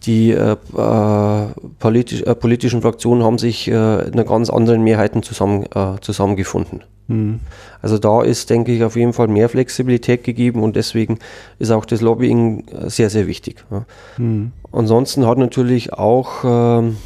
die 0.04 0.32
äh, 0.32 0.56
äh, 0.78 1.48
politisch, 1.80 2.22
äh, 2.22 2.36
politischen 2.36 2.82
Fraktionen 2.82 3.24
haben 3.24 3.38
sich 3.38 3.68
äh, 3.68 3.72
in 3.72 4.14
einer 4.14 4.26
ganz 4.26 4.50
anderen 4.50 4.84
Mehrheiten 4.84 5.24
zusammen, 5.24 5.66
zusammengefunden. 6.02 6.84
Mhm. 7.08 7.40
Also 7.82 7.98
da 7.98 8.22
ist, 8.22 8.50
denke 8.50 8.72
ich, 8.72 8.84
auf 8.84 8.96
jeden 8.96 9.14
Fall 9.14 9.28
mehr 9.28 9.50
Flexibilität 9.50 10.24
gegeben 10.24 10.62
und 10.62 10.76
deswegen 10.76 11.20
ist 11.60 11.72
auch 11.72 11.86
das 11.86 12.02
Lobbying 12.02 12.68
äh, 12.68 12.90
sehr, 12.90 13.10
sehr 13.10 13.28
wichtig. 13.28 13.64
Ja. 13.72 13.86
Mhm. 14.18 14.52
Ansonsten 14.72 15.26
hat 15.26 15.38
natürlich 15.38 15.94
auch 15.94 16.44
ähm, 16.44 16.98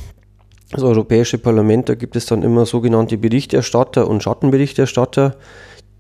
das 0.72 0.84
Europäische 0.84 1.38
Parlament, 1.38 1.90
da 1.90 1.96
gibt 1.96 2.16
es 2.16 2.26
dann 2.26 2.44
immer 2.44 2.66
sogenannte 2.66 3.18
Berichterstatter 3.18 4.08
und 4.08 4.24
Schattenberichterstatter, 4.24 5.36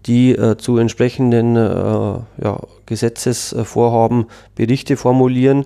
die 0.05 0.31
äh, 0.31 0.57
zu 0.57 0.77
entsprechenden 0.77 1.55
äh, 1.55 1.59
ja, 1.59 2.59
Gesetzesvorhaben 2.85 4.25
Berichte 4.55 4.97
formulieren 4.97 5.65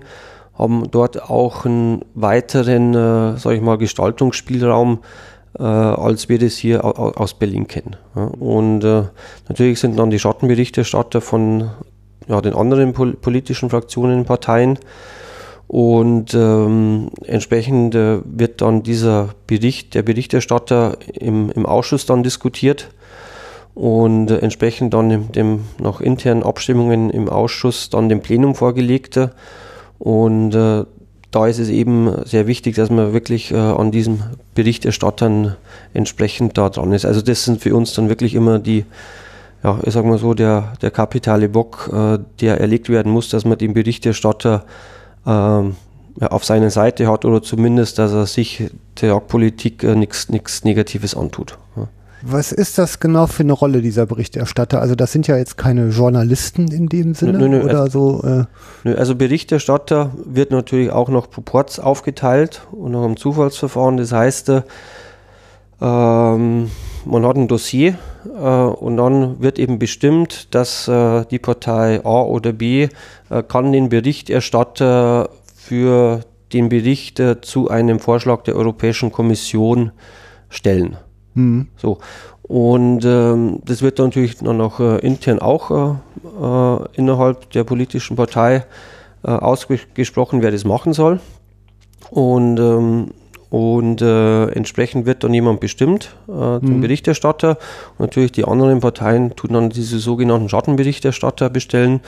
haben 0.58 0.90
dort 0.90 1.22
auch 1.22 1.64
einen 1.64 2.02
weiteren, 2.14 2.94
äh, 2.94 3.36
sage 3.36 3.56
ich 3.56 3.62
mal, 3.62 3.78
Gestaltungsspielraum, 3.78 5.00
äh, 5.58 5.62
als 5.62 6.28
wir 6.28 6.38
das 6.38 6.56
hier 6.56 6.84
aus 6.84 7.34
Berlin 7.34 7.66
kennen. 7.66 7.96
Ja. 8.14 8.24
Und 8.24 8.84
äh, 8.84 9.04
natürlich 9.48 9.80
sind 9.80 9.98
dann 9.98 10.10
die 10.10 10.18
Schattenberichterstatter 10.18 11.20
von 11.20 11.70
ja, 12.28 12.40
den 12.40 12.54
anderen 12.54 12.92
pol 12.92 13.14
politischen 13.14 13.70
Fraktionen, 13.70 14.24
Parteien. 14.24 14.78
Und 15.68 16.32
ähm, 16.34 17.10
entsprechend 17.24 17.94
äh, 17.94 18.18
wird 18.24 18.60
dann 18.60 18.82
dieser 18.82 19.30
Bericht, 19.46 19.94
der 19.94 20.02
Berichterstatter 20.02 20.98
im, 21.12 21.50
im 21.50 21.66
Ausschuss 21.66 22.06
dann 22.06 22.22
diskutiert 22.22 22.88
und 23.74 24.30
äh, 24.30 24.38
entsprechend 24.38 24.94
dann 24.94 25.08
dem, 25.08 25.32
dem 25.32 25.64
nach 25.78 26.00
internen 26.00 26.44
Abstimmungen 26.44 27.10
im 27.10 27.28
Ausschuss 27.28 27.90
dann 27.90 28.08
dem 28.08 28.20
Plenum 28.20 28.54
vorgelegt. 28.54 29.18
Und 29.98 30.54
äh, 30.54 30.84
da 31.30 31.46
ist 31.46 31.58
es 31.58 31.68
eben 31.68 32.24
sehr 32.24 32.46
wichtig, 32.46 32.76
dass 32.76 32.90
man 32.90 33.12
wirklich 33.12 33.52
äh, 33.52 33.56
an 33.56 33.90
diesen 33.90 34.22
Berichterstattern 34.54 35.56
entsprechend 35.92 36.56
da 36.56 36.68
dran 36.70 36.92
ist. 36.92 37.04
Also 37.04 37.20
das 37.20 37.44
sind 37.44 37.60
für 37.60 37.74
uns 37.74 37.92
dann 37.94 38.08
wirklich 38.08 38.34
immer 38.34 38.58
die, 38.58 38.84
ja, 39.62 39.78
ich 39.84 39.92
sag 39.92 40.04
mal 40.04 40.18
so, 40.18 40.34
der, 40.34 40.74
der 40.82 40.90
kapitale 40.90 41.48
Bock, 41.48 41.90
äh, 41.92 42.18
der 42.40 42.60
erlegt 42.60 42.88
werden 42.88 43.12
muss, 43.12 43.28
dass 43.28 43.44
man 43.44 43.58
den 43.58 43.74
Berichterstatter 43.74 44.64
ähm, 45.26 45.76
ja, 46.20 46.28
auf 46.28 46.44
seiner 46.44 46.70
Seite 46.70 47.08
hat 47.08 47.24
oder 47.24 47.42
zumindest, 47.42 47.98
dass 47.98 48.12
er 48.12 48.26
sich 48.26 48.70
der 49.00 49.10
Jagdpolitik 49.10 49.82
äh, 49.82 49.94
nichts 49.94 50.64
Negatives 50.64 51.14
antut. 51.14 51.58
Ja. 51.76 51.88
Was 52.28 52.50
ist 52.50 52.76
das 52.76 52.98
genau 52.98 53.28
für 53.28 53.44
eine 53.44 53.52
Rolle 53.52 53.80
dieser 53.82 54.04
Berichterstatter? 54.04 54.80
Also 54.80 54.96
das 54.96 55.12
sind 55.12 55.28
ja 55.28 55.36
jetzt 55.36 55.56
keine 55.56 55.90
Journalisten 55.90 56.66
in 56.72 56.88
dem 56.88 57.14
Sinne 57.14 57.38
nö, 57.38 57.48
nö, 57.48 57.62
oder 57.62 57.82
also, 57.82 58.20
so. 58.20 58.28
Äh 58.28 58.44
nö, 58.82 58.96
also 58.96 59.14
Berichterstatter 59.14 60.10
wird 60.24 60.50
natürlich 60.50 60.90
auch 60.90 61.08
noch 61.08 61.30
Proports 61.30 61.78
aufgeteilt 61.78 62.62
und 62.72 62.90
noch 62.90 63.06
im 63.06 63.16
Zufallsverfahren. 63.16 63.96
Das 63.96 64.10
heißt, 64.10 64.48
äh, 64.48 64.60
man 65.78 66.70
hat 67.08 67.36
ein 67.36 67.46
Dossier 67.46 67.96
äh, 68.24 68.28
und 68.40 68.96
dann 68.96 69.40
wird 69.40 69.60
eben 69.60 69.78
bestimmt, 69.78 70.52
dass 70.52 70.88
äh, 70.88 71.24
die 71.30 71.38
Partei 71.38 72.04
A 72.04 72.22
oder 72.22 72.52
B 72.52 72.88
äh, 73.30 73.42
kann 73.44 73.70
den 73.70 73.88
Berichterstatter 73.88 75.30
für 75.54 76.22
den 76.52 76.70
Bericht 76.70 77.20
äh, 77.20 77.40
zu 77.40 77.70
einem 77.70 78.00
Vorschlag 78.00 78.42
der 78.42 78.56
Europäischen 78.56 79.12
Kommission 79.12 79.92
stellen. 80.48 80.96
Mhm. 81.36 81.68
So. 81.76 81.98
Und 82.42 83.04
ähm, 83.04 83.60
das 83.64 83.82
wird 83.82 83.98
dann 83.98 84.06
natürlich 84.06 84.38
dann 84.38 84.60
auch 84.60 84.80
äh, 84.80 84.98
intern 84.98 85.40
auch 85.40 85.70
äh, 85.70 85.94
äh, 86.42 86.88
innerhalb 86.94 87.50
der 87.50 87.64
politischen 87.64 88.16
Partei 88.16 88.64
äh, 89.24 89.30
ausgesprochen, 89.30 90.42
wer 90.42 90.52
das 90.52 90.64
machen 90.64 90.92
soll. 90.92 91.20
Und, 92.10 92.58
ähm, 92.58 93.08
und 93.50 94.00
äh, 94.00 94.46
entsprechend 94.50 95.06
wird 95.06 95.24
dann 95.24 95.34
jemand 95.34 95.58
bestimmt 95.58 96.14
äh, 96.28 96.60
zum 96.60 96.76
mhm. 96.76 96.80
Berichterstatter. 96.80 97.58
Und 97.98 98.00
natürlich 98.00 98.32
die 98.32 98.44
anderen 98.44 98.80
Parteien 98.80 99.34
tun 99.34 99.52
dann 99.52 99.70
diese 99.70 99.98
sogenannten 99.98 100.48
Schattenberichterstatter 100.48 101.50
bestellen. 101.50 102.00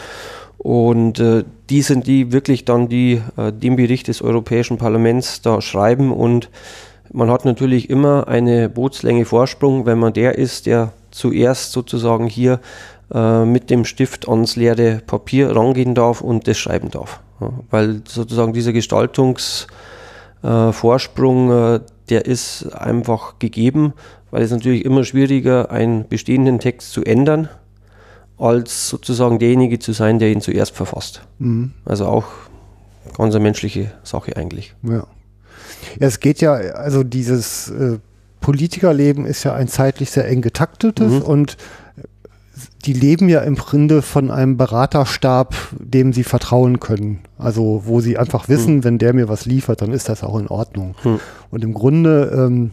Und 0.59 1.18
äh, 1.18 1.44
die 1.70 1.82
sind 1.82 2.06
die 2.06 2.32
wirklich 2.32 2.64
dann, 2.64 2.88
die 2.88 3.22
äh, 3.36 3.52
den 3.52 3.76
Bericht 3.76 4.09
des 4.09 4.22
Europäischen 4.22 4.76
Parlaments 4.78 5.40
da 5.40 5.60
schreiben 5.60 6.12
und 6.12 6.50
man 7.12 7.30
hat 7.30 7.44
natürlich 7.44 7.90
immer 7.90 8.28
eine 8.28 8.68
Bootslänge 8.68 9.24
Vorsprung, 9.24 9.86
wenn 9.86 9.98
man 9.98 10.12
der 10.12 10.36
ist, 10.36 10.66
der 10.66 10.93
zuerst 11.10 11.72
sozusagen 11.72 12.26
hier 12.26 12.60
äh, 13.12 13.44
mit 13.44 13.70
dem 13.70 13.85
Stift 13.85 14.28
ans 14.28 14.56
leere 14.56 15.01
Papier 15.06 15.56
rangehen 15.56 15.94
darf 15.94 16.20
und 16.20 16.47
das 16.47 16.59
schreiben 16.59 16.90
darf. 16.90 17.20
Ja, 17.40 17.51
weil 17.70 18.02
sozusagen 18.06 18.52
dieser 18.52 18.72
Gestaltungsvorsprung, 18.72 21.51
äh, 21.51 21.76
äh, 21.76 21.80
der 22.10 22.26
ist 22.26 22.72
einfach 22.74 23.39
gegeben, 23.39 23.94
weil 24.30 24.43
es 24.43 24.51
natürlich 24.51 24.85
immer 24.85 25.05
schwieriger, 25.05 25.70
einen 25.70 26.06
bestehenden 26.06 26.59
Text 26.59 26.93
zu 26.93 27.05
ändern, 27.05 27.48
als 28.36 28.89
sozusagen 28.89 29.39
derjenige 29.39 29.78
zu 29.78 29.93
sein, 29.93 30.18
der 30.18 30.30
ihn 30.30 30.40
zuerst 30.40 30.74
verfasst. 30.74 31.22
Mhm. 31.39 31.72
Also 31.85 32.06
auch 32.06 32.26
ganz 33.16 33.35
eine 33.35 33.43
menschliche 33.43 33.93
Sache 34.02 34.36
eigentlich. 34.36 34.74
Ja. 34.82 35.06
Ja, 35.98 36.06
es 36.06 36.20
geht 36.20 36.40
ja, 36.40 36.52
also 36.52 37.02
dieses 37.02 37.70
äh, 37.70 37.98
Politikerleben 38.40 39.26
ist 39.26 39.44
ja 39.44 39.54
ein 39.54 39.68
zeitlich 39.68 40.10
sehr 40.10 40.28
eng 40.28 40.42
getaktetes 40.42 41.12
mhm. 41.12 41.22
und 41.22 41.56
die 42.84 42.92
leben 42.92 43.28
ja 43.28 43.40
im 43.40 43.56
Grunde 43.56 44.02
von 44.02 44.30
einem 44.30 44.56
Beraterstab, 44.56 45.54
dem 45.78 46.12
sie 46.12 46.24
vertrauen 46.24 46.80
können. 46.80 47.20
Also 47.36 47.82
wo 47.84 48.00
sie 48.00 48.18
einfach 48.18 48.48
wissen, 48.48 48.76
mhm. 48.76 48.84
wenn 48.84 48.98
der 48.98 49.12
mir 49.12 49.28
was 49.28 49.46
liefert, 49.46 49.82
dann 49.82 49.92
ist 49.92 50.08
das 50.08 50.22
auch 50.22 50.38
in 50.38 50.48
Ordnung. 50.48 50.94
Mhm. 51.04 51.20
Und 51.50 51.64
im 51.64 51.74
Grunde, 51.74 52.32
ähm, 52.34 52.70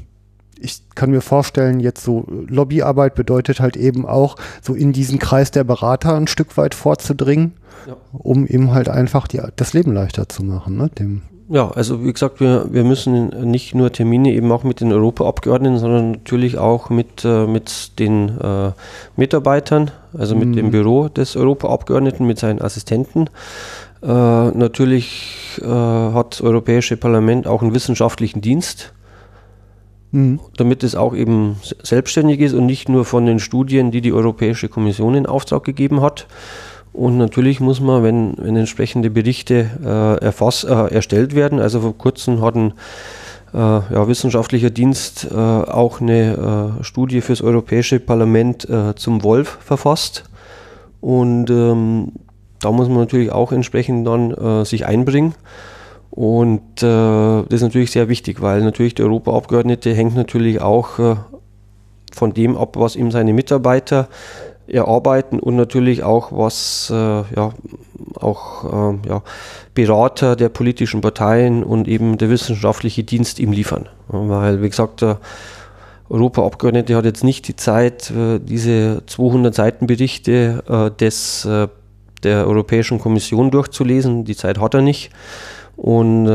ich 0.60 0.84
kann 0.95 1.11
mir 1.11 1.22
vorstellen, 1.22 1.80
jetzt 1.80 2.03
so 2.03 2.26
Lobbyarbeit 2.47 3.15
bedeutet 3.15 3.60
halt 3.60 3.76
eben 3.77 4.06
auch, 4.06 4.38
so 4.61 4.73
in 4.73 4.93
diesen 4.93 5.19
Kreis 5.19 5.52
der 5.52 5.64
Berater 5.64 6.15
ein 6.15 6.27
Stück 6.27 6.56
weit 6.57 6.76
vorzudringen, 6.76 7.53
ja. 7.88 7.95
um 8.14 8.47
ihm 8.47 8.73
halt 8.73 8.89
einfach 8.89 9.27
die, 9.27 9.41
das 9.56 9.73
Leben 9.73 9.93
leichter 9.93 10.30
zu 10.30 10.43
machen, 10.43 10.77
ne? 10.77 10.89
dem 10.89 11.23
ja, 11.47 11.69
also 11.69 12.03
wie 12.03 12.11
gesagt, 12.11 12.39
wir, 12.39 12.67
wir 12.72 12.84
müssen 12.84 13.27
nicht 13.49 13.76
nur 13.76 13.91
Termine 13.91 14.31
eben 14.31 14.51
auch 14.51 14.63
mit 14.63 14.81
den 14.81 14.91
Europaabgeordneten, 14.91 15.77
sondern 15.77 16.11
natürlich 16.11 16.57
auch 16.57 16.89
mit, 16.89 17.23
äh, 17.23 17.45
mit 17.45 17.99
den 17.99 18.39
äh, 18.39 18.72
Mitarbeitern, 19.15 19.91
also 20.17 20.35
mit 20.35 20.49
mhm. 20.49 20.53
dem 20.53 20.72
Büro 20.72 21.07
des 21.07 21.35
Europaabgeordneten, 21.35 22.26
mit 22.26 22.39
seinen 22.39 22.61
Assistenten. 22.61 23.30
Äh, 24.01 24.07
natürlich 24.07 25.59
äh, 25.61 25.65
hat 25.67 26.34
das 26.34 26.41
Europäische 26.41 26.97
Parlament 26.97 27.45
auch 27.45 27.61
einen 27.61 27.76
wissenschaftlichen 27.76 28.41
Dienst, 28.41 28.93
mhm. 30.11 30.39
damit 30.57 30.84
es 30.84 30.95
auch 30.95 31.15
eben 31.15 31.57
selbstständig 31.84 32.39
ist 32.39 32.53
und 32.53 32.65
nicht 32.65 32.89
nur 32.89 33.05
von 33.05 33.27
den 33.27 33.39
Studien, 33.39 33.91
die 33.91 34.01
die 34.01 34.13
Europäische 34.13 34.67
Kommission 34.67 35.13
in 35.13 35.27
Auftrag 35.27 35.63
gegeben 35.63 36.01
hat. 36.01 36.26
Und 36.95 37.17
natürlich 37.17 37.59
muss 37.59 37.81
man, 37.81 38.03
wenn, 38.03 38.35
wenn 38.38 38.55
entsprechende 38.55 39.09
Berichte 39.09 39.69
äh, 39.84 40.23
erfass, 40.23 40.63
äh, 40.63 40.93
erstellt 40.93 41.35
werden, 41.35 41.59
also 41.59 41.81
vor 41.81 41.97
kurzem 41.97 42.41
hat 42.41 42.55
ein 42.55 42.73
äh, 43.53 43.57
ja, 43.57 44.07
wissenschaftlicher 44.07 44.69
Dienst 44.69 45.27
äh, 45.30 45.35
auch 45.35 45.99
eine 45.99 46.77
äh, 46.80 46.84
Studie 46.85 47.19
fürs 47.19 47.41
Europäische 47.41 47.99
Parlament 47.99 48.69
äh, 48.69 48.95
zum 48.95 49.23
Wolf 49.23 49.57
verfasst. 49.61 50.23
Und 51.01 51.49
ähm, 51.49 52.13
da 52.61 52.72
muss 52.72 52.88
man 52.88 52.99
natürlich 52.99 53.30
auch 53.31 53.51
entsprechend 53.51 54.07
dann 54.07 54.65
sich 54.65 54.88
einbringen. 54.88 55.35
Und 56.09 56.81
das 56.81 57.45
ist 57.49 57.61
natürlich 57.61 57.91
sehr 57.91 58.07
wichtig, 58.09 58.41
weil 58.41 58.63
natürlich 58.63 58.95
der 58.95 59.05
Europaabgeordnete 59.05 59.93
hängt 59.93 60.15
natürlich 60.15 60.61
auch 60.61 60.97
von 62.11 62.34
dem 62.34 62.57
ab, 62.57 62.76
was 62.77 62.95
ihm 62.95 63.11
seine 63.11 63.34
Mitarbeiter 63.34 64.07
erarbeiten 64.68 65.40
und 65.40 65.56
natürlich 65.56 66.04
auch 66.04 66.32
was 66.32 66.92
äh, 66.92 66.96
ja 66.96 67.54
auch 68.20 68.94
äh, 68.94 69.10
ja, 69.10 69.22
Berater 69.74 70.36
der 70.36 70.50
politischen 70.50 71.02
Parteien 71.02 71.64
und 71.64 71.88
eben 71.88 72.18
der 72.18 72.30
wissenschaftliche 72.30 73.04
Dienst 73.04 73.40
ihm 73.40 73.52
liefern. 73.52 73.90
Weil, 74.08 74.62
wie 74.62 74.70
gesagt, 74.70 75.02
der 75.02 75.20
Europaabgeordnete 76.10 76.96
hat 76.96 77.06
jetzt 77.06 77.24
nicht 77.24 77.48
die 77.48 77.56
Zeit, 77.56 78.12
äh, 78.12 78.40
diese 78.40 79.04
200 79.08 79.54
Seiten 79.54 79.88
Berichte 79.88 80.64
äh, 80.68 80.92
des, 80.92 81.46
äh, 81.46 81.68
der 82.24 82.48
Europäischen 82.48 83.00
Kommission 83.00 83.52
durchzulesen. 83.52 84.26
Die 84.26 84.36
Zeit 84.36 84.60
hat 84.60 84.74
er 84.74 84.82
nicht. 84.82 85.12
Und 85.76 86.28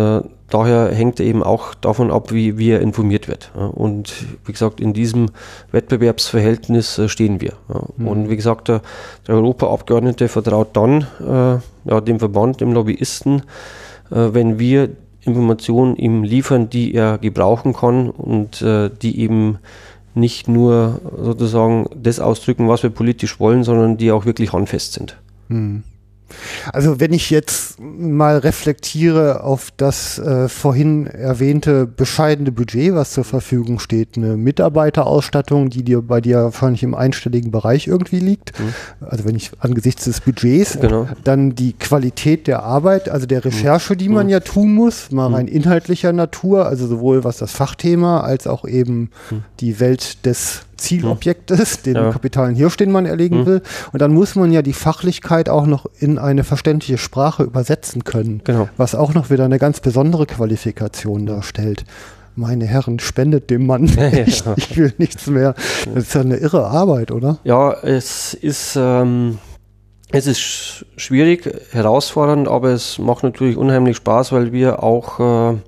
daher 0.51 0.93
hängt 0.93 1.21
er 1.21 1.27
eben 1.27 1.43
auch 1.43 1.75
davon 1.75 2.11
ab, 2.11 2.33
wie, 2.33 2.59
wie 2.59 2.71
er 2.71 2.81
informiert 2.81 3.29
wird. 3.29 3.51
Und 3.55 4.13
wie 4.45 4.53
gesagt, 4.53 4.81
in 4.81 4.93
diesem 4.93 5.31
Wettbewerbsverhältnis 5.73 6.99
äh, 6.99 7.09
stehen 7.09 7.41
wir. 7.41 7.55
Mhm. 7.97 8.09
Und 8.09 8.31
wie 8.31 8.37
gesagt, 8.37 8.69
der, 8.69 8.83
der 9.27 9.37
Europaabgeordnete 9.37 10.29
vertraut 10.29 10.77
dann 10.77 11.07
äh, 11.21 11.91
ja, 11.91 12.01
dem 12.01 12.19
Verband, 12.19 12.61
dem 12.61 12.73
Lobbyisten, 12.73 13.43
äh, 14.11 14.29
wenn 14.33 14.59
wir 14.59 14.91
Informationen 15.23 15.97
ihm 15.97 16.23
liefern, 16.23 16.71
die 16.71 16.95
er 16.95 17.19
gebrauchen 17.19 17.73
kann 17.73 18.11
und 18.11 18.63
äh, 18.63 18.91
die 19.03 19.21
eben 19.21 19.59
nicht 20.15 20.49
nur 20.49 21.01
sozusagen 21.23 21.87
das 21.95 22.21
ausdrücken, 22.21 22.69
was 22.69 22.83
wir 22.83 22.91
politisch 22.91 23.39
wollen, 23.39 23.63
sondern 23.63 23.97
die 23.97 24.11
auch 24.11 24.25
wirklich 24.25 24.53
handfest 24.53 24.95
sind. 24.95 25.17
Mhm. 25.49 25.85
Also 26.73 27.01
wenn 27.01 27.13
ich 27.13 27.31
jetzt 27.31 27.79
mal 27.81 28.39
reflektiere 28.39 29.43
auf 29.43 29.71
das 29.77 30.19
äh, 30.19 30.49
vorhin 30.49 31.07
erwähnte 31.07 31.87
bescheidene 31.87 32.53
Budget, 32.53 32.95
was 32.95 33.13
zur 33.13 33.25
Verfügung 33.25 33.79
steht, 33.79 34.17
eine 34.17 34.37
Mitarbeiterausstattung, 34.37 35.71
die 35.71 35.83
dir 35.83 36.03
bei 36.03 36.21
dir 36.21 36.45
wahrscheinlich 36.45 36.83
im 36.83 36.95
einstelligen 36.95 37.51
Bereich 37.51 37.87
irgendwie 37.87 38.21
liegt, 38.21 38.59
mhm. 38.59 38.75
also 39.01 39.25
wenn 39.25 39.35
ich 39.35 39.51
angesichts 39.61 40.05
des 40.05 40.21
Budgets, 40.21 40.79
genau. 40.81 41.09
dann 41.25 41.55
die 41.55 41.73
Qualität 41.73 42.47
der 42.47 42.63
Arbeit, 42.63 43.09
also 43.09 43.27
der 43.27 43.45
Recherche, 43.45 43.97
die 43.97 44.09
man 44.09 44.27
mhm. 44.27 44.33
ja 44.33 44.41
tun 44.41 44.75
muss, 44.75 45.11
mal 45.11 45.29
mhm. 45.29 45.35
rein 45.35 45.49
inhaltlicher 45.49 46.13
Natur, 46.13 46.67
also 46.67 46.87
sowohl 46.87 47.25
was 47.25 47.39
das 47.39 47.53
Fachthema 47.53 48.21
als 48.21 48.47
auch 48.47 48.65
eben 48.65 49.11
mhm. 49.31 49.45
die 49.61 49.81
Welt 49.81 50.25
des 50.27 50.63
Zielobjektes, 50.81 51.83
den 51.83 51.95
ja. 51.95 52.11
kapitalen 52.11 52.55
Hirsch, 52.55 52.77
den 52.77 52.91
man 52.91 53.07
erlegen 53.07 53.41
mhm. 53.41 53.47
will. 53.47 53.63
Und 53.93 54.03
dann 54.03 54.13
muss 54.13 54.35
man 54.35 54.53
ja 54.53 54.63
die 54.63 54.73
Fachlichkeit 54.73 55.49
auch 55.49 55.67
noch 55.67 55.87
in 55.99 56.19
eine 56.19 56.45
verständliche 56.45 56.99
Sprache 56.99 57.45
übersetzen 57.45 58.05
können, 58.05 58.41
genau. 58.45 58.69
was 58.77 58.95
auch 58.95 59.15
noch 59.15 59.31
wieder 59.31 59.45
eine 59.45 59.59
ganz 59.59 59.81
besondere 59.81 60.27
Qualifikation 60.27 61.27
darstellt. 61.27 61.85
Meine 62.37 62.65
Herren, 62.65 62.99
spendet 63.01 63.51
dem 63.51 63.67
Mann. 63.67 63.87
Ja, 64.01 64.09
ich, 64.27 64.45
ich, 64.57 64.77
will 64.77 64.93
nichts 64.99 65.27
mehr. 65.27 65.55
Das 65.95 66.05
ist 66.05 66.15
ja 66.15 66.23
eine 66.23 66.37
irre 66.37 66.67
Arbeit, 66.67 67.11
oder? 67.11 67.39
Ja, 67.45 67.73
es 67.73 68.35
ist, 68.35 68.77
ähm, 68.77 69.39
es 70.11 70.27
ist 70.27 70.87
schwierig, 70.97 71.49
herausfordernd, 71.73 72.49
aber 72.49 72.71
es 72.71 72.99
macht 72.99 73.23
natürlich 73.23 73.57
unheimlich 73.57 73.97
Spaß, 73.97 74.33
weil 74.33 74.53
wir 74.53 74.83
auch 74.83 75.53
äh, 75.53 75.59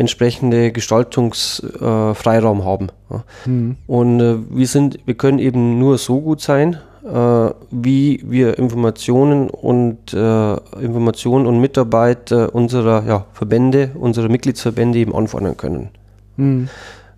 entsprechende 0.00 0.72
Gestaltungsfreiraum 0.72 2.60
äh, 2.60 2.64
haben. 2.64 2.88
Ja. 3.10 3.24
Mhm. 3.44 3.76
Und 3.86 4.20
äh, 4.20 4.36
wir 4.50 4.66
sind, 4.66 4.98
wir 5.04 5.14
können 5.14 5.38
eben 5.38 5.78
nur 5.78 5.98
so 5.98 6.20
gut 6.22 6.40
sein, 6.40 6.78
äh, 7.04 7.50
wie 7.70 8.22
wir 8.24 8.58
Informationen 8.58 9.50
und 9.50 10.14
äh, 10.14 10.54
Informationen 10.80 11.46
und 11.46 11.60
Mitarbeit 11.60 12.32
äh, 12.32 12.46
unserer 12.46 13.04
ja, 13.06 13.26
Verbände, 13.34 13.90
unserer 13.94 14.30
Mitgliedsverbände 14.30 14.98
eben 14.98 15.14
anfordern 15.14 15.58
können. 15.58 15.90
Mhm. 16.36 16.68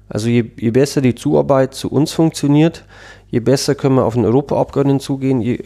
Also 0.09 0.29
je, 0.29 0.45
je, 0.57 0.71
besser 0.73 1.01
die 1.01 1.15
Zuarbeit 1.15 1.75
zu 1.75 1.89
uns 1.89 2.13
funktioniert, 2.13 2.85
je 3.31 3.39
besser 3.41 3.77
können 3.77 3.95
wir 3.95 4.05
auf 4.05 4.15
den 4.15 4.25
Europaabgeordneten 4.25 5.01
zugehen, 5.01 5.41
je, 5.41 5.63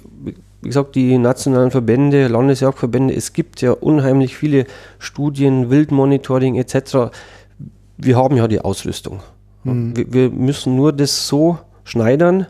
wie 0.63 0.69
gesagt, 0.69 0.95
die 0.95 1.19
nationalen 1.19 1.71
Verbände, 1.71 2.29
Landesjagdverbände, 2.29 3.15
es 3.15 3.33
gibt 3.33 3.61
ja 3.61 3.73
unheimlich 3.73 4.37
viele 4.37 4.67
Studien, 4.99 5.71
Wildmonitoring 5.71 6.57
etc. 6.57 7.11
Wir 7.97 8.17
haben 8.17 8.37
ja 8.37 8.49
die 8.49 8.61
Ausrüstung. 8.61 9.21
Mhm. 9.65 9.97
Wir, 9.97 10.13
wir, 10.13 10.31
müssen 10.31 10.77
nur 10.77 10.93
das 10.93 11.29
so 11.29 11.59
schneidern 11.85 12.47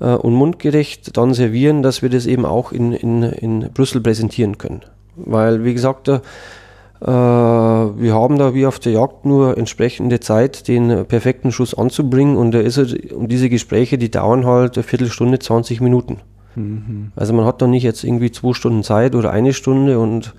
äh, 0.00 0.14
und 0.14 0.34
mundgerecht 0.34 1.16
dann 1.16 1.34
servieren, 1.34 1.82
dass 1.82 2.02
wir 2.02 2.08
das 2.08 2.26
eben 2.26 2.46
auch 2.46 2.72
in, 2.72 2.92
in, 2.92 3.22
in 3.22 3.70
Brüssel 3.72 4.00
präsentieren 4.00 4.58
können. 4.58 4.82
Weil, 5.16 5.64
wie 5.64 5.72
gesagt, 5.72 6.08
äh, 6.08 7.06
wir 7.06 8.14
haben 8.14 8.38
da 8.38 8.54
wie 8.54 8.66
auf 8.66 8.78
der 8.78 8.92
Jagd 8.92 9.24
nur 9.26 9.58
entsprechende 9.58 10.20
Zeit, 10.20 10.68
den 10.68 11.06
perfekten 11.06 11.52
Schuss 11.52 11.74
anzubringen 11.74 12.36
und, 12.36 12.52
da 12.52 12.60
ist 12.60 12.78
und 12.78 13.28
diese 13.28 13.50
Gespräche, 13.50 13.98
die 13.98 14.10
dauern 14.10 14.46
halt 14.46 14.76
eine 14.76 14.84
Viertelstunde, 14.84 15.38
20 15.38 15.80
Minuten. 15.80 16.20
Mhm. 16.56 17.12
Also 17.14 17.32
man 17.32 17.44
hat 17.44 17.62
da 17.62 17.66
nicht 17.66 17.84
jetzt 17.84 18.02
irgendwie 18.02 18.32
zwei 18.32 18.52
Stunden 18.54 18.82
Zeit 18.82 19.14
oder 19.14 19.30
eine 19.30 19.52
Stunde 19.52 19.98
und 19.98 20.34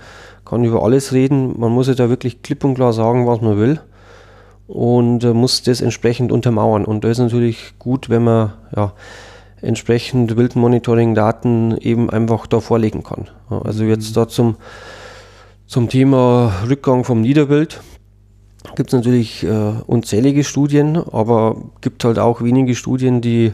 kann 0.45 0.63
über 0.63 0.83
alles 0.83 1.13
reden. 1.13 1.59
Man 1.59 1.71
muss 1.71 1.87
ja 1.87 1.93
da 1.93 2.09
wirklich 2.09 2.41
klipp 2.41 2.63
und 2.63 2.75
klar 2.75 2.93
sagen, 2.93 3.27
was 3.27 3.41
man 3.41 3.57
will 3.57 3.79
und 4.67 5.23
äh, 5.23 5.33
muss 5.33 5.63
das 5.63 5.81
entsprechend 5.81 6.31
untermauern. 6.31 6.85
Und 6.85 7.03
da 7.03 7.09
ist 7.09 7.19
natürlich 7.19 7.73
gut, 7.79 8.09
wenn 8.09 8.23
man 8.23 8.53
ja, 8.75 8.93
entsprechend 9.61 10.35
Wildmonitoring-Daten 10.35 11.77
eben 11.77 12.09
einfach 12.09 12.47
da 12.47 12.59
vorlegen 12.59 13.03
kann. 13.03 13.29
Also 13.49 13.83
jetzt 13.85 14.09
mhm. 14.09 14.13
da 14.15 14.27
zum, 14.27 14.55
zum 15.65 15.89
Thema 15.89 16.51
Rückgang 16.67 17.03
vom 17.03 17.21
Niederwild 17.21 17.81
gibt 18.75 18.89
es 18.89 18.93
natürlich 18.93 19.43
äh, 19.43 19.73
unzählige 19.85 20.43
Studien, 20.43 20.97
aber 20.97 21.55
gibt 21.81 22.03
halt 22.03 22.19
auch 22.19 22.41
wenige 22.41 22.75
Studien, 22.75 23.21
die 23.21 23.53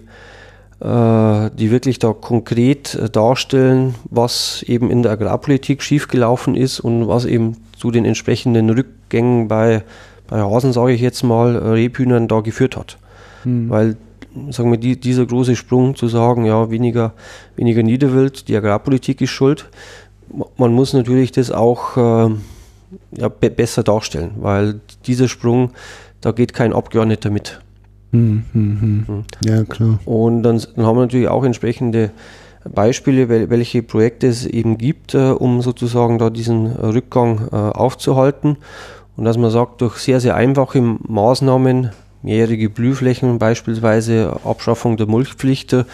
die 0.84 1.72
wirklich 1.72 2.00
da 2.00 2.12
konkret 2.12 2.96
äh, 2.96 3.10
darstellen, 3.10 3.96
was 4.10 4.64
eben 4.64 4.92
in 4.92 5.02
der 5.02 5.14
Agrarpolitik 5.14 5.82
schiefgelaufen 5.82 6.56
ist 6.56 6.82
und 6.82 7.08
was 7.08 7.24
eben 7.24 7.56
zu 7.78 7.90
den 7.90 8.04
entsprechenden 8.04 8.70
Rückgängen 8.70 9.48
bei, 9.48 9.84
bei 10.28 10.42
Hasen, 10.42 10.74
sage 10.74 10.92
ich 10.92 11.00
jetzt 11.00 11.24
mal, 11.24 11.56
äh, 11.56 11.60
Rebhühnern 11.70 12.28
da 12.28 12.42
geführt 12.42 12.76
hat. 12.76 12.98
Hm. 13.44 13.70
Weil, 13.70 13.96
sagen 14.50 14.72
wir, 14.72 14.78
die, 14.78 15.00
dieser 15.00 15.26
große 15.26 15.56
Sprung 15.56 15.96
zu 15.96 16.10
sagen, 16.10 16.44
ja, 16.46 16.70
weniger, 16.70 17.14
weniger 17.56 17.84
Niederwild, 17.84 18.50
die 18.50 18.56
Agrarpolitik 18.58 19.22
ist 19.22 19.30
schuld, 19.30 19.70
man 20.58 20.74
muss 20.74 20.94
natürlich 20.94 21.32
das 21.32 21.52
auch 21.52 21.96
äh, 21.96 22.30
ja, 23.12 23.30
be 23.30 23.50
besser 23.50 23.84
darstellen, 23.84 24.32
weil 24.42 24.82
dieser 25.06 25.28
Sprung, 25.28 25.72
da 26.20 26.32
geht 26.32 26.54
kein 26.54 26.74
Abgeordneter 26.74 27.30
mit. 27.30 27.62
Hm, 28.14 28.46
hm, 28.54 28.82
hm. 28.82 29.04
hm. 29.08 29.24
Ja, 29.44 29.64
klar. 29.64 30.00
Und 30.06 30.44
dann, 30.44 30.62
dann, 30.76 30.86
haben 30.86 30.98
wir 30.98 31.02
natürlich 31.02 31.28
auch 31.28 31.44
entsprechende 31.44 32.12
Beispiele, 32.64 33.28
wel, 33.28 33.50
welche 33.50 33.82
Projekte 33.82 34.28
es 34.28 34.46
eben 34.46 34.78
gibt, 34.78 35.16
äh, 35.16 35.32
um 35.32 35.62
sozusagen 35.62 36.20
da 36.20 36.30
diesen 36.30 36.68
Rückgang 36.68 37.50
äh, 37.52 37.56
aufzuhalten. 37.56 38.58
Und 39.18 39.26
dass 39.26 39.38
man 39.38 39.50
sagt, 39.50 39.82
durch 39.82 39.98
sehr, 39.98 40.20
sehr 40.20 40.36
einfache 40.36 40.80
Maßnahmen, 40.82 41.90
mehrjährige 42.22 42.70
Blühflächen, 42.70 43.40
beispielsweise 43.40 44.40
Abschaffung 44.46 44.96
der 44.96 45.08
Mulchpflicht, 45.08 45.74
äh, 45.74 45.86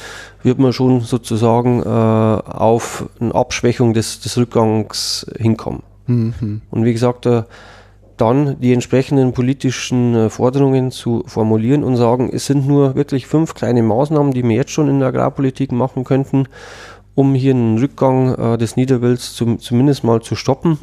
wird 0.44 0.60
man 0.60 0.74
schon 0.74 1.00
sozusagen 1.00 1.82
äh, 1.82 1.86
auf 1.86 3.10
eine 3.22 3.34
Abschwächung 3.34 3.94
des, 3.94 4.20
des 4.20 4.38
Rückgangs 4.38 5.26
hinkommen. 5.38 5.84
Und 6.70 6.86
wie 6.86 6.94
gesagt, 6.94 7.26
äh, 7.28 7.44
dann 8.20 8.60
die 8.60 8.74
entsprechenden 8.74 9.34
politischen 9.34 10.16
äh, 10.16 10.30
Forderungen 10.30 10.92
zu 10.92 11.24
formulieren 11.26 11.84
und 11.84 11.96
sagen, 11.96 12.30
es 12.32 12.46
sind 12.46 12.68
nur 12.68 12.96
wirklich 12.96 13.28
fünf 13.28 13.54
kleine 13.54 13.82
Maßnahmen, 13.82 14.34
die 14.34 14.44
wir 14.44 14.56
jetzt 14.56 14.72
schon 14.72 14.90
in 14.90 15.00
der 15.00 15.10
Agrarpolitik 15.10 15.72
machen 15.72 16.04
könnten, 16.04 16.48
um 17.16 17.34
hier 17.34 17.54
einen 17.54 17.78
Rückgang 17.78 18.36
äh, 18.36 18.58
des 18.58 18.76
Niederwilds 18.76 19.34
zum, 19.34 19.60
zumindest 19.60 20.04
mal 20.04 20.22
zu 20.22 20.36
stoppen. 20.36 20.80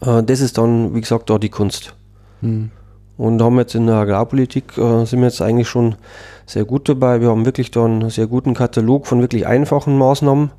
Äh, 0.00 0.22
das 0.22 0.40
ist 0.40 0.58
dann, 0.58 0.94
wie 0.94 1.00
gesagt, 1.00 1.30
da 1.30 1.38
die 1.38 1.48
Kunst. 1.48 1.94
Mhm. 2.40 2.70
Und 3.16 3.40
haben 3.42 3.58
jetzt 3.58 3.74
in 3.74 3.86
der 3.86 3.96
Agrarpolitik, 3.96 4.76
äh, 4.76 5.04
sind 5.04 5.20
wir 5.20 5.28
jetzt 5.28 5.40
eigentlich 5.40 5.68
schon 5.68 5.94
sehr 6.46 6.64
gut 6.64 6.88
dabei. 6.88 7.20
Wir 7.20 7.30
haben 7.30 7.46
wirklich 7.46 7.70
da 7.70 7.84
einen 7.84 8.10
sehr 8.10 8.26
guten 8.26 8.54
Katalog 8.54 9.06
von 9.06 9.20
wirklich 9.20 9.46
einfachen 9.46 9.96
Maßnahmen, 9.96 10.50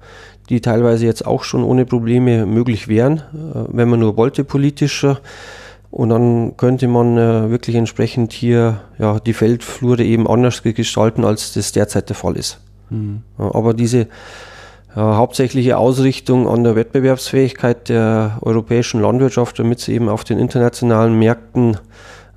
die 0.50 0.62
teilweise 0.62 1.06
jetzt 1.06 1.26
auch 1.26 1.44
schon 1.44 1.64
ohne 1.64 1.86
Probleme 1.86 2.46
möglich 2.46 2.88
wären, 2.88 3.18
äh, 3.18 3.66
wenn 3.70 3.90
man 3.90 4.00
nur 4.00 4.18
wollte 4.18 4.44
politisch. 4.44 5.06
Und 5.92 6.10
dann 6.10 6.58
könnte 6.58 6.88
man 6.88 7.18
äh, 7.18 7.50
wirklich 7.50 7.76
entsprechend 7.76 8.34
hier 8.34 8.82
ja, 9.00 9.20
die 9.20 9.34
Feldflure 9.34 10.04
eben 10.04 10.28
anders 10.28 10.62
gestalten, 10.64 11.24
als 11.24 11.54
das 11.54 11.72
derzeit 11.72 12.10
der 12.10 12.16
Fall 12.16 12.36
ist. 12.36 12.60
Mhm. 12.92 13.24
aber 13.40 13.74
diese 13.74 14.08
ja, 14.96 15.18
hauptsächliche 15.18 15.78
Ausrichtung 15.78 16.48
an 16.48 16.64
der 16.64 16.76
Wettbewerbsfähigkeit 16.76 17.90
der 17.90 18.38
europäischen 18.42 19.02
Landwirtschaft, 19.02 19.58
damit 19.60 19.80
sie 19.80 19.94
eben 19.94 20.08
auf 20.08 20.24
den 20.24 20.38
internationalen 20.38 21.18
Märkten 21.18 21.78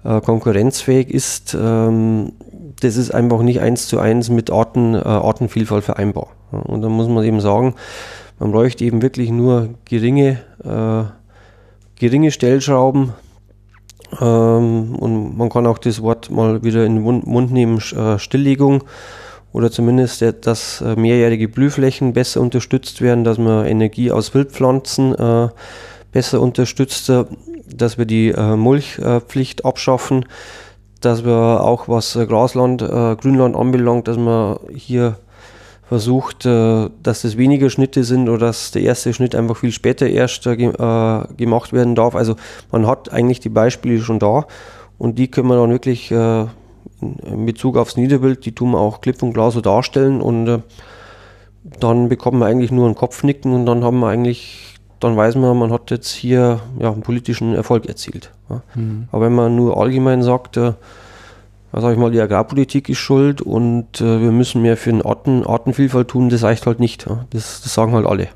äh, 0.04 0.20
konkurrenzfähig 0.20 1.10
ist, 1.10 1.56
ähm, 1.58 2.32
das 2.80 2.96
ist 2.96 3.12
einfach 3.12 3.42
nicht 3.42 3.60
eins 3.60 3.88
zu 3.88 3.98
eins 3.98 4.30
mit 4.30 4.50
Arten, 4.50 4.94
äh, 4.94 4.98
Artenvielfalt 4.98 5.84
vereinbar. 5.84 6.28
Und 6.50 6.82
da 6.82 6.88
muss 6.88 7.08
man 7.08 7.24
eben 7.24 7.40
sagen, 7.40 7.74
man 8.38 8.52
bräuchte 8.52 8.84
eben 8.84 9.02
wirklich 9.02 9.30
nur 9.30 9.70
geringe, 9.84 10.38
äh, 10.64 11.04
geringe 11.98 12.30
Stellschrauben, 12.30 13.12
ähm, 14.20 14.94
und 14.96 15.36
man 15.36 15.48
kann 15.48 15.66
auch 15.66 15.78
das 15.78 16.02
Wort 16.02 16.30
mal 16.30 16.62
wieder 16.62 16.84
in 16.84 16.96
den 16.96 17.22
Mund 17.24 17.52
nehmen, 17.52 17.78
äh, 17.96 18.18
Stilllegung. 18.18 18.84
Oder 19.52 19.70
zumindest, 19.70 20.22
dass 20.42 20.82
äh, 20.82 20.94
mehrjährige 20.94 21.48
Blühflächen 21.48 22.12
besser 22.12 22.40
unterstützt 22.40 23.00
werden, 23.00 23.24
dass 23.24 23.38
man 23.38 23.66
Energie 23.66 24.12
aus 24.12 24.34
Wildpflanzen 24.34 25.14
äh, 25.14 25.48
besser 26.12 26.40
unterstützt, 26.40 27.08
äh, 27.08 27.24
dass 27.66 27.98
wir 27.98 28.04
die 28.04 28.30
äh, 28.30 28.56
Mulchpflicht 28.56 29.64
abschaffen, 29.64 30.24
dass 31.00 31.24
wir 31.24 31.62
auch 31.62 31.88
was 31.88 32.16
äh, 32.16 32.26
Grasland, 32.26 32.80
Grünland 32.80 33.56
anbelangt, 33.56 34.08
dass 34.08 34.16
man 34.16 34.58
hier 34.74 35.16
versucht, 35.88 36.44
äh, 36.44 36.90
dass 37.02 37.22
das 37.22 37.36
weniger 37.36 37.70
Schnitte 37.70 38.04
sind 38.04 38.28
oder 38.28 38.46
dass 38.46 38.70
der 38.70 38.82
erste 38.82 39.14
Schnitt 39.14 39.34
einfach 39.34 39.56
viel 39.56 39.72
später 39.72 40.06
erst 40.06 40.46
äh, 40.46 40.56
gemacht 41.36 41.72
werden 41.72 41.94
darf. 41.94 42.14
Also 42.14 42.36
man 42.70 42.86
hat 42.86 43.10
eigentlich 43.12 43.40
die 43.40 43.48
Beispiele 43.48 44.00
schon 44.00 44.18
da 44.18 44.46
und 44.98 45.18
die 45.18 45.30
können 45.30 45.48
wir 45.48 45.56
dann 45.56 45.70
wirklich 45.70 46.10
äh, 46.10 46.44
in 47.00 47.46
Bezug 47.46 47.76
aufs 47.76 47.96
Niederbild, 47.96 48.44
die 48.44 48.54
tun 48.54 48.72
wir 48.72 48.80
auch 48.80 49.00
klipp 49.00 49.22
und 49.22 49.32
klar 49.32 49.50
so 49.50 49.60
darstellen 49.60 50.20
und 50.20 50.62
dann 51.80 52.08
bekommen 52.08 52.40
wir 52.40 52.46
eigentlich 52.46 52.72
nur 52.72 52.88
ein 52.88 52.94
Kopfnicken 52.94 53.52
und 53.54 53.66
dann 53.66 53.84
haben 53.84 54.00
wir 54.00 54.08
eigentlich, 54.08 54.74
dann 55.00 55.16
weiß 55.16 55.36
man, 55.36 55.56
man 55.56 55.72
hat 55.72 55.90
jetzt 55.90 56.10
hier 56.10 56.60
ja, 56.80 56.90
einen 56.90 57.02
politischen 57.02 57.54
Erfolg 57.54 57.86
erzielt. 57.86 58.32
Mhm. 58.74 59.08
Aber 59.12 59.26
wenn 59.26 59.34
man 59.34 59.54
nur 59.54 59.80
allgemein 59.80 60.22
sagt, 60.22 60.58
ja, 61.72 61.80
sag 61.80 61.92
ich 61.92 61.98
mal, 61.98 62.10
die 62.10 62.20
Agrarpolitik 62.20 62.88
ist 62.88 62.98
schuld 62.98 63.42
und 63.42 64.00
äh, 64.00 64.20
wir 64.20 64.32
müssen 64.32 64.62
mehr 64.62 64.76
für 64.76 64.90
den 64.90 65.02
Arten, 65.02 65.44
Artenvielfalt 65.44 66.08
tun, 66.08 66.28
das 66.28 66.42
reicht 66.42 66.66
halt 66.66 66.80
nicht. 66.80 67.06
Ja. 67.08 67.26
Das, 67.30 67.60
das 67.62 67.74
sagen 67.74 67.92
halt 67.92 68.06
alle. 68.06 68.28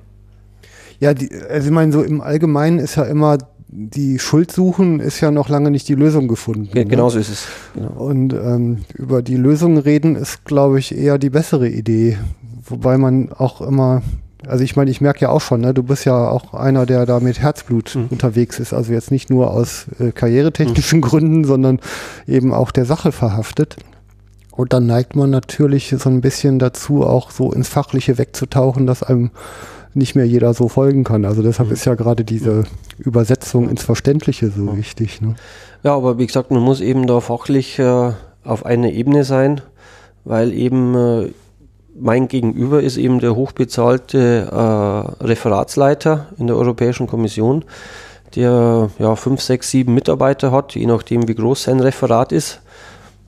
Ja, 1.01 1.15
die, 1.15 1.31
also 1.49 1.69
ich 1.69 1.75
meine, 1.75 1.93
so 1.93 2.03
im 2.03 2.21
Allgemeinen 2.21 2.79
ist 2.79 2.97
ja 2.97 3.05
immer 3.05 3.39
die 3.75 4.19
Schuld 4.19 4.53
suchen 4.53 5.01
ist 5.01 5.21
ja 5.21 5.31
noch 5.31 5.49
lange 5.49 5.71
nicht 5.71 5.89
die 5.89 5.95
Lösung 5.95 6.29
gefunden. 6.29 6.69
Ja, 6.75 6.85
genau 6.85 7.09
so 7.09 7.19
ist 7.19 7.31
es. 7.31 7.49
Genau. 7.75 7.91
Und 7.93 8.35
ähm, 8.35 8.85
über 8.95 9.23
die 9.23 9.37
Lösung 9.37 9.79
reden 9.79 10.15
ist, 10.15 10.45
glaube 10.45 10.79
ich, 10.79 10.95
eher 10.95 11.17
die 11.17 11.31
bessere 11.31 11.69
Idee. 11.69 12.19
Wobei 12.65 12.99
man 12.99 13.33
auch 13.33 13.63
immer, 13.63 14.03
also 14.47 14.64
ich 14.64 14.77
meine, 14.77 14.90
ich 14.90 15.01
merke 15.01 15.20
ja 15.20 15.28
auch 15.31 15.40
schon, 15.40 15.60
ne, 15.60 15.74
du 15.74 15.82
bist 15.82 16.05
ja 16.05 16.28
auch 16.28 16.55
einer, 16.55 16.86
der 16.86 17.06
da 17.06 17.20
mit 17.20 17.40
Herzblut 17.40 17.94
mhm. 17.94 18.06
unterwegs 18.10 18.59
ist. 18.59 18.73
Also 18.73 18.93
jetzt 18.93 19.10
nicht 19.10 19.31
nur 19.31 19.51
aus 19.51 19.86
äh, 19.98 20.12
karrieretechnischen 20.12 20.98
mhm. 20.98 21.02
Gründen, 21.02 21.44
sondern 21.44 21.81
eben 22.27 22.52
auch 22.52 22.70
der 22.70 22.85
Sache 22.85 23.12
verhaftet. 23.12 23.77
Und 24.51 24.73
dann 24.73 24.86
neigt 24.86 25.16
man 25.16 25.31
natürlich 25.31 25.94
so 25.97 26.09
ein 26.10 26.20
bisschen 26.20 26.59
dazu, 26.59 27.05
auch 27.05 27.31
so 27.31 27.52
ins 27.52 27.69
Fachliche 27.69 28.19
wegzutauchen, 28.19 28.86
dass 28.86 29.02
einem 29.02 29.31
nicht 29.94 30.14
mehr 30.14 30.27
jeder 30.27 30.55
so 30.55 30.69
folgen 30.69 31.05
kann. 31.05 31.24
Also 31.24 31.43
deshalb 31.43 31.69
mhm. 31.69 31.74
ist 31.74 31.85
ja 31.85 31.94
gerade 31.94 32.24
diese 32.24 32.64
Übersetzung 32.98 33.69
ins 33.69 33.82
Verständliche 33.82 34.51
so 34.51 34.62
mhm. 34.62 34.77
wichtig. 34.77 35.20
Ne? 35.20 35.35
Ja, 35.82 35.94
aber 35.94 36.19
wie 36.19 36.27
gesagt, 36.27 36.51
man 36.51 36.62
muss 36.62 36.81
eben 36.81 37.06
da 37.06 37.20
fachlich 37.20 37.78
äh, 37.78 38.12
auf 38.44 38.66
einer 38.66 38.90
Ebene 38.90 39.24
sein, 39.24 39.60
weil 40.24 40.52
eben 40.52 40.94
äh, 40.94 41.32
mein 41.98 42.28
Gegenüber 42.28 42.82
ist 42.82 42.97
eben 42.97 43.20
der 43.20 43.36
hochbezahlte 43.36 44.48
äh, 44.51 45.24
Referatsleiter 45.24 46.27
in 46.39 46.47
der 46.47 46.56
Europäischen 46.56 47.06
Kommission, 47.06 47.64
der 48.35 48.90
ja 48.98 49.16
fünf, 49.16 49.40
sechs, 49.40 49.70
sieben 49.70 49.94
Mitarbeiter 49.94 50.52
hat, 50.52 50.74
je 50.74 50.86
nachdem 50.86 51.28
wie 51.28 51.35
groß 51.35 51.64
sein 51.64 51.81
Referat 51.81 52.32
ist. 52.32 52.60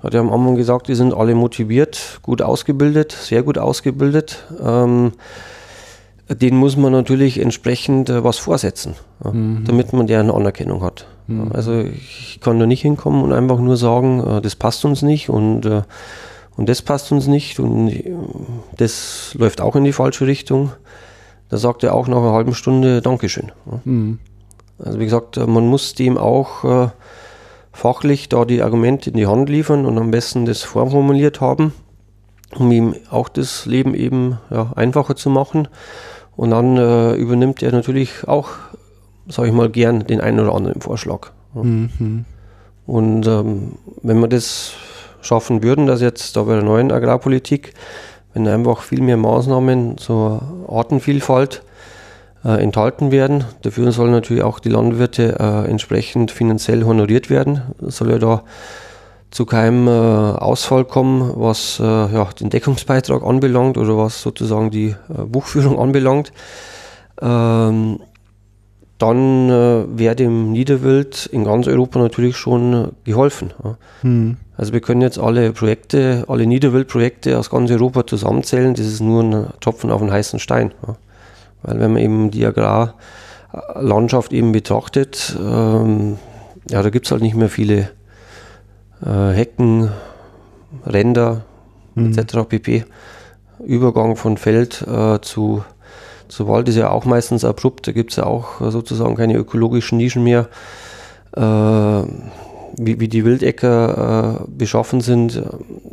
Hat 0.02 0.14
er 0.14 0.20
am 0.20 0.32
Anfang 0.32 0.56
gesagt, 0.56 0.88
die 0.88 0.94
sind 0.94 1.14
alle 1.14 1.34
motiviert, 1.34 2.20
gut 2.22 2.42
ausgebildet, 2.42 3.12
sehr 3.12 3.42
gut 3.42 3.58
ausgebildet. 3.58 4.44
Ähm, 4.62 5.12
den 6.28 6.56
muss 6.56 6.76
man 6.76 6.92
natürlich 6.92 7.38
entsprechend 7.38 8.08
äh, 8.08 8.24
was 8.24 8.38
vorsetzen, 8.38 8.94
ja, 9.22 9.30
mhm. 9.30 9.64
damit 9.66 9.92
man 9.92 10.06
deren 10.06 10.30
Anerkennung 10.30 10.82
hat. 10.82 11.06
Mhm. 11.26 11.52
Also 11.52 11.80
ich 11.80 12.38
kann 12.42 12.58
da 12.58 12.66
nicht 12.66 12.82
hinkommen 12.82 13.22
und 13.22 13.32
einfach 13.32 13.58
nur 13.58 13.76
sagen, 13.76 14.20
äh, 14.26 14.40
das 14.40 14.56
passt 14.56 14.84
uns 14.84 15.02
nicht 15.02 15.28
und, 15.28 15.66
äh, 15.66 15.82
und 16.56 16.68
das 16.68 16.82
passt 16.82 17.10
uns 17.12 17.26
nicht 17.26 17.58
und 17.58 17.92
das 18.76 19.34
läuft 19.38 19.60
auch 19.60 19.76
in 19.76 19.84
die 19.84 19.92
falsche 19.92 20.26
Richtung. 20.26 20.72
Da 21.48 21.56
sagt 21.56 21.82
er 21.82 21.94
auch 21.94 22.08
nach 22.08 22.18
einer 22.18 22.32
halben 22.32 22.54
Stunde 22.54 23.02
Dankeschön. 23.02 23.52
Mhm. 23.84 24.18
Also 24.78 24.98
wie 24.98 25.04
gesagt, 25.04 25.36
man 25.36 25.66
muss 25.66 25.94
dem 25.94 26.18
auch 26.18 26.64
äh, 26.64 26.88
fachlich 27.72 28.28
da 28.28 28.44
die 28.44 28.62
Argumente 28.62 29.10
in 29.10 29.16
die 29.16 29.26
Hand 29.26 29.48
liefern 29.48 29.84
und 29.84 29.98
am 29.98 30.10
besten 30.10 30.46
das 30.46 30.62
vorformuliert 30.62 31.40
haben, 31.40 31.72
um 32.54 32.70
ihm 32.70 32.94
auch 33.10 33.28
das 33.28 33.66
Leben 33.66 33.94
eben 33.94 34.38
ja, 34.50 34.72
einfacher 34.76 35.16
zu 35.16 35.30
machen. 35.30 35.68
Und 36.36 36.50
dann 36.50 36.76
äh, 36.76 37.14
übernimmt 37.14 37.62
er 37.62 37.72
natürlich 37.72 38.26
auch, 38.26 38.48
sage 39.28 39.48
ich 39.48 39.54
mal, 39.54 39.70
gern 39.70 40.06
den 40.06 40.20
einen 40.20 40.40
oder 40.40 40.54
anderen 40.54 40.80
Vorschlag. 40.80 41.30
Mhm. 41.54 42.24
Und 42.86 43.26
ähm, 43.26 43.72
wenn 44.02 44.18
wir 44.18 44.28
das 44.28 44.72
schaffen 45.24 45.62
würden, 45.62 45.86
dass 45.86 46.00
jetzt 46.00 46.36
da 46.36 46.42
bei 46.42 46.54
der 46.54 46.62
neuen 46.62 46.92
Agrarpolitik, 46.92 47.74
wenn 48.32 48.46
einfach 48.48 48.82
viel 48.82 49.00
mehr 49.00 49.16
Maßnahmen 49.16 49.98
zur 49.98 50.42
Artenvielfalt 50.68 51.62
äh, 52.44 52.62
enthalten 52.62 53.10
werden, 53.10 53.44
dafür 53.62 53.90
sollen 53.92 54.12
natürlich 54.12 54.42
auch 54.42 54.58
die 54.58 54.68
Landwirte 54.68 55.36
äh, 55.38 55.70
entsprechend 55.70 56.30
finanziell 56.30 56.84
honoriert 56.84 57.30
werden. 57.30 57.62
Das 57.80 57.96
soll 57.96 58.10
ja 58.10 58.18
da 58.18 58.42
zu 59.30 59.46
keinem 59.46 59.88
äh, 59.88 59.90
Ausfall 59.90 60.84
kommen, 60.84 61.32
was 61.34 61.80
äh, 61.80 61.84
ja, 61.84 62.28
den 62.38 62.50
Deckungsbeitrag 62.50 63.24
anbelangt 63.24 63.76
oder 63.76 63.96
was 63.96 64.22
sozusagen 64.22 64.70
die 64.70 64.90
äh, 65.08 65.22
Buchführung 65.26 65.78
anbelangt. 65.78 66.32
Ähm, 67.20 67.98
dann 69.04 69.50
äh, 69.50 69.98
wäre 69.98 70.16
dem 70.16 70.52
Niederwild 70.52 71.26
in 71.26 71.44
ganz 71.44 71.66
Europa 71.66 71.98
natürlich 71.98 72.36
schon 72.36 72.92
geholfen. 73.04 73.52
Ja. 73.62 73.76
Hm. 74.00 74.36
Also 74.56 74.72
wir 74.72 74.80
können 74.80 75.02
jetzt 75.02 75.18
alle 75.18 75.52
Projekte, 75.52 76.24
alle 76.28 76.46
Niederwildprojekte 76.46 77.38
aus 77.38 77.50
ganz 77.50 77.70
Europa 77.70 78.06
zusammenzählen, 78.06 78.74
das 78.74 78.86
ist 78.86 79.00
nur 79.00 79.22
ein 79.22 79.46
Tropfen 79.60 79.90
auf 79.90 80.00
einen 80.00 80.12
heißen 80.12 80.38
Stein. 80.38 80.72
Ja. 80.86 80.96
Weil 81.62 81.80
wenn 81.80 81.92
man 81.92 82.02
eben 82.02 82.30
die 82.30 82.46
Agrarlandschaft 82.46 84.32
eben 84.32 84.52
betrachtet, 84.52 85.36
ähm, 85.38 86.18
ja, 86.70 86.82
da 86.82 86.88
gibt 86.88 87.06
es 87.06 87.12
halt 87.12 87.22
nicht 87.22 87.36
mehr 87.36 87.50
viele 87.50 87.90
äh, 89.04 89.32
Hecken, 89.32 89.90
Ränder 90.86 91.42
mhm. 91.94 92.12
etc. 92.16 92.48
pp. 92.48 92.84
Übergang 93.64 94.16
von 94.16 94.38
Feld 94.38 94.82
äh, 94.82 95.20
zu, 95.20 95.62
zu 96.34 96.48
Wald 96.48 96.68
ist 96.68 96.76
ja 96.76 96.90
auch 96.90 97.04
meistens 97.04 97.44
abrupt. 97.44 97.86
Da 97.86 97.92
gibt 97.92 98.10
es 98.10 98.16
ja 98.16 98.24
auch 98.24 98.60
sozusagen 98.70 99.14
keine 99.14 99.36
ökologischen 99.36 99.98
Nischen 99.98 100.24
mehr. 100.24 100.48
Äh, 101.36 102.02
wie, 102.76 102.98
wie 103.00 103.08
die 103.08 103.24
Wildäcker 103.24 104.40
äh, 104.42 104.50
beschaffen 104.50 105.00
sind. 105.00 105.42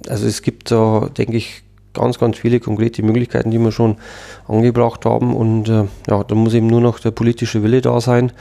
Also 0.07 0.25
es 0.25 0.41
gibt 0.41 0.71
da, 0.71 1.09
denke 1.15 1.37
ich, 1.37 1.63
ganz, 1.93 2.19
ganz 2.19 2.37
viele 2.37 2.59
konkrete 2.59 3.03
Möglichkeiten, 3.03 3.51
die 3.51 3.59
wir 3.59 3.71
schon 3.71 3.97
angebracht 4.47 5.05
haben. 5.05 5.35
Und 5.35 5.69
äh, 5.69 5.85
ja, 6.09 6.23
da 6.23 6.35
muss 6.35 6.53
eben 6.53 6.67
nur 6.67 6.81
noch 6.81 6.99
der 6.99 7.11
politische 7.11 7.63
Wille 7.63 7.81
da 7.81 8.01
sein 8.01 8.31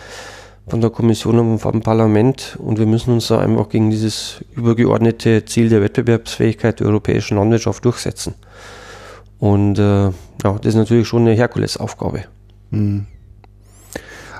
von 0.68 0.80
der 0.80 0.90
Kommission 0.90 1.38
und 1.38 1.58
vom 1.58 1.80
Parlament 1.80 2.56
und 2.62 2.78
wir 2.78 2.86
müssen 2.86 3.14
uns 3.14 3.26
da 3.26 3.40
einfach 3.40 3.70
gegen 3.70 3.90
dieses 3.90 4.44
übergeordnete 4.54 5.44
Ziel 5.44 5.68
der 5.68 5.82
Wettbewerbsfähigkeit 5.82 6.78
der 6.78 6.86
europäischen 6.86 7.36
Landwirtschaft 7.38 7.84
durchsetzen. 7.84 8.34
Und 9.40 9.78
äh, 9.78 10.04
ja, 10.04 10.12
das 10.42 10.66
ist 10.66 10.74
natürlich 10.76 11.08
schon 11.08 11.22
eine 11.22 11.34
Herkulesaufgabe. 11.34 12.24
Hm. 12.70 13.06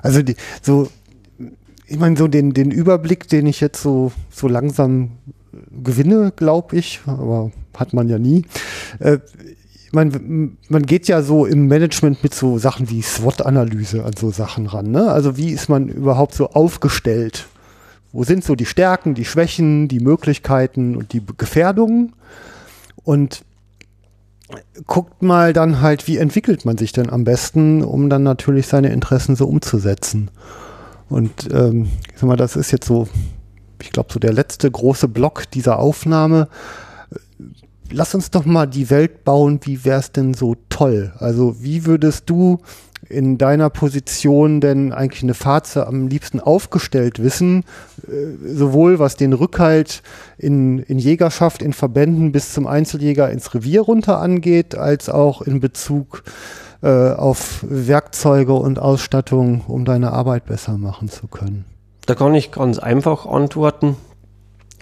Also 0.02 0.22
die, 0.22 0.36
so, 0.62 0.88
ich 1.86 1.98
meine, 1.98 2.16
so 2.16 2.28
den, 2.28 2.52
den 2.52 2.70
Überblick, 2.70 3.26
den 3.28 3.46
ich 3.46 3.60
jetzt 3.60 3.82
so, 3.82 4.12
so 4.30 4.46
langsam 4.46 5.12
gewinne, 5.82 6.32
glaube 6.36 6.76
ich, 6.76 7.00
aber 7.06 7.50
hat 7.76 7.92
man 7.94 8.08
ja 8.08 8.18
nie. 8.18 8.44
Äh, 8.98 9.18
man, 9.92 10.56
man 10.68 10.82
geht 10.84 11.08
ja 11.08 11.22
so 11.22 11.46
im 11.46 11.66
Management 11.66 12.22
mit 12.22 12.34
so 12.34 12.58
Sachen 12.58 12.90
wie 12.90 13.02
SWOT-Analyse 13.02 14.04
an 14.04 14.12
so 14.16 14.30
Sachen 14.30 14.66
ran. 14.66 14.90
Ne? 14.90 15.10
Also 15.10 15.36
wie 15.36 15.50
ist 15.50 15.68
man 15.68 15.88
überhaupt 15.88 16.34
so 16.34 16.50
aufgestellt? 16.50 17.46
Wo 18.12 18.22
sind 18.24 18.44
so 18.44 18.54
die 18.54 18.66
Stärken, 18.66 19.14
die 19.14 19.24
Schwächen, 19.24 19.88
die 19.88 20.00
Möglichkeiten 20.00 20.94
und 20.94 21.12
die 21.12 21.22
Gefährdungen? 21.36 22.12
Und 23.02 23.44
guckt 24.86 25.22
mal 25.22 25.52
dann 25.52 25.80
halt, 25.80 26.06
wie 26.06 26.18
entwickelt 26.18 26.64
man 26.64 26.78
sich 26.78 26.92
denn 26.92 27.10
am 27.10 27.24
besten, 27.24 27.82
um 27.82 28.10
dann 28.10 28.22
natürlich 28.22 28.66
seine 28.66 28.90
Interessen 28.90 29.36
so 29.36 29.46
umzusetzen. 29.46 30.30
Und 31.08 31.48
ähm, 31.52 31.88
ich 32.12 32.18
sag 32.18 32.28
mal, 32.28 32.36
das 32.36 32.56
ist 32.56 32.70
jetzt 32.70 32.86
so, 32.86 33.08
ich 33.82 33.90
glaube, 33.90 34.12
so 34.12 34.20
der 34.20 34.32
letzte 34.32 34.70
große 34.70 35.08
Block 35.08 35.50
dieser 35.50 35.78
Aufnahme 35.78 36.48
lass 37.92 38.14
uns 38.14 38.30
doch 38.30 38.44
mal 38.44 38.66
die 38.66 38.90
Welt 38.90 39.24
bauen, 39.24 39.60
wie 39.64 39.84
wäre 39.84 40.00
es 40.00 40.12
denn 40.12 40.34
so 40.34 40.56
toll? 40.68 41.12
Also 41.18 41.62
wie 41.62 41.86
würdest 41.86 42.30
du 42.30 42.60
in 43.10 43.38
deiner 43.38 43.70
Position 43.70 44.60
denn 44.60 44.92
eigentlich 44.92 45.22
eine 45.22 45.34
Fahrt 45.34 45.76
am 45.76 46.06
liebsten 46.06 46.40
aufgestellt 46.40 47.22
wissen, 47.22 47.64
äh, 48.06 48.54
sowohl 48.54 48.98
was 48.98 49.16
den 49.16 49.32
Rückhalt 49.32 50.02
in, 50.38 50.78
in 50.78 50.98
Jägerschaft, 50.98 51.60
in 51.60 51.72
Verbänden 51.72 52.32
bis 52.32 52.52
zum 52.52 52.66
Einzeljäger 52.66 53.30
ins 53.30 53.52
Revier 53.54 53.82
runter 53.82 54.20
angeht, 54.20 54.74
als 54.74 55.08
auch 55.08 55.42
in 55.42 55.60
Bezug 55.60 56.22
äh, 56.82 57.12
auf 57.12 57.64
Werkzeuge 57.68 58.54
und 58.54 58.78
Ausstattung, 58.78 59.62
um 59.66 59.84
deine 59.84 60.12
Arbeit 60.12 60.46
besser 60.46 60.78
machen 60.78 61.08
zu 61.08 61.26
können? 61.28 61.64
Da 62.06 62.14
kann 62.14 62.34
ich 62.34 62.52
ganz 62.52 62.78
einfach 62.78 63.26
antworten. 63.26 63.96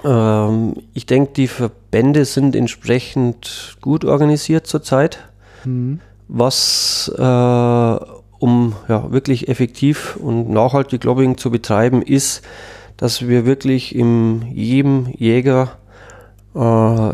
Ähm, 0.04 0.76
ich 0.94 1.06
denke, 1.06 1.32
die 1.32 1.48
Verbände 1.48 2.24
sind 2.24 2.54
entsprechend 2.54 3.76
gut 3.80 4.04
organisiert 4.04 4.66
zurzeit, 4.66 5.18
mhm. 5.64 6.00
Was 6.28 7.12
äh, 7.16 8.18
um 8.38 8.74
ja, 8.88 9.10
wirklich 9.10 9.48
effektiv 9.48 10.16
und 10.16 10.48
nachhaltig 10.50 11.04
Lobbying 11.04 11.36
zu 11.36 11.50
betreiben, 11.50 12.02
ist, 12.02 12.42
dass 12.96 13.26
wir 13.26 13.46
wirklich 13.46 13.94
in 13.94 14.42
jedem 14.52 15.06
Jäger 15.16 15.70
äh, 16.54 17.12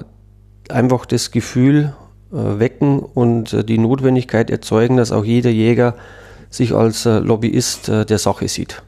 einfach 0.73 1.07
das 1.07 1.31
Gefühl 1.31 1.95
äh, 2.33 2.59
wecken 2.59 2.99
und 2.99 3.53
äh, 3.53 3.65
die 3.65 3.79
Notwendigkeit 3.79 4.51
erzeugen, 4.51 4.97
dass 4.97 5.13
auch 5.13 5.25
jeder 5.25 5.51
Jäger 5.51 5.95
sich 6.51 6.75
als 6.75 7.07
äh, 7.07 7.19
Lobbyist 7.19 7.89
äh, 7.89 8.05
der 8.05 8.19
Sache 8.19 8.49
sieht. 8.49 8.83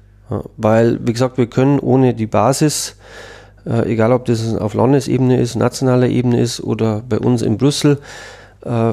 weil, 0.56 0.98
wie 1.06 1.12
gesagt, 1.12 1.38
wir 1.38 1.46
können 1.46 1.78
ohne 1.78 2.12
die 2.12 2.26
Basis 2.26 2.96
äh, 3.66 3.92
egal 3.92 4.12
ob 4.12 4.24
das 4.26 4.54
auf 4.56 4.74
Landesebene 4.74 5.40
ist, 5.40 5.56
nationaler 5.56 6.08
Ebene 6.08 6.40
ist 6.40 6.60
oder 6.60 7.02
bei 7.06 7.18
uns 7.18 7.42
in 7.42 7.58
Brüssel, 7.58 7.98
äh, 8.64 8.92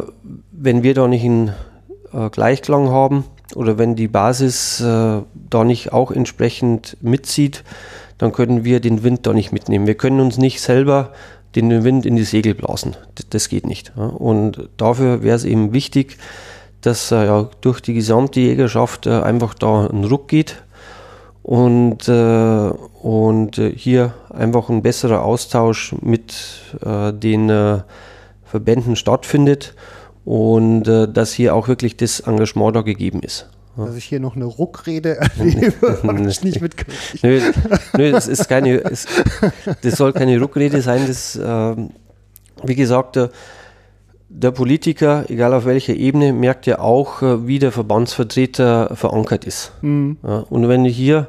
wenn 0.64 0.81
wir 0.81 0.94
da 0.94 1.07
nicht 1.10 1.26
einen 1.26 1.49
äh, 2.14 2.30
Gleichklang 2.30 2.90
haben 2.90 3.26
oder 3.53 3.77
wenn 3.77 3.95
die 3.95 4.07
Basis 4.07 4.80
äh, 4.80 5.22
da 5.34 5.64
nicht 5.65 5.91
auch 5.91 6.10
entsprechend 6.10 6.95
mitzieht, 7.02 7.65
dann 8.18 8.31
können 8.31 8.64
wir 8.64 8.80
den 8.80 9.03
Wind 9.03 9.27
da 9.27 9.34
nicht 9.34 9.52
mitnehmen. 9.52 9.88
Wir 9.88 9.95
können 9.95 10.22
uns 10.22 10.38
nicht 10.38 10.61
selber 10.61 11.11
den 11.56 11.84
Wind 11.84 12.06
in 12.06 12.15
die 12.15 12.23
Segel 12.23 12.56
blasen. 12.56 12.95
Das, 13.15 13.27
das 13.30 13.49
geht 13.49 13.68
nicht. 13.68 13.91
Ja. 13.98 14.06
Und 14.06 14.69
dafür 14.77 15.22
wäre 15.22 15.35
es 15.35 15.44
eben 15.44 15.73
wichtig, 15.73 16.18
dass 16.80 17.11
äh, 17.11 17.26
ja, 17.26 17.49
durch 17.60 17.81
die 17.81 17.94
gesamte 17.94 18.40
Jägerschaft 18.40 19.06
äh, 19.06 19.19
einfach 19.19 19.53
da 19.53 19.88
ein 19.88 20.06
Ruck 20.06 20.30
geht 20.30 20.64
und, 21.41 22.07
äh, 22.07 22.69
und 23.02 23.57
äh, 23.57 23.73
hier 23.76 24.14
einfach 24.30 24.69
ein 24.69 24.81
besserer 24.81 25.23
Austausch 25.23 25.94
mit 26.02 26.61
den 26.81 27.84
Verbänden 28.45 28.95
stattfindet 28.95 29.76
und 30.26 30.88
äh, 30.88 31.08
dass 31.08 31.34
hier 31.34 31.56
auch 31.56 31.68
wirklich 31.68 31.98
das 31.98 32.22
Engagement 32.22 32.76
da 32.76 32.82
gegeben 32.82 33.22
ist. 33.22 33.50
Dass 33.76 33.95
ich 33.95 34.06
hier 34.06 34.20
noch 34.20 34.36
eine 34.36 34.45
Ruckrede 34.45 35.18
erlebe, 35.38 36.00
habe 36.04 36.30
ich 36.30 36.44
nicht 36.44 36.62
mitgekriegt. 36.62 37.24
Nö, 37.24 37.41
nö, 37.98 38.12
das 38.12 38.28
ist 38.28 38.48
keine, 38.48 38.84
es, 38.84 39.08
das 39.82 39.95
soll 39.95 40.14
keine 40.14 40.40
Ruckrede 40.40 40.82
sein, 40.82 41.06
das, 41.08 41.40
ähm, 41.44 41.90
wie 42.64 42.76
gesagt, 42.76 43.16
der, 43.16 43.32
der 44.30 44.52
Politiker, 44.52 45.26
egal 45.28 45.54
auf 45.54 45.66
welcher 45.66 45.94
Ebene, 45.94 46.34
merkt 46.34 46.66
ja 46.66 46.80
auch, 46.80 47.22
äh, 47.22 47.48
wie 47.48 47.60
der 47.60 47.72
Verbandsvertreter 47.72 48.95
verankert 48.95 49.45
ist. 49.45 49.74
Mhm. 49.82 50.18
Ja, 50.24 50.40
und 50.50 50.68
wenn 50.70 50.86
hier 50.86 51.28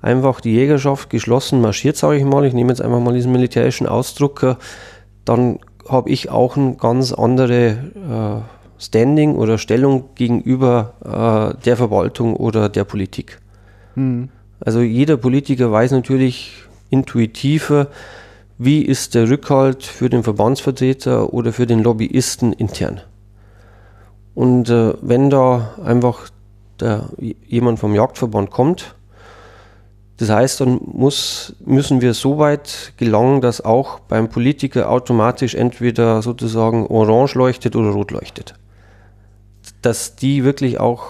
einfach 0.00 0.40
die 0.40 0.52
Jägerschaft 0.52 1.10
geschlossen 1.10 1.60
marschiert, 1.60 1.96
sage 1.96 2.16
ich 2.16 2.24
mal, 2.24 2.44
ich 2.44 2.54
nehme 2.54 2.70
jetzt 2.70 2.82
einfach 2.82 3.00
mal 3.00 3.14
diesen 3.14 3.32
militärischen 3.32 3.86
Ausdruck, 3.86 4.42
äh, 4.42 4.54
dann 5.24 5.60
habe 5.88 6.10
ich 6.10 6.30
auch 6.30 6.56
eine 6.56 6.74
ganz 6.74 7.12
andere 7.12 8.42
äh, 8.46 8.82
Standing 8.82 9.36
oder 9.36 9.58
Stellung 9.58 10.10
gegenüber 10.14 10.94
äh, 11.56 11.62
der 11.64 11.76
Verwaltung 11.76 12.36
oder 12.36 12.68
der 12.68 12.84
Politik. 12.84 13.40
Mhm. 13.94 14.28
Also 14.60 14.80
jeder 14.80 15.16
Politiker 15.16 15.70
weiß 15.70 15.92
natürlich 15.92 16.52
intuitiver, 16.90 17.88
wie 18.58 18.82
ist 18.82 19.14
der 19.14 19.28
Rückhalt 19.28 19.82
für 19.82 20.08
den 20.08 20.22
Verbandsvertreter 20.22 21.32
oder 21.32 21.52
für 21.52 21.66
den 21.66 21.82
Lobbyisten 21.82 22.52
intern. 22.52 23.00
Und 24.34 24.70
äh, 24.70 24.94
wenn 25.00 25.30
da 25.30 25.74
einfach 25.84 26.28
der, 26.80 27.08
jemand 27.46 27.78
vom 27.78 27.94
Jagdverband 27.94 28.50
kommt, 28.50 28.94
das 30.22 30.30
heißt, 30.30 30.60
dann 30.60 30.80
muss, 30.84 31.56
müssen 31.66 32.00
wir 32.00 32.14
so 32.14 32.38
weit 32.38 32.92
gelangen, 32.96 33.40
dass 33.40 33.60
auch 33.60 33.98
beim 33.98 34.28
Politiker 34.28 34.88
automatisch 34.88 35.56
entweder 35.56 36.22
sozusagen 36.22 36.86
orange 36.86 37.34
leuchtet 37.34 37.74
oder 37.74 37.88
rot 37.88 38.12
leuchtet. 38.12 38.54
Dass 39.80 40.14
die 40.14 40.44
wirklich 40.44 40.78
auch 40.78 41.06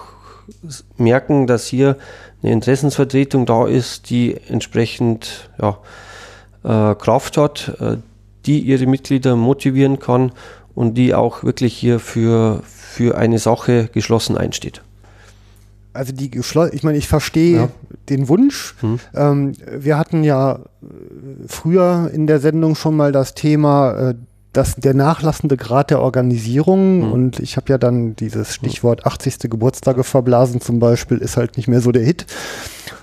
merken, 0.97 1.45
dass 1.45 1.67
hier 1.67 1.95
eine 2.41 2.53
Interessensvertretung 2.53 3.45
da 3.45 3.67
ist, 3.67 4.09
die 4.09 4.35
entsprechend 4.49 5.51
ja, 5.61 5.77
äh, 6.63 6.95
Kraft 6.95 7.37
hat, 7.37 7.71
äh, 7.79 7.97
die 8.47 8.61
ihre 8.61 8.87
Mitglieder 8.87 9.35
motivieren 9.35 9.99
kann 9.99 10.31
und 10.73 10.95
die 10.95 11.13
auch 11.13 11.43
wirklich 11.43 11.77
hier 11.77 11.99
für, 11.99 12.63
für 12.65 13.15
eine 13.15 13.37
Sache 13.37 13.89
geschlossen 13.93 14.39
einsteht 14.39 14.81
also 15.93 16.11
die 16.11 16.29
geschlossen, 16.29 16.75
ich 16.75 16.83
meine, 16.83 16.97
ich 16.97 17.07
verstehe 17.07 17.55
ja. 17.55 17.69
den 18.09 18.27
Wunsch. 18.27 18.75
Hm. 18.81 18.99
Ähm, 19.13 19.53
wir 19.71 19.97
hatten 19.97 20.23
ja 20.23 20.55
äh, 20.55 20.59
früher 21.47 22.09
in 22.13 22.27
der 22.27 22.39
Sendung 22.39 22.75
schon 22.75 22.95
mal 22.95 23.11
das 23.11 23.35
Thema, 23.35 24.09
äh, 24.09 24.15
dass 24.51 24.75
der 24.75 24.93
nachlassende 24.93 25.57
Grad 25.57 25.89
der 25.89 26.01
Organisierung 26.01 27.03
hm. 27.03 27.11
und 27.11 27.39
ich 27.39 27.57
habe 27.57 27.69
ja 27.69 27.77
dann 27.77 28.15
dieses 28.15 28.53
Stichwort 28.53 29.05
80. 29.05 29.39
Geburtstage 29.49 30.03
verblasen 30.03 30.61
zum 30.61 30.79
Beispiel, 30.79 31.17
ist 31.17 31.37
halt 31.37 31.57
nicht 31.57 31.67
mehr 31.67 31.81
so 31.81 31.91
der 31.91 32.03
Hit 32.03 32.25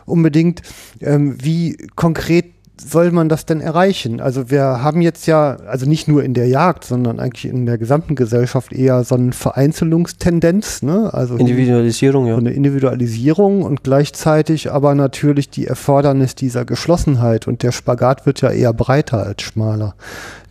unbedingt. 0.05 0.63
Ähm, 1.01 1.37
wie 1.43 1.77
konkret 1.97 2.47
soll 2.81 3.13
man 3.13 3.29
das 3.29 3.45
denn 3.47 3.61
erreichen? 3.61 4.21
Also 4.21 4.51
wir 4.51 4.83
haben 4.83 5.03
jetzt 5.03 5.27
ja, 5.27 5.57
also 5.67 5.87
nicht 5.87 6.09
nur 6.09 6.25
in 6.25 6.35
der 6.35 6.49
Jagd, 6.49 6.85
sondern 6.85 7.21
eigentlich 7.21 7.51
in 7.51 7.67
der 7.67 7.79
gesamten 7.79 8.15
Gesellschaft 8.15 8.73
eher 8.73 9.05
so 9.05 9.15
eine 9.15 9.33
Vereinzelungstendenz, 9.33 10.83
ne? 10.83 11.13
Also 11.13 11.37
Individualisierung, 11.37 12.27
ja. 12.27 12.37
eine 12.37 12.53
Individualisierung 12.53 13.63
und 13.63 13.85
gleichzeitig 13.85 14.73
aber 14.73 14.95
natürlich 14.95 15.51
die 15.51 15.67
Erfordernis 15.67 16.35
dieser 16.35 16.65
Geschlossenheit 16.65 17.47
und 17.47 17.63
der 17.63 17.73
Spagat 17.73 18.27
wird 18.27 18.41
ja 18.41 18.51
eher 18.51 18.73
breiter 18.73 19.25
als 19.25 19.43
schmaler. 19.43 19.95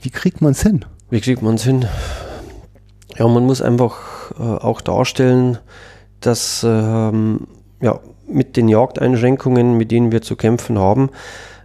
Wie 0.02 0.10
kriegt 0.10 0.42
man 0.42 0.52
es 0.52 0.62
hin? 0.62 0.86
Wie 1.10 1.22
kriegt 1.22 1.42
man 1.42 1.56
es 1.56 1.64
hin? 1.64 1.86
Ja, 3.18 3.28
man 3.28 3.44
muss 3.46 3.62
einfach 3.62 4.32
äh, 4.40 4.44
auch 4.44 4.82
darstellen, 4.82 5.58
dass 6.22 6.66
ähm, 6.68 7.48
ja, 7.82 8.00
mit 8.28 8.56
den 8.56 8.70
Jagdeinschränkungen, 8.70 9.78
mit 9.78 9.92
denen 9.92 10.12
wir 10.12 10.22
zu 10.22 10.36
kämpfen 10.36 10.78
haben, 10.78 11.10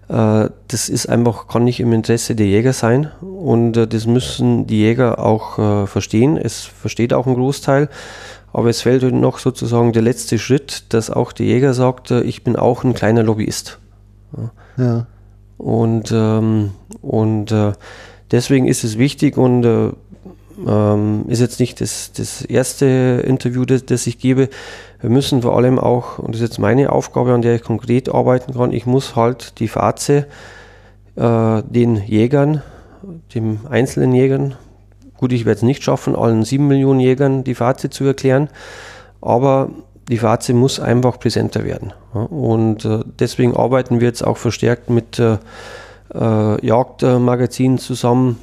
das 0.08 0.88
ist 0.88 1.08
einfach, 1.08 1.48
kann 1.48 1.64
nicht 1.64 1.80
im 1.80 1.92
Interesse 1.92 2.34
der 2.34 2.46
Jäger 2.46 2.72
sein 2.72 3.10
und 3.22 3.76
äh, 3.76 3.86
das 3.86 4.06
müssen 4.06 4.66
die 4.66 4.78
Jäger 4.78 5.18
auch 5.18 5.58
äh, 5.58 5.86
verstehen. 5.86 6.36
Es 6.36 6.60
versteht 6.60 7.12
auch 7.12 7.26
ein 7.26 7.34
Großteil, 7.34 7.88
aber 8.52 8.68
es 8.68 8.82
fällt 8.82 9.02
noch 9.12 9.38
sozusagen 9.38 9.92
der 9.92 10.02
letzte 10.02 10.38
Schritt, 10.38 10.92
dass 10.92 11.10
auch 11.10 11.32
der 11.32 11.46
Jäger 11.46 11.74
sagt, 11.74 12.10
ich 12.10 12.44
bin 12.44 12.56
auch 12.56 12.84
ein 12.84 12.94
kleiner 12.94 13.22
Lobbyist. 13.22 13.78
Ja. 14.76 15.06
Und, 15.56 16.12
ähm, 16.12 16.72
und 17.00 17.54
deswegen 18.30 18.66
ist 18.66 18.84
es 18.84 18.98
wichtig 18.98 19.36
und 19.36 19.62
ähm, 20.66 21.24
ist 21.28 21.40
jetzt 21.40 21.60
nicht 21.60 21.80
das, 21.80 22.12
das 22.12 22.42
erste 22.42 23.22
Interview, 23.26 23.64
das, 23.64 23.84
das 23.84 24.06
ich 24.06 24.18
gebe. 24.18 24.48
Wir 25.00 25.10
müssen 25.10 25.42
vor 25.42 25.56
allem 25.56 25.78
auch, 25.78 26.18
und 26.18 26.34
das 26.34 26.40
ist 26.40 26.48
jetzt 26.48 26.58
meine 26.58 26.90
Aufgabe, 26.90 27.32
an 27.32 27.42
der 27.42 27.56
ich 27.56 27.62
konkret 27.62 28.08
arbeiten 28.08 28.54
kann, 28.54 28.72
ich 28.72 28.86
muss 28.86 29.16
halt 29.16 29.58
die 29.60 29.68
Faze 29.68 30.26
äh, 31.16 31.62
den 31.62 31.96
Jägern, 31.96 32.62
dem 33.34 33.60
einzelnen 33.68 34.14
Jägern, 34.14 34.54
gut, 35.16 35.32
ich 35.32 35.44
werde 35.44 35.58
es 35.58 35.62
nicht 35.62 35.82
schaffen, 35.82 36.16
allen 36.16 36.44
sieben 36.44 36.68
Millionen 36.68 37.00
Jägern 37.00 37.44
die 37.44 37.54
Faze 37.54 37.90
zu 37.90 38.04
erklären, 38.04 38.48
aber 39.20 39.70
die 40.08 40.18
Faze 40.18 40.54
muss 40.54 40.80
einfach 40.80 41.18
präsenter 41.18 41.64
werden. 41.64 41.92
Und 42.12 42.84
äh, 42.84 43.00
deswegen 43.18 43.56
arbeiten 43.56 44.00
wir 44.00 44.08
jetzt 44.08 44.24
auch 44.24 44.36
verstärkt 44.36 44.90
mit 44.90 45.18
äh, 45.18 45.38
äh 46.14 46.66
Jagdmagazinen 46.66 47.78
zusammen, 47.78 48.38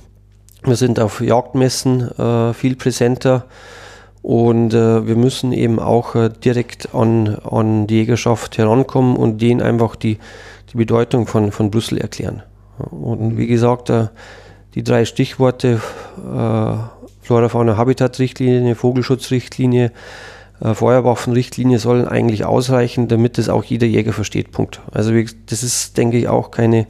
wir 0.63 0.75
sind 0.75 0.99
auf 0.99 1.21
Jagdmessen 1.21 2.11
äh, 2.17 2.53
viel 2.53 2.75
präsenter 2.75 3.45
und 4.21 4.73
äh, 4.73 5.07
wir 5.07 5.15
müssen 5.15 5.51
eben 5.51 5.79
auch 5.79 6.15
äh, 6.15 6.29
direkt 6.29 6.93
an, 6.93 7.35
an 7.35 7.87
die 7.87 7.95
Jägerschaft 7.95 8.57
herankommen 8.57 9.15
und 9.15 9.41
denen 9.41 9.61
einfach 9.61 9.95
die, 9.95 10.19
die 10.71 10.77
Bedeutung 10.77 11.25
von, 11.25 11.51
von 11.51 11.71
Brüssel 11.71 11.97
erklären. 11.97 12.43
Und 12.77 13.37
wie 13.37 13.47
gesagt, 13.47 13.89
äh, 13.89 14.07
die 14.75 14.83
drei 14.83 15.05
Stichworte 15.05 15.81
äh, 16.17 16.73
Flora, 17.21 17.49
Fauna, 17.49 17.77
Habitat-Richtlinie, 17.77 18.75
Vogelschutzrichtlinie, 18.75 19.91
äh, 20.59 20.73
Feuerwaffenrichtlinie 20.73 21.79
sollen 21.79 22.07
eigentlich 22.07 22.45
ausreichen, 22.45 23.07
damit 23.07 23.37
das 23.37 23.49
auch 23.49 23.63
jeder 23.63 23.87
Jäger 23.87 24.13
versteht. 24.13 24.51
Punkt. 24.51 24.81
Also 24.91 25.13
das 25.47 25.63
ist, 25.63 25.97
denke 25.97 26.17
ich, 26.17 26.27
auch 26.27 26.51
keine 26.51 26.85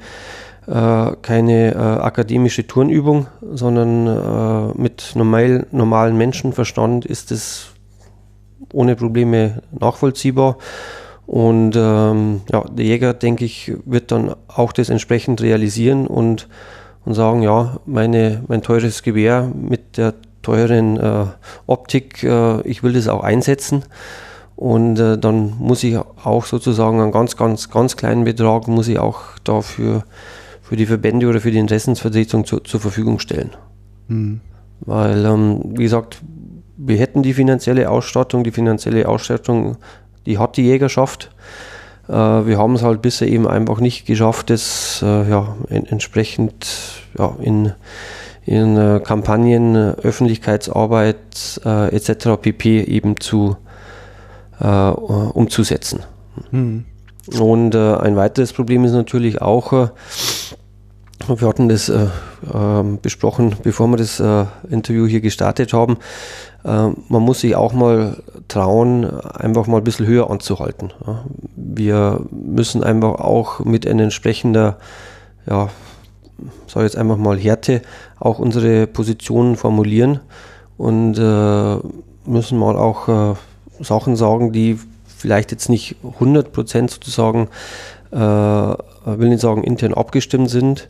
äh, 0.71 1.15
keine 1.21 1.73
äh, 1.73 1.77
akademische 1.77 2.65
Turnübung, 2.65 3.27
sondern 3.41 4.07
äh, 4.07 4.81
mit 4.81 5.11
normal, 5.15 5.67
normalen 5.71 6.17
Menschenverstand 6.17 7.05
ist 7.05 7.31
es 7.31 7.71
ohne 8.71 8.95
Probleme 8.95 9.63
nachvollziehbar. 9.77 10.57
Und 11.27 11.75
ähm, 11.75 12.41
ja, 12.51 12.63
der 12.71 12.85
Jäger, 12.85 13.13
denke 13.13 13.43
ich, 13.43 13.73
wird 13.85 14.11
dann 14.11 14.33
auch 14.47 14.71
das 14.71 14.89
entsprechend 14.89 15.41
realisieren 15.41 16.07
und, 16.07 16.47
und 17.05 17.15
sagen, 17.15 17.41
ja, 17.41 17.79
meine, 17.85 18.43
mein 18.47 18.61
teures 18.61 19.03
Gewehr 19.03 19.51
mit 19.53 19.97
der 19.97 20.13
teuren 20.41 20.97
äh, 20.97 21.25
Optik, 21.67 22.23
äh, 22.23 22.61
ich 22.61 22.81
will 22.81 22.93
das 22.93 23.09
auch 23.09 23.23
einsetzen. 23.23 23.83
Und 24.55 24.99
äh, 24.99 25.17
dann 25.17 25.53
muss 25.57 25.83
ich 25.83 25.97
auch 25.97 26.45
sozusagen 26.45 27.01
einen 27.01 27.11
ganz, 27.11 27.35
ganz, 27.35 27.69
ganz 27.69 27.97
kleinen 27.97 28.23
Betrag, 28.23 28.67
muss 28.67 28.87
ich 28.87 28.99
auch 28.99 29.21
dafür 29.43 30.03
für 30.71 30.77
die 30.77 30.85
Verbände 30.85 31.27
oder 31.27 31.41
für 31.41 31.51
die 31.51 31.57
Interessensvertretung 31.57 32.45
zu, 32.45 32.61
zur 32.61 32.79
Verfügung 32.79 33.19
stellen. 33.19 33.49
Mhm. 34.07 34.39
Weil, 34.79 35.25
ähm, 35.25 35.59
wie 35.75 35.83
gesagt, 35.83 36.21
wir 36.77 36.95
hätten 36.95 37.23
die 37.23 37.33
finanzielle 37.33 37.89
Ausstattung, 37.89 38.45
die 38.45 38.51
finanzielle 38.51 39.05
Ausstattung, 39.09 39.75
die 40.25 40.37
hat 40.37 40.55
die 40.55 40.61
Jägerschaft. 40.61 41.29
Äh, 42.07 42.13
wir 42.13 42.57
haben 42.57 42.75
es 42.75 42.83
halt 42.83 43.01
bisher 43.01 43.27
eben 43.27 43.49
einfach 43.49 43.81
nicht 43.81 44.05
geschafft, 44.05 44.49
das 44.49 45.01
äh, 45.03 45.29
ja, 45.29 45.57
in, 45.67 45.85
entsprechend 45.87 46.65
ja, 47.19 47.35
in, 47.41 47.73
in 48.45 48.77
äh, 48.77 49.01
Kampagnen, 49.03 49.75
Öffentlichkeitsarbeit 49.75 51.59
äh, 51.65 51.93
etc. 51.93 52.41
pp. 52.41 52.83
eben 52.83 53.19
zu 53.19 53.57
äh, 54.61 54.67
umzusetzen. 54.67 56.03
Mhm. 56.51 56.85
Und 57.37 57.75
äh, 57.75 57.95
ein 57.95 58.15
weiteres 58.15 58.53
Problem 58.53 58.85
ist 58.85 58.93
natürlich 58.93 59.41
auch, 59.41 59.91
wir 61.27 61.47
hatten 61.47 61.69
das 61.69 61.89
äh, 61.89 62.05
äh, 62.53 62.83
besprochen, 63.01 63.55
bevor 63.63 63.87
wir 63.87 63.97
das 63.97 64.19
äh, 64.19 64.45
Interview 64.69 65.05
hier 65.07 65.21
gestartet 65.21 65.73
haben. 65.73 65.97
Äh, 66.63 66.89
man 67.09 67.21
muss 67.21 67.41
sich 67.41 67.55
auch 67.55 67.73
mal 67.73 68.21
trauen, 68.47 69.05
einfach 69.05 69.67
mal 69.67 69.77
ein 69.77 69.83
bisschen 69.83 70.07
höher 70.07 70.29
anzuhalten. 70.29 70.91
Ja. 71.05 71.23
Wir 71.55 72.21
müssen 72.31 72.83
einfach 72.83 73.19
auch 73.19 73.59
mit 73.59 73.87
einer 73.87 74.03
entsprechender, 74.03 74.77
ja, 75.47 75.69
sage 76.67 76.85
jetzt 76.85 76.97
einfach 76.97 77.17
mal 77.17 77.37
Härte, 77.37 77.81
auch 78.19 78.39
unsere 78.39 78.87
Positionen 78.87 79.55
formulieren. 79.55 80.19
Und 80.77 81.17
äh, 81.17 81.77
müssen 82.25 82.57
mal 82.57 82.75
auch 82.75 83.07
äh, 83.07 83.35
Sachen 83.83 84.15
sagen, 84.15 84.51
die 84.51 84.79
vielleicht 85.05 85.51
jetzt 85.51 85.69
nicht 85.69 85.95
100% 86.19 86.91
sozusagen, 86.91 87.49
äh, 88.11 88.17
will 88.17 89.29
nicht 89.29 89.41
sagen 89.41 89.63
intern 89.63 89.93
abgestimmt 89.93 90.49
sind, 90.49 90.87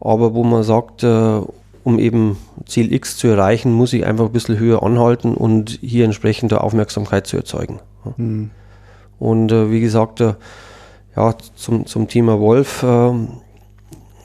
aber 0.00 0.34
wo 0.34 0.44
man 0.44 0.62
sagt, 0.62 1.02
äh, 1.02 1.40
um 1.84 1.98
eben 1.98 2.38
Ziel 2.66 2.92
X 2.92 3.16
zu 3.16 3.28
erreichen, 3.28 3.72
muss 3.72 3.92
ich 3.92 4.06
einfach 4.06 4.26
ein 4.26 4.32
bisschen 4.32 4.58
höher 4.58 4.82
anhalten 4.82 5.34
und 5.34 5.78
hier 5.82 6.04
entsprechende 6.04 6.62
Aufmerksamkeit 6.62 7.26
zu 7.26 7.36
erzeugen. 7.36 7.80
Mhm. 8.16 8.50
Und 9.18 9.52
äh, 9.52 9.70
wie 9.70 9.80
gesagt, 9.80 10.20
äh, 10.20 10.34
ja, 11.14 11.34
zum, 11.54 11.86
zum 11.86 12.08
Thema 12.08 12.40
Wolf, 12.40 12.82
äh, 12.82 13.12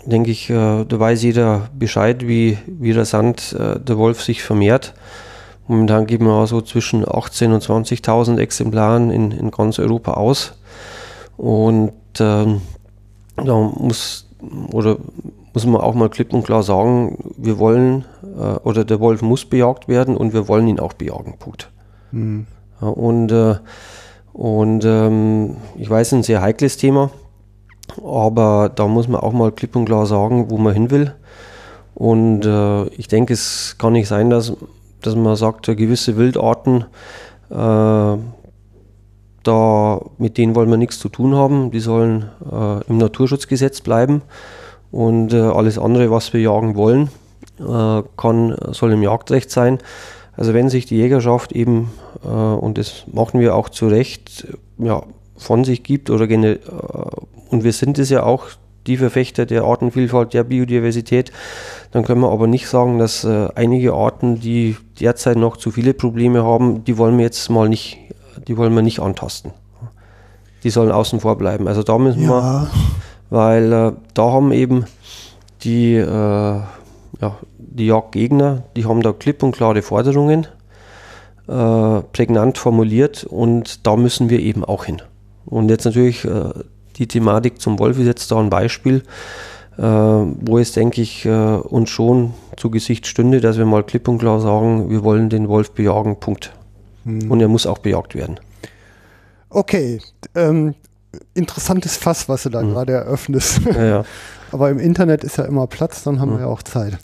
denke 0.06 0.32
ich, 0.32 0.50
äh, 0.50 0.86
da 0.86 1.00
weiß 1.00 1.22
jeder 1.22 1.70
Bescheid, 1.78 2.28
wie, 2.28 2.58
wie 2.66 2.92
rasant 2.92 3.56
äh, 3.60 3.80
der 3.80 3.98
Wolf 3.98 4.24
sich 4.24 4.42
vermehrt. 4.42 4.94
Momentan 5.68 6.08
geben 6.08 6.26
wir 6.26 6.48
so 6.48 6.62
zwischen 6.62 7.06
18.000 7.06 7.54
und 7.54 7.64
20.000 7.64 8.40
Exemplaren 8.40 9.12
in, 9.12 9.32
in 9.32 9.52
ganz 9.52 9.78
Europa 9.78 10.14
aus. 10.14 10.54
Und 11.38 11.92
ähm, 12.19 12.61
da 13.36 13.56
muss 13.56 14.27
oder 14.72 14.98
muss 15.53 15.65
man 15.65 15.81
auch 15.81 15.95
mal 15.95 16.10
klipp 16.10 16.34
und 16.34 16.44
klar 16.44 16.64
sagen, 16.64 17.18
wir 17.38 17.57
wollen 17.60 18.06
äh, 18.23 18.57
oder 18.64 18.86
der 18.86 18.99
Wolf 18.99 19.22
muss 19.22 19.45
bejagt 19.45 19.88
werden 19.88 20.15
und 20.15 20.34
wir 20.34 20.48
wollen 20.48 20.68
ihn 20.68 20.80
auch 20.80 20.94
bejagen. 20.94 21.36
Punkt. 21.40 21.69
Mhm. 22.11 22.45
Ja, 22.81 22.88
und 22.88 23.31
äh, 23.31 23.56
und 24.34 24.86
ähm, 24.86 25.57
ich 25.77 25.90
weiß, 25.90 26.14
ein 26.14 26.23
sehr 26.23 26.41
heikles 26.41 26.77
Thema, 26.77 27.10
aber 28.03 28.72
da 28.73 28.88
muss 28.88 29.07
man 29.07 29.22
auch 29.22 29.34
mal 29.34 29.52
klipp 29.52 29.76
und 29.76 29.86
klar 29.86 30.06
sagen, 30.06 30.49
wo 30.49 30.57
man 30.57 30.73
hin 30.73 30.91
will. 30.91 31.14
Und 31.94 32.45
äh, 32.45 32.86
ich 32.90 33.10
denke, 33.10 33.34
es 33.34 33.76
kann 33.77 33.94
nicht 33.94 34.07
sein, 34.07 34.30
dass, 34.30 34.53
dass 35.02 35.15
man 35.15 35.36
sagt, 35.36 35.65
gewisse 35.65 36.15
Wildarten, 36.15 36.86
äh, 37.49 38.18
da, 39.44 40.02
mit 40.18 40.38
denen 40.38 40.56
wollen 40.56 40.70
wir 40.70 40.78
nichts 40.78 40.99
zu 40.99 41.10
tun 41.10 41.36
haben. 41.36 41.72
Die 41.72 41.80
sollen 41.80 42.30
äh, 42.52 42.84
im 42.88 42.98
Naturschutzgesetz 42.98 43.82
bleiben. 43.82 44.22
Und 44.91 45.34
äh, 45.34 45.40
alles 45.40 45.78
andere, 45.78 46.11
was 46.11 46.34
wir 46.34 46.41
jagen 46.41 46.76
wollen, 46.76 47.10
äh, 47.60 48.02
kann, 48.18 48.56
soll 48.72 48.91
im 48.94 49.03
Jagdrecht 49.03 49.52
sein. 49.52 49.80
Also 50.36 50.53
wenn 50.53 50.70
sich 50.70 50.86
die 50.86 50.98
Jägerschaft 50.98 51.52
eben, 51.52 51.91
äh, 52.24 52.28
und 52.28 52.78
das 52.78 53.03
machen 53.11 53.40
wir 53.40 53.56
auch 53.56 53.70
zu 53.70 53.88
Recht, 53.88 54.48
ja, 54.78 55.03
von 55.36 55.64
sich 55.64 55.84
gibt 55.84 56.10
oder 56.10 56.30
äh, 56.30 56.60
und 57.49 57.64
wir 57.64 57.74
sind 57.74 57.98
es 57.99 58.10
ja 58.10 58.24
auch, 58.24 58.45
die 58.88 58.98
Verfechter 58.98 59.45
der 59.45 59.64
Artenvielfalt, 59.64 60.34
der 60.34 60.44
Biodiversität, 60.44 61.32
dann 61.91 62.03
können 62.03 62.22
wir 62.22 62.32
aber 62.32 62.48
nicht 62.48 62.68
sagen, 62.68 62.98
dass 62.98 63.24
äh, 63.24 63.48
einige 63.56 63.94
Arten, 63.94 64.40
die 64.40 64.78
derzeit 64.99 65.38
noch 65.38 65.57
zu 65.57 65.72
viele 65.72 65.94
Probleme 65.94 66.44
haben, 66.44 66.84
die 66.86 66.98
wollen 66.98 67.18
wir 67.18 67.26
jetzt 67.26 67.49
mal 67.49 67.70
nicht, 67.70 67.98
die 68.48 68.57
wollen 68.57 68.74
wir 68.74 68.82
nicht 68.82 68.99
antasten. 68.99 69.52
Die 70.64 70.70
sollen 70.70 70.91
außen 70.91 71.20
vor 71.20 71.38
bleiben. 71.38 71.68
Also 71.68 71.84
da 71.84 71.98
müssen 71.98 72.24
ja. 72.24 72.30
wir 72.30 72.70
weil 73.30 73.72
äh, 73.72 73.91
da 74.14 74.32
haben 74.32 74.52
eben 74.52 74.86
die, 75.64 75.95
äh, 75.95 76.06
ja, 76.06 77.38
die 77.57 77.86
Jagdgegner, 77.86 78.64
die 78.76 78.86
haben 78.86 79.02
da 79.02 79.14
klipp 79.14 79.44
und 79.44 79.56
klare 79.56 79.82
Forderungen 79.82 80.48
äh, 81.48 82.02
prägnant 82.14 82.57
formuliert 82.57 83.24
und 83.24 83.86
da 83.86 83.95
müssen 83.95 84.30
wir 84.30 84.40
eben 84.40 84.64
auch 84.64 84.86
hin. 84.86 85.02
Und 85.45 85.70
jetzt 85.70 85.86
natürlich 85.86 86.26
äh, 86.26 86.52
die 86.98 87.07
Thematik 87.07 87.61
zum 87.61 87.80
Wolf 87.80 87.98
ist 87.99 88.07
jetzt 88.07 88.32
da 88.32 88.40
ein 88.40 88.49
Beispiel, 88.49 89.03
äh, 89.78 89.82
wo 89.82 90.57
es, 90.57 90.74
denke 90.74 91.02
ich, 91.02 91.26
äh, 91.26 91.30
uns 91.30 91.90
schon 91.90 92.34
zu 92.57 92.70
Gesicht 92.70 93.07
stünde, 93.07 93.41
dass 93.41 93.57
wir 93.57 93.66
mal 93.66 93.84
klipp 93.84 94.07
und 94.07 94.20
klar 94.20 94.40
sagen, 94.40 94.90
wir 94.90 95.03
wollen 95.03 95.30
den 95.30 95.48
Wolf 95.48 95.72
bejagen, 95.72 96.20
Punkt. 96.20 96.53
Hm. 97.06 97.32
Und 97.32 97.42
er 97.42 97.48
muss 97.48 97.66
auch 97.66 97.80
bejagt 97.80 98.16
werden. 98.16 98.40
Okay, 99.50 100.00
ähm, 100.36 100.76
interessantes 101.34 101.98
Fass, 101.98 102.30
was 102.30 102.44
du 102.44 102.50
da 102.50 102.62
mhm. 102.62 102.72
gerade 102.72 102.94
eröffnest. 102.94 103.62
Ja, 103.66 103.84
ja. 103.84 104.06
Aber 104.52 104.70
im 104.70 104.80
Internet 104.80 105.24
ist 105.24 105.38
ja 105.38 105.46
immer 105.46 105.68
Platz, 105.68 106.04
dann 106.04 106.20
haben 106.20 106.32
mhm. 106.32 106.36
wir 106.36 106.42
ja 106.42 106.48
auch 106.48 106.64
Zeit. 106.64 106.98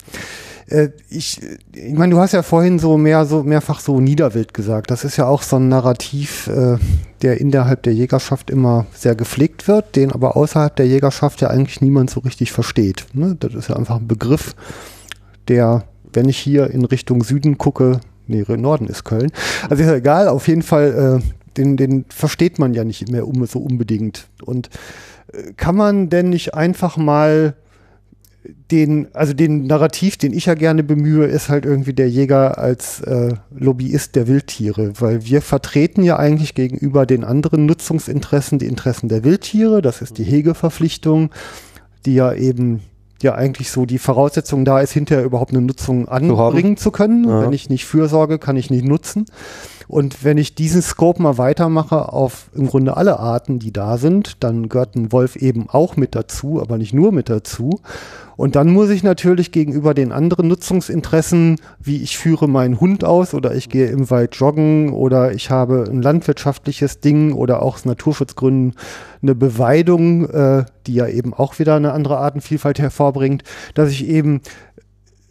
Äh, 0.68 0.88
ich, 1.08 1.40
ich 1.72 1.94
meine, 1.94 2.14
du 2.14 2.20
hast 2.20 2.32
ja 2.32 2.42
vorhin 2.42 2.78
so 2.78 2.96
mehr 2.96 3.24
so 3.26 3.42
mehrfach 3.42 3.80
so 3.80 4.00
Niederwild 4.00 4.54
gesagt. 4.54 4.90
Das 4.90 5.04
ist 5.04 5.16
ja 5.16 5.26
auch 5.26 5.42
so 5.42 5.56
ein 5.56 5.68
Narrativ, 5.68 6.48
äh, 6.48 6.76
der 7.22 7.40
innerhalb 7.40 7.82
der 7.84 7.94
Jägerschaft 7.94 8.50
immer 8.50 8.86
sehr 8.92 9.14
gepflegt 9.14 9.68
wird, 9.68 9.96
den 9.96 10.12
aber 10.12 10.36
außerhalb 10.36 10.74
der 10.74 10.86
Jägerschaft 10.86 11.40
ja 11.40 11.48
eigentlich 11.48 11.80
niemand 11.80 12.10
so 12.10 12.20
richtig 12.20 12.52
versteht. 12.52 13.06
Ne? 13.12 13.36
Das 13.38 13.54
ist 13.54 13.68
ja 13.68 13.76
einfach 13.76 13.96
ein 13.96 14.08
Begriff, 14.08 14.54
der, 15.48 15.84
wenn 16.12 16.28
ich 16.28 16.38
hier 16.38 16.70
in 16.70 16.84
Richtung 16.84 17.22
Süden 17.22 17.58
gucke, 17.58 18.00
nee, 18.26 18.44
Norden 18.56 18.86
ist 18.86 19.04
Köln. 19.04 19.30
Also 19.68 19.82
ist 19.82 19.88
ja 19.88 19.96
egal, 19.96 20.28
auf 20.28 20.48
jeden 20.48 20.62
Fall 20.62 21.20
äh, 21.22 21.32
den, 21.56 21.76
den 21.76 22.04
versteht 22.08 22.58
man 22.58 22.74
ja 22.74 22.84
nicht 22.84 23.10
mehr 23.10 23.26
um, 23.26 23.44
so 23.46 23.58
unbedingt. 23.58 24.28
Und 24.44 24.68
äh, 25.32 25.52
kann 25.56 25.76
man 25.76 26.08
denn 26.08 26.30
nicht 26.30 26.54
einfach 26.54 26.96
mal 26.96 27.54
den, 28.70 29.08
also 29.12 29.32
den 29.32 29.66
Narrativ, 29.66 30.16
den 30.16 30.32
ich 30.32 30.46
ja 30.46 30.54
gerne 30.54 30.84
bemühe, 30.84 31.26
ist 31.26 31.48
halt 31.48 31.64
irgendwie 31.64 31.92
der 31.92 32.08
Jäger 32.08 32.58
als 32.58 33.00
äh, 33.00 33.34
Lobbyist 33.50 34.14
der 34.14 34.28
Wildtiere, 34.28 34.92
weil 35.00 35.24
wir 35.24 35.42
vertreten 35.42 36.02
ja 36.02 36.18
eigentlich 36.18 36.54
gegenüber 36.54 37.06
den 37.06 37.24
anderen 37.24 37.66
Nutzungsinteressen 37.66 38.58
die 38.58 38.66
Interessen 38.66 39.08
der 39.08 39.24
Wildtiere, 39.24 39.82
das 39.82 40.00
ist 40.00 40.18
die 40.18 40.24
Hegeverpflichtung, 40.24 41.30
die 42.04 42.14
ja 42.14 42.32
eben 42.32 42.82
ja 43.22 43.34
eigentlich 43.34 43.70
so 43.70 43.86
die 43.86 43.98
Voraussetzung 43.98 44.64
da 44.64 44.80
ist, 44.80 44.92
hinterher 44.92 45.24
überhaupt 45.24 45.52
eine 45.52 45.62
Nutzung 45.62 46.08
anbringen 46.08 46.76
zu, 46.76 46.84
zu 46.84 46.90
können. 46.90 47.28
Ja. 47.28 47.42
Wenn 47.42 47.52
ich 47.52 47.70
nicht 47.70 47.86
fürsorge, 47.86 48.38
kann 48.38 48.56
ich 48.56 48.70
nicht 48.70 48.84
nutzen. 48.84 49.26
Und 49.88 50.24
wenn 50.24 50.36
ich 50.36 50.54
diesen 50.54 50.82
Scope 50.82 51.22
mal 51.22 51.38
weitermache 51.38 52.12
auf 52.12 52.50
im 52.54 52.66
Grunde 52.66 52.96
alle 52.96 53.20
Arten, 53.20 53.58
die 53.58 53.72
da 53.72 53.98
sind, 53.98 54.42
dann 54.42 54.68
gehört 54.68 54.96
ein 54.96 55.12
Wolf 55.12 55.36
eben 55.36 55.68
auch 55.70 55.96
mit 55.96 56.14
dazu, 56.14 56.60
aber 56.60 56.76
nicht 56.76 56.92
nur 56.92 57.12
mit 57.12 57.28
dazu. 57.28 57.80
Und 58.36 58.56
dann 58.56 58.70
muss 58.70 58.90
ich 58.90 59.02
natürlich 59.02 59.52
gegenüber 59.52 59.94
den 59.94 60.12
anderen 60.12 60.48
Nutzungsinteressen, 60.48 61.56
wie 61.80 62.02
ich 62.02 62.18
führe 62.18 62.48
meinen 62.48 62.80
Hund 62.80 63.04
aus 63.04 63.32
oder 63.32 63.54
ich 63.54 63.68
gehe 63.68 63.86
im 63.86 64.10
Wald 64.10 64.34
joggen 64.34 64.92
oder 64.92 65.32
ich 65.32 65.50
habe 65.50 65.84
ein 65.88 66.02
landwirtschaftliches 66.02 67.00
Ding 67.00 67.32
oder 67.32 67.62
auch 67.62 67.76
aus 67.76 67.84
Naturschutzgründen 67.84 68.74
eine 69.22 69.34
Beweidung, 69.34 70.28
äh, 70.30 70.64
die 70.86 70.94
ja 70.94 71.06
eben 71.06 71.34
auch 71.34 71.58
wieder 71.58 71.76
eine 71.76 71.92
andere 71.92 72.18
Artenvielfalt 72.18 72.78
hervorbringt, 72.78 73.42
dass 73.74 73.90
ich 73.90 74.06
eben 74.06 74.40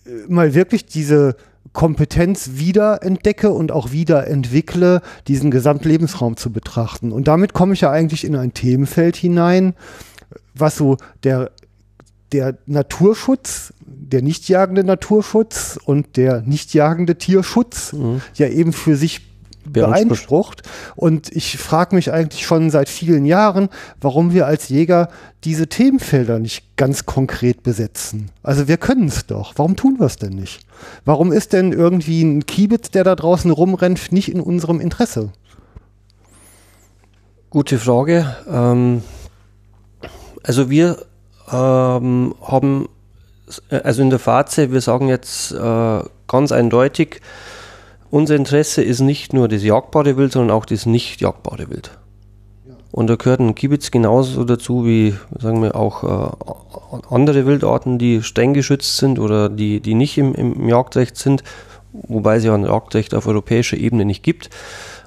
äh, 0.05 0.09
mal 0.27 0.53
wirklich 0.53 0.85
diese 0.85 1.35
Kompetenz 1.73 2.51
wieder 2.53 3.03
entdecke 3.03 3.49
und 3.49 3.71
auch 3.71 3.91
wieder 3.91 4.27
entwickle, 4.27 5.01
diesen 5.27 5.51
Gesamtlebensraum 5.51 6.37
zu 6.37 6.51
betrachten. 6.51 7.11
Und 7.11 7.27
damit 7.27 7.53
komme 7.53 7.73
ich 7.73 7.81
ja 7.81 7.91
eigentlich 7.91 8.23
in 8.23 8.35
ein 8.35 8.53
Themenfeld 8.53 9.15
hinein, 9.15 9.73
was 10.53 10.77
so 10.77 10.97
der, 11.23 11.51
der 12.31 12.57
Naturschutz, 12.65 13.73
der 13.85 14.21
nicht 14.21 14.49
jagende 14.49 14.83
Naturschutz 14.83 15.79
und 15.83 16.17
der 16.17 16.41
nicht 16.41 16.73
jagende 16.73 17.17
Tierschutz 17.17 17.93
mhm. 17.93 18.21
ja 18.35 18.47
eben 18.47 18.73
für 18.73 18.95
sich 18.95 19.21
beansprucht. 19.65 20.63
Und 20.95 21.31
ich 21.31 21.57
frage 21.57 21.95
mich 21.95 22.11
eigentlich 22.11 22.45
schon 22.45 22.69
seit 22.69 22.89
vielen 22.89 23.25
Jahren, 23.25 23.69
warum 23.99 24.33
wir 24.33 24.45
als 24.47 24.69
Jäger 24.69 25.09
diese 25.43 25.67
Themenfelder 25.67 26.39
nicht 26.39 26.75
ganz 26.75 27.05
konkret 27.05 27.63
besetzen. 27.63 28.31
Also 28.43 28.67
wir 28.67 28.77
können 28.77 29.07
es 29.07 29.25
doch. 29.25 29.53
Warum 29.55 29.75
tun 29.75 29.99
wir 29.99 30.05
es 30.05 30.17
denn 30.17 30.33
nicht? 30.33 30.65
Warum 31.03 31.31
ist 31.31 31.53
denn 31.53 31.71
irgendwie 31.71 32.23
ein 32.23 32.45
Kiebitz, 32.45 32.91
der 32.91 33.03
da 33.03 33.15
draußen 33.15 33.51
rumrennt, 33.51 34.11
nicht 34.11 34.29
in 34.29 34.39
unserem 34.39 34.79
Interesse? 34.79 35.31
Gute 37.49 37.79
Frage. 37.79 38.35
Ähm, 38.49 39.01
also 40.43 40.69
wir 40.69 40.97
ähm, 41.51 42.35
haben, 42.41 42.89
also 43.69 44.01
in 44.01 44.09
der 44.09 44.19
Phase, 44.19 44.71
wir 44.71 44.81
sagen 44.81 45.07
jetzt 45.07 45.51
äh, 45.51 45.99
ganz 46.27 46.51
eindeutig, 46.51 47.21
unser 48.11 48.35
Interesse 48.35 48.81
ist 48.81 49.01
nicht 49.01 49.33
nur 49.33 49.47
das 49.47 49.63
jagbare 49.63 50.17
Wild, 50.17 50.31
sondern 50.31 50.55
auch 50.55 50.65
das 50.65 50.85
nicht 50.85 51.21
jagbare 51.21 51.69
Wild. 51.69 51.91
Und 52.91 53.07
da 53.07 53.15
gehört 53.15 53.41
ein 53.41 53.55
Kiebitz 53.55 53.91
genauso 53.91 54.45
dazu 54.45 54.85
wie, 54.85 55.15
sagen 55.37 55.61
wir, 55.61 55.75
auch 55.75 56.03
äh, 56.03 57.03
andere 57.09 57.45
Wildarten, 57.45 57.97
die 57.97 58.23
streng 58.23 58.53
geschützt 58.53 58.97
sind 58.97 59.19
oder 59.19 59.49
die, 59.49 59.81
die 59.81 59.95
nicht 59.95 60.17
im, 60.17 60.33
im 60.33 60.69
Jagdrecht 60.69 61.17
sind, 61.17 61.43
wobei 61.91 62.37
es 62.37 62.45
ja 62.45 62.55
ein 62.55 62.63
Jagdrecht 62.63 63.13
auf 63.13 63.27
europäischer 63.27 63.75
Ebene 63.75 64.05
nicht 64.05 64.23
gibt. 64.23 64.49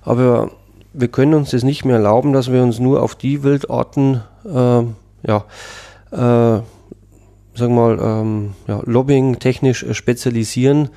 Aber 0.02 0.51
wir 0.93 1.09
können 1.09 1.32
uns 1.32 1.51
das 1.51 1.62
nicht 1.62 1.86
mehr 1.86 1.97
erlauben, 1.97 2.35
dass 2.35 2.52
wir 2.52 2.62
uns 2.62 2.78
nur 2.78 3.02
auf 3.02 3.15
die 3.15 3.43
Wildarten, 3.43 4.23
äh, 4.44 4.82
ja, 5.27 5.44
äh, 6.10 6.60
sagen 7.59 7.74
mal, 7.74 7.98
ähm, 8.01 8.55
ja, 8.66 8.80
Lobbying 8.85 9.39
technisch 9.39 9.85
spezialisieren, 9.93 10.90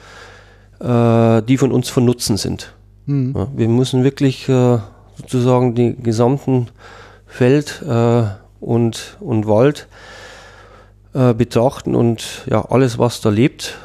äh, 0.79 1.41
die 1.41 1.57
von 1.57 1.71
uns 1.71 1.89
von 1.89 2.05
Nutzen 2.05 2.37
sind. 2.37 2.73
Mhm. 3.05 3.33
Ja, 3.35 3.47
wir 3.55 3.67
müssen 3.67 4.03
wirklich 4.03 4.47
äh, 4.47 4.77
sozusagen 5.15 5.75
die 5.75 5.95
gesamten 5.95 6.67
Feld 7.25 7.83
äh, 7.87 8.23
und, 8.59 9.17
und 9.19 9.47
Wald 9.47 9.87
äh, 11.13 11.33
betrachten 11.33 11.95
und 11.95 12.45
ja, 12.49 12.63
alles, 12.69 12.99
was 12.99 13.21
da 13.21 13.29
lebt, 13.29 13.77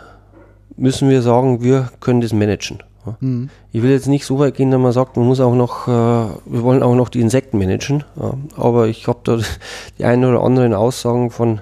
müssen 0.77 1.09
wir 1.09 1.23
sagen, 1.23 1.63
wir 1.63 1.91
können 2.01 2.21
das 2.21 2.33
managen. 2.33 2.83
Mhm. 3.21 3.51
Ich 3.73 3.83
will 3.83 3.91
jetzt 3.91 4.09
nicht 4.09 4.27
so 4.27 4.39
weit 4.39 4.55
gehen, 4.55 4.71
dass 4.71 4.81
man 4.81 4.93
sagt, 4.93 5.17
man 5.17 5.27
muss 5.27 5.41
auch 5.41 5.55
noch, 5.55 5.89
äh, 5.89 5.91
wir 5.91 6.63
wollen 6.63 6.83
auch 6.83 6.95
noch 6.95 7.09
die 7.09 7.21
Insekten 7.21 7.59
managen. 7.59 8.05
Ja. 8.21 8.35
Aber 8.57 8.89
ich 8.89 9.07
habe 9.07 9.19
da 9.25 9.39
die 9.99 10.05
ein 10.05 10.25
oder 10.25 10.43
anderen 10.43 10.75
Aussagen 10.75 11.31
von 11.31 11.61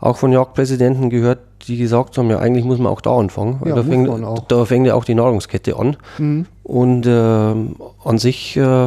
auch 0.00 0.16
von 0.16 0.32
Jagdpräsidenten 0.32 1.10
gehört, 1.10 1.40
die 1.68 1.76
gesagt 1.76 2.16
haben, 2.16 2.30
ja 2.30 2.38
eigentlich 2.38 2.64
muss 2.64 2.78
man 2.78 2.90
auch 2.90 3.02
da 3.02 3.16
anfangen. 3.16 3.60
Ja, 3.66 3.74
da, 3.74 3.82
fängt, 3.82 4.08
da, 4.48 4.64
fängt, 4.64 4.86
ja 4.86 4.94
auch 4.94 5.04
die 5.04 5.14
Nahrungskette 5.14 5.76
an. 5.76 5.96
Mhm. 6.16 6.46
Und 6.62 7.06
äh, 7.06 7.10
an 7.10 8.18
sich 8.18 8.56
äh, 8.56 8.86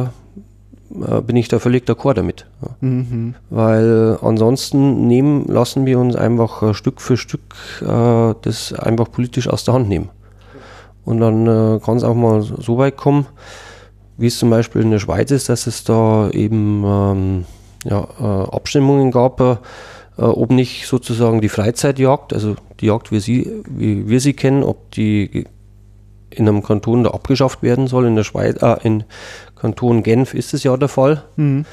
äh, 0.94 1.20
bin 1.26 1.36
ich 1.36 1.48
da 1.48 1.58
völlig 1.58 1.88
d'accord 1.88 2.14
damit. 2.14 2.46
Mhm. 2.80 3.34
Weil 3.50 4.18
ansonsten 4.22 5.06
nehmen, 5.06 5.46
lassen 5.46 5.86
wir 5.86 5.98
uns 5.98 6.16
einfach 6.16 6.62
äh, 6.62 6.74
Stück 6.74 7.00
für 7.00 7.16
Stück 7.16 7.54
äh, 7.80 8.34
das 8.42 8.72
einfach 8.72 9.10
politisch 9.10 9.48
aus 9.48 9.64
der 9.64 9.74
Hand 9.74 9.88
nehmen. 9.88 10.08
Und 11.04 11.20
dann 11.20 11.46
äh, 11.46 11.80
kann 11.80 11.96
es 11.96 12.04
auch 12.04 12.14
mal 12.14 12.42
so 12.42 12.78
weit 12.78 12.96
kommen, 12.96 13.26
wie 14.16 14.28
es 14.28 14.38
zum 14.38 14.50
Beispiel 14.50 14.82
in 14.82 14.90
der 14.90 14.98
Schweiz 14.98 15.30
ist, 15.30 15.48
dass 15.48 15.66
es 15.66 15.84
da 15.84 16.30
eben 16.30 16.84
ähm, 16.84 17.44
ja, 17.84 18.06
äh, 18.20 18.54
Abstimmungen 18.54 19.10
gab, 19.10 19.40
äh, 19.40 19.56
ob 20.16 20.50
nicht 20.50 20.86
sozusagen 20.86 21.40
die 21.40 21.48
Freizeitjagd, 21.48 22.32
also 22.32 22.56
die 22.80 22.86
Jagd, 22.86 23.12
wie, 23.12 23.20
sie, 23.20 23.62
wie 23.68 24.08
wir 24.08 24.20
sie 24.20 24.32
kennen, 24.32 24.62
ob 24.62 24.90
die 24.92 25.46
in 26.30 26.48
einem 26.48 26.62
Kanton 26.62 27.04
da 27.04 27.10
abgeschafft 27.10 27.62
werden 27.62 27.86
soll. 27.86 28.06
In 28.06 28.16
der 28.16 28.24
Schweiz, 28.24 28.60
äh, 28.62 28.76
in 28.82 29.04
Kanton 29.56 30.02
Genf 30.02 30.34
ist 30.34 30.54
es 30.54 30.62
ja 30.62 30.76
der 30.76 30.88
Fall. 30.88 31.22
Mhm. 31.36 31.64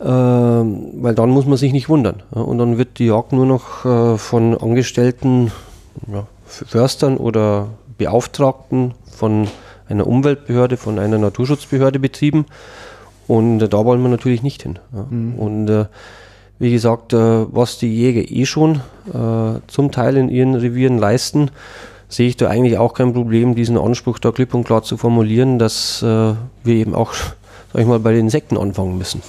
Äh, 0.00 0.04
weil 0.04 1.14
dann 1.14 1.30
muss 1.30 1.46
man 1.46 1.58
sich 1.58 1.72
nicht 1.72 1.88
wundern. 1.88 2.22
Ja, 2.34 2.40
und 2.40 2.58
dann 2.58 2.78
wird 2.78 2.98
die 2.98 3.06
Jagd 3.06 3.32
nur 3.32 3.46
noch 3.46 3.84
äh, 3.84 4.16
von 4.16 4.56
Angestellten, 4.56 5.52
ja, 6.10 6.26
Förstern 6.46 7.16
oder 7.16 7.68
Beauftragten 8.00 8.94
von 9.10 9.46
einer 9.88 10.06
Umweltbehörde, 10.06 10.78
von 10.78 10.98
einer 10.98 11.18
Naturschutzbehörde 11.18 11.98
betrieben. 11.98 12.46
Und 13.28 13.60
äh, 13.60 13.68
da 13.68 13.84
wollen 13.84 14.00
wir 14.02 14.08
natürlich 14.08 14.42
nicht 14.42 14.62
hin. 14.62 14.78
Ja. 14.94 15.06
Mhm. 15.08 15.34
Und 15.34 15.68
äh, 15.68 15.84
wie 16.58 16.70
gesagt, 16.72 17.12
äh, 17.12 17.46
was 17.54 17.78
die 17.78 17.94
Jäger 17.94 18.22
eh 18.30 18.46
schon 18.46 18.80
äh, 19.12 19.60
zum 19.66 19.92
Teil 19.92 20.16
in 20.16 20.30
ihren 20.30 20.54
Revieren 20.54 20.96
leisten, 20.96 21.50
sehe 22.08 22.28
ich 22.28 22.36
da 22.38 22.48
eigentlich 22.48 22.78
auch 22.78 22.94
kein 22.94 23.12
Problem, 23.12 23.54
diesen 23.54 23.76
Anspruch 23.76 24.18
da 24.18 24.32
klipp 24.32 24.54
und 24.54 24.64
klar 24.64 24.82
zu 24.82 24.96
formulieren, 24.96 25.58
dass 25.58 26.02
äh, 26.02 26.06
wir 26.64 26.74
eben 26.74 26.94
auch, 26.94 27.12
sag 27.72 27.82
ich 27.82 27.86
mal, 27.86 28.00
bei 28.00 28.12
den 28.12 28.22
Insekten 28.22 28.56
anfangen 28.56 28.96
müssen. 28.96 29.22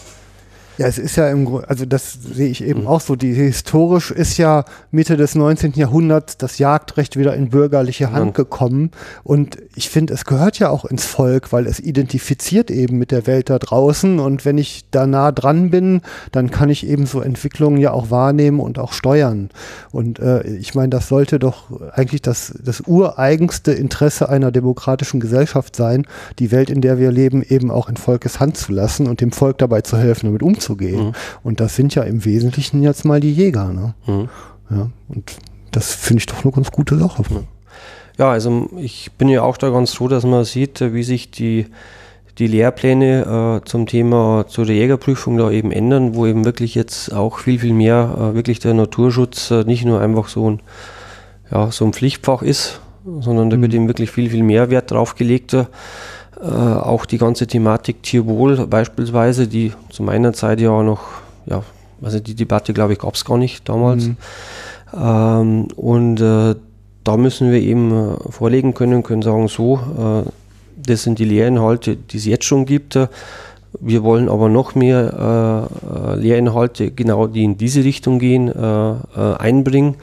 Ja, 0.82 0.88
es 0.88 0.98
ist 0.98 1.16
ja 1.16 1.30
im 1.30 1.46
Grunde, 1.46 1.70
also 1.70 1.86
das 1.86 2.18
sehe 2.34 2.50
ich 2.50 2.64
eben 2.64 2.82
mhm. 2.82 2.88
auch 2.88 3.02
so. 3.02 3.16
Die 3.16 3.36
historisch 3.36 4.10
ist 4.10 4.38
ja 4.38 4.66
Mitte 4.90 5.16
des 5.16 5.36
19. 5.36 5.74
Jahrhunderts 5.74 6.38
das 6.38 6.58
Jagdrecht 6.58 7.18
wieder 7.18 7.36
in 7.36 7.50
bürgerliche 7.50 8.12
Hand 8.12 8.26
mhm. 8.26 8.34
gekommen. 8.34 8.92
Und 9.24 9.60
ich 9.76 9.92
finde, 9.92 10.16
es 10.16 10.26
gehört 10.26 10.58
ja 10.58 10.72
auch 10.72 10.86
ins 10.86 11.06
Volk, 11.06 11.54
weil 11.54 11.68
es 11.68 11.80
identifiziert 11.80 12.72
eben 12.72 12.98
mit 12.98 13.12
der 13.12 13.28
Welt 13.28 13.52
da 13.52 13.60
draußen. 13.60 14.20
Und 14.20 14.44
wenn 14.44 14.58
ich 14.58 14.86
da 14.90 15.06
nah 15.06 15.32
dran 15.32 15.70
bin, 15.70 16.02
dann 16.32 16.50
kann 16.50 16.72
ich 16.72 16.88
eben 16.88 17.06
so 17.06 17.22
Entwicklungen 17.22 17.78
ja 17.80 17.92
auch 17.92 18.10
wahrnehmen 18.10 18.60
und 18.60 18.80
auch 18.80 18.94
steuern. 18.94 19.52
Und 19.92 20.18
äh, 20.18 20.42
ich 20.48 20.74
meine, 20.74 20.90
das 20.90 21.08
sollte 21.08 21.38
doch 21.38 21.66
eigentlich 21.92 22.24
das, 22.24 22.56
das 22.66 22.82
ureigenste 22.88 23.72
Interesse 23.72 24.30
einer 24.30 24.52
demokratischen 24.52 25.20
Gesellschaft 25.20 25.76
sein, 25.76 26.08
die 26.40 26.50
Welt, 26.52 26.72
in 26.72 26.82
der 26.82 26.98
wir 26.98 27.12
leben, 27.12 27.44
eben 27.44 27.70
auch 27.70 27.88
in 27.88 27.98
Volkes 27.98 28.40
Hand 28.40 28.58
zu 28.58 28.72
lassen 28.72 29.06
und 29.06 29.22
dem 29.22 29.32
Volk 29.32 29.60
dabei 29.60 29.82
zu 29.82 29.96
helfen, 29.96 30.26
damit 30.26 30.42
umzugehen 30.42 30.71
umzugehen. 30.72 31.08
Mhm. 31.08 31.12
Und 31.44 31.60
das 31.60 31.76
sind 31.76 31.96
ja 31.96 32.04
im 32.04 32.26
Wesentlichen 32.26 32.82
jetzt 32.84 33.06
mal 33.06 33.20
die 33.20 33.34
Jäger. 33.34 33.72
Ne? 33.72 33.94
Mhm. 34.08 34.30
Ja, 34.70 34.90
und 35.10 35.38
das 35.72 35.94
finde 35.94 36.20
ich 36.20 36.26
doch 36.26 36.44
eine 36.44 36.52
ganz 36.52 36.72
gute 36.72 36.98
Sache. 36.98 37.24
Ja, 38.18 38.32
also 38.32 38.70
ich 38.78 39.12
bin 39.14 39.30
ja 39.30 39.44
auch 39.44 39.58
da 39.58 39.70
ganz 39.70 39.94
froh, 39.94 40.08
dass 40.08 40.26
man 40.26 40.44
sieht, 40.44 40.82
wie 40.82 41.04
sich 41.04 41.32
die, 41.32 41.68
die 42.38 42.48
Lehrpläne 42.48 43.62
äh, 43.62 43.68
zum 43.68 43.86
Thema 43.86 44.46
zu 44.48 44.66
der 44.66 44.76
Jägerprüfung 44.76 45.38
da 45.38 45.50
eben 45.50 45.72
ändern, 45.72 46.16
wo 46.16 46.26
eben 46.26 46.46
wirklich 46.46 46.76
jetzt 46.76 47.14
auch 47.14 47.40
viel, 47.40 47.60
viel 47.60 47.74
mehr 47.74 48.16
äh, 48.18 48.36
wirklich 48.36 48.60
der 48.60 48.74
Naturschutz 48.74 49.52
äh, 49.52 49.64
nicht 49.64 49.86
nur 49.86 50.02
einfach 50.02 50.28
so 50.28 50.52
ein, 50.52 50.62
ja, 51.52 51.72
so 51.72 51.86
ein 51.86 51.94
Pflichtfach 51.94 52.42
ist, 52.42 52.82
sondern 53.06 53.50
da 53.50 53.58
mhm. 53.58 53.62
wird 53.62 53.74
eben 53.74 53.88
wirklich 53.88 54.12
viel, 54.12 54.30
viel 54.30 54.44
mehr 54.44 54.70
Wert 54.70 54.92
drauf 54.92 55.16
gelegt. 55.16 55.56
Äh, 56.42 56.46
auch 56.46 57.06
die 57.06 57.20
ganze 57.20 57.46
Thematik 57.46 58.02
Tierwohl 58.02 58.66
beispielsweise, 58.66 59.48
die 59.48 59.74
zu 59.92 60.02
meiner 60.02 60.34
Zeit 60.34 60.60
ja 60.60 60.82
noch, 60.82 61.02
ja, 61.46 61.62
also 62.02 62.20
die 62.20 62.34
Debatte, 62.34 62.74
glaube 62.74 62.94
ich, 62.94 63.00
gab 63.00 63.14
es 63.14 63.26
gar 63.26 63.38
nicht 63.38 63.70
damals. 63.70 64.06
Mhm. 64.06 64.18
Ähm, 65.00 65.68
und 65.76 66.20
äh, 66.20 66.56
da 67.04 67.18
müssen 67.18 67.52
wir 67.52 67.60
eben 67.60 67.92
äh, 67.92 68.32
vorlegen 68.32 68.74
können, 68.74 69.04
können 69.04 69.22
sagen, 69.22 69.48
so, 69.50 69.76
äh, 69.76 70.30
das 70.84 71.04
sind 71.04 71.20
die 71.20 71.26
Lehrinhalte, 71.26 71.96
die 71.96 72.18
es 72.18 72.26
jetzt 72.26 72.46
schon 72.46 72.66
gibt. 72.66 72.98
Wir 73.80 74.04
wollen 74.04 74.28
aber 74.28 74.50
noch 74.50 74.74
mehr 74.74 75.70
äh, 75.78 76.16
Lehrinhalte, 76.20 76.90
genau 76.90 77.28
die 77.28 77.44
in 77.44 77.58
diese 77.58 77.84
Richtung 77.84 78.18
gehen, 78.18 78.48
äh, 78.48 78.96
einbringen. 79.38 79.96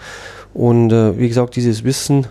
Und 0.54 0.90
wie 0.90 1.28
gesagt, 1.28 1.54
dieses 1.56 1.84
Wissen, 1.84 2.26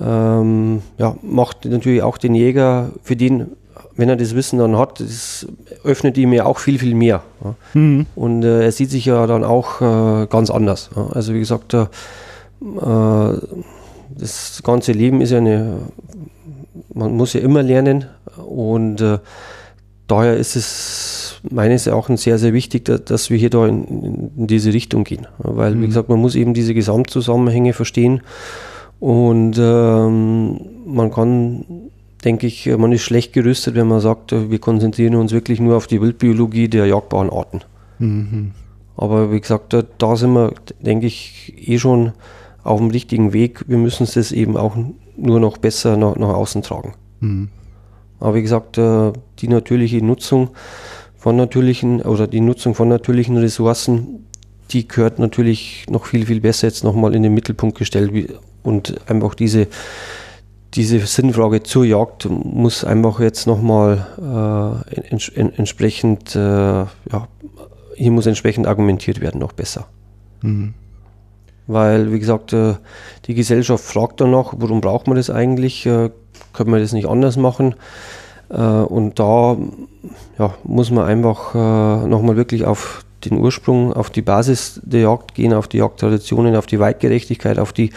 ähm, 0.00 0.82
ja, 0.98 1.16
macht 1.22 1.64
natürlich 1.64 2.02
auch 2.02 2.18
den 2.18 2.34
Jäger 2.34 2.90
für 3.02 3.16
den, 3.16 3.52
wenn 3.96 4.08
er 4.08 4.16
das 4.16 4.34
Wissen 4.34 4.58
dann 4.58 4.76
hat, 4.76 5.00
das 5.00 5.46
öffnet 5.84 6.18
ihm 6.18 6.32
ja 6.32 6.46
auch 6.46 6.58
viel, 6.58 6.78
viel 6.78 6.94
mehr. 6.94 7.22
Ja. 7.42 7.54
Mhm. 7.74 8.06
Und 8.16 8.42
äh, 8.42 8.64
er 8.64 8.72
sieht 8.72 8.90
sich 8.90 9.04
ja 9.04 9.26
dann 9.26 9.44
auch 9.44 9.80
äh, 9.80 10.26
ganz 10.26 10.50
anders. 10.50 10.90
Ja. 10.96 11.08
Also 11.12 11.34
wie 11.34 11.38
gesagt, 11.38 11.74
äh, 11.74 11.86
das 12.60 14.62
ganze 14.64 14.92
Leben 14.92 15.20
ist 15.20 15.30
ja 15.30 15.38
eine, 15.38 15.78
man 16.92 17.16
muss 17.16 17.32
ja 17.32 17.40
immer 17.40 17.62
lernen 17.62 18.06
und 18.46 19.00
äh, 19.00 19.18
daher 20.08 20.36
ist 20.36 20.56
es 20.56 21.40
meines 21.50 21.86
Erachtens 21.86 22.22
sehr, 22.22 22.38
sehr 22.38 22.52
wichtig, 22.52 22.84
dass 22.84 23.30
wir 23.30 23.36
hier 23.36 23.50
da 23.50 23.66
in, 23.66 24.32
in 24.36 24.46
diese 24.46 24.72
Richtung 24.72 25.04
gehen. 25.04 25.28
Weil, 25.38 25.76
mhm. 25.76 25.82
wie 25.82 25.86
gesagt, 25.86 26.08
man 26.08 26.18
muss 26.18 26.34
eben 26.34 26.52
diese 26.52 26.74
Gesamtzusammenhänge 26.74 27.74
verstehen 27.74 28.22
und 29.04 29.58
ähm, 29.58 30.60
man 30.86 31.10
kann, 31.10 31.90
denke 32.24 32.46
ich, 32.46 32.74
man 32.74 32.90
ist 32.90 33.02
schlecht 33.02 33.34
gerüstet, 33.34 33.74
wenn 33.74 33.86
man 33.86 34.00
sagt, 34.00 34.32
wir 34.32 34.58
konzentrieren 34.58 35.16
uns 35.16 35.30
wirklich 35.30 35.60
nur 35.60 35.76
auf 35.76 35.86
die 35.86 36.00
Wildbiologie 36.00 36.68
der 36.68 36.86
jagbaren 36.86 37.28
Arten. 37.28 37.60
Mhm. 37.98 38.52
Aber 38.96 39.30
wie 39.30 39.42
gesagt, 39.42 39.76
da, 39.98 40.16
sind 40.16 40.32
wir, 40.32 40.54
denke 40.80 41.06
ich, 41.06 41.52
eh 41.54 41.78
schon 41.78 42.12
auf 42.62 42.80
dem 42.80 42.88
richtigen 42.92 43.34
Weg. 43.34 43.68
Wir 43.68 43.76
müssen 43.76 44.04
es 44.04 44.32
eben 44.32 44.56
auch 44.56 44.74
nur 45.18 45.38
noch 45.38 45.58
besser 45.58 45.98
nach, 45.98 46.16
nach 46.16 46.32
außen 46.32 46.62
tragen. 46.62 46.94
Mhm. 47.20 47.48
Aber 48.20 48.36
wie 48.36 48.42
gesagt, 48.42 48.78
äh, 48.78 49.12
die 49.40 49.48
natürliche 49.48 50.02
Nutzung 50.02 50.48
von 51.18 51.36
natürlichen 51.36 52.00
oder 52.00 52.26
die 52.26 52.40
Nutzung 52.40 52.74
von 52.74 52.88
natürlichen 52.88 53.36
Ressourcen, 53.36 54.24
die 54.70 54.88
gehört 54.88 55.18
natürlich 55.18 55.84
noch 55.90 56.06
viel, 56.06 56.24
viel 56.24 56.40
besser 56.40 56.68
jetzt 56.68 56.84
nochmal 56.84 57.14
in 57.14 57.22
den 57.22 57.34
Mittelpunkt 57.34 57.76
gestellt, 57.76 58.14
wie, 58.14 58.28
und 58.64 59.08
einfach 59.08 59.34
diese, 59.34 59.68
diese 60.74 60.98
Sinnfrage 61.00 61.62
zur 61.62 61.84
Jagd 61.84 62.28
muss 62.28 62.82
einfach 62.84 63.20
jetzt 63.20 63.46
nochmal 63.46 64.82
äh, 64.90 65.00
ents 65.08 65.28
entsprechend, 65.28 66.34
äh, 66.34 66.38
ja, 66.40 67.28
hier 67.96 68.10
muss 68.10 68.26
entsprechend 68.26 68.66
argumentiert 68.66 69.20
werden, 69.20 69.38
noch 69.38 69.52
besser. 69.52 69.86
Mhm. 70.42 70.74
Weil, 71.66 72.12
wie 72.12 72.18
gesagt, 72.18 72.52
äh, 72.52 72.74
die 73.26 73.34
Gesellschaft 73.34 73.84
fragt 73.84 74.20
danach, 74.20 74.54
warum 74.56 74.80
braucht 74.80 75.06
man 75.06 75.16
das 75.16 75.30
eigentlich? 75.30 75.86
Äh, 75.86 76.10
können 76.52 76.72
wir 76.72 76.80
das 76.80 76.92
nicht 76.92 77.08
anders 77.08 77.36
machen? 77.36 77.74
Äh, 78.50 78.56
und 78.56 79.18
da 79.18 79.56
ja, 80.38 80.54
muss 80.64 80.90
man 80.90 81.06
einfach 81.06 81.54
nochmal 82.06 82.36
wirklich 82.36 82.64
auf 82.64 83.04
den 83.24 83.38
Ursprung, 83.38 83.92
auf 83.92 84.10
die 84.10 84.20
Basis 84.20 84.80
der 84.84 85.02
Jagd 85.02 85.34
gehen, 85.34 85.54
auf 85.54 85.68
die 85.68 85.78
Jagdtraditionen, 85.78 86.56
auf 86.56 86.66
die 86.66 86.78
Weitgerechtigkeit, 86.78 87.58
auf 87.58 87.72
die 87.72 87.90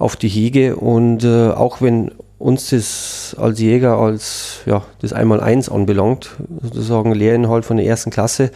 auf 0.00 0.16
die 0.16 0.28
Hege. 0.28 0.76
Und 0.76 1.22
äh, 1.22 1.50
auch 1.50 1.80
wenn 1.80 2.10
uns 2.38 2.70
das 2.70 3.36
als 3.38 3.60
Jäger 3.60 3.98
als 3.98 4.62
ja, 4.66 4.82
das 5.00 5.12
Einmaleins 5.12 5.68
anbelangt, 5.68 6.30
sozusagen 6.62 7.12
Lehrinhalt 7.12 7.64
von 7.64 7.76
der 7.76 7.86
ersten 7.86 8.10
Klasse, 8.10 8.50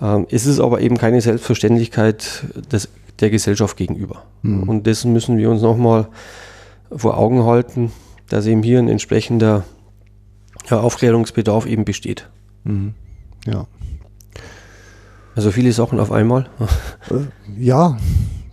ähm, 0.00 0.26
ist 0.28 0.46
es 0.46 0.60
aber 0.60 0.80
eben 0.80 0.98
keine 0.98 1.20
Selbstverständlichkeit 1.20 2.44
des, 2.70 2.90
der 3.18 3.30
Gesellschaft 3.30 3.76
gegenüber. 3.76 4.22
Mhm. 4.42 4.68
Und 4.68 4.86
das 4.86 5.04
müssen 5.06 5.38
wir 5.38 5.50
uns 5.50 5.62
nochmal 5.62 6.08
vor 6.94 7.16
Augen 7.16 7.44
halten, 7.44 7.90
dass 8.28 8.46
eben 8.46 8.62
hier 8.62 8.78
ein 8.78 8.88
entsprechender 8.88 9.64
ja, 10.68 10.80
Aufklärungsbedarf 10.80 11.64
eben 11.64 11.86
besteht. 11.86 12.28
Mhm. 12.64 12.94
Ja. 13.46 13.66
Also 15.34 15.50
viele 15.52 15.72
Sachen 15.72 16.00
auf 16.00 16.12
einmal. 16.12 16.48
Äh, 17.10 17.62
ja, 17.62 17.96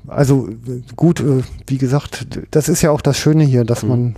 also 0.07 0.49
gut, 0.95 1.19
äh, 1.19 1.43
wie 1.67 1.77
gesagt, 1.77 2.27
das 2.51 2.69
ist 2.69 2.81
ja 2.81 2.91
auch 2.91 3.01
das 3.01 3.17
Schöne 3.17 3.43
hier, 3.43 3.65
dass 3.65 3.83
mhm. 3.83 3.89
man 3.89 4.15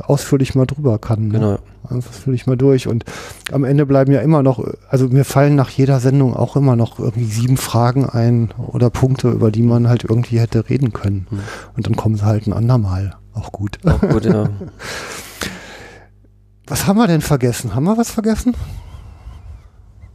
ausführlich 0.00 0.54
mal 0.54 0.66
drüber 0.66 0.98
kann. 0.98 1.28
Ne? 1.28 1.32
Genau. 1.32 1.58
Ausführlich 1.84 2.46
mal 2.46 2.56
durch. 2.56 2.86
Und 2.86 3.04
am 3.52 3.64
Ende 3.64 3.86
bleiben 3.86 4.12
ja 4.12 4.20
immer 4.20 4.42
noch, 4.42 4.62
also 4.88 5.08
mir 5.08 5.24
fallen 5.24 5.54
nach 5.54 5.70
jeder 5.70 6.00
Sendung 6.00 6.34
auch 6.34 6.56
immer 6.56 6.76
noch 6.76 6.98
irgendwie 6.98 7.24
sieben 7.24 7.56
Fragen 7.56 8.06
ein 8.06 8.52
oder 8.56 8.90
Punkte, 8.90 9.30
über 9.30 9.50
die 9.50 9.62
man 9.62 9.88
halt 9.88 10.04
irgendwie 10.04 10.38
hätte 10.38 10.68
reden 10.68 10.92
können. 10.92 11.26
Mhm. 11.30 11.40
Und 11.76 11.86
dann 11.86 11.96
kommen 11.96 12.16
sie 12.16 12.24
halt 12.24 12.46
ein 12.46 12.52
andermal. 12.52 13.16
Auch 13.32 13.52
gut. 13.52 13.78
Auch 13.84 14.00
gut, 14.00 14.24
ja. 14.26 14.48
Was 16.66 16.86
haben 16.86 16.96
wir 16.96 17.06
denn 17.06 17.20
vergessen? 17.20 17.74
Haben 17.74 17.84
wir 17.84 17.98
was 17.98 18.10
vergessen? 18.10 18.54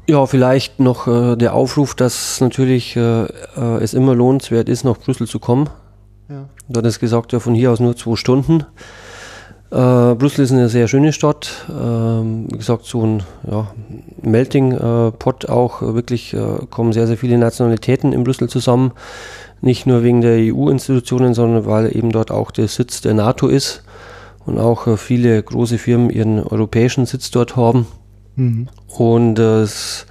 Ja, 0.10 0.26
vielleicht 0.26 0.80
noch 0.80 1.08
äh, 1.08 1.36
der 1.36 1.54
Aufruf, 1.54 1.94
dass 1.94 2.42
natürlich 2.42 2.96
äh, 2.96 3.26
äh, 3.26 3.28
es 3.80 3.94
immer 3.94 4.16
lohnenswert 4.16 4.68
ist, 4.68 4.84
nach 4.84 4.98
Brüssel 4.98 5.28
zu 5.28 5.38
kommen. 5.38 5.70
Ja. 6.28 6.50
Du 6.68 6.80
hattest 6.80 7.00
gesagt, 7.00 7.32
ja, 7.32 7.40
von 7.40 7.54
hier 7.54 7.72
aus 7.72 7.80
nur 7.80 7.96
zwei 7.96 8.16
Stunden. 8.16 8.66
Äh, 9.70 10.16
Brüssel 10.16 10.46
ist 10.46 10.52
eine 10.52 10.68
sehr 10.68 10.88
schöne 10.88 11.14
Stadt. 11.14 11.68
Ähm, 11.70 12.48
wie 12.52 12.58
gesagt, 12.58 12.86
so 12.86 13.06
ein 13.06 13.24
ja, 13.52 13.68
Melting 14.24 14.72
äh, 14.72 15.12
Pot 15.12 15.48
auch. 15.48 15.84
Wirklich 15.84 16.34
äh, 16.34 16.66
kommen 16.72 16.92
sehr, 16.92 17.06
sehr 17.06 17.18
viele 17.18 17.38
Nationalitäten 17.38 18.12
in 18.12 18.24
Brüssel 18.24 18.50
zusammen. 18.50 18.94
Nicht 19.62 19.86
nur 19.86 20.02
wegen 20.02 20.22
der 20.22 20.40
EU-Institutionen, 20.40 21.36
sondern 21.36 21.68
weil 21.68 21.96
eben 21.96 22.12
dort 22.12 22.32
auch 22.32 22.50
der 22.50 22.68
Sitz 22.68 23.02
der 23.02 23.14
NATO 23.14 23.48
ist 23.48 23.84
und 24.48 24.58
auch 24.58 24.98
viele 24.98 25.44
große 25.44 25.78
Firmen 25.78 26.10
ihren 26.10 26.42
europäischen 26.42 27.06
Sitz 27.06 27.30
dort 27.30 27.56
haben. 27.56 27.86
Mhm. 28.40 28.68
Und 28.88 29.36
das 29.36 30.06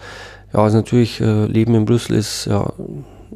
ja, 0.53 0.67
ist 0.67 0.75
natürlich, 0.75 1.21
äh, 1.21 1.47
Leben 1.47 1.75
in 1.75 1.85
Brüssel 1.85 2.17
ist 2.17 2.47
ja 2.47 2.73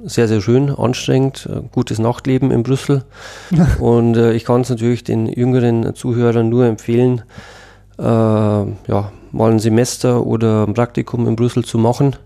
sehr, 0.05 0.29
sehr 0.29 0.41
schön, 0.41 0.71
anstrengend, 0.71 1.49
äh, 1.51 1.63
gutes 1.73 1.99
Nachtleben 1.99 2.51
in 2.51 2.63
Brüssel. 2.63 3.05
und 3.81 4.17
äh, 4.17 4.33
ich 4.33 4.45
kann 4.45 4.61
es 4.61 4.71
natürlich 4.71 5.05
den 5.05 5.27
jüngeren 5.27 5.95
Zuhörern 5.95 6.49
nur 6.49 6.67
empfehlen, 6.67 7.23
äh, 7.99 8.03
ja, 8.03 9.13
mal 9.33 9.51
ein 9.51 9.59
Semester 9.59 10.27
oder 10.27 10.67
ein 10.67 10.75
Praktikum 10.75 11.27
in 11.27 11.37
Brüssel 11.37 11.65
zu 11.65 11.79
machen. 11.79 12.17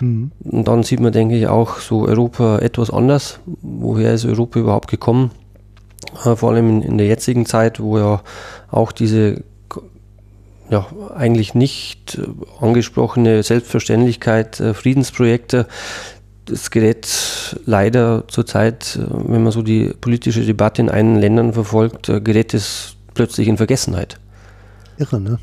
Mhm. 0.00 0.30
Und 0.44 0.68
dann 0.68 0.82
sieht 0.82 1.00
man, 1.00 1.12
denke 1.12 1.36
ich, 1.36 1.46
auch 1.46 1.78
so 1.78 2.06
Europa 2.06 2.58
etwas 2.58 2.90
anders. 2.90 3.40
Woher 3.62 4.14
ist 4.14 4.24
Europa 4.24 4.60
überhaupt 4.60 4.90
gekommen? 4.90 5.30
Äh, 6.24 6.36
vor 6.36 6.50
allem 6.50 6.68
in, 6.68 6.82
in 6.82 6.98
der 6.98 7.06
jetzigen 7.06 7.46
Zeit, 7.46 7.80
wo 7.80 7.98
ja 7.98 8.22
auch 8.70 8.92
diese 8.92 9.42
ja, 10.70 10.86
eigentlich 11.14 11.54
nicht 11.54 12.18
äh, 12.18 12.26
angesprochene 12.60 13.42
Selbstverständlichkeit, 13.42 14.60
äh, 14.60 14.74
Friedensprojekte. 14.74 15.66
Das 16.46 16.70
gerät 16.70 17.56
leider 17.64 18.24
zurzeit, 18.28 18.96
äh, 18.96 19.06
wenn 19.10 19.42
man 19.42 19.52
so 19.52 19.62
die 19.62 19.92
politische 20.00 20.44
Debatte 20.44 20.82
in 20.82 20.90
einen 20.90 21.16
Ländern 21.16 21.52
verfolgt, 21.52 22.10
gerät 22.24 22.54
es 22.54 22.96
plötzlich 23.14 23.48
in 23.48 23.56
Vergessenheit. 23.56 24.18
Irre, 24.98 25.20
ne? 25.20 25.38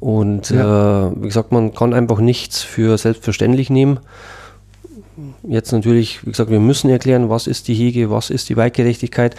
Und 0.00 0.50
ja. 0.50 1.08
äh, 1.08 1.12
wie 1.16 1.28
gesagt, 1.28 1.52
man 1.52 1.74
kann 1.74 1.92
einfach 1.92 2.18
nichts 2.18 2.62
für 2.62 2.96
selbstverständlich 2.96 3.70
nehmen. 3.70 4.00
Jetzt 5.42 5.72
natürlich, 5.72 6.26
wie 6.26 6.30
gesagt, 6.30 6.50
wir 6.50 6.60
müssen 6.60 6.90
erklären, 6.90 7.30
was 7.30 7.46
ist 7.46 7.68
die 7.68 7.74
Hege, 7.74 8.10
was 8.10 8.30
ist 8.30 8.48
die 8.48 8.56
Weitgerechtigkeit. 8.56 9.34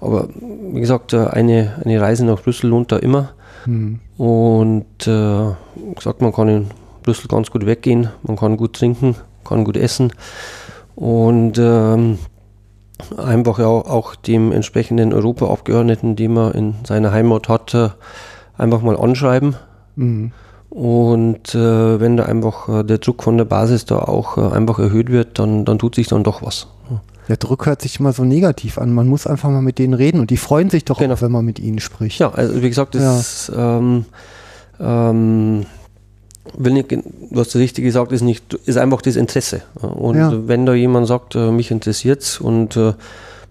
Aber 0.00 0.28
wie 0.72 0.80
gesagt, 0.80 1.14
eine, 1.14 1.80
eine 1.84 2.00
Reise 2.00 2.24
nach 2.24 2.42
Brüssel 2.42 2.68
lohnt 2.68 2.92
da 2.92 2.96
immer. 2.96 3.32
Mhm. 3.66 4.00
Und 4.16 5.06
äh, 5.06 5.94
gesagt, 5.94 6.20
man 6.20 6.32
kann 6.32 6.48
in 6.48 6.66
Brüssel 7.02 7.28
ganz 7.28 7.50
gut 7.50 7.66
weggehen, 7.66 8.10
man 8.22 8.36
kann 8.36 8.56
gut 8.56 8.74
trinken, 8.74 9.16
kann 9.44 9.64
gut 9.64 9.76
essen 9.76 10.12
und 10.94 11.58
ähm, 11.58 12.18
einfach 13.16 13.58
auch, 13.58 13.88
auch 13.88 14.14
dem 14.14 14.52
entsprechenden 14.52 15.12
Europaabgeordneten, 15.12 16.16
den 16.16 16.34
man 16.34 16.52
in 16.52 16.74
seiner 16.84 17.12
Heimat 17.12 17.48
hat, 17.48 17.74
äh, 17.74 17.90
einfach 18.56 18.82
mal 18.82 18.96
anschreiben. 18.96 19.56
Mhm. 19.96 20.32
Und 20.70 21.54
äh, 21.54 22.00
wenn 22.00 22.16
da 22.16 22.24
einfach 22.24 22.68
äh, 22.68 22.82
der 22.82 22.98
Druck 22.98 23.22
von 23.22 23.36
der 23.36 23.44
Basis 23.44 23.84
da 23.84 23.98
auch 23.98 24.38
äh, 24.38 24.54
einfach 24.54 24.78
erhöht 24.78 25.10
wird, 25.10 25.38
dann, 25.38 25.64
dann 25.64 25.78
tut 25.78 25.94
sich 25.94 26.06
dann 26.06 26.24
doch 26.24 26.42
was. 26.42 26.68
Der 27.32 27.38
Druck 27.38 27.64
hört 27.64 27.80
sich 27.80 27.98
immer 27.98 28.12
so 28.12 28.24
negativ 28.24 28.76
an. 28.76 28.92
Man 28.92 29.08
muss 29.08 29.26
einfach 29.26 29.48
mal 29.48 29.62
mit 29.62 29.78
denen 29.78 29.94
reden 29.94 30.20
und 30.20 30.28
die 30.28 30.36
freuen 30.36 30.68
sich 30.68 30.84
doch 30.84 30.98
genau. 30.98 31.14
auch, 31.14 31.22
wenn 31.22 31.32
man 31.32 31.42
mit 31.42 31.58
ihnen 31.58 31.78
spricht. 31.80 32.18
Ja, 32.18 32.30
also 32.30 32.60
wie 32.60 32.68
gesagt, 32.68 32.94
das 32.94 33.50
ja. 33.50 33.78
ähm, 33.78 34.04
ähm, 34.78 35.64
will 36.58 36.74
nicht, 36.74 36.92
du 36.92 37.40
hast 37.40 37.56
richtig 37.56 37.84
gesagt, 37.84 38.12
ist, 38.12 38.20
nicht, 38.20 38.52
ist 38.52 38.76
einfach 38.76 39.00
das 39.00 39.16
Interesse. 39.16 39.62
Und 39.80 40.18
ja. 40.18 40.46
wenn 40.46 40.66
da 40.66 40.74
jemand 40.74 41.06
sagt, 41.06 41.34
äh, 41.34 41.50
mich 41.50 41.70
interessiert 41.70 42.20
es 42.20 42.38
und 42.38 42.76
äh, 42.76 42.92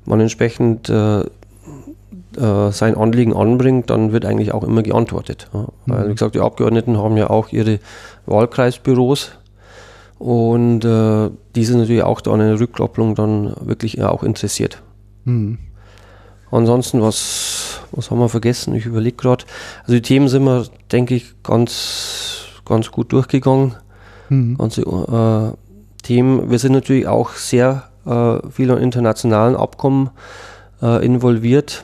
man 0.06 0.20
entsprechend 0.20 0.88
äh, 0.88 1.22
äh, 1.22 1.26
sein 2.72 2.96
Anliegen 2.96 3.36
anbringt, 3.36 3.90
dann 3.90 4.12
wird 4.12 4.26
eigentlich 4.26 4.54
auch 4.54 4.64
immer 4.64 4.84
geantwortet. 4.84 5.48
Weil, 5.88 6.06
mhm. 6.06 6.10
wie 6.10 6.14
gesagt, 6.14 6.36
die 6.36 6.40
Abgeordneten 6.40 7.00
haben 7.00 7.18
ja 7.18 7.32
auch 7.32 7.52
ihre 7.52 7.80
Wahlkreisbüros 8.28 9.32
und 10.22 10.86
äh, 10.86 11.32
die 11.56 11.66
sind 11.66 11.80
natürlich 11.80 12.04
auch 12.04 12.22
da 12.22 12.32
an 12.32 12.42
eine 12.42 12.60
Rückkopplung 12.60 13.16
dann 13.16 13.56
wirklich 13.60 14.04
auch 14.04 14.22
interessiert. 14.22 14.84
Mhm. 15.26 15.58
Ansonsten, 16.52 17.02
was, 17.02 17.80
was 17.92 18.12
haben 18.12 18.20
wir 18.20 18.30
vergessen? 18.30 18.76
Ich 18.76 18.86
überlege 18.86 19.18
gerade. 19.18 19.46
Also 19.82 19.94
die 19.94 20.04
Themen 20.04 20.28
sind 20.28 20.44
wir, 20.44 20.68
denke 20.92 21.16
ich, 21.16 21.34
ganz, 21.42 22.44
ganz 22.66 22.92
gut 22.92 23.12
durchgegangen. 23.14 23.74
Mhm. 24.30 24.60
Ganze 24.60 24.84
äh, 24.84 26.04
Themen. 26.04 26.52
Wir 26.52 26.60
sind 26.60 26.74
natürlich 26.74 27.08
auch 27.08 27.32
sehr 27.32 27.90
äh, 28.06 28.48
viel 28.52 28.70
an 28.70 28.78
internationalen 28.78 29.56
Abkommen 29.56 30.12
äh, 30.84 31.04
involviert. 31.04 31.84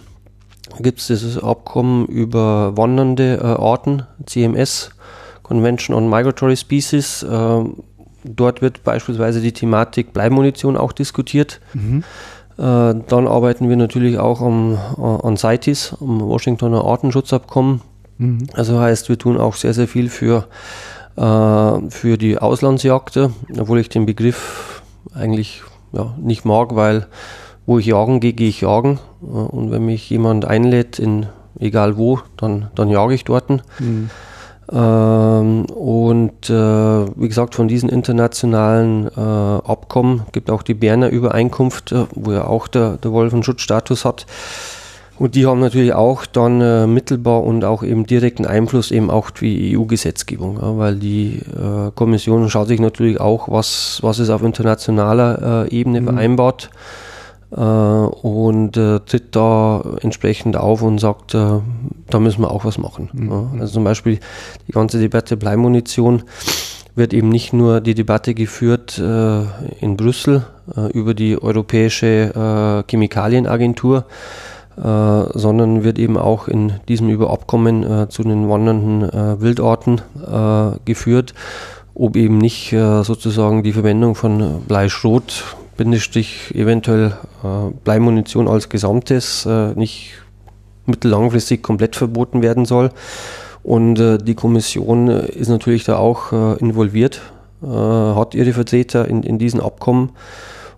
Da 0.70 0.78
gibt 0.84 1.00
es 1.00 1.08
dieses 1.08 1.42
Abkommen 1.42 2.06
über 2.06 2.78
wandernde 2.78 3.40
äh, 3.42 3.60
Arten, 3.60 4.04
CMS, 4.28 4.92
Convention 5.42 5.96
on 5.96 6.08
Migratory 6.08 6.56
Species 6.56 7.24
äh, 7.24 7.64
Dort 8.30 8.62
wird 8.62 8.84
beispielsweise 8.84 9.42
die 9.42 9.52
Thematik 9.52 10.14
Bleimunition 10.14 10.78
auch 10.78 10.92
diskutiert. 10.92 11.60
Mhm. 11.74 12.04
Äh, 12.58 12.62
dann 13.08 13.28
arbeiten 13.28 13.70
wir 13.70 13.76
natürlich 13.76 14.18
auch 14.18 14.42
am, 14.42 14.78
an 14.98 15.38
CITES, 15.38 15.98
am 16.02 16.22
Washingtoner 16.22 16.84
Artenschutzabkommen. 16.84 17.82
Mhm. 18.18 18.48
Also 18.54 18.80
heißt, 18.80 19.10
wir 19.10 19.18
tun 19.18 19.38
auch 19.38 19.56
sehr, 19.56 19.74
sehr 19.74 19.88
viel 19.88 20.10
für, 20.10 20.48
äh, 21.16 21.90
für 21.90 22.18
die 22.18 22.38
Auslandsjagde, 22.38 23.32
obwohl 23.60 23.80
ich 23.80 23.90
den 23.90 24.06
Begriff 24.06 24.82
eigentlich 25.14 25.62
ja, 25.94 26.14
nicht 26.20 26.46
mag, 26.46 26.76
weil 26.76 27.08
wo 27.66 27.80
ich 27.80 27.86
jagen 27.86 28.20
gehe, 28.20 28.34
gehe 28.34 28.50
ich 28.50 28.62
jagen. 28.62 29.00
Und 29.20 29.72
wenn 29.72 29.86
mich 29.86 30.10
jemand 30.10 30.46
einlädt, 30.46 31.00
in 31.00 31.28
egal 31.60 31.98
wo, 31.98 32.20
dann, 32.38 32.68
dann 32.76 32.90
jage 32.90 33.14
ich 33.14 33.26
dort. 33.26 33.50
Mhm. 33.50 34.10
Ähm, 34.72 35.66
und 35.66 36.50
äh, 36.50 36.54
wie 36.54 37.28
gesagt, 37.28 37.56
von 37.56 37.68
diesen 37.68 37.90
internationalen 37.90 39.08
äh, 39.08 39.20
Abkommen 39.20 40.24
gibt 40.34 40.50
auch 40.50 40.62
die 40.62 40.74
Berner 40.74 41.10
Übereinkunft, 41.10 41.92
äh, 41.92 42.06
wo 42.14 42.34
ja 42.34 42.46
auch 42.46 42.68
der, 42.68 42.98
der 42.98 43.12
Wolf 43.12 43.34
einen 43.34 43.44
Schutzstatus 43.44 44.04
hat. 44.04 44.26
Und 45.20 45.34
die 45.34 45.48
haben 45.48 45.60
natürlich 45.60 45.94
auch 45.94 46.26
dann 46.26 46.62
äh, 46.62 46.86
mittelbar 46.86 47.44
und 47.44 47.66
auch 47.66 47.82
eben 47.82 48.06
direkten 48.06 48.46
Einfluss 48.46 48.92
eben 48.92 49.10
auch 49.10 49.32
die 49.32 49.76
EU-Gesetzgebung, 49.76 50.60
ja, 50.62 50.78
weil 50.78 50.96
die 50.96 51.40
äh, 51.40 51.92
Kommission 51.96 52.50
schaut 52.50 52.68
sich 52.68 52.80
natürlich 52.80 53.20
auch, 53.20 53.50
was, 53.50 54.00
was 54.04 54.20
ist 54.20 54.30
auf 54.30 54.44
internationaler 54.44 55.66
äh, 55.66 55.76
Ebene 55.76 56.02
mhm. 56.02 56.06
vereinbart 56.06 56.70
und 57.50 58.76
äh, 58.76 59.00
tritt 59.00 59.36
da 59.36 59.82
entsprechend 60.02 60.58
auf 60.58 60.82
und 60.82 61.00
sagt, 61.00 61.34
äh, 61.34 61.60
da 62.10 62.20
müssen 62.20 62.42
wir 62.42 62.52
auch 62.52 62.66
was 62.66 62.78
machen. 62.78 63.10
Mhm. 63.14 63.62
Also 63.62 63.76
zum 63.76 63.84
Beispiel 63.86 64.20
die 64.68 64.74
ganze 64.74 65.00
Debatte 65.00 65.38
Bleimunition 65.38 66.24
wird 66.98 67.14
eben 67.14 67.30
nicht 67.30 67.54
nur 67.54 67.80
die 67.80 67.94
Debatte 67.94 68.34
geführt 68.34 68.98
äh, 68.98 69.44
in 69.80 69.96
Brüssel 69.96 70.46
äh, 70.76 70.92
über 70.92 71.14
die 71.14 71.42
Europäische 71.42 72.84
äh, 72.86 72.92
Chemikalienagentur, 72.92 74.06
sondern 74.80 75.84
wird 75.84 75.98
eben 75.98 76.18
auch 76.18 76.48
in 76.48 76.74
diesem 76.88 77.10
Überabkommen 77.10 78.12
zu 78.12 78.22
den 78.22 78.48
wandernden 78.48 79.42
Wildarten 79.42 80.02
geführt, 80.86 81.34
ob 81.96 82.16
eben 82.16 82.38
nicht 82.38 82.76
sozusagen 83.02 83.64
die 83.64 83.74
Verwendung 83.74 84.14
von 84.14 84.62
Bleischrot 84.68 85.57
Bindestrich 85.78 86.54
eventuell 86.56 87.14
äh, 87.44 87.72
Bleimunition 87.84 88.48
als 88.48 88.70
Gesamtes 88.70 89.46
äh, 89.46 89.74
nicht 89.76 90.14
mittellangfristig 90.88 91.62
komplett 91.62 91.96
verboten 91.96 92.42
werden 92.42 92.66
soll. 92.66 92.90
Und 93.68 94.00
äh, 94.00 94.18
die 94.18 94.36
Kommission 94.36 95.10
äh, 95.10 95.28
ist 95.28 95.50
natürlich 95.50 95.84
da 95.84 95.98
auch 95.98 96.32
äh, 96.32 96.58
involviert, 96.60 97.22
äh, 97.62 97.68
hat 97.68 98.34
ihre 98.34 98.54
Vertreter 98.54 99.08
in, 99.08 99.24
in 99.24 99.38
diesen 99.40 99.60
Abkommen. 99.60 100.12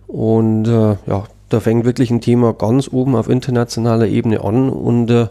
Und 0.08 0.64
ja, 0.66 1.24
da 1.50 1.60
fängt 1.60 1.84
wirklich 1.84 2.10
ein 2.10 2.20
Thema 2.20 2.52
ganz 2.52 2.88
oben 2.90 3.14
auf 3.14 3.28
internationaler 3.28 4.08
Ebene 4.08 4.42
an. 4.42 4.68
Und 4.68 5.30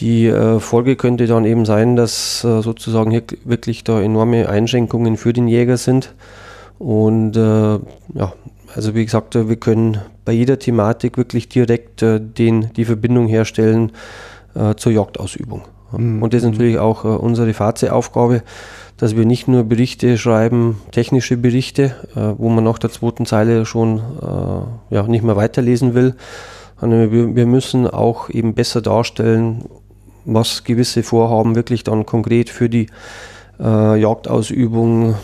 die 0.00 0.32
Folge 0.60 0.96
könnte 0.96 1.26
dann 1.26 1.44
eben 1.44 1.66
sein, 1.66 1.94
dass 1.94 2.40
sozusagen 2.40 3.10
hier 3.10 3.24
wirklich 3.44 3.84
da 3.84 4.00
enorme 4.00 4.48
Einschränkungen 4.48 5.18
für 5.18 5.34
den 5.34 5.46
Jäger 5.46 5.76
sind. 5.76 6.14
Und 6.78 7.36
ja, 7.36 8.32
also 8.74 8.94
wie 8.94 9.04
gesagt, 9.04 9.34
wir 9.34 9.56
können 9.56 9.98
bei 10.24 10.32
jeder 10.32 10.58
Thematik 10.58 11.16
wirklich 11.16 11.48
direkt 11.48 12.02
äh, 12.02 12.20
den, 12.20 12.72
die 12.74 12.84
Verbindung 12.84 13.26
herstellen 13.26 13.92
äh, 14.54 14.74
zur 14.74 14.92
Jagdausübung. 14.92 15.62
Mhm. 15.96 16.22
Und 16.22 16.34
das 16.34 16.42
ist 16.42 16.50
natürlich 16.50 16.78
auch 16.78 17.04
äh, 17.04 17.08
unsere 17.08 17.52
Fahrzeitaufgabe, 17.54 18.42
dass 18.96 19.16
wir 19.16 19.24
nicht 19.24 19.48
nur 19.48 19.64
Berichte 19.64 20.16
schreiben, 20.16 20.80
technische 20.92 21.36
Berichte, 21.36 21.96
wo 22.14 22.48
man 22.50 22.62
nach 22.62 22.78
der 22.78 22.90
zweiten 22.90 23.26
Zeile 23.26 23.66
schon 23.66 24.00
ja, 24.90 25.02
nicht 25.08 25.24
mehr 25.24 25.34
weiterlesen 25.34 25.94
will, 25.94 26.14
sondern 26.80 27.10
wir, 27.10 27.34
wir 27.34 27.46
müssen 27.46 27.88
auch 27.88 28.30
eben 28.30 28.54
besser 28.54 28.80
darstellen, 28.80 29.64
was 30.24 30.64
gewisse 30.64 31.02
Vorhaben 31.02 31.54
wirklich 31.54 31.84
dann 31.84 32.06
konkret 32.06 32.50
für 32.50 32.68
die 32.68 32.86
äh, 33.60 34.00
Jagdausübung 34.00 35.14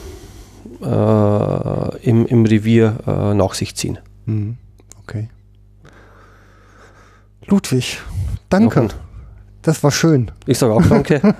äh, 0.82 2.08
im, 2.08 2.26
im 2.26 2.44
Revier 2.44 2.96
äh, 3.06 3.34
nach 3.34 3.54
sich 3.54 3.74
ziehen. 3.74 3.98
Mhm. 4.26 4.56
Okay. 5.02 5.28
Ludwig, 7.46 8.00
danke. 8.48 8.88
Das 9.62 9.82
war 9.82 9.90
schön. 9.90 10.30
Ich 10.46 10.58
sage 10.58 10.72
auch 10.72 10.86
danke. 10.86 11.20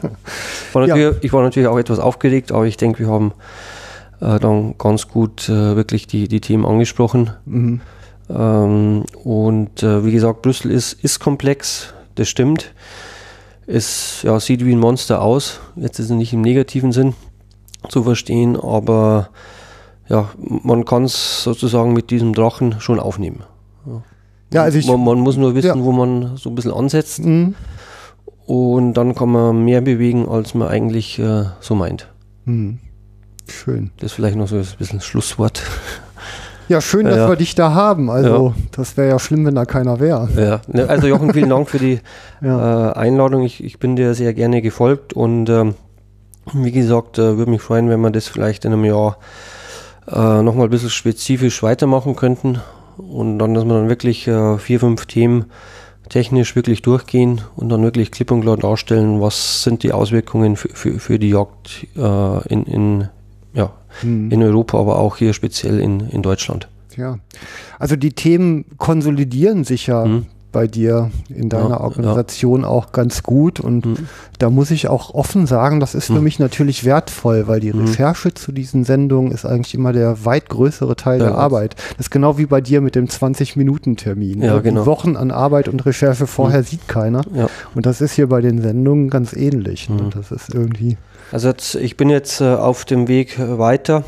War 0.73 0.86
ja. 0.86 1.12
Ich 1.23 1.32
war 1.32 1.43
natürlich 1.43 1.69
auch 1.69 1.78
etwas 1.78 1.98
aufgeregt, 1.98 2.52
aber 2.52 2.66
ich 2.66 2.77
denke, 2.77 2.98
wir 3.01 3.09
haben 3.09 3.32
äh, 4.20 4.39
dann 4.39 4.77
ganz 4.77 5.09
gut 5.09 5.48
äh, 5.48 5.77
wirklich 5.77 6.06
die, 6.06 6.28
die 6.28 6.40
Themen 6.40 6.66
angesprochen. 6.66 7.31
Mhm. 7.47 7.81
Ähm, 8.28 9.05
und 9.24 9.82
äh, 9.82 10.05
wie 10.05 10.12
gesagt, 10.12 10.43
Brüssel 10.43 10.70
ist, 10.70 10.93
ist 10.93 11.20
komplex, 11.20 11.94
das 12.16 12.28
stimmt. 12.28 12.74
Es 13.66 14.23
ja, 14.23 14.39
sieht 14.40 14.65
wie 14.65 14.73
ein 14.73 14.78
Monster 14.78 15.23
aus. 15.23 15.60
Jetzt 15.77 15.98
ist 15.98 16.06
es 16.06 16.16
nicht 16.16 16.32
im 16.32 16.40
negativen 16.40 16.93
Sinn 16.93 17.15
zu 17.88 18.02
verstehen, 18.02 18.56
aber 18.56 19.28
ja, 20.09 20.28
man 20.38 20.84
kann 20.84 21.05
es 21.05 21.42
sozusagen 21.42 21.92
mit 21.92 22.10
diesem 22.10 22.34
Drachen 22.34 22.80
schon 22.80 22.98
aufnehmen. 22.98 23.42
Ja, 23.86 24.02
ja 24.52 24.62
also 24.62 24.78
ich, 24.78 24.86
man, 24.86 25.05
man, 25.05 25.18
muss 25.20 25.36
nur 25.36 25.55
wissen, 25.55 25.78
ja. 25.78 25.84
wo 25.84 25.92
man 25.92 26.36
so 26.36 26.48
ein 26.48 26.55
bisschen 26.55 26.72
ansetzt. 26.72 27.24
Mhm. 27.24 27.55
Und 28.46 28.94
dann 28.94 29.14
kann 29.14 29.30
man 29.30 29.64
mehr 29.64 29.82
bewegen, 29.82 30.26
als 30.26 30.55
man 30.55 30.68
eigentlich 30.68 31.18
äh, 31.18 31.44
so 31.60 31.74
meint. 31.74 32.09
Mhm. 32.46 32.78
Schön. 33.46 33.90
Das 33.96 34.12
ist 34.12 34.12
vielleicht 34.14 34.36
noch 34.36 34.48
so 34.48 34.56
ein 34.56 34.66
bisschen 34.78 35.00
Schlusswort. 35.00 35.62
Ja, 36.68 36.82
schön, 36.82 37.06
dass 37.06 37.16
ja. 37.16 37.28
wir 37.28 37.36
dich 37.36 37.55
da 37.55 37.72
haben. 37.72 38.10
Also, 38.10 38.55
ja. 38.55 38.62
das 38.72 38.96
wäre 38.96 39.09
ja 39.09 39.18
schlimm, 39.18 39.46
wenn 39.46 39.55
da 39.55 39.64
keiner 39.64 40.00
wäre. 40.00 40.28
Ja, 40.36 40.60
ne, 40.66 40.88
also 40.88 41.06
Jochen, 41.06 41.32
vielen 41.32 41.48
Dank 41.48 41.68
für 41.68 41.78
die 41.78 42.00
äh, 42.42 42.46
Einladung. 42.46 43.42
Ich, 43.42 43.64
ich, 43.64 43.78
bin 43.78 43.96
dir 43.96 44.14
sehr 44.14 44.34
gerne 44.34 44.60
gefolgt 44.60 45.14
und 45.14 45.48
ähm, 45.48 45.74
wie 46.54 46.72
gesagt, 46.72 47.18
äh, 47.18 47.36
würde 47.36 47.50
mich 47.50 47.62
freuen, 47.62 47.88
wenn 47.88 48.00
wir 48.00 48.10
das 48.10 48.28
vielleicht 48.28 48.64
in 48.64 48.72
einem 48.72 48.84
Jahr 48.84 49.18
äh, 50.06 50.42
nochmal 50.42 50.66
ein 50.66 50.70
bisschen 50.70 50.90
spezifisch 50.90 51.62
weitermachen 51.62 52.16
könnten 52.16 52.60
und 52.96 53.38
dann, 53.38 53.54
dass 53.54 53.64
wir 53.64 53.74
dann 53.74 53.88
wirklich 53.88 54.26
äh, 54.26 54.58
vier, 54.58 54.80
fünf 54.80 55.06
Themen 55.06 55.46
technisch 56.08 56.56
wirklich 56.56 56.82
durchgehen 56.82 57.42
und 57.56 57.68
dann 57.68 57.82
wirklich 57.82 58.10
klipp 58.10 58.30
und 58.30 58.40
klar 58.40 58.56
darstellen, 58.56 59.20
was 59.20 59.62
sind 59.62 59.82
die 59.82 59.92
Auswirkungen 59.92 60.56
für, 60.56 60.70
für, 60.70 60.98
für 60.98 61.18
die 61.18 61.30
Jagd 61.30 61.86
äh, 61.96 62.48
in, 62.48 62.64
in, 62.64 63.08
ja, 63.52 63.72
mhm. 64.02 64.30
in 64.30 64.42
Europa, 64.42 64.78
aber 64.78 64.98
auch 64.98 65.16
hier 65.16 65.34
speziell 65.34 65.78
in, 65.80 66.08
in 66.08 66.22
Deutschland. 66.22 66.68
Ja, 66.96 67.18
also 67.78 67.94
die 67.94 68.12
Themen 68.12 68.64
konsolidieren 68.78 69.64
sich 69.64 69.86
ja 69.86 70.04
mhm 70.04 70.26
bei 70.50 70.66
dir 70.66 71.10
in 71.28 71.48
deiner 71.48 71.70
ja, 71.70 71.80
Organisation 71.80 72.62
ja. 72.62 72.68
auch 72.68 72.92
ganz 72.92 73.22
gut. 73.22 73.60
Und 73.60 73.84
mhm. 73.86 74.08
da 74.38 74.50
muss 74.50 74.70
ich 74.70 74.88
auch 74.88 75.14
offen 75.14 75.46
sagen, 75.46 75.80
das 75.80 75.94
ist 75.94 76.10
mhm. 76.10 76.14
für 76.14 76.20
mich 76.20 76.38
natürlich 76.38 76.84
wertvoll, 76.84 77.46
weil 77.46 77.60
die 77.60 77.72
mhm. 77.72 77.86
Recherche 77.86 78.34
zu 78.34 78.52
diesen 78.52 78.84
Sendungen 78.84 79.32
ist 79.32 79.44
eigentlich 79.44 79.74
immer 79.74 79.92
der 79.92 80.24
weit 80.24 80.48
größere 80.48 80.96
Teil 80.96 81.20
ja, 81.20 81.26
der 81.26 81.38
Arbeit. 81.38 81.76
Das 81.96 82.06
ist 82.06 82.10
genau 82.10 82.38
wie 82.38 82.46
bei 82.46 82.60
dir 82.60 82.80
mit 82.80 82.94
dem 82.94 83.06
20-Minuten-Termin. 83.06 84.42
Ja, 84.42 84.58
genau. 84.60 84.86
Wochen 84.86 85.16
an 85.16 85.30
Arbeit 85.30 85.68
und 85.68 85.84
Recherche 85.84 86.26
vorher 86.26 86.60
mhm. 86.60 86.64
sieht 86.64 86.88
keiner. 86.88 87.22
Und 87.74 87.86
das 87.86 88.00
ist 88.00 88.12
hier 88.12 88.28
bei 88.28 88.40
den 88.40 88.62
Sendungen 88.62 89.10
ganz 89.10 89.32
ähnlich. 89.32 89.88
Ne? 89.88 90.02
Mhm. 90.02 90.10
Das 90.10 90.32
ist 90.32 90.54
irgendwie. 90.54 90.96
Also 91.30 91.48
jetzt, 91.48 91.74
ich 91.74 91.96
bin 91.96 92.08
jetzt 92.08 92.40
äh, 92.40 92.54
auf 92.54 92.84
dem 92.84 93.06
Weg 93.06 93.38
äh, 93.38 93.58
weiter 93.58 94.04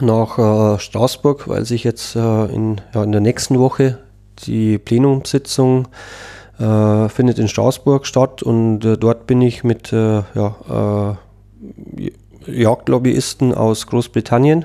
nach 0.00 0.38
äh, 0.38 0.78
Straßburg, 0.78 1.48
weil 1.48 1.64
sich 1.64 1.84
jetzt 1.84 2.16
äh, 2.16 2.44
in, 2.46 2.80
ja, 2.94 3.02
in 3.02 3.12
der 3.12 3.20
nächsten 3.20 3.58
Woche 3.58 3.98
die 4.44 4.78
Plenumssitzung 4.78 5.88
äh, 6.58 7.08
findet 7.08 7.38
in 7.38 7.48
Straßburg 7.48 8.06
statt 8.06 8.42
und 8.42 8.84
äh, 8.84 8.96
dort 8.96 9.26
bin 9.26 9.42
ich 9.42 9.64
mit 9.64 9.92
äh, 9.92 10.22
ja, 10.34 11.16
äh, 11.98 12.10
Jagdlobbyisten 12.50 13.54
aus 13.54 13.86
Großbritannien 13.86 14.64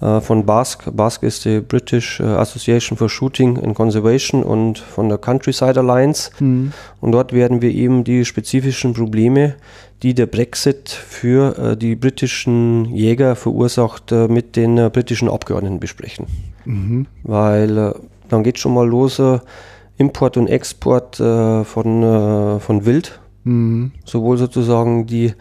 äh, 0.00 0.20
von 0.20 0.44
BASC. 0.44 0.94
BASC 0.94 1.22
ist 1.22 1.44
die 1.44 1.60
British 1.60 2.20
Association 2.20 2.98
for 2.98 3.08
Shooting 3.08 3.58
and 3.58 3.74
Conservation 3.74 4.42
und 4.42 4.78
von 4.78 5.08
der 5.08 5.18
Countryside 5.18 5.80
Alliance. 5.80 6.30
Mhm. 6.40 6.72
Und 7.00 7.12
dort 7.12 7.32
werden 7.32 7.62
wir 7.62 7.70
eben 7.70 8.04
die 8.04 8.24
spezifischen 8.24 8.92
Probleme, 8.92 9.54
die 10.02 10.14
der 10.14 10.26
Brexit 10.26 10.90
für 10.90 11.56
äh, 11.58 11.76
die 11.76 11.96
britischen 11.96 12.84
Jäger 12.94 13.34
verursacht, 13.34 14.12
mit 14.12 14.56
den 14.56 14.76
britischen 14.90 15.30
Abgeordneten 15.30 15.80
besprechen. 15.80 16.26
Mhm. 16.64 17.06
Weil 17.22 17.94
dann 18.28 18.42
geht 18.42 18.58
schon 18.58 18.74
mal 18.74 18.86
los, 18.86 19.18
äh, 19.18 19.38
Import 19.98 20.36
und 20.36 20.46
Export 20.46 21.18
äh, 21.20 21.64
von, 21.64 22.02
äh, 22.02 22.60
von 22.60 22.86
Wild. 22.86 23.20
Mhm. 23.44 23.92
Sowohl 24.04 24.38
sozusagen 24.38 25.06
die, 25.06 25.34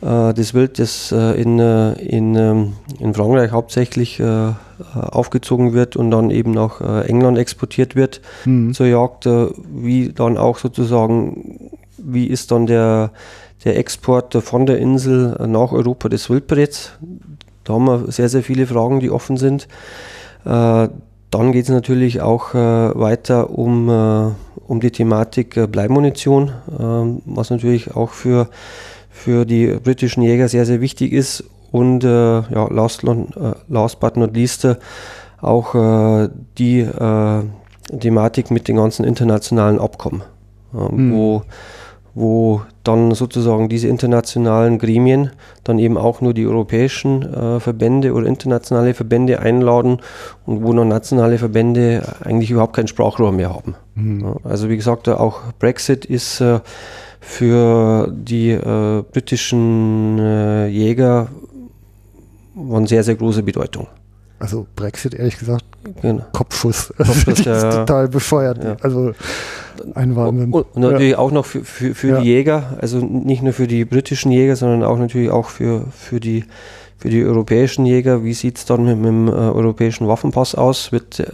äh, 0.00 0.32
das 0.32 0.54
Wild, 0.54 0.78
das 0.78 1.12
in, 1.12 1.58
in, 1.58 2.34
ähm, 2.36 2.72
in 3.00 3.14
Frankreich 3.14 3.50
hauptsächlich 3.50 4.22
aufgezogen 4.94 5.72
wird 5.72 5.96
und 5.96 6.12
dann 6.12 6.30
eben 6.30 6.52
nach 6.52 6.80
England 6.80 7.36
exportiert 7.36 7.96
wird 7.96 8.20
mhm. 8.44 8.72
zur 8.72 8.86
Jagd, 8.86 9.26
wie 9.26 10.12
dann 10.12 10.38
auch 10.38 10.58
sozusagen, 10.58 11.70
wie 11.98 12.26
ist 12.26 12.52
dann 12.52 12.66
der, 12.66 13.10
der 13.64 13.76
Export 13.76 14.34
von 14.34 14.66
der 14.66 14.78
Insel 14.78 15.36
nach 15.48 15.72
Europa 15.72 16.08
des 16.08 16.30
Wildbrets? 16.30 16.92
Da 17.64 17.72
haben 17.72 17.86
wir 17.86 18.12
sehr, 18.12 18.28
sehr 18.28 18.44
viele 18.44 18.68
Fragen, 18.68 19.00
die 19.00 19.10
offen 19.10 19.36
sind. 19.36 19.66
Dann 21.38 21.52
geht 21.52 21.66
es 21.66 21.70
natürlich 21.70 22.20
auch 22.20 22.52
äh, 22.54 22.58
weiter 22.98 23.50
um, 23.50 23.88
äh, 23.88 24.32
um 24.66 24.80
die 24.80 24.90
Thematik 24.90 25.56
äh, 25.56 25.68
Bleimunition, 25.68 26.50
ähm, 26.76 27.22
was 27.26 27.50
natürlich 27.50 27.94
auch 27.94 28.10
für, 28.10 28.48
für 29.08 29.44
die 29.44 29.68
britischen 29.68 30.24
Jäger 30.24 30.48
sehr, 30.48 30.66
sehr 30.66 30.80
wichtig 30.80 31.12
ist. 31.12 31.44
Und 31.70 32.02
ja, 32.02 32.46
last, 32.70 33.04
last 33.68 34.00
but 34.00 34.16
not 34.16 34.34
least 34.34 34.66
auch 35.42 36.28
die 36.56 36.88
Thematik 38.00 38.50
mit 38.50 38.68
den 38.68 38.76
ganzen 38.76 39.04
internationalen 39.04 39.78
Abkommen, 39.78 40.22
mhm. 40.72 41.12
wo 41.12 41.42
wo 42.18 42.62
dann 42.82 43.12
sozusagen 43.12 43.68
diese 43.68 43.86
internationalen 43.86 44.78
Gremien 44.78 45.30
dann 45.62 45.78
eben 45.78 45.96
auch 45.96 46.20
nur 46.20 46.34
die 46.34 46.46
europäischen 46.46 47.22
äh, 47.22 47.60
Verbände 47.60 48.12
oder 48.12 48.26
internationale 48.26 48.92
Verbände 48.94 49.40
einladen 49.40 49.98
und 50.44 50.64
wo 50.64 50.72
dann 50.72 50.88
nationale 50.88 51.38
Verbände 51.38 52.02
eigentlich 52.24 52.50
überhaupt 52.50 52.74
kein 52.74 52.88
Sprachrohr 52.88 53.30
mehr 53.30 53.54
haben. 53.54 53.76
Mhm. 53.94 54.34
Also 54.42 54.68
wie 54.68 54.76
gesagt, 54.76 55.08
auch 55.08 55.40
Brexit 55.58 56.04
ist 56.04 56.40
äh, 56.40 56.60
für 57.20 58.12
die 58.12 58.50
äh, 58.50 59.02
britischen 59.12 60.18
äh, 60.18 60.66
Jäger 60.68 61.28
von 62.54 62.86
sehr, 62.86 63.04
sehr 63.04 63.14
großer 63.14 63.42
Bedeutung. 63.42 63.86
Also 64.40 64.66
Brexit, 64.76 65.14
ehrlich 65.14 65.38
gesagt, 65.38 65.64
genau. 66.00 66.24
Kopfschuss. 66.32 66.92
Kopfschuss 66.96 67.24
das 67.24 67.38
ist 67.40 67.46
ja, 67.46 67.70
total 67.70 68.08
bescheuert. 68.08 68.62
Ja. 68.62 68.76
Also 68.82 69.12
ein 69.94 70.14
Wahnsinn. 70.14 70.52
Und, 70.52 70.66
und 70.74 70.82
natürlich 70.82 71.12
ja. 71.12 71.18
auch 71.18 71.32
noch 71.32 71.44
für, 71.44 71.64
für, 71.64 71.94
für 71.94 72.20
die 72.20 72.26
Jäger, 72.26 72.78
also 72.80 72.98
nicht 72.98 73.42
nur 73.42 73.52
für 73.52 73.66
die 73.66 73.84
britischen 73.84 74.30
Jäger, 74.30 74.54
sondern 74.54 74.84
auch 74.84 74.98
natürlich 74.98 75.30
auch 75.30 75.48
für, 75.48 75.86
für, 75.90 76.20
die, 76.20 76.44
für 76.98 77.08
die 77.08 77.24
europäischen 77.24 77.84
Jäger. 77.84 78.22
Wie 78.22 78.32
sieht 78.32 78.58
es 78.58 78.64
dann 78.64 78.84
mit, 78.84 78.96
mit 78.96 79.06
dem 79.06 79.28
äh, 79.28 79.32
europäischen 79.32 80.06
Waffenpass 80.06 80.54
aus? 80.54 80.92
Wird, 80.92 81.18
äh, 81.18 81.26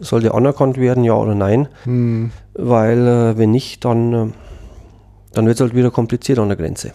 soll 0.00 0.20
der 0.20 0.34
anerkannt 0.34 0.76
werden, 0.76 1.04
ja 1.04 1.14
oder 1.14 1.34
nein? 1.34 1.68
Hm. 1.84 2.30
Weil 2.54 3.06
äh, 3.06 3.38
wenn 3.38 3.52
nicht, 3.52 3.86
dann, 3.86 4.12
äh, 4.12 4.26
dann 5.32 5.46
wird 5.46 5.56
es 5.56 5.60
halt 5.62 5.74
wieder 5.74 5.90
kompliziert 5.90 6.38
an 6.38 6.48
der 6.48 6.58
Grenze. 6.58 6.92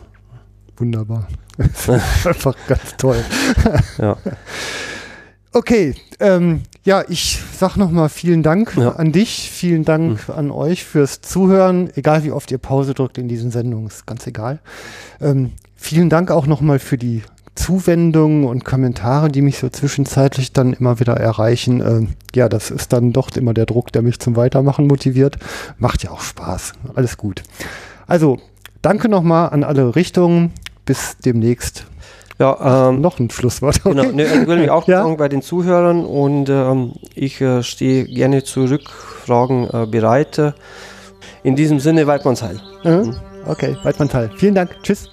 Wunderbar. 0.78 1.28
Einfach 1.88 2.56
ganz 2.68 2.98
toll. 2.98 3.18
ja. 3.98 4.16
Okay, 5.54 5.94
ähm, 6.20 6.62
ja, 6.84 7.04
ich 7.08 7.40
sag 7.58 7.78
nochmal 7.78 8.10
vielen 8.10 8.42
Dank 8.42 8.76
ja. 8.76 8.94
an 8.94 9.12
dich, 9.12 9.52
vielen 9.52 9.86
Dank 9.86 10.28
mhm. 10.28 10.34
an 10.34 10.52
euch 10.52 10.84
fürs 10.84 11.22
Zuhören, 11.22 11.92
egal 11.96 12.24
wie 12.24 12.32
oft 12.32 12.50
ihr 12.50 12.58
Pause 12.58 12.96
drückt 12.96 13.20
in 13.20 13.28
diesen 13.28 13.52
Sendungen, 13.52 13.88
ist 13.88 14.08
ganz 14.08 14.26
egal. 14.26 14.60
Ähm, 15.22 15.52
vielen 15.76 16.10
Dank 16.10 16.32
auch 16.32 16.48
nochmal 16.48 16.80
für 16.80 16.98
die 16.98 17.22
Zuwendungen 17.54 18.46
und 18.46 18.66
Kommentare, 18.66 19.30
die 19.30 19.44
mich 19.44 19.60
so 19.60 19.70
zwischenzeitlich 19.70 20.54
dann 20.54 20.74
immer 20.74 21.00
wieder 21.00 21.18
erreichen. 21.18 21.82
Ähm, 21.82 22.10
ja, 22.34 22.50
das 22.50 22.72
ist 22.72 22.92
dann 22.92 23.14
doch 23.14 23.30
immer 23.36 23.54
der 23.54 23.68
Druck, 23.68 23.92
der 23.92 24.02
mich 24.02 24.20
zum 24.20 24.36
Weitermachen 24.36 24.88
motiviert. 24.88 25.38
Macht 25.78 26.04
ja 26.04 26.10
auch 26.10 26.22
Spaß. 26.22 26.74
Alles 26.96 27.16
gut. 27.18 27.44
Also, 28.08 28.40
danke 28.82 29.08
nochmal 29.08 29.50
an 29.52 29.64
alle 29.64 29.96
Richtungen. 29.96 30.52
Bis 30.86 31.16
demnächst. 31.24 31.86
Ja, 32.40 32.90
ähm, 32.90 33.02
noch 33.02 33.20
ein 33.20 33.30
Schlusswort. 33.30 33.84
Genau, 33.84 34.02
okay. 34.02 34.12
Genau, 34.12 34.30
ne, 34.30 34.42
ich 34.42 34.48
will 34.48 34.58
mich 34.58 34.70
auch 34.70 34.88
ja? 34.88 35.08
bei 35.16 35.30
den 35.30 35.42
Zuhörern 35.42 36.06
und 36.06 36.50
ähm, 36.50 36.94
ich 37.16 37.40
äh, 37.42 37.64
stehe 37.64 38.06
gerne 38.06 38.44
zu 38.44 38.66
Rückfragen 38.66 39.70
äh, 39.72 39.86
bereit. 39.86 40.54
In 41.44 41.56
diesem 41.56 41.80
Sinne, 41.80 42.08
Weidmannsheil. 42.08 42.60
Mhm. 42.84 43.16
Okay, 43.46 43.78
Weidmannsheil. 43.84 44.32
Vielen 44.38 44.56
Dank. 44.56 44.72
Tschüss. 44.82 45.10